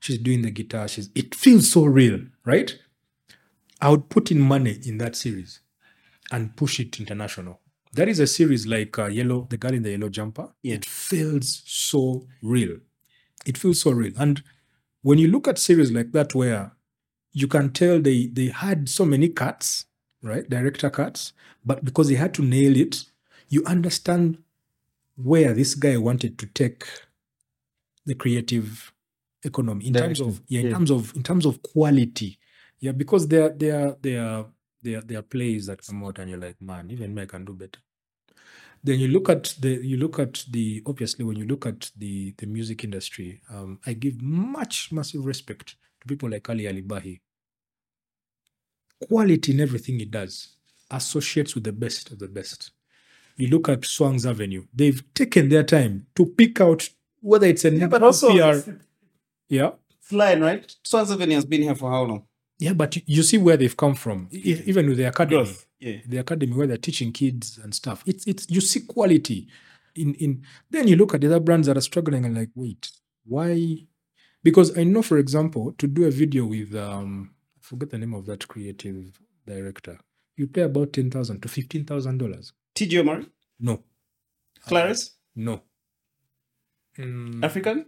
She's 0.00 0.18
doing 0.18 0.42
the 0.42 0.50
guitar. 0.50 0.88
She's 0.88 1.10
it 1.14 1.34
feels 1.34 1.70
so 1.70 1.84
real, 1.84 2.20
right? 2.44 2.76
I 3.80 3.90
would 3.90 4.08
put 4.08 4.30
in 4.30 4.40
money 4.40 4.80
in 4.84 4.98
that 4.98 5.14
series 5.14 5.60
and 6.32 6.56
push 6.56 6.80
it 6.80 6.98
international. 6.98 7.60
That 7.92 8.08
is 8.08 8.18
a 8.18 8.26
series 8.26 8.66
like 8.66 8.98
uh, 8.98 9.06
Yellow, 9.06 9.46
the 9.48 9.56
girl 9.56 9.74
in 9.74 9.82
the 9.82 9.90
yellow 9.90 10.08
jumper. 10.08 10.48
Yeah. 10.62 10.74
It 10.74 10.84
feels 10.84 11.62
so 11.64 12.26
real. 12.42 12.78
It 13.44 13.58
feels 13.58 13.80
so 13.80 13.90
real. 13.90 14.12
And 14.18 14.42
when 15.02 15.18
you 15.18 15.28
look 15.28 15.46
at 15.48 15.58
series 15.58 15.92
like 15.92 16.12
that, 16.12 16.34
where 16.34 16.72
you 17.32 17.48
can 17.48 17.70
tell 17.72 18.00
they 18.00 18.26
they 18.26 18.46
had 18.48 18.88
so 18.88 19.04
many 19.04 19.28
cuts, 19.28 19.86
right? 20.22 20.48
Director 20.48 20.90
cuts, 20.90 21.32
but 21.64 21.84
because 21.84 22.08
they 22.08 22.14
had 22.14 22.32
to 22.34 22.42
nail 22.42 22.76
it, 22.76 23.04
you 23.48 23.64
understand 23.66 24.38
where 25.16 25.52
this 25.54 25.74
guy 25.74 25.96
wanted 25.96 26.38
to 26.38 26.46
take 26.46 26.84
the 28.06 28.14
creative 28.14 28.92
economy 29.44 29.86
in 29.86 29.92
terms 29.94 30.20
of 30.20 30.40
yeah, 30.48 30.60
in 30.60 30.66
Yeah. 30.66 30.72
terms 30.74 30.90
of 30.90 31.14
in 31.16 31.22
terms 31.22 31.46
of 31.46 31.62
quality. 31.62 32.38
Yeah, 32.80 32.92
because 32.92 33.28
there 33.28 33.50
there 33.50 33.96
there 34.02 34.44
there 34.82 35.00
there 35.02 35.18
are 35.18 35.22
plays 35.22 35.66
that 35.66 35.84
come 35.86 36.04
out 36.04 36.18
and 36.18 36.30
you're 36.30 36.38
like, 36.40 36.60
man, 36.60 36.90
even 36.90 37.14
me 37.14 37.22
I 37.22 37.26
can 37.26 37.44
do 37.44 37.54
better. 37.54 37.80
Then 38.84 39.00
you 39.00 39.08
look 39.08 39.30
at 39.30 39.54
the 39.58 39.80
you 39.82 39.96
look 39.96 40.18
at 40.18 40.44
the 40.50 40.82
obviously 40.86 41.24
when 41.24 41.36
you 41.36 41.46
look 41.46 41.64
at 41.64 41.90
the 41.96 42.34
the 42.36 42.46
music 42.46 42.84
industry, 42.84 43.40
um, 43.50 43.80
I 43.86 43.94
give 43.94 44.20
much 44.20 44.92
massive 44.92 45.24
respect 45.24 45.76
to 46.02 46.06
people 46.06 46.28
like 46.28 46.48
Ali 46.50 46.64
Allibhai. 46.64 47.20
Quality 49.08 49.52
in 49.52 49.60
everything 49.60 49.98
he 49.98 50.04
does 50.04 50.56
associates 50.90 51.54
with 51.54 51.64
the 51.64 51.72
best 51.72 52.10
of 52.10 52.18
the 52.18 52.28
best. 52.28 52.72
You 53.36 53.48
look 53.48 53.70
at 53.70 53.80
Swangz 53.80 54.28
Avenue; 54.28 54.66
they've 54.74 55.02
taken 55.14 55.48
their 55.48 55.64
time 55.64 56.06
to 56.14 56.26
pick 56.26 56.60
out 56.60 56.90
whether 57.22 57.46
it's 57.46 57.64
a 57.64 57.70
Yeah, 57.70 57.86
but 57.86 58.02
also 58.02 58.28
PR, 58.30 58.70
yeah, 59.48 59.70
flying, 60.02 60.42
right? 60.42 60.76
Swangz 60.84 61.10
Avenue 61.10 61.36
has 61.36 61.46
been 61.46 61.62
here 61.62 61.74
for 61.74 61.90
how 61.90 62.02
long? 62.02 62.26
Yeah. 62.58 62.72
But 62.72 62.96
you, 63.08 63.22
see 63.22 63.38
where 63.38 63.56
they've 63.56 63.76
come 63.76 63.94
from, 63.94 64.28
E- 64.32 64.62
even 64.66 64.88
with 64.88 64.98
the 64.98 65.04
academy. 65.08 65.48
Yeah. 65.80 65.98
the 66.06 66.18
academy 66.18 66.52
where 66.52 66.66
they're 66.66 66.76
teaching 66.76 67.12
kids 67.12 67.58
and 67.62 67.74
stuff. 67.74 68.02
It's 68.06 68.26
it's 68.26 68.48
you 68.48 68.60
see 68.60 68.80
quality 68.80 69.48
in 69.96 70.14
in 70.14 70.42
then 70.70 70.88
you 70.88 70.96
look 70.96 71.14
at 71.14 71.20
the 71.20 71.26
other 71.26 71.40
brands 71.40 71.66
that 71.66 71.76
are 71.76 71.80
struggling 71.82 72.24
and 72.24 72.34
like, 72.36 72.50
wait, 72.54 72.90
why? 73.26 73.86
Because 74.42 74.76
I 74.78 74.84
know, 74.84 75.02
for 75.02 75.18
example, 75.18 75.72
to 75.78 75.86
do 75.86 76.04
a 76.04 76.10
video 76.10 76.46
with 76.46 76.74
um 76.74 77.34
I 77.58 77.60
forget 77.60 77.90
the 77.90 77.98
name 77.98 78.14
of 78.14 78.26
that 78.26 78.46
creative 78.48 79.20
director, 79.46 79.98
you 80.36 80.46
pay 80.46 80.62
about 80.62 80.92
ten 80.92 81.10
thousand 81.10 81.42
to 81.42 81.48
fifteen 81.48 81.84
thousand 81.84 82.18
dollars. 82.18 82.52
TG 82.74 82.92
Omori? 83.02 83.26
No, 83.60 83.82
Clarice? 84.66 85.12
no. 85.36 85.62
Mm, 86.98 87.44
African? 87.44 87.86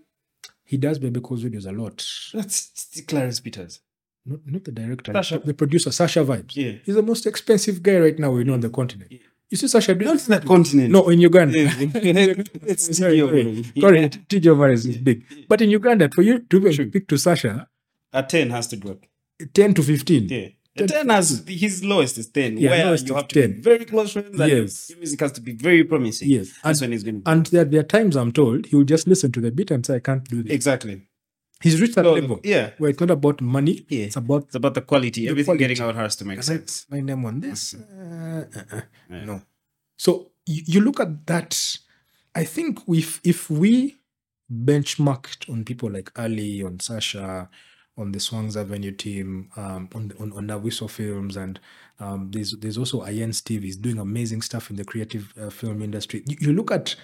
he 0.64 0.76
does 0.76 0.98
baby 0.98 1.20
calls 1.20 1.44
videos 1.44 1.66
a 1.66 1.72
lot. 1.72 2.04
That's 2.34 3.00
clarence 3.06 3.38
Peters. 3.40 3.80
Not, 4.26 4.40
not 4.46 4.64
the 4.64 4.72
director, 4.72 5.12
Sasha. 5.12 5.38
the 5.44 5.54
producer, 5.54 5.90
Sasha 5.92 6.20
Vybz. 6.24 6.56
Yeah. 6.56 6.72
He's 6.84 6.94
the 6.96 7.02
most 7.02 7.26
expensive 7.26 7.82
guy 7.82 7.98
right 7.98 8.18
now 8.18 8.30
we 8.32 8.44
know 8.44 8.54
on 8.54 8.60
the 8.60 8.70
continent. 8.70 9.10
Yeah. 9.12 9.18
You 9.50 9.56
see 9.56 9.68
Sasha 9.68 9.94
doing 9.94 10.06
Not 10.12 10.20
in 10.26 10.30
that 10.30 10.44
continent. 10.44 10.90
No, 10.90 11.08
in 11.08 11.20
Uganda. 11.20 11.58
It's 12.66 12.96
sorry, 12.98 13.20
sorry. 13.20 13.62
Sorry, 13.80 14.08
TJ 14.08 14.46
Alvarez 14.48 14.84
is 14.86 14.96
big. 14.98 15.22
But 15.48 15.60
in 15.60 15.70
Uganda, 15.70 16.08
for 16.12 16.22
you 16.22 16.40
to 16.40 16.60
True. 16.60 16.72
speak 16.72 17.06
to 17.08 17.16
Sasha, 17.16 17.68
At 18.12 18.28
10 18.28 18.50
has 18.50 18.66
to 18.68 18.76
drop. 18.76 19.04
10 19.54 19.74
to 19.74 19.82
15. 19.82 20.28
Yeah. 20.28 20.48
Ten- 20.76 20.88
10 20.88 21.08
has 21.10 21.44
his 21.46 21.84
lowest 21.84 22.18
is 22.18 22.28
10. 22.28 22.58
Yeah, 22.58 22.70
where 22.70 22.96
you 22.96 23.14
have 23.14 23.28
to 23.28 23.40
10. 23.42 23.52
be 23.52 23.60
very 23.60 23.84
close 23.84 24.12
friends 24.12 24.38
and 24.40 24.50
Yes. 24.50 24.90
your 24.90 24.98
music 24.98 25.20
has 25.20 25.32
to 25.32 25.40
be 25.40 25.52
very 25.52 25.84
promising. 25.84 26.28
Yes. 26.28 26.48
That's 26.64 26.80
And, 26.82 26.90
when 26.90 26.92
he's 26.92 27.04
going 27.04 27.22
to 27.22 27.30
and 27.30 27.46
there, 27.46 27.64
there 27.64 27.80
are 27.80 27.84
times 27.84 28.16
I'm 28.16 28.32
told 28.32 28.66
he 28.66 28.74
will 28.76 28.84
just 28.84 29.06
listen 29.06 29.30
to 29.32 29.40
the 29.40 29.50
beat 29.52 29.70
and 29.70 29.86
say, 29.86 29.94
I 29.96 30.00
can't 30.00 30.24
do 30.28 30.42
this. 30.42 30.52
Exactly. 30.52 31.02
He's 31.62 31.80
reached 31.80 31.94
that 31.94 32.04
So, 32.04 32.12
level 32.12 32.40
yeah. 32.44 32.70
where 32.78 32.90
it's 32.90 33.00
not 33.00 33.10
about 33.10 33.40
money, 33.40 33.84
Yeah. 33.88 34.04
it's 34.06 34.16
about 34.16 34.44
It's 34.44 34.54
about 34.56 34.74
the 34.74 34.82
quality. 34.82 35.22
The 35.22 35.28
Everything 35.30 35.56
quality. 35.56 35.64
getting 35.74 35.82
out 35.82 35.94
has 35.96 36.16
to 36.16 36.24
make 36.24 36.36
Can 36.36 36.42
sense. 36.42 36.84
put 36.84 36.94
my 36.96 37.00
name 37.00 37.24
on 37.24 37.40
this. 37.40 37.74
Uh, 37.74 38.44
uh, 38.54 38.76
uh, 38.76 38.80
Yeah. 39.10 39.24
No. 39.24 39.42
So 39.96 40.30
you, 40.44 40.62
you 40.66 40.80
look 40.82 41.00
at 41.00 41.26
that. 41.26 41.78
I 42.34 42.44
think 42.44 42.80
if 42.88 43.20
if 43.24 43.48
we 43.48 43.96
benchmarked 44.52 45.48
on 45.50 45.64
people 45.64 45.90
like 45.90 46.10
Ali, 46.18 46.62
on 46.62 46.78
Sasha, 46.80 47.48
on 47.96 48.12
the 48.12 48.18
Swangz 48.18 48.56
Avenue 48.56 48.92
team, 48.92 49.48
um, 49.56 49.88
on 49.94 50.08
the, 50.08 50.16
on 50.18 50.32
on 50.32 50.46
Nawiso 50.46 50.88
Films, 50.90 51.36
and 51.36 51.58
um, 51.98 52.30
there's 52.30 52.52
there's 52.58 52.76
also 52.78 53.06
Ian 53.08 53.32
Steve. 53.32 53.62
He's 53.62 53.76
doing 53.76 53.98
amazing 53.98 54.42
stuff 54.42 54.68
in 54.70 54.76
the 54.76 54.84
creative 54.84 55.32
uh, 55.40 55.48
film 55.50 55.80
industry. 55.82 56.22
You, 56.26 56.36
you 56.40 56.52
look 56.52 56.70
at 56.70 56.94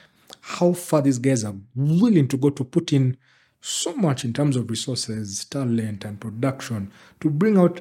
how 0.43 0.73
far 0.75 1.01
these 1.03 1.19
guys 1.19 1.45
are 1.45 1.55
willing 1.75 2.29
to 2.29 2.37
go 2.37 2.51
to 2.51 2.65
put 2.65 2.93
in 2.93 3.17
so 3.63 3.95
much 3.95 4.25
in 4.25 4.33
terms 4.35 4.57
of 4.57 4.71
resources, 4.71 5.45
talent, 5.47 6.05
and 6.05 6.21
production 6.21 6.93
to 7.21 7.31
bring 7.31 7.59
out 7.59 7.81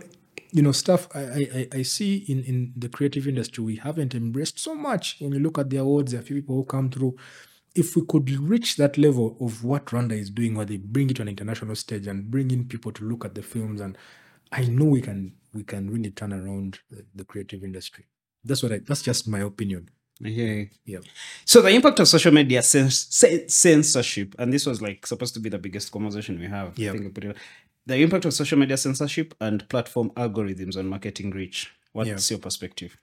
you 0.53 0.61
know 0.61 0.71
stuff 0.73 1.07
I, 1.15 1.21
I 1.21 1.67
I- 1.79 1.81
see 1.83 2.17
in 2.27 2.43
in 2.43 2.73
the 2.75 2.89
creative 2.89 3.27
industry 3.27 3.63
we 3.63 3.77
haven't 3.77 4.15
embraced 4.15 4.59
so 4.59 4.75
much. 4.75 5.17
When 5.19 5.33
you 5.33 5.39
look 5.39 5.57
at 5.59 5.69
the 5.69 5.77
awards 5.77 6.11
there 6.11 6.21
are 6.21 6.23
few 6.23 6.37
people 6.37 6.55
who 6.55 6.65
come 6.65 6.89
through. 6.89 7.15
If 7.73 7.95
we 7.95 8.03
could 8.05 8.29
reach 8.29 8.75
that 8.77 8.97
level 8.97 9.37
of 9.39 9.63
what 9.63 9.85
Rwanda 9.87 10.11
is 10.11 10.29
doing 10.29 10.55
where 10.55 10.65
they 10.65 10.75
bring 10.77 11.09
it 11.09 11.15
to 11.17 11.21
an 11.21 11.29
international 11.29 11.75
stage 11.75 12.05
and 12.05 12.29
bring 12.29 12.51
in 12.51 12.65
people 12.67 12.91
to 12.91 13.05
look 13.05 13.23
at 13.23 13.33
the 13.33 13.41
films 13.41 13.79
and 13.79 13.97
I 14.51 14.65
know 14.65 14.85
we 14.85 15.01
can 15.01 15.33
we 15.53 15.63
can 15.63 15.89
really 15.89 16.11
turn 16.11 16.33
around 16.33 16.79
the, 16.89 17.05
the 17.15 17.23
creative 17.25 17.63
industry. 17.63 18.05
That's 18.43 18.61
what 18.63 18.73
I 18.73 18.79
that's 18.79 19.01
just 19.01 19.27
my 19.27 19.39
opinion 19.39 19.89
Yeah. 20.23 20.65
yeah 20.85 20.99
So 21.45 21.61
the 21.61 21.69
impact 21.69 21.99
of 21.99 22.07
social 22.07 22.31
media 22.31 22.59
cens- 22.61 23.49
censorship, 23.49 24.35
and 24.37 24.53
this 24.53 24.65
was 24.65 24.81
like 24.81 25.07
supposed 25.07 25.33
to 25.33 25.39
be 25.39 25.49
the 25.49 25.57
biggest 25.57 25.91
conversation 25.91 26.39
we 26.39 26.45
have. 26.47 26.69
I 26.69 26.81
Yeah. 26.81 26.91
think 26.91 27.03
we 27.05 27.09
put 27.09 27.23
it- 27.25 27.37
the 27.87 27.95
impact 27.97 28.25
of 28.25 28.33
social 28.33 28.59
media 28.59 28.77
censorship 28.77 29.33
and 29.39 29.67
platform 29.67 30.11
algorithms 30.11 30.77
on 30.77 30.87
marketing 30.87 31.31
reach. 31.31 31.71
What's 31.93 32.09
Yeah. 32.09 32.35
your 32.35 32.39
perspective? 32.39 32.97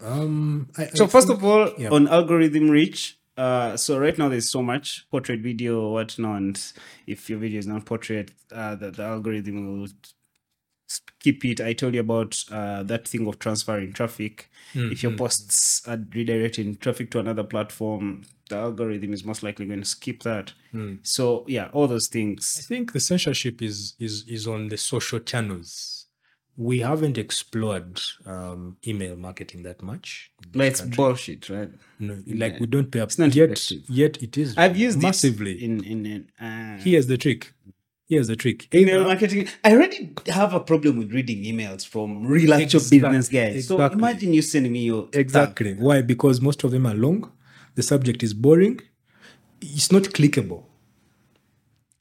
um 0.00 0.68
I, 0.76 0.86
So 0.94 1.06
first 1.06 1.26
think- 1.28 1.38
of 1.38 1.44
all, 1.44 1.72
yeah. 1.78 1.88
on 1.90 2.06
algorithm 2.08 2.68
reach, 2.70 3.18
uh, 3.36 3.76
so 3.76 3.98
right 3.98 4.16
now 4.18 4.28
there's 4.28 4.50
so 4.50 4.62
much 4.62 5.06
portrait 5.10 5.40
video, 5.40 5.90
whatnot. 5.92 6.36
And 6.36 6.72
if 7.06 7.30
your 7.30 7.38
video 7.38 7.58
is 7.58 7.66
not 7.66 7.84
portrait, 7.86 8.30
uh, 8.52 8.74
the, 8.74 8.90
the 8.90 9.02
algorithm 9.02 9.56
will 9.80 9.88
s- 10.88 11.00
keep 11.20 11.44
it. 11.44 11.60
I 11.60 11.72
told 11.72 11.94
you 11.94 12.00
about 12.00 12.42
uh, 12.50 12.82
that 12.84 13.06
thing 13.08 13.26
of 13.26 13.38
transferring 13.38 13.92
traffic. 13.92 14.50
Mm, 14.74 14.92
if 14.92 15.02
your 15.02 15.12
mm. 15.12 15.18
posts 15.18 15.86
are 15.86 15.96
redirecting 15.96 16.78
traffic 16.80 17.10
to 17.12 17.18
another 17.18 17.44
platform, 17.44 18.22
the 18.48 18.56
algorithm 18.56 19.12
is 19.12 19.24
most 19.24 19.42
likely 19.42 19.66
going 19.66 19.80
to 19.80 19.86
skip 19.86 20.22
that. 20.22 20.52
Mm. 20.74 20.98
So 21.06 21.44
yeah, 21.48 21.68
all 21.72 21.86
those 21.88 22.08
things. 22.08 22.56
I 22.58 22.62
think 22.62 22.92
the 22.92 23.00
censorship 23.00 23.62
is 23.62 23.94
is 23.98 24.24
is 24.28 24.46
on 24.46 24.68
the 24.68 24.76
social 24.76 25.18
channels. 25.20 25.92
We 26.58 26.78
haven't 26.80 27.18
explored 27.18 28.00
um, 28.24 28.78
email 28.86 29.14
marketing 29.14 29.62
that 29.64 29.82
much. 29.82 30.30
in 30.42 30.52
this 30.52 30.58
Like 30.58 30.70
it's 30.70 30.80
country. 30.80 30.96
bullshit, 30.96 31.50
right? 31.50 31.70
No, 31.98 32.14
like 32.26 32.54
Yeah. 32.54 32.58
we 32.60 32.66
don't 32.66 32.90
pay 32.90 33.00
up. 33.00 33.08
It's 33.10 33.18
not 33.18 33.34
yet. 33.34 33.50
effective. 33.50 33.82
Yet 33.90 34.22
it 34.22 34.38
is. 34.38 34.56
I've 34.56 34.74
used 34.76 35.02
massively. 35.02 35.54
this 35.54 35.62
in 35.62 35.84
in, 35.84 36.06
in 36.06 36.30
uh, 36.46 36.78
Here's 36.82 37.08
the 37.08 37.18
trick. 37.18 37.52
Here's 38.08 38.28
the 38.28 38.36
trick. 38.36 38.72
email 38.74 39.02
marketing. 39.04 39.48
I 39.64 39.72
already 39.74 40.12
have 40.28 40.54
a 40.54 40.60
problem 40.60 40.96
with 40.98 41.12
reading 41.12 41.42
emails 41.42 41.84
from 41.86 42.24
real 42.26 42.54
actual 42.54 42.78
Exact- 42.80 42.90
business 42.90 43.28
guys. 43.28 43.66
So 43.66 43.80
imagine 43.84 44.32
you 44.32 44.42
sending 44.42 44.72
me 44.72 44.84
your 44.84 45.08
Exactly. 45.12 45.74
Why? 45.74 46.02
Because 46.02 46.40
most 46.40 46.62
of 46.64 46.70
them 46.70 46.86
are 46.86 46.94
long. 46.94 47.32
The 47.74 47.82
subject 47.82 48.22
is 48.22 48.32
boring. 48.32 48.80
It's 49.60 49.90
not 49.90 50.04
clickable. 50.04 50.64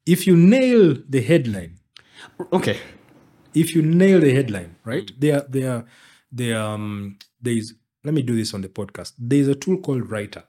If 0.05 0.27
you 0.27 0.35
nail 0.37 0.95
the 1.09 1.21
headline. 1.21 1.79
Okay. 2.53 2.77
if 3.55 3.73
you 3.75 3.81
nail 3.81 4.19
the 4.19 4.33
headline, 4.33 4.75
right? 4.83 5.09
There, 5.19 5.43
there, 5.49 5.85
there. 6.31 6.59
Um, 6.59 7.17
there 7.41 7.53
is. 7.57 7.73
Let 8.03 8.13
me 8.13 8.21
do 8.21 8.35
this 8.35 8.53
on 8.53 8.61
the 8.61 8.69
podcast. 8.69 9.13
There 9.17 9.39
is 9.39 9.47
a 9.47 9.55
tool 9.55 9.77
called 9.79 10.03
Writr. 10.09 10.43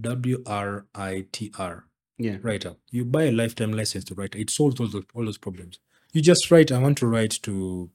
W 0.00 0.42
R 0.46 0.86
I 0.94 1.26
T 1.32 1.52
R. 1.58 1.86
Yeah. 2.18 2.36
Writr. 2.38 2.76
You 2.90 3.04
buy 3.04 3.24
a 3.24 3.32
lifetime 3.32 3.72
license 3.72 4.04
to 4.04 4.14
Writr. 4.14 4.36
It 4.36 4.50
solves 4.50 4.78
all 4.80 4.86
those 4.88 5.04
all 5.14 5.24
those 5.24 5.38
problems. 5.38 5.78
You 6.12 6.22
just 6.22 6.50
write. 6.50 6.70
I 6.72 6.78
want 6.78 6.98
to 6.98 7.06
write 7.06 7.32
to 7.42 7.90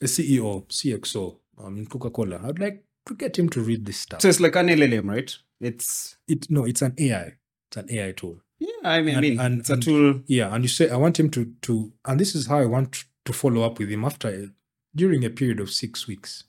a 0.00 0.04
CEO, 0.06 0.66
CXO, 0.68 1.36
um, 1.58 1.78
in 1.78 1.86
Coca 1.86 2.10
Cola. 2.10 2.40
I'd 2.44 2.58
like 2.58 2.84
to 3.06 3.14
get 3.14 3.38
him 3.38 3.48
to 3.50 3.60
read 3.60 3.86
this 3.86 3.98
stuff. 3.98 4.20
So 4.22 4.28
it's 4.28 4.40
like 4.40 4.56
an 4.56 4.68
LLM, 4.68 5.08
right? 5.08 5.34
It's 5.60 6.16
It 6.28 6.50
no, 6.50 6.64
it's 6.64 6.82
an 6.82 6.94
AI. 6.98 7.34
It's 7.68 7.76
an 7.76 7.86
AI 7.90 8.12
tool. 8.12 8.40
yeah. 8.58 8.68
I 8.84 9.00
mean, 9.00 9.14
I 9.14 9.18
And- 9.18 9.22
mean 9.22 9.40
and- 9.40 9.60
it's 9.60 9.70
a 9.70 9.76
tool. 9.76 10.22
Yeah, 10.26 10.54
and 10.54 10.64
you 10.64 10.68
say 10.68 10.90
I 10.90 10.96
want 10.96 11.18
him 11.18 11.30
to 11.30 11.54
to, 11.62 11.92
and 12.04 12.18
this 12.20 12.34
is 12.34 12.46
how 12.46 12.58
I 12.58 12.66
want 12.66 13.04
to 13.24 13.32
follow 13.32 13.62
up 13.62 13.78
with 13.78 13.88
him 13.90 14.04
after 14.04 14.50
during 14.94 15.24
a 15.24 15.30
period 15.30 15.60
of 15.60 15.70
six 15.70 16.06
weeks. 16.06 16.44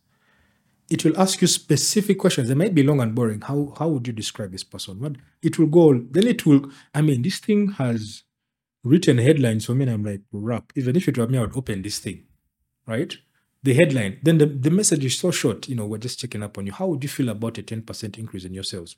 It 0.94 1.03
will 1.03 1.20
ask 1.24 1.41
you 1.41 1.48
specific 1.48 2.18
questions. 2.20 2.48
They 2.49 2.60
might 2.61 2.76
be 2.76 2.84
long 2.84 3.02
and 3.02 3.15
boring. 3.15 3.41
How 3.41 3.74
how 3.80 3.88
would 3.91 4.06
you 4.10 4.14
describe 4.14 4.52
this 4.52 4.64
person? 4.74 4.99
What 4.99 5.14
it 5.41 5.57
will 5.57 5.72
go. 5.80 5.86
Then 6.15 6.28
it 6.34 6.45
will. 6.45 6.61
I 6.94 7.02
mean, 7.02 7.24
this 7.24 7.40
thing 7.40 7.61
has 7.82 8.24
written 8.84 9.18
headlines 9.18 9.65
for 9.65 9.74
me, 9.76 9.84
and 9.86 9.94
I'm 9.94 10.06
like, 10.11 10.22
rap. 10.32 10.65
Even 10.76 10.95
if 10.95 11.07
it 11.07 11.18
were 11.18 11.28
me, 11.28 11.40
I 11.40 11.41
would 11.41 11.57
open 11.57 11.82
this 11.82 11.99
thing, 11.99 12.20
right? 12.86 13.11
The 13.64 13.74
headline. 13.74 14.20
Then 14.22 14.38
the, 14.38 14.45
the 14.45 14.70
message 14.70 15.06
is 15.06 15.18
so 15.18 15.32
short. 15.32 15.68
You 15.70 15.76
know, 15.78 15.88
we're 15.88 15.98
just 15.98 16.20
checking 16.20 16.44
up 16.44 16.57
on 16.57 16.68
you. 16.68 16.74
How 16.74 16.88
would 16.88 17.03
you 17.03 17.10
feel 17.10 17.30
about 17.30 17.57
a 17.57 17.64
ten 17.64 17.82
percent 17.82 18.20
increase 18.20 18.45
in 18.45 18.53
your 18.53 18.64
sales? 18.64 18.95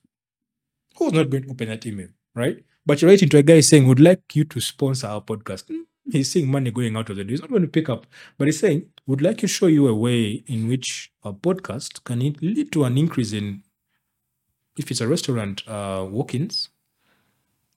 Who's 0.98 1.14
not 1.14 1.30
going 1.30 1.44
to 1.44 1.52
open 1.52 1.70
that 1.70 1.86
email, 1.86 2.10
right? 2.34 2.58
But 2.86 3.02
you're 3.02 3.12
writing 3.12 3.30
to 3.30 3.38
a 3.38 3.44
guy 3.44 3.62
saying, 3.62 3.88
would 3.88 4.00
like 4.00 4.36
you 4.36 4.44
to 4.46 4.60
sponsor 4.60 5.08
our 5.08 5.22
podcast. 5.22 5.66
Mm, 5.70 5.84
He's 6.12 6.32
seeing 6.32 6.50
money 6.50 6.72
going 6.72 6.96
out 6.96 7.10
of 7.10 7.16
the 7.16 7.24
door. 7.24 7.32
He's 7.32 7.42
not 7.42 7.50
going 7.50 7.64
to 7.64 7.68
pick 7.68 7.90
up. 7.90 8.06
But 8.38 8.48
he's 8.48 8.60
saying, 8.60 8.88
would 9.08 9.22
like 9.22 9.38
to 9.40 9.48
show 9.48 9.68
you 9.68 9.88
a 9.88 9.96
way 9.96 10.44
in 10.48 10.68
which 10.68 11.12
a 11.24 11.34
podcast 11.34 12.04
can 12.04 12.20
lead 12.20 12.72
to 12.74 12.84
an 12.84 12.98
increase 12.98 13.34
in, 13.34 13.64
if 14.78 14.92
it's 14.92 15.02
a 15.02 15.08
restaurant, 15.08 15.68
uh, 15.68 16.06
walk-ins, 16.10 16.70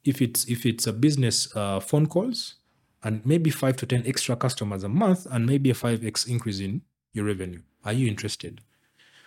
if 0.04 0.22
it's 0.22 0.46
if 0.46 0.64
it's 0.64 0.86
a 0.86 0.92
business, 0.92 1.54
uh, 1.56 1.80
phone 1.80 2.06
calls, 2.06 2.54
and 3.02 3.24
maybe 3.24 3.50
five 3.50 3.76
to 3.76 3.86
ten 3.86 4.02
extra 4.06 4.36
customers 4.36 4.84
a 4.84 4.88
month, 4.88 5.26
and 5.30 5.46
maybe 5.46 5.70
a 5.70 5.74
five 5.74 6.04
x 6.04 6.26
increase 6.26 6.60
in 6.60 6.82
your 7.12 7.24
revenue. 7.24 7.60
Are 7.84 7.92
you 7.92 8.08
interested? 8.08 8.60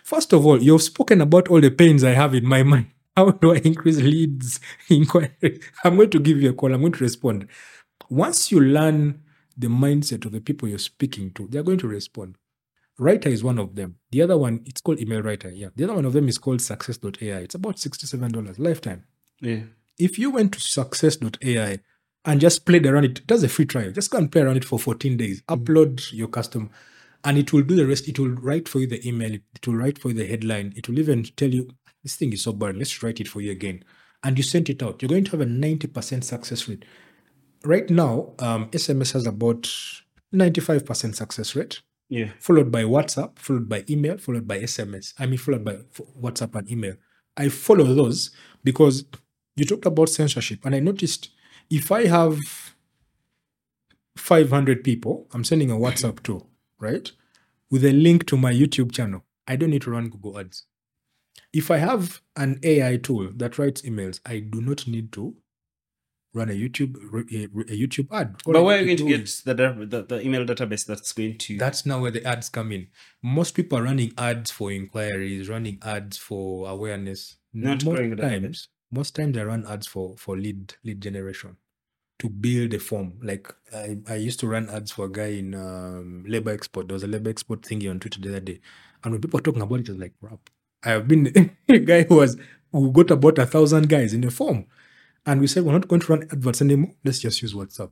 First 0.02 0.32
of 0.32 0.44
all, 0.44 0.60
you've 0.60 0.82
spoken 0.82 1.20
about 1.20 1.48
all 1.48 1.60
the 1.60 1.70
pains 1.70 2.02
I 2.04 2.10
have 2.10 2.34
in 2.34 2.46
my 2.46 2.62
mind. 2.72 2.86
How 3.16 3.30
do 3.30 3.52
I 3.52 3.58
increase 3.58 3.98
leads, 4.00 4.58
inquiry? 4.88 5.60
I'm 5.84 5.96
going 5.96 6.10
to 6.10 6.18
give 6.18 6.40
you 6.40 6.50
a 6.50 6.52
call. 6.54 6.72
I'm 6.72 6.80
going 6.80 6.92
to 6.92 7.04
respond. 7.04 7.46
Once 8.12 8.52
you 8.52 8.60
learn 8.60 9.22
the 9.56 9.68
mindset 9.68 10.26
of 10.26 10.32
the 10.32 10.40
people 10.40 10.68
you're 10.68 10.78
speaking 10.78 11.30
to, 11.30 11.46
they're 11.48 11.62
going 11.62 11.78
to 11.78 11.88
respond. 11.88 12.36
Writr 13.00 13.28
is 13.28 13.42
one 13.42 13.58
of 13.58 13.74
them. 13.74 13.96
The 14.10 14.20
other 14.20 14.36
one, 14.36 14.60
it's 14.66 14.82
called 14.82 15.00
email 15.00 15.22
writer. 15.22 15.50
Yeah. 15.50 15.68
The 15.74 15.84
other 15.84 15.94
one 15.94 16.04
of 16.04 16.12
them 16.12 16.28
is 16.28 16.36
called 16.36 16.60
success.ai. 16.60 17.38
It's 17.38 17.54
about 17.54 17.76
$67 17.76 18.58
lifetime. 18.58 19.06
Yeah. 19.40 19.60
If 19.98 20.18
you 20.18 20.30
went 20.30 20.52
to 20.52 20.60
success.ai 20.60 21.78
and 22.26 22.40
just 22.40 22.66
played 22.66 22.84
around 22.84 23.04
it, 23.04 23.26
that's 23.26 23.44
a 23.44 23.48
free 23.48 23.64
trial. 23.64 23.92
Just 23.92 24.10
go 24.10 24.18
and 24.18 24.30
play 24.30 24.42
around 24.42 24.58
it 24.58 24.66
for 24.66 24.78
14 24.78 25.16
days. 25.16 25.40
Mm. 25.42 25.64
Upload 25.64 26.12
your 26.12 26.28
custom 26.28 26.68
and 27.24 27.38
it 27.38 27.50
will 27.50 27.62
do 27.62 27.76
the 27.76 27.86
rest. 27.86 28.08
It 28.08 28.18
will 28.18 28.28
write 28.28 28.68
for 28.68 28.80
you 28.80 28.86
the 28.88 29.08
email. 29.08 29.32
It 29.32 29.66
will 29.66 29.76
write 29.76 29.98
for 29.98 30.08
you 30.08 30.14
the 30.14 30.26
headline. 30.26 30.74
It 30.76 30.86
will 30.86 30.98
even 30.98 31.24
tell 31.24 31.48
you, 31.48 31.70
this 32.02 32.16
thing 32.16 32.34
is 32.34 32.42
so 32.42 32.52
boring. 32.52 32.76
Let's 32.76 33.02
write 33.02 33.20
it 33.20 33.28
for 33.28 33.40
you 33.40 33.52
again. 33.52 33.84
And 34.22 34.36
you 34.36 34.44
sent 34.44 34.68
it 34.68 34.82
out. 34.82 35.00
You're 35.00 35.08
going 35.08 35.24
to 35.24 35.30
have 35.30 35.40
a 35.40 35.46
90% 35.46 36.24
success 36.24 36.68
rate. 36.68 36.84
Right 37.64 37.88
now, 37.90 38.34
um, 38.38 38.68
SMS 38.70 39.12
has 39.12 39.26
about 39.26 39.62
95% 40.34 41.14
success 41.14 41.54
rate 41.54 41.80
Yeah. 42.08 42.32
followed 42.38 42.70
by 42.72 42.82
WhatsApp, 42.84 43.38
followed 43.38 43.68
by 43.68 43.84
email, 43.88 44.18
followed 44.18 44.46
by 44.48 44.58
SMS. 44.60 45.14
I 45.18 45.26
mean, 45.26 45.38
followed 45.38 45.64
by 45.64 45.76
WhatsApp 46.20 46.54
and 46.56 46.70
email. 46.70 46.94
I 47.36 47.48
follow 47.48 47.94
those 47.94 48.30
because 48.64 49.04
you 49.56 49.64
talked 49.64 49.86
about 49.86 50.08
censorship, 50.08 50.64
and 50.64 50.74
I 50.74 50.80
noticed 50.80 51.30
if 51.70 51.90
I 51.92 52.06
have 52.06 52.38
500 54.16 54.84
people, 54.84 55.26
I'm 55.32 55.44
sending 55.44 55.70
a 55.70 55.74
WhatsApp 55.76 56.22
to, 56.24 56.46
right? 56.78 57.10
With 57.70 57.84
a 57.84 57.92
link 57.92 58.26
to 58.26 58.36
my 58.36 58.52
YouTube 58.52 58.92
channel. 58.92 59.24
I 59.46 59.56
don't 59.56 59.70
need 59.70 59.82
to 59.82 59.90
run 59.90 60.08
Google 60.10 60.38
Ads. 60.38 60.64
If 61.52 61.70
I 61.70 61.78
have 61.78 62.20
an 62.36 62.58
AI 62.62 62.96
tool 62.98 63.30
that 63.36 63.58
writes 63.58 63.82
emails, 63.82 64.20
I 64.26 64.38
do 64.40 64.60
not 64.60 64.86
need 64.86 65.12
to 65.12 65.34
run 66.34 66.50
a 66.50 66.52
YouTube 66.52 66.96
a, 67.14 67.44
a 67.44 67.76
YouTube 67.76 68.08
ad. 68.12 68.36
All 68.46 68.52
But 68.52 68.64
where 68.64 68.78
are 68.78 68.80
you 68.80 68.96
going 68.96 68.96
to 68.98 69.18
get 69.18 69.26
the, 69.44 69.86
the 69.86 70.02
the 70.02 70.26
email 70.26 70.44
database 70.44 70.86
that's 70.86 71.12
going 71.12 71.38
to? 71.38 71.58
that's 71.58 71.84
now 71.86 72.00
where 72.00 72.10
the 72.10 72.24
ads 72.24 72.48
come 72.48 72.72
in. 72.72 72.88
Most 73.22 73.54
people 73.54 73.78
are 73.78 73.82
running 73.82 74.12
ads 74.16 74.50
for 74.50 74.72
inquiries, 74.72 75.48
running 75.48 75.78
ads 75.82 76.18
for 76.18 76.68
awareness. 76.68 77.36
Not 77.52 77.84
most 77.84 77.96
growing 77.96 78.10
the 78.10 78.16
database. 78.16 78.30
times, 78.30 78.68
most 78.90 79.14
times 79.14 79.36
I 79.36 79.44
run 79.44 79.66
ads 79.66 79.86
for 79.86 80.16
for 80.16 80.36
lead 80.36 80.74
lead 80.84 81.00
generation 81.00 81.56
to 82.18 82.28
build 82.28 82.72
a 82.72 82.78
form. 82.78 83.18
Like 83.22 83.52
I, 83.74 83.98
I 84.08 84.14
used 84.14 84.40
to 84.40 84.46
run 84.46 84.70
ads 84.70 84.92
for 84.92 85.06
a 85.06 85.10
guy 85.10 85.32
in 85.38 85.54
um, 85.54 86.24
Labor 86.26 86.52
Export. 86.52 86.88
There 86.88 86.94
was 86.94 87.02
a 87.02 87.08
Labor 87.08 87.30
Export 87.30 87.62
thingy 87.62 87.90
on 87.90 88.00
Twitter 88.00 88.20
the 88.20 88.30
other 88.30 88.40
day, 88.40 88.60
and 89.04 89.12
when 89.12 89.20
people 89.20 89.38
were 89.38 89.42
talking 89.42 89.62
about 89.62 89.80
it, 89.80 89.88
I 89.88 89.92
was 89.92 90.00
like, 90.00 90.14
"Crap!" 90.20 90.50
I 90.84 90.90
have 90.90 91.08
been 91.08 91.50
a 91.68 91.78
guy 91.78 92.04
who 92.04 92.16
was 92.16 92.36
who 92.70 92.90
got 92.92 93.10
about 93.10 93.38
a 93.38 93.46
thousand 93.46 93.88
guys 93.88 94.14
in 94.14 94.24
a 94.24 94.30
form, 94.30 94.66
and 95.26 95.40
we 95.40 95.46
said 95.46 95.64
we're 95.64 95.72
not 95.72 95.88
going 95.88 96.00
to 96.02 96.12
run 96.12 96.22
adverts 96.30 96.62
anymore. 96.62 96.92
Let's 97.04 97.20
just 97.20 97.42
use 97.42 97.54
WhatsApp 97.54 97.90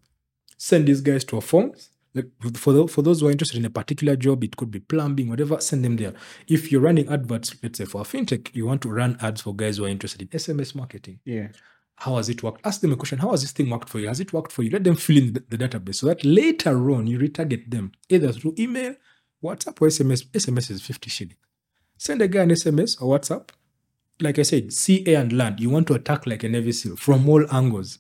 send 0.61 0.87
these 0.87 1.01
guys 1.01 1.25
to 1.25 1.39
a 1.39 1.41
form. 1.41 1.73
Like 2.15 2.27
for, 2.55 2.73
the, 2.73 2.87
for 2.87 3.03
those 3.03 3.21
who 3.21 3.29
are 3.29 3.31
interested 3.31 3.59
in 3.59 3.65
a 3.65 3.71
particular 3.71 4.15
job, 4.15 4.45
it 4.45 4.57
could 4.57 4.71
be 4.71 4.81
plumbing, 4.81 5.29
whatever, 5.29 5.59
send 5.61 5.85
them 5.85 5.97
there. 5.97 6.13
If 6.49 6.71
you're 6.71 6.81
running 6.81 7.09
adverts, 7.09 7.55
let's 7.63 7.79
say 7.79 7.87
for 7.87 8.03
a 8.03 8.05
fintech, 8.05 8.55
you 8.55 8.67
want 8.67 8.83
to 8.83 8.91
run 8.91 9.17
ads 9.21 9.41
for 9.41 9.55
guys 9.55 9.79
who 9.79 9.87
are 9.87 9.89
interested 9.89 10.23
in 10.23 10.29
SMS 10.29 10.75
marketing. 10.75 11.21
yeah. 11.25 11.49
How 11.97 12.17
has 12.17 12.31
it 12.31 12.43
worked? 12.43 12.65
Ask 12.65 12.81
them 12.81 12.95
a 12.95 12.97
question. 12.97 13.19
How 13.19 13.33
has 13.33 13.43
this 13.43 13.53
thing 13.53 13.69
worked 13.69 13.91
for 13.91 13.99
you? 13.99 14.09
Has 14.09 14.21
it 14.21 14.33
worked 14.33 14.53
for 14.53 14.63
you? 14.63 14.71
Let 14.71 14.85
them 14.85 14.97
fill 14.97 15.19
in 15.19 15.35
the, 15.35 15.45
the 15.51 15.59
database 15.59 15.97
so 15.97 16.07
that 16.07 16.25
later 16.25 16.91
on 16.93 17.07
you 17.07 17.19
retarget 17.19 17.71
them 17.71 17.93
either 18.09 18.33
through 18.33 18.55
email, 18.59 18.95
WhatsApp, 19.45 19.83
or 19.83 19.89
SMS. 19.89 20.25
SMS 20.29 20.71
is 20.71 20.81
50 20.81 21.11
shilling. 21.11 21.37
Send 21.99 22.23
a 22.23 22.29
guy 22.29 22.41
an 22.41 22.51
SMS 22.53 23.03
or 23.03 23.19
WhatsApp. 23.19 23.51
Like 24.21 24.39
I 24.39 24.43
said, 24.43 24.73
sea, 24.73 25.05
air, 25.07 25.21
and 25.21 25.33
land. 25.33 25.61
You 25.61 25.71
want 25.71 25.87
to 25.89 25.95
attack 25.95 26.27
like 26.27 26.45
a 26.45 26.49
Navy 26.49 26.73
SEAL 26.73 26.97
from 26.97 27.29
all 27.29 27.45
angles 27.53 27.99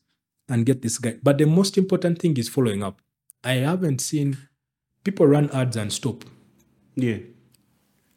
and 0.48 0.66
get 0.66 0.82
this 0.82 0.98
guy. 0.98 1.16
But 1.22 1.38
the 1.38 1.46
most 1.46 1.78
important 1.78 2.18
thing 2.18 2.36
is 2.36 2.48
following 2.48 2.82
up. 2.82 3.00
I 3.42 3.52
haven't 3.54 4.00
seen 4.00 4.36
people 5.02 5.26
run 5.26 5.50
ads 5.50 5.76
and 5.76 5.92
stop. 5.92 6.24
Yeah. 6.94 7.18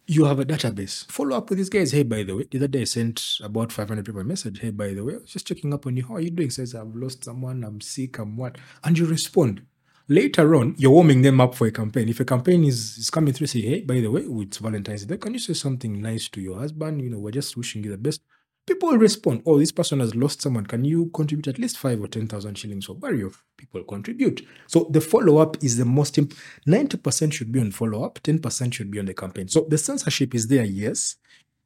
You 0.06 0.26
have 0.26 0.40
a 0.40 0.46
database. 0.46 1.10
Follow 1.10 1.38
up 1.38 1.50
with 1.50 1.60
these 1.60 1.70
guys. 1.70 1.94
Hey, 1.94 2.04
by 2.04 2.24
the 2.24 2.36
way, 2.36 2.46
the 2.52 2.58
other 2.58 2.68
day 2.68 2.82
I 2.82 2.84
sent 2.84 3.38
about 3.42 3.72
500 3.72 4.06
people 4.06 4.20
a 4.20 4.26
message. 4.26 4.60
Hey, 4.60 4.72
by 4.72 4.94
the 4.94 5.02
way, 5.02 5.14
I 5.14 5.18
was 5.18 5.32
just 5.32 5.48
checking 5.48 5.74
up 5.74 5.88
on 5.88 5.96
you. 5.96 6.06
How 6.06 6.16
are 6.16 6.20
you 6.20 6.30
doing? 6.30 6.50
Says, 6.50 6.76
I've 6.76 6.94
lost 6.94 7.24
someone, 7.24 7.64
I'm 7.64 7.80
sick, 7.80 8.20
I'm 8.20 8.36
what? 8.36 8.58
And 8.84 8.98
you 8.98 9.06
respond. 9.06 9.62
Later 10.10 10.56
on, 10.56 10.76
you're 10.78 10.92
warming 10.92 11.22
them 11.22 11.40
up 11.40 11.56
for 11.56 11.66
a 11.66 11.72
campaign. 11.72 12.10
If 12.10 12.20
a 12.20 12.26
campaign 12.26 12.66
is, 12.66 12.98
is 12.98 13.10
coming 13.10 13.34
through, 13.34 13.48
say, 13.48 13.62
hey, 13.62 13.82
by 13.82 14.02
the 14.02 14.08
way, 14.08 14.22
it's 14.28 14.58
Valentine's 14.58 15.06
Day, 15.06 15.18
can 15.18 15.34
you 15.34 15.40
say 15.40 15.54
something 15.54 16.02
nice 16.02 16.28
to 16.30 16.42
your 16.42 16.60
husband? 16.60 17.02
You 17.02 17.10
know, 17.10 17.20
we're 17.20 17.32
just 17.32 17.56
wishing 17.56 17.84
you 17.84 17.92
the 17.92 17.98
best. 17.98 18.22
People 18.68 18.90
will 18.90 18.98
respond, 18.98 19.44
oh, 19.46 19.58
this 19.58 19.72
person 19.72 20.02
has 20.02 20.14
lost 20.14 20.42
someone. 20.42 20.66
Can 20.66 20.84
you 20.84 21.10
contribute 21.14 21.48
at 21.48 21.58
least 21.58 21.78
five 21.78 22.02
or 22.02 22.08
10,000 22.08 22.56
shillings 22.58 22.86
for 22.86 22.96
burial? 22.96 23.28
Of 23.28 23.44
people 23.58 23.84
contribute. 23.84 24.46
So 24.68 24.88
the 24.90 25.00
follow 25.00 25.38
up 25.38 25.62
is 25.64 25.78
the 25.78 25.86
most 25.86 26.18
important. 26.18 26.42
90% 26.68 27.32
should 27.32 27.52
be 27.52 27.62
on 27.62 27.72
follow 27.72 28.04
up, 28.04 28.20
10% 28.24 28.74
should 28.74 28.92
be 28.92 29.00
on 29.00 29.06
the 29.06 29.14
campaign. 29.14 29.48
So 29.48 29.66
the 29.70 29.78
censorship 29.78 30.36
is 30.36 30.48
there, 30.48 30.66
yes. 30.66 31.16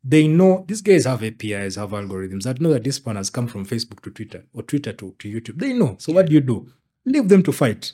They 0.04 0.28
know 0.28 0.64
these 0.68 0.82
guys 0.82 1.06
have 1.06 1.24
APIs, 1.24 1.76
have 1.76 1.90
algorithms 1.90 2.44
that 2.44 2.62
know 2.62 2.72
that 2.72 2.84
this 2.84 3.04
one 3.04 3.16
has 3.16 3.30
come 3.32 3.48
from 3.48 3.66
Facebook 3.66 4.02
to 4.04 4.12
Twitter 4.12 4.46
or 4.54 4.62
Twitter 4.62 4.94
to, 4.94 5.16
to 5.20 5.28
YouTube. 5.28 5.60
They 5.60 5.74
know. 5.74 5.98
So 6.00 6.14
what 6.14 6.28
do 6.28 6.34
you 6.34 6.40
do? 6.40 6.72
Leave 7.06 7.28
them 7.28 7.44
to 7.44 7.52
fight. 7.52 7.94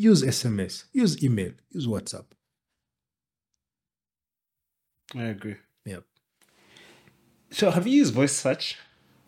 Use 0.00 0.22
SMS, 0.22 0.84
use 0.94 1.22
email, 1.22 1.52
use 1.68 1.86
WhatsApp. 1.86 2.24
I 5.14 5.24
agree. 5.24 5.56
Yep. 5.84 6.04
So, 7.50 7.70
have 7.70 7.86
you 7.86 7.98
used 7.98 8.14
voice 8.14 8.32
search? 8.32 8.78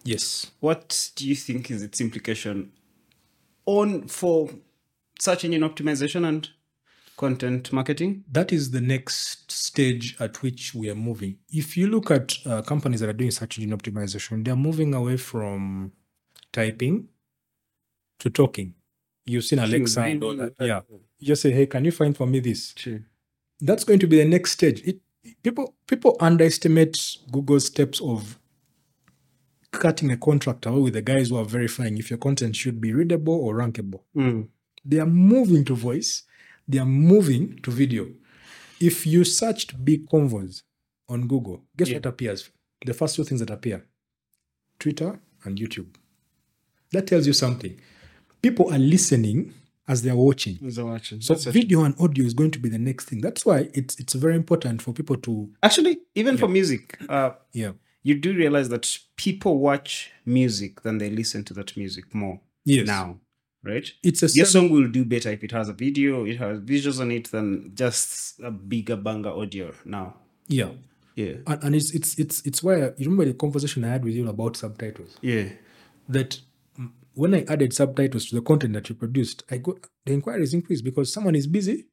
Yes. 0.02 0.50
What 0.60 1.10
do 1.14 1.28
you 1.28 1.34
think 1.34 1.70
is 1.70 1.82
its 1.82 2.00
implication 2.00 2.72
on 3.66 4.08
for 4.08 4.48
search 5.20 5.44
engine 5.44 5.60
optimization 5.60 6.26
and 6.26 6.48
content 7.18 7.70
marketing? 7.70 8.24
that 8.32 8.50
is 8.50 8.70
the 8.70 8.80
next 8.80 9.52
stage 9.52 10.16
at 10.20 10.42
which 10.42 10.74
we 10.74 10.88
are 10.88 10.94
moving. 10.94 11.36
If 11.50 11.76
you 11.76 11.86
look 11.88 12.10
at 12.10 12.34
uh, 12.46 12.62
companies 12.62 13.00
that 13.00 13.10
are 13.10 13.12
doing 13.12 13.30
search 13.30 13.58
engine 13.58 13.76
optimization, 13.76 14.42
they're 14.42 14.56
moving 14.56 14.94
away 14.94 15.18
from 15.18 15.92
typing 16.50 17.08
to 18.20 18.30
talking. 18.30 18.72
You've 19.24 19.44
seen 19.44 19.58
Alexa 19.60 20.00
and 20.00 20.24
all 20.24 20.36
that. 20.36 20.54
Yeah. 20.60 20.80
You 21.18 21.26
just 21.26 21.42
say, 21.42 21.52
hey, 21.52 21.66
can 21.66 21.84
you 21.84 21.92
find 21.92 22.16
for 22.16 22.26
me 22.26 22.40
this? 22.40 22.72
True. 22.74 23.02
That's 23.60 23.84
going 23.84 24.00
to 24.00 24.06
be 24.06 24.18
the 24.18 24.24
next 24.24 24.52
stage. 24.52 24.82
It, 24.84 25.00
people 25.42 25.74
people 25.86 26.16
underestimate 26.20 26.98
Google's 27.30 27.66
steps 27.66 28.00
of 28.00 28.38
cutting 29.70 30.10
a 30.10 30.16
contract 30.16 30.66
away 30.66 30.80
with 30.80 30.94
the 30.94 31.02
guys 31.02 31.28
who 31.30 31.36
are 31.36 31.44
verifying 31.44 31.96
if 31.98 32.10
your 32.10 32.18
content 32.18 32.56
should 32.56 32.80
be 32.80 32.92
readable 32.92 33.34
or 33.34 33.54
rankable. 33.54 34.00
Mm. 34.16 34.48
They 34.84 34.98
are 34.98 35.06
moving 35.06 35.64
to 35.66 35.74
voice. 35.74 36.24
They 36.68 36.78
are 36.78 36.84
moving 36.86 37.58
to 37.62 37.70
video. 37.70 38.08
If 38.80 39.06
you 39.06 39.24
searched 39.24 39.84
big 39.84 40.08
convos 40.08 40.62
on 41.08 41.28
Google, 41.28 41.62
guess 41.76 41.88
Yeah. 41.88 41.98
what 41.98 42.06
appears? 42.06 42.50
The 42.84 42.94
first 42.94 43.14
two 43.16 43.24
things 43.24 43.40
that 43.40 43.50
appear 43.50 43.86
Twitter 44.78 45.20
and 45.44 45.56
YouTube. 45.58 45.94
That 46.90 47.06
tells 47.06 47.26
you 47.26 47.32
something. 47.32 47.78
People 48.42 48.72
are 48.72 48.78
listening 48.78 49.54
as 49.88 50.02
they're 50.02 50.16
watching. 50.16 50.58
As 50.66 50.78
I'm 50.78 50.88
watching. 50.90 51.20
So 51.20 51.34
That's 51.34 51.46
video 51.46 51.84
and 51.84 51.94
audio 51.98 52.24
is 52.24 52.34
going 52.34 52.50
to 52.52 52.58
be 52.58 52.68
the 52.68 52.78
next 52.78 53.06
thing. 53.06 53.20
That's 53.20 53.44
why 53.46 53.68
it's 53.74 53.98
it's 53.98 54.14
very 54.14 54.34
important 54.36 54.82
for 54.82 54.92
people 54.92 55.16
to 55.16 55.50
Actually, 55.62 55.98
even 56.14 56.36
for 56.36 56.48
music, 56.48 56.98
uh, 57.08 57.30
yeah 57.52 57.72
you 58.02 58.14
do 58.16 58.34
realize 58.34 58.68
that 58.68 58.98
people 59.16 59.58
watch 59.58 60.10
music 60.26 60.82
than 60.82 60.98
they 60.98 61.08
listen 61.10 61.44
to 61.44 61.54
that 61.54 61.76
music 61.76 62.12
more 62.14 62.40
yes 62.64 62.86
now, 62.86 63.18
right? 63.62 63.90
it's 64.02 64.22
a 64.22 64.28
Your 64.34 64.46
song 64.46 64.70
will 64.70 64.88
do 64.88 65.04
better 65.04 65.30
if 65.30 65.44
it 65.44 65.52
has 65.52 65.68
a 65.68 65.72
video, 65.72 66.24
it 66.24 66.36
has 66.38 66.58
visuals 66.60 67.00
on 67.00 67.10
it 67.12 67.30
than 67.30 67.72
just 67.74 68.40
a 68.40 68.50
bigger 68.50 68.96
banger 68.96 69.30
audio 69.30 69.72
now. 69.84 70.16
yeah 70.48 70.70
Yeah. 71.14 71.34
and, 71.46 71.62
and 71.64 71.74
it's 71.76 71.92
it's 71.92 72.18
it's 72.18 72.42
it's 72.44 72.62
why 72.62 72.76
you 72.76 72.92
remember 73.06 73.24
the 73.26 73.34
conversation 73.34 73.84
I 73.84 73.88
had 73.88 74.04
with 74.04 74.14
you 74.14 74.28
about 74.28 74.56
subtitles. 74.56 75.16
Yeah. 75.20 75.50
that 76.08 76.40
when 77.14 77.34
I 77.34 77.44
added 77.48 77.72
subtitles 77.72 78.26
to 78.26 78.34
the 78.36 78.42
content 78.42 78.72
that 78.74 78.88
you 78.88 78.94
produced, 78.94 79.42
I 79.50 79.58
got 79.58 79.76
the 80.04 80.12
inquiries 80.12 80.54
increased 80.54 80.84
because 80.84 81.12
someone 81.12 81.34
is 81.34 81.46
busy. 81.46 81.86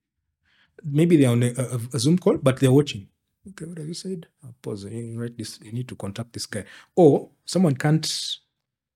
Maybe 0.84 1.18
they're 1.18 1.30
on 1.32 1.44
a, 1.44 1.52
a, 1.58 1.80
a 1.94 2.00
Zoom 2.00 2.18
call, 2.18 2.38
but 2.38 2.60
they're 2.60 2.72
watching. 2.72 3.08
Okay, 3.50 3.66
what 3.66 3.78
have 3.78 3.88
you 3.88 3.94
said? 3.94 4.28
Uh, 4.44 4.52
pause. 4.62 4.86
You 4.86 5.20
write 5.20 5.38
this. 5.38 5.60
You 5.62 5.72
need 5.72 5.88
to 5.90 5.96
contact 5.96 6.34
this 6.34 6.46
guy. 6.46 6.66
Or 6.96 7.30
someone 7.46 7.76
can't, 7.76 8.06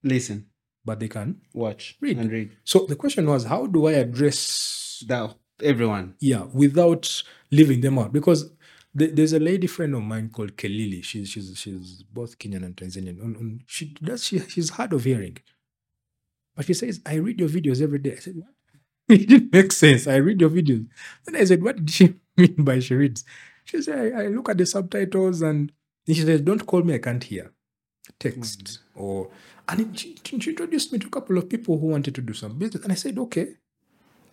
Listen, 0.04 0.48
but 0.86 1.00
they 1.00 1.08
can. 1.08 1.42
watch, 1.54 1.98
Read. 2.02 2.18
and 2.18 2.32
read. 2.32 2.58
So 2.64 2.86
the 2.88 2.96
question 2.96 3.26
was, 3.26 3.46
how 3.46 3.68
do 3.68 3.88
I 3.88 3.94
address 3.94 5.04
That 5.08 5.36
everyone. 5.64 6.16
yeah 6.20 6.44
without 6.54 7.24
leaving 7.52 7.82
them 7.82 7.98
out? 8.00 8.12
Because 8.14 8.52
th- 8.98 9.12
there's 9.16 9.34
a 9.34 9.40
lady 9.40 9.68
friend 9.68 9.96
of 9.96 10.04
mine 10.04 10.30
called 10.30 10.58
Kelili. 10.58 11.04
She's 11.04 11.30
she's 11.30 11.58
she's 11.58 12.04
both 12.04 12.38
Kenyan 12.38 12.64
and 12.66 12.76
Tanzanian. 12.76 13.62
She 13.66 13.96
does 14.04 14.26
she 14.26 14.40
she's 14.40 14.72
hard 14.72 14.92
of 14.94 15.04
hearing, 15.06 15.38
but 16.56 16.66
she 16.66 16.74
says 16.74 17.02
I 17.06 17.16
read 17.16 17.40
your 17.40 17.50
videos 17.50 17.82
every 17.82 18.00
day. 18.00 18.14
I 18.14 18.20
said 18.20 18.36
what? 18.36 18.50
it 19.10 19.28
didn't 19.28 19.54
make 19.54 19.72
sense. 19.72 20.08
I 20.08 20.16
read 20.16 20.42
your 20.42 20.50
videos. 20.50 20.88
Then 21.26 21.36
I 21.36 21.44
said, 21.44 21.62
what 21.62 21.78
did 21.78 21.90
she 21.90 22.16
mean 22.38 22.56
by 22.60 22.80
she 22.80 22.96
reads? 22.96 23.26
She 23.66 23.82
said, 23.82 24.14
I, 24.14 24.24
I 24.24 24.28
look 24.28 24.50
at 24.50 24.58
the 24.58 24.66
subtitles 24.66 25.42
and 25.42 25.72
she 26.08 26.16
says, 26.16 26.42
Don't 26.42 26.66
call 26.66 26.84
me, 26.84 26.96
I 26.96 27.00
can't 27.00 27.24
hear. 27.24 27.54
Text 28.20 28.64
mm. 28.64 29.02
or 29.02 29.30
and 29.70 29.98
she, 29.98 30.18
she 30.26 30.36
introduced 30.36 30.92
me 30.92 31.00
to 31.00 31.08
a 31.08 31.10
couple 31.10 31.38
of 31.38 31.48
people 31.50 31.80
who 31.80 31.88
wanted 31.88 32.16
to 32.16 32.22
do 32.22 32.34
some 32.34 32.58
business. 32.58 32.84
And 32.84 32.92
I 32.92 32.96
said, 32.96 33.18
Okay, 33.18 33.56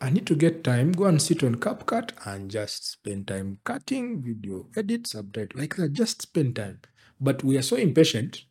I 0.01 0.11
need 0.11 0.27
to 0.27 0.35
get 0.35 0.65
time, 0.65 0.93
go 0.93 1.05
and 1.05 1.23
sit 1.23 1.45
on 1.45 1.57
CapCut 1.57 2.13
and 2.27 2.51
just 2.51 2.91
spend 2.91 3.29
time 3.29 3.59
cutting, 3.65 4.23
video, 4.23 4.67
edit, 4.77 5.07
subtitle. 5.07 5.61
Like 5.61 5.77
that, 5.77 5.93
just 5.93 6.23
spend 6.23 6.57
time. 6.57 6.81
But 7.21 7.45
we 7.45 7.57
are 7.59 7.63
so 7.63 7.77
impatient. 7.77 8.45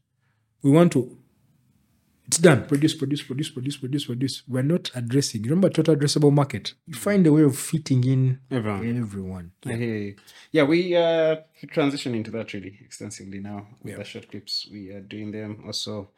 We 0.61 0.71
want 0.71 0.91
to 0.93 1.17
it's 2.29 2.37
done. 2.37 2.67
Produce, 2.67 2.93
produce, 2.93 3.23
produce, 3.23 3.49
produce, 3.49 3.77
produce, 3.77 4.05
produce. 4.05 4.43
We're 4.47 4.61
not 4.61 4.91
addressing. 4.93 5.41
Remember 5.41 5.67
total 5.67 5.95
addressable 5.95 6.31
market. 6.31 6.75
You 6.85 6.93
find 6.93 7.25
a 7.25 7.33
way 7.33 7.41
of 7.41 7.57
fitting 7.57 8.03
in 8.03 8.39
Everyone. 8.51 8.97
everyone. 8.99 9.51
I 9.65 9.73
hear 9.73 9.95
you. 9.97 10.15
Yeah, 10.51 10.63
we 10.65 10.95
uh 10.95 11.37
transition 11.71 12.13
into 12.13 12.29
that 12.31 12.53
really 12.53 12.77
extensively 12.85 13.39
now 13.39 13.65
with 13.81 13.93
Yeah. 13.93 13.97
the 13.97 14.03
short 14.03 14.29
clips. 14.29 14.67
We 14.71 14.91
are 14.91 15.01
doing 15.01 15.31
them 15.31 15.63
also 15.65 16.11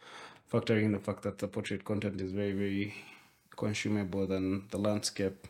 factoring 0.52 0.84
in 0.84 0.92
the 0.92 1.00
fact 1.00 1.22
that 1.24 1.38
the 1.38 1.48
portrait 1.48 1.86
content 1.86 2.20
is 2.20 2.34
very, 2.34 2.52
very 2.52 2.94
consumable 3.56 4.28
than 4.28 4.68
the 4.70 4.80
landscape. 4.80 5.48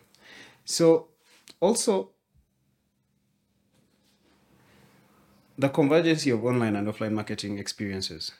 So 0.63 1.07
also 1.59 2.11
the 5.57 5.69
convergence 5.69 6.27
of 6.27 6.45
online 6.45 6.75
and 6.75 6.87
offline 6.87 7.13
marketing 7.13 7.57
experiences. 7.57 8.31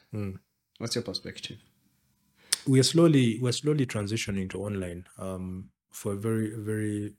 What's 0.78 0.94
your 0.96 1.04
perspective? 1.04 1.58
We 2.68 2.80
are 2.80 2.84
slowly 2.84 3.40
we're 3.42 3.52
slowly 3.52 3.86
transitioning 3.86 4.50
to 4.50 4.64
online 4.64 5.06
um, 5.18 5.70
for 5.92 6.14
a 6.14 6.16
very 6.16 6.52
very 6.56 7.14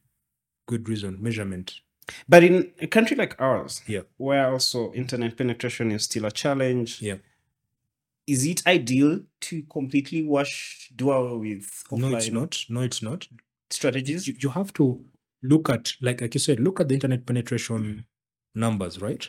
good 0.67 0.89
reason 0.89 1.19
measurement. 1.23 1.81
But 2.29 2.43
in 2.45 2.73
a 2.81 2.87
country 2.87 3.17
like 3.17 3.41
ours, 3.41 3.83
Yeah. 3.87 4.03
where 4.17 4.51
also 4.53 4.93
internet 4.93 5.37
penetration 5.37 5.93
is 5.93 6.05
still 6.05 6.25
a 6.27 6.31
challenge, 6.31 7.01
yeah. 7.01 7.17
is 8.27 8.45
it 8.47 8.67
ideal 8.67 9.21
to 9.43 9.63
completely 9.65 10.23
wash 10.25 10.91
do 10.97 11.11
away 11.11 11.55
with 11.55 11.85
offline 11.91 12.11
no 12.11 12.17
it's 12.17 12.31
not. 12.31 12.65
No 12.69 12.81
it's 12.83 13.03
not. 13.03 13.29
strategies? 13.71 14.27
you, 14.29 14.35
you 14.39 14.49
have 14.51 14.73
to 14.75 15.05
look 15.43 15.69
at 15.71 15.95
like 16.01 16.21
like 16.21 16.35
you 16.35 16.41
said 16.41 16.61
look 16.61 16.81
at 16.81 16.89
the 16.89 16.95
internet 16.95 17.27
penetration 17.27 18.05
numbers 18.55 19.01
right? 19.01 19.29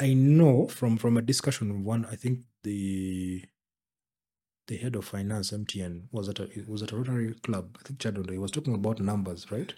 I 0.00 0.14
know 0.14 0.66
from 0.68 0.96
from 0.96 1.16
a 1.16 1.22
discussion 1.22 1.84
one 1.84 2.04
i 2.10 2.16
think 2.16 2.40
the 2.64 3.44
the 4.66 4.76
head 4.76 4.96
of 4.96 5.04
finance 5.04 5.50
mtn 5.52 6.02
was 6.12 6.28
at 6.28 6.38
a 6.40 6.48
was 6.66 6.82
at 6.82 6.92
a 6.92 6.96
rotary 6.96 7.34
club 7.42 7.76
i 7.80 7.82
think 7.86 7.98
Chadonda. 7.98 8.32
he 8.32 8.38
was 8.38 8.50
talking 8.50 8.74
about 8.74 9.00
numbers 9.00 9.50
right 9.52 9.74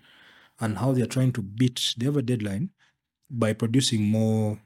and 0.61 0.79
how 0.79 0.93
they're 0.93 1.07
trying 1.07 1.33
to 1.33 1.43
beat 1.43 1.95
they 1.99 2.07
have 2.07 2.17
a 2.17 2.23
deadline 2.23 2.71
by 3.31 3.53
producing 3.53 4.03
more 4.05 4.59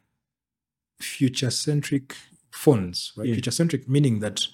future 1.01 1.51
centric 1.51 2.17
phones 2.51 3.13
right 3.17 3.29
Yeah. 3.29 3.35
future 3.35 3.51
centric 3.51 3.89
meaning 3.89 4.21
that 4.21 4.47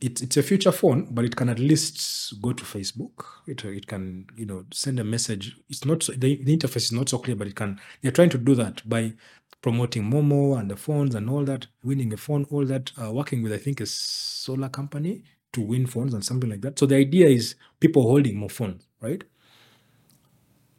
it's 0.00 0.22
it's 0.22 0.36
a 0.38 0.42
future 0.42 0.72
phone, 0.72 1.08
but 1.10 1.26
it 1.26 1.36
can 1.36 1.50
at 1.50 1.58
least 1.58 2.40
go 2.40 2.54
to 2.54 2.64
Facebook. 2.64 3.22
It 3.46 3.62
it 3.66 3.86
can 3.86 4.26
you 4.34 4.46
know 4.46 4.64
send 4.72 4.98
a 4.98 5.04
message. 5.04 5.56
It's 5.68 5.84
not 5.84 6.02
so, 6.02 6.12
the, 6.12 6.42
the 6.42 6.56
interface 6.56 6.84
is 6.84 6.92
not 6.92 7.10
so 7.10 7.18
clear, 7.18 7.36
but 7.36 7.46
it 7.48 7.54
can. 7.54 7.78
They're 8.00 8.10
trying 8.10 8.30
to 8.30 8.38
do 8.38 8.54
that 8.54 8.88
by 8.88 9.12
promoting 9.62 10.10
Momo 10.10 10.58
and 10.58 10.70
the 10.70 10.76
phones 10.76 11.14
and 11.14 11.28
all 11.28 11.44
that, 11.44 11.66
winning 11.82 12.12
a 12.12 12.16
phone, 12.16 12.46
all 12.50 12.64
that, 12.66 12.92
uh, 13.02 13.12
working 13.12 13.42
with 13.42 13.52
I 13.52 13.58
think 13.58 13.80
a 13.80 13.86
solar 13.86 14.68
company 14.68 15.22
to 15.52 15.60
win 15.60 15.86
phones 15.86 16.14
and 16.14 16.24
something 16.24 16.48
like 16.48 16.60
that. 16.62 16.78
So 16.78 16.86
the 16.86 16.96
idea 16.96 17.28
is 17.28 17.56
people 17.80 18.02
holding 18.02 18.36
more 18.36 18.50
phones, 18.50 18.86
right? 19.00 19.22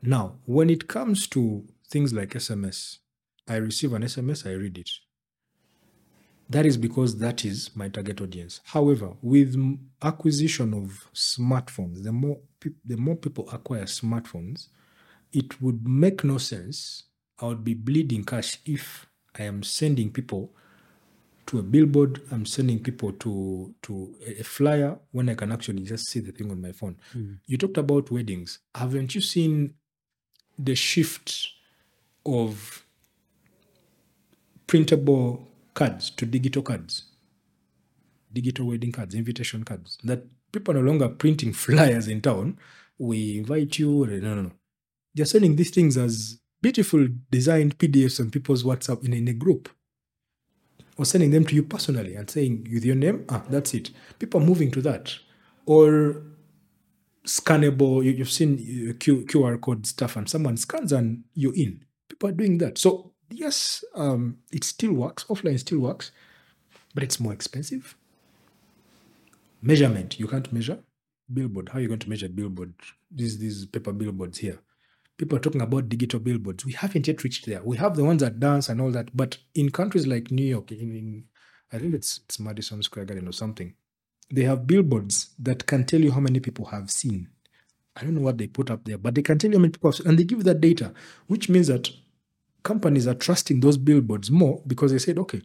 Now, 0.01 0.35
when 0.45 0.69
it 0.69 0.87
comes 0.87 1.27
to 1.27 1.65
things 1.87 2.13
like 2.13 2.29
SMS, 2.29 2.99
I 3.47 3.57
receive 3.57 3.93
an 3.93 4.03
SMS, 4.03 4.47
I 4.47 4.53
read 4.53 4.77
it 4.77 4.89
that 6.51 6.65
is 6.65 6.75
because 6.75 7.17
that 7.19 7.45
is 7.45 7.73
my 7.75 7.87
target 7.87 8.19
audience. 8.19 8.59
However, 8.65 9.13
with 9.21 9.55
acquisition 10.01 10.73
of 10.73 11.07
smartphones, 11.13 12.03
the 12.03 12.11
more 12.11 12.39
peop 12.59 12.75
the 12.83 12.97
more 12.97 13.15
people 13.15 13.49
acquire 13.51 13.85
smartphones, 13.85 14.67
it 15.31 15.61
would 15.61 15.87
make 15.87 16.25
no 16.25 16.37
sense. 16.37 17.03
I 17.41 17.45
would 17.45 17.63
be 17.63 17.73
bleeding 17.73 18.23
cash 18.23 18.59
if 18.65 19.07
I 19.38 19.43
am 19.43 19.63
sending 19.63 20.11
people 20.11 20.53
to 21.47 21.59
a 21.59 21.63
billboard. 21.63 22.22
I'm 22.31 22.45
sending 22.45 22.80
people 22.80 23.13
to 23.13 23.73
to 23.81 24.15
a, 24.26 24.43
flyer 24.43 24.97
when 25.11 25.30
I 25.30 25.35
can 25.35 25.51
actually 25.51 25.84
just 25.84 26.07
see 26.07 26.19
the 26.19 26.31
thing 26.31 26.51
on 26.51 26.61
my 26.61 26.72
phone. 26.72 26.97
Hmm. 27.11 27.34
You 27.47 27.57
talked 27.57 27.77
about 27.77 28.11
weddings. 28.11 28.59
Haven't 28.76 29.15
you 29.15 29.22
seen 29.22 29.73
the 30.59 30.76
shift 30.76 31.47
of 32.26 32.85
printable 34.68 35.47
cards 35.73 36.11
to 36.11 36.26
digital 36.26 36.61
cards, 36.61 37.05
digital 38.31 38.68
wedding 38.68 38.91
cards, 38.91 39.15
invitation 39.15 39.63
cards. 39.63 39.97
That 40.03 40.23
people 40.51 40.77
are 40.77 40.81
no 40.81 40.89
longer 40.89 41.09
printing 41.09 41.53
flyers 41.65 42.07
in 42.07 42.22
town. 42.22 42.59
We 42.97 43.39
invite 43.39 43.80
you. 43.80 44.05
No, 44.05 44.35
no, 44.35 44.41
no. 44.43 44.51
They're 45.13 45.26
sending 45.26 45.55
these 45.55 45.72
things 45.72 45.97
as 45.97 46.39
beautiful 46.61 47.07
designed 47.29 47.77
PDFs 47.77 48.19
on 48.19 48.29
people's 48.29 48.63
WhatsApp 48.63 49.03
in, 49.03 49.13
in 49.13 49.27
a 49.27 49.33
group. 49.33 49.69
Or 50.97 51.05
sending 51.05 51.31
them 51.31 51.45
to 51.45 51.55
you 51.55 51.63
personally 51.63 52.15
and 52.15 52.29
saying 52.29 52.67
with 52.71 52.85
your 52.85 52.95
name, 52.95 53.25
ah, 53.29 53.43
that's 53.49 53.73
it. 53.73 53.91
People 54.19 54.41
are 54.41 54.45
moving 54.45 54.69
to 54.71 54.81
that. 54.81 55.15
Or 55.65 56.21
scannable, 57.25 58.03
you, 58.03 58.11
you've 58.11 58.31
seen 58.31 58.89
uh, 58.89 58.93
Q, 58.99 59.25
QR 59.25 59.59
code 59.59 59.85
stuff 59.88 60.15
and 60.15 60.29
someone 60.29 60.57
scans 60.57 60.91
and 60.91 61.23
you're 61.33 61.55
in. 61.55 61.85
People 62.09 62.29
are 62.29 62.33
doing 62.33 62.57
that. 62.59 62.77
So 62.77 63.13
yes, 63.29 63.83
um, 63.95 64.38
it 64.51 64.63
still 64.63 64.93
works. 64.93 65.23
Offline 65.25 65.59
still 65.59 65.79
works, 65.79 66.11
but 66.93 67.03
it's 67.03 67.19
more 67.19 67.33
expensive. 67.33 67.95
Measurement, 69.61 70.19
you 70.19 70.27
can't 70.27 70.51
measure. 70.51 70.79
Billboard, 71.31 71.69
how 71.69 71.77
are 71.77 71.81
you 71.81 71.88
going 71.88 71.99
to 71.99 72.09
measure 72.09 72.27
billboard? 72.27 72.73
These 73.09 73.38
these 73.38 73.65
paper 73.65 73.93
billboards 73.93 74.39
here. 74.39 74.59
People 75.22 75.38
are 75.38 75.41
talking 75.41 75.61
about 75.61 75.88
digital 75.88 76.19
billboards. 76.19 76.65
We 76.65 76.72
haven't 76.72 77.06
yet 77.06 77.23
reached 77.23 77.45
there. 77.45 77.61
We 77.64 77.77
have 77.77 77.95
the 77.95 78.03
ones 78.03 78.23
that 78.23 78.39
dance 78.39 78.69
and 78.69 78.81
all 78.81 78.89
that, 78.89 79.15
but 79.15 79.38
in 79.53 79.69
countries 79.69 80.07
like 80.07 80.31
New 80.31 80.43
York, 80.43 80.72
in, 80.72 80.80
in 80.80 81.26
I 81.72 81.77
think 81.77 81.93
it's 81.93 82.22
it's 82.26 82.39
Madison 82.39 82.81
Square 82.81 83.06
Garden 83.06 83.27
or 83.27 83.31
something, 83.31 83.76
they 84.31 84.41
have 84.45 84.65
billboards 84.65 85.35
that 85.38 85.68
can 85.68 85.85
tell 85.85 86.02
you 86.02 86.11
how 86.11 86.22
many 86.22 86.39
people 86.39 86.65
have 86.65 86.89
seen. 86.89 87.30
I 87.95 88.02
don't 88.02 88.15
know 88.15 88.22
what 88.22 88.39
they 88.39 88.48
put 88.48 88.72
up 88.72 88.84
there, 88.85 88.98
but 88.98 89.14
they 89.14 89.22
can 89.22 89.38
tell 89.38 89.52
you 89.52 89.57
how 89.57 89.61
many 89.61 89.73
people 89.73 89.91
have 89.91 89.98
seen, 89.98 90.07
and 90.07 90.18
they 90.18 90.23
give 90.23 90.43
that 90.43 90.60
data, 90.60 90.91
which 91.27 91.49
means 91.49 91.68
that 91.68 91.91
companies 92.64 93.06
are 93.06 93.14
trusting 93.14 93.60
those 93.60 93.77
billboards 93.77 94.31
more 94.31 94.64
because 94.65 94.91
they 94.91 94.98
said, 94.98 95.19
okay, 95.19 95.43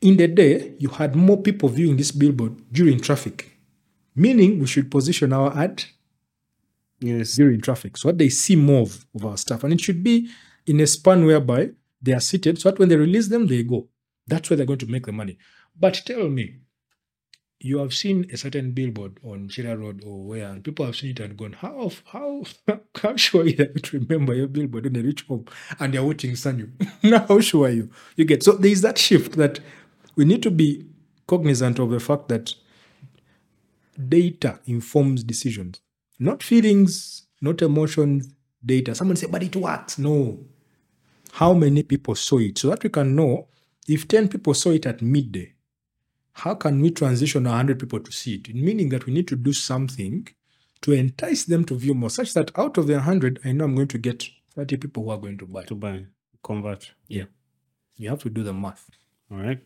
in 0.00 0.18
the 0.18 0.28
day, 0.28 0.74
you 0.78 0.88
had 0.88 1.16
more 1.16 1.42
people 1.42 1.68
viewing 1.68 1.96
this 1.96 2.12
billboard 2.12 2.62
during 2.70 3.00
traffic, 3.00 3.58
meaning 4.14 4.60
we 4.60 4.68
should 4.68 4.88
position 4.88 5.32
our 5.32 5.52
ad 5.58 5.82
Yes. 7.02 7.34
during 7.36 7.60
traffic 7.60 7.96
so 7.96 8.08
that 8.08 8.18
they 8.18 8.28
see 8.28 8.56
more 8.56 8.82
of, 8.82 9.04
of 9.14 9.26
our 9.26 9.36
stuff. 9.36 9.64
And 9.64 9.72
it 9.72 9.80
should 9.80 10.02
be 10.02 10.28
in 10.66 10.80
a 10.80 10.86
span 10.86 11.24
whereby 11.26 11.70
they 12.00 12.12
are 12.12 12.20
seated 12.20 12.58
so 12.58 12.70
that 12.70 12.78
when 12.78 12.88
they 12.88 12.96
release 12.96 13.28
them, 13.28 13.46
they 13.46 13.62
go. 13.62 13.88
That's 14.26 14.48
where 14.48 14.56
they're 14.56 14.66
going 14.66 14.78
to 14.80 14.86
make 14.86 15.06
the 15.06 15.12
money. 15.12 15.38
But 15.78 16.00
tell 16.06 16.28
me, 16.28 16.58
you 17.58 17.78
have 17.78 17.94
seen 17.94 18.26
a 18.32 18.36
certain 18.36 18.72
billboard 18.72 19.18
on 19.24 19.48
Kira 19.48 19.78
Road 19.78 20.02
or 20.04 20.24
where, 20.24 20.48
and 20.48 20.64
people 20.64 20.84
have 20.84 20.96
seen 20.96 21.10
it 21.10 21.20
and 21.20 21.36
gone, 21.36 21.52
how 21.52 21.90
how 22.06 22.42
how 23.02 23.16
sure 23.16 23.42
are 23.42 23.46
you 23.46 23.56
that 23.56 23.92
you 23.92 24.00
remember 24.00 24.34
your 24.34 24.48
billboard 24.48 24.84
when 24.84 24.92
they 24.94 25.02
reach 25.02 25.22
home 25.22 25.44
and 25.78 25.94
they're 25.94 26.04
watching 26.04 26.32
Sanyu? 26.32 26.70
how 27.28 27.40
sure 27.40 27.66
are 27.66 27.70
you? 27.70 27.90
You 28.16 28.24
get 28.24 28.42
so 28.42 28.52
there 28.52 28.70
is 28.70 28.82
that 28.82 28.98
shift 28.98 29.32
that 29.36 29.60
we 30.16 30.24
need 30.24 30.42
to 30.42 30.50
be 30.50 30.86
cognizant 31.26 31.78
of 31.78 31.90
the 31.90 32.00
fact 32.00 32.28
that 32.28 32.54
data 34.08 34.58
informs 34.66 35.22
decisions, 35.22 35.80
not 36.22 36.42
feelings, 36.42 37.26
not 37.40 37.62
emotions, 37.62 38.28
data. 38.64 38.94
Someone 38.94 39.16
say, 39.16 39.26
but 39.26 39.42
it 39.42 39.56
works. 39.56 39.98
No. 39.98 40.38
How 41.32 41.52
many 41.54 41.82
people 41.82 42.14
saw 42.14 42.38
it? 42.38 42.58
So 42.58 42.68
that 42.68 42.82
we 42.82 42.90
can 42.90 43.16
know 43.16 43.48
if 43.88 44.06
10 44.06 44.28
people 44.28 44.54
saw 44.54 44.70
it 44.70 44.86
at 44.86 45.02
midday, 45.02 45.54
how 46.34 46.54
can 46.54 46.80
we 46.80 46.90
transition 46.90 47.44
100 47.44 47.78
people 47.78 48.00
to 48.00 48.12
see 48.12 48.36
it? 48.36 48.54
Meaning 48.54 48.88
that 48.90 49.06
we 49.06 49.12
need 49.12 49.28
to 49.28 49.36
do 49.36 49.52
something 49.52 50.28
to 50.82 50.92
entice 50.92 51.44
them 51.44 51.64
to 51.64 51.74
view 51.74 51.94
more, 51.94 52.10
such 52.10 52.34
that 52.34 52.56
out 52.58 52.76
of 52.76 52.86
the 52.86 52.94
100, 52.94 53.40
I 53.44 53.52
know 53.52 53.64
I'm 53.64 53.74
going 53.74 53.88
to 53.88 53.98
get 53.98 54.28
30 54.54 54.76
people 54.76 55.04
who 55.04 55.10
are 55.10 55.18
going 55.18 55.38
to 55.38 55.46
buy. 55.46 55.64
To 55.64 55.74
buy, 55.74 56.06
convert. 56.42 56.92
Yeah. 57.08 57.24
You 57.96 58.10
have 58.10 58.22
to 58.22 58.30
do 58.30 58.42
the 58.42 58.52
math. 58.52 58.90
All 59.30 59.38
right. 59.38 59.60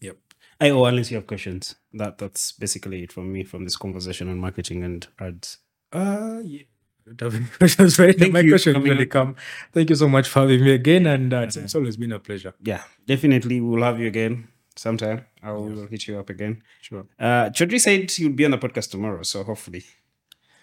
Yep. 0.00 0.16
I 0.60 0.70
oh, 0.70 0.84
unless 0.84 1.10
you 1.10 1.16
have 1.16 1.26
questions. 1.26 1.76
That 1.92 2.18
that's 2.18 2.52
basically 2.52 3.02
it 3.02 3.12
from 3.12 3.32
me 3.32 3.44
from 3.44 3.64
this 3.64 3.76
conversation 3.76 4.28
on 4.28 4.38
marketing 4.38 4.84
and 4.84 5.06
ads. 5.18 5.58
Uh, 5.92 6.40
yeah. 6.44 6.62
I 7.08 7.12
don't 7.14 7.32
have 7.32 7.40
any 7.40 7.50
questions 7.58 7.98
right 7.98 8.16
now. 8.16 8.22
Thank 8.24 8.32
My 8.34 8.40
you 8.40 8.58
coming 8.58 8.82
really 8.82 9.06
come. 9.06 9.36
Thank 9.72 9.90
you 9.90 9.96
so 9.96 10.08
much 10.08 10.28
for 10.28 10.40
having 10.40 10.62
me 10.64 10.72
again. 10.72 11.06
And 11.06 11.32
uh, 11.32 11.46
it's, 11.48 11.74
always 11.74 11.96
been 11.96 12.12
a 12.12 12.18
pleasure. 12.18 12.54
Yeah, 12.62 12.82
definitely 13.06 13.60
we'll 13.60 13.82
have 13.82 13.98
you 13.98 14.06
again 14.06 14.48
sometime. 14.76 15.26
I 15.42 15.52
will 15.52 15.86
hit 15.86 16.06
you 16.06 16.18
up 16.18 16.30
again. 16.30 16.62
Sure. 16.80 17.06
Uh 17.18 17.50
Chodri 17.50 17.80
said 17.80 18.16
you'll 18.18 18.32
be 18.32 18.44
on 18.44 18.52
the 18.52 18.58
podcast 18.58 18.90
tomorrow, 18.90 19.22
so 19.22 19.42
hopefully. 19.42 19.84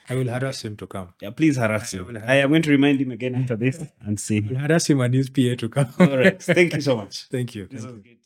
I 0.10 0.16
will 0.16 0.30
harass 0.30 0.64
him 0.64 0.78
to 0.78 0.88
come. 0.88 1.14
Yeah, 1.22 1.32
please 1.32 1.58
harass 1.58 1.94
him. 1.94 2.18
I 2.26 2.36
am 2.36 2.50
going 2.50 2.62
to 2.62 2.72
remind 2.72 3.02
him 3.02 3.12
again 3.12 3.36
after 3.36 3.58
this 3.58 3.84
and 4.00 4.18
see. 4.18 4.42
I'll 4.50 4.62
harass 4.62 4.90
him 4.90 5.02
and 5.02 5.14
his 5.14 5.30
PA 5.30 5.56
to 5.58 5.68
come. 5.68 5.94
All 6.00 6.18
right. 6.18 6.42
Thank 6.42 6.76
you 6.76 6.82
so 6.82 6.96
much. 6.96 7.28
Thank 7.32 7.56
you. 7.56 7.68
This 7.68 7.82
Thank 7.84 7.96
was 7.96 8.06
you. 8.06 8.12
good. 8.12 8.18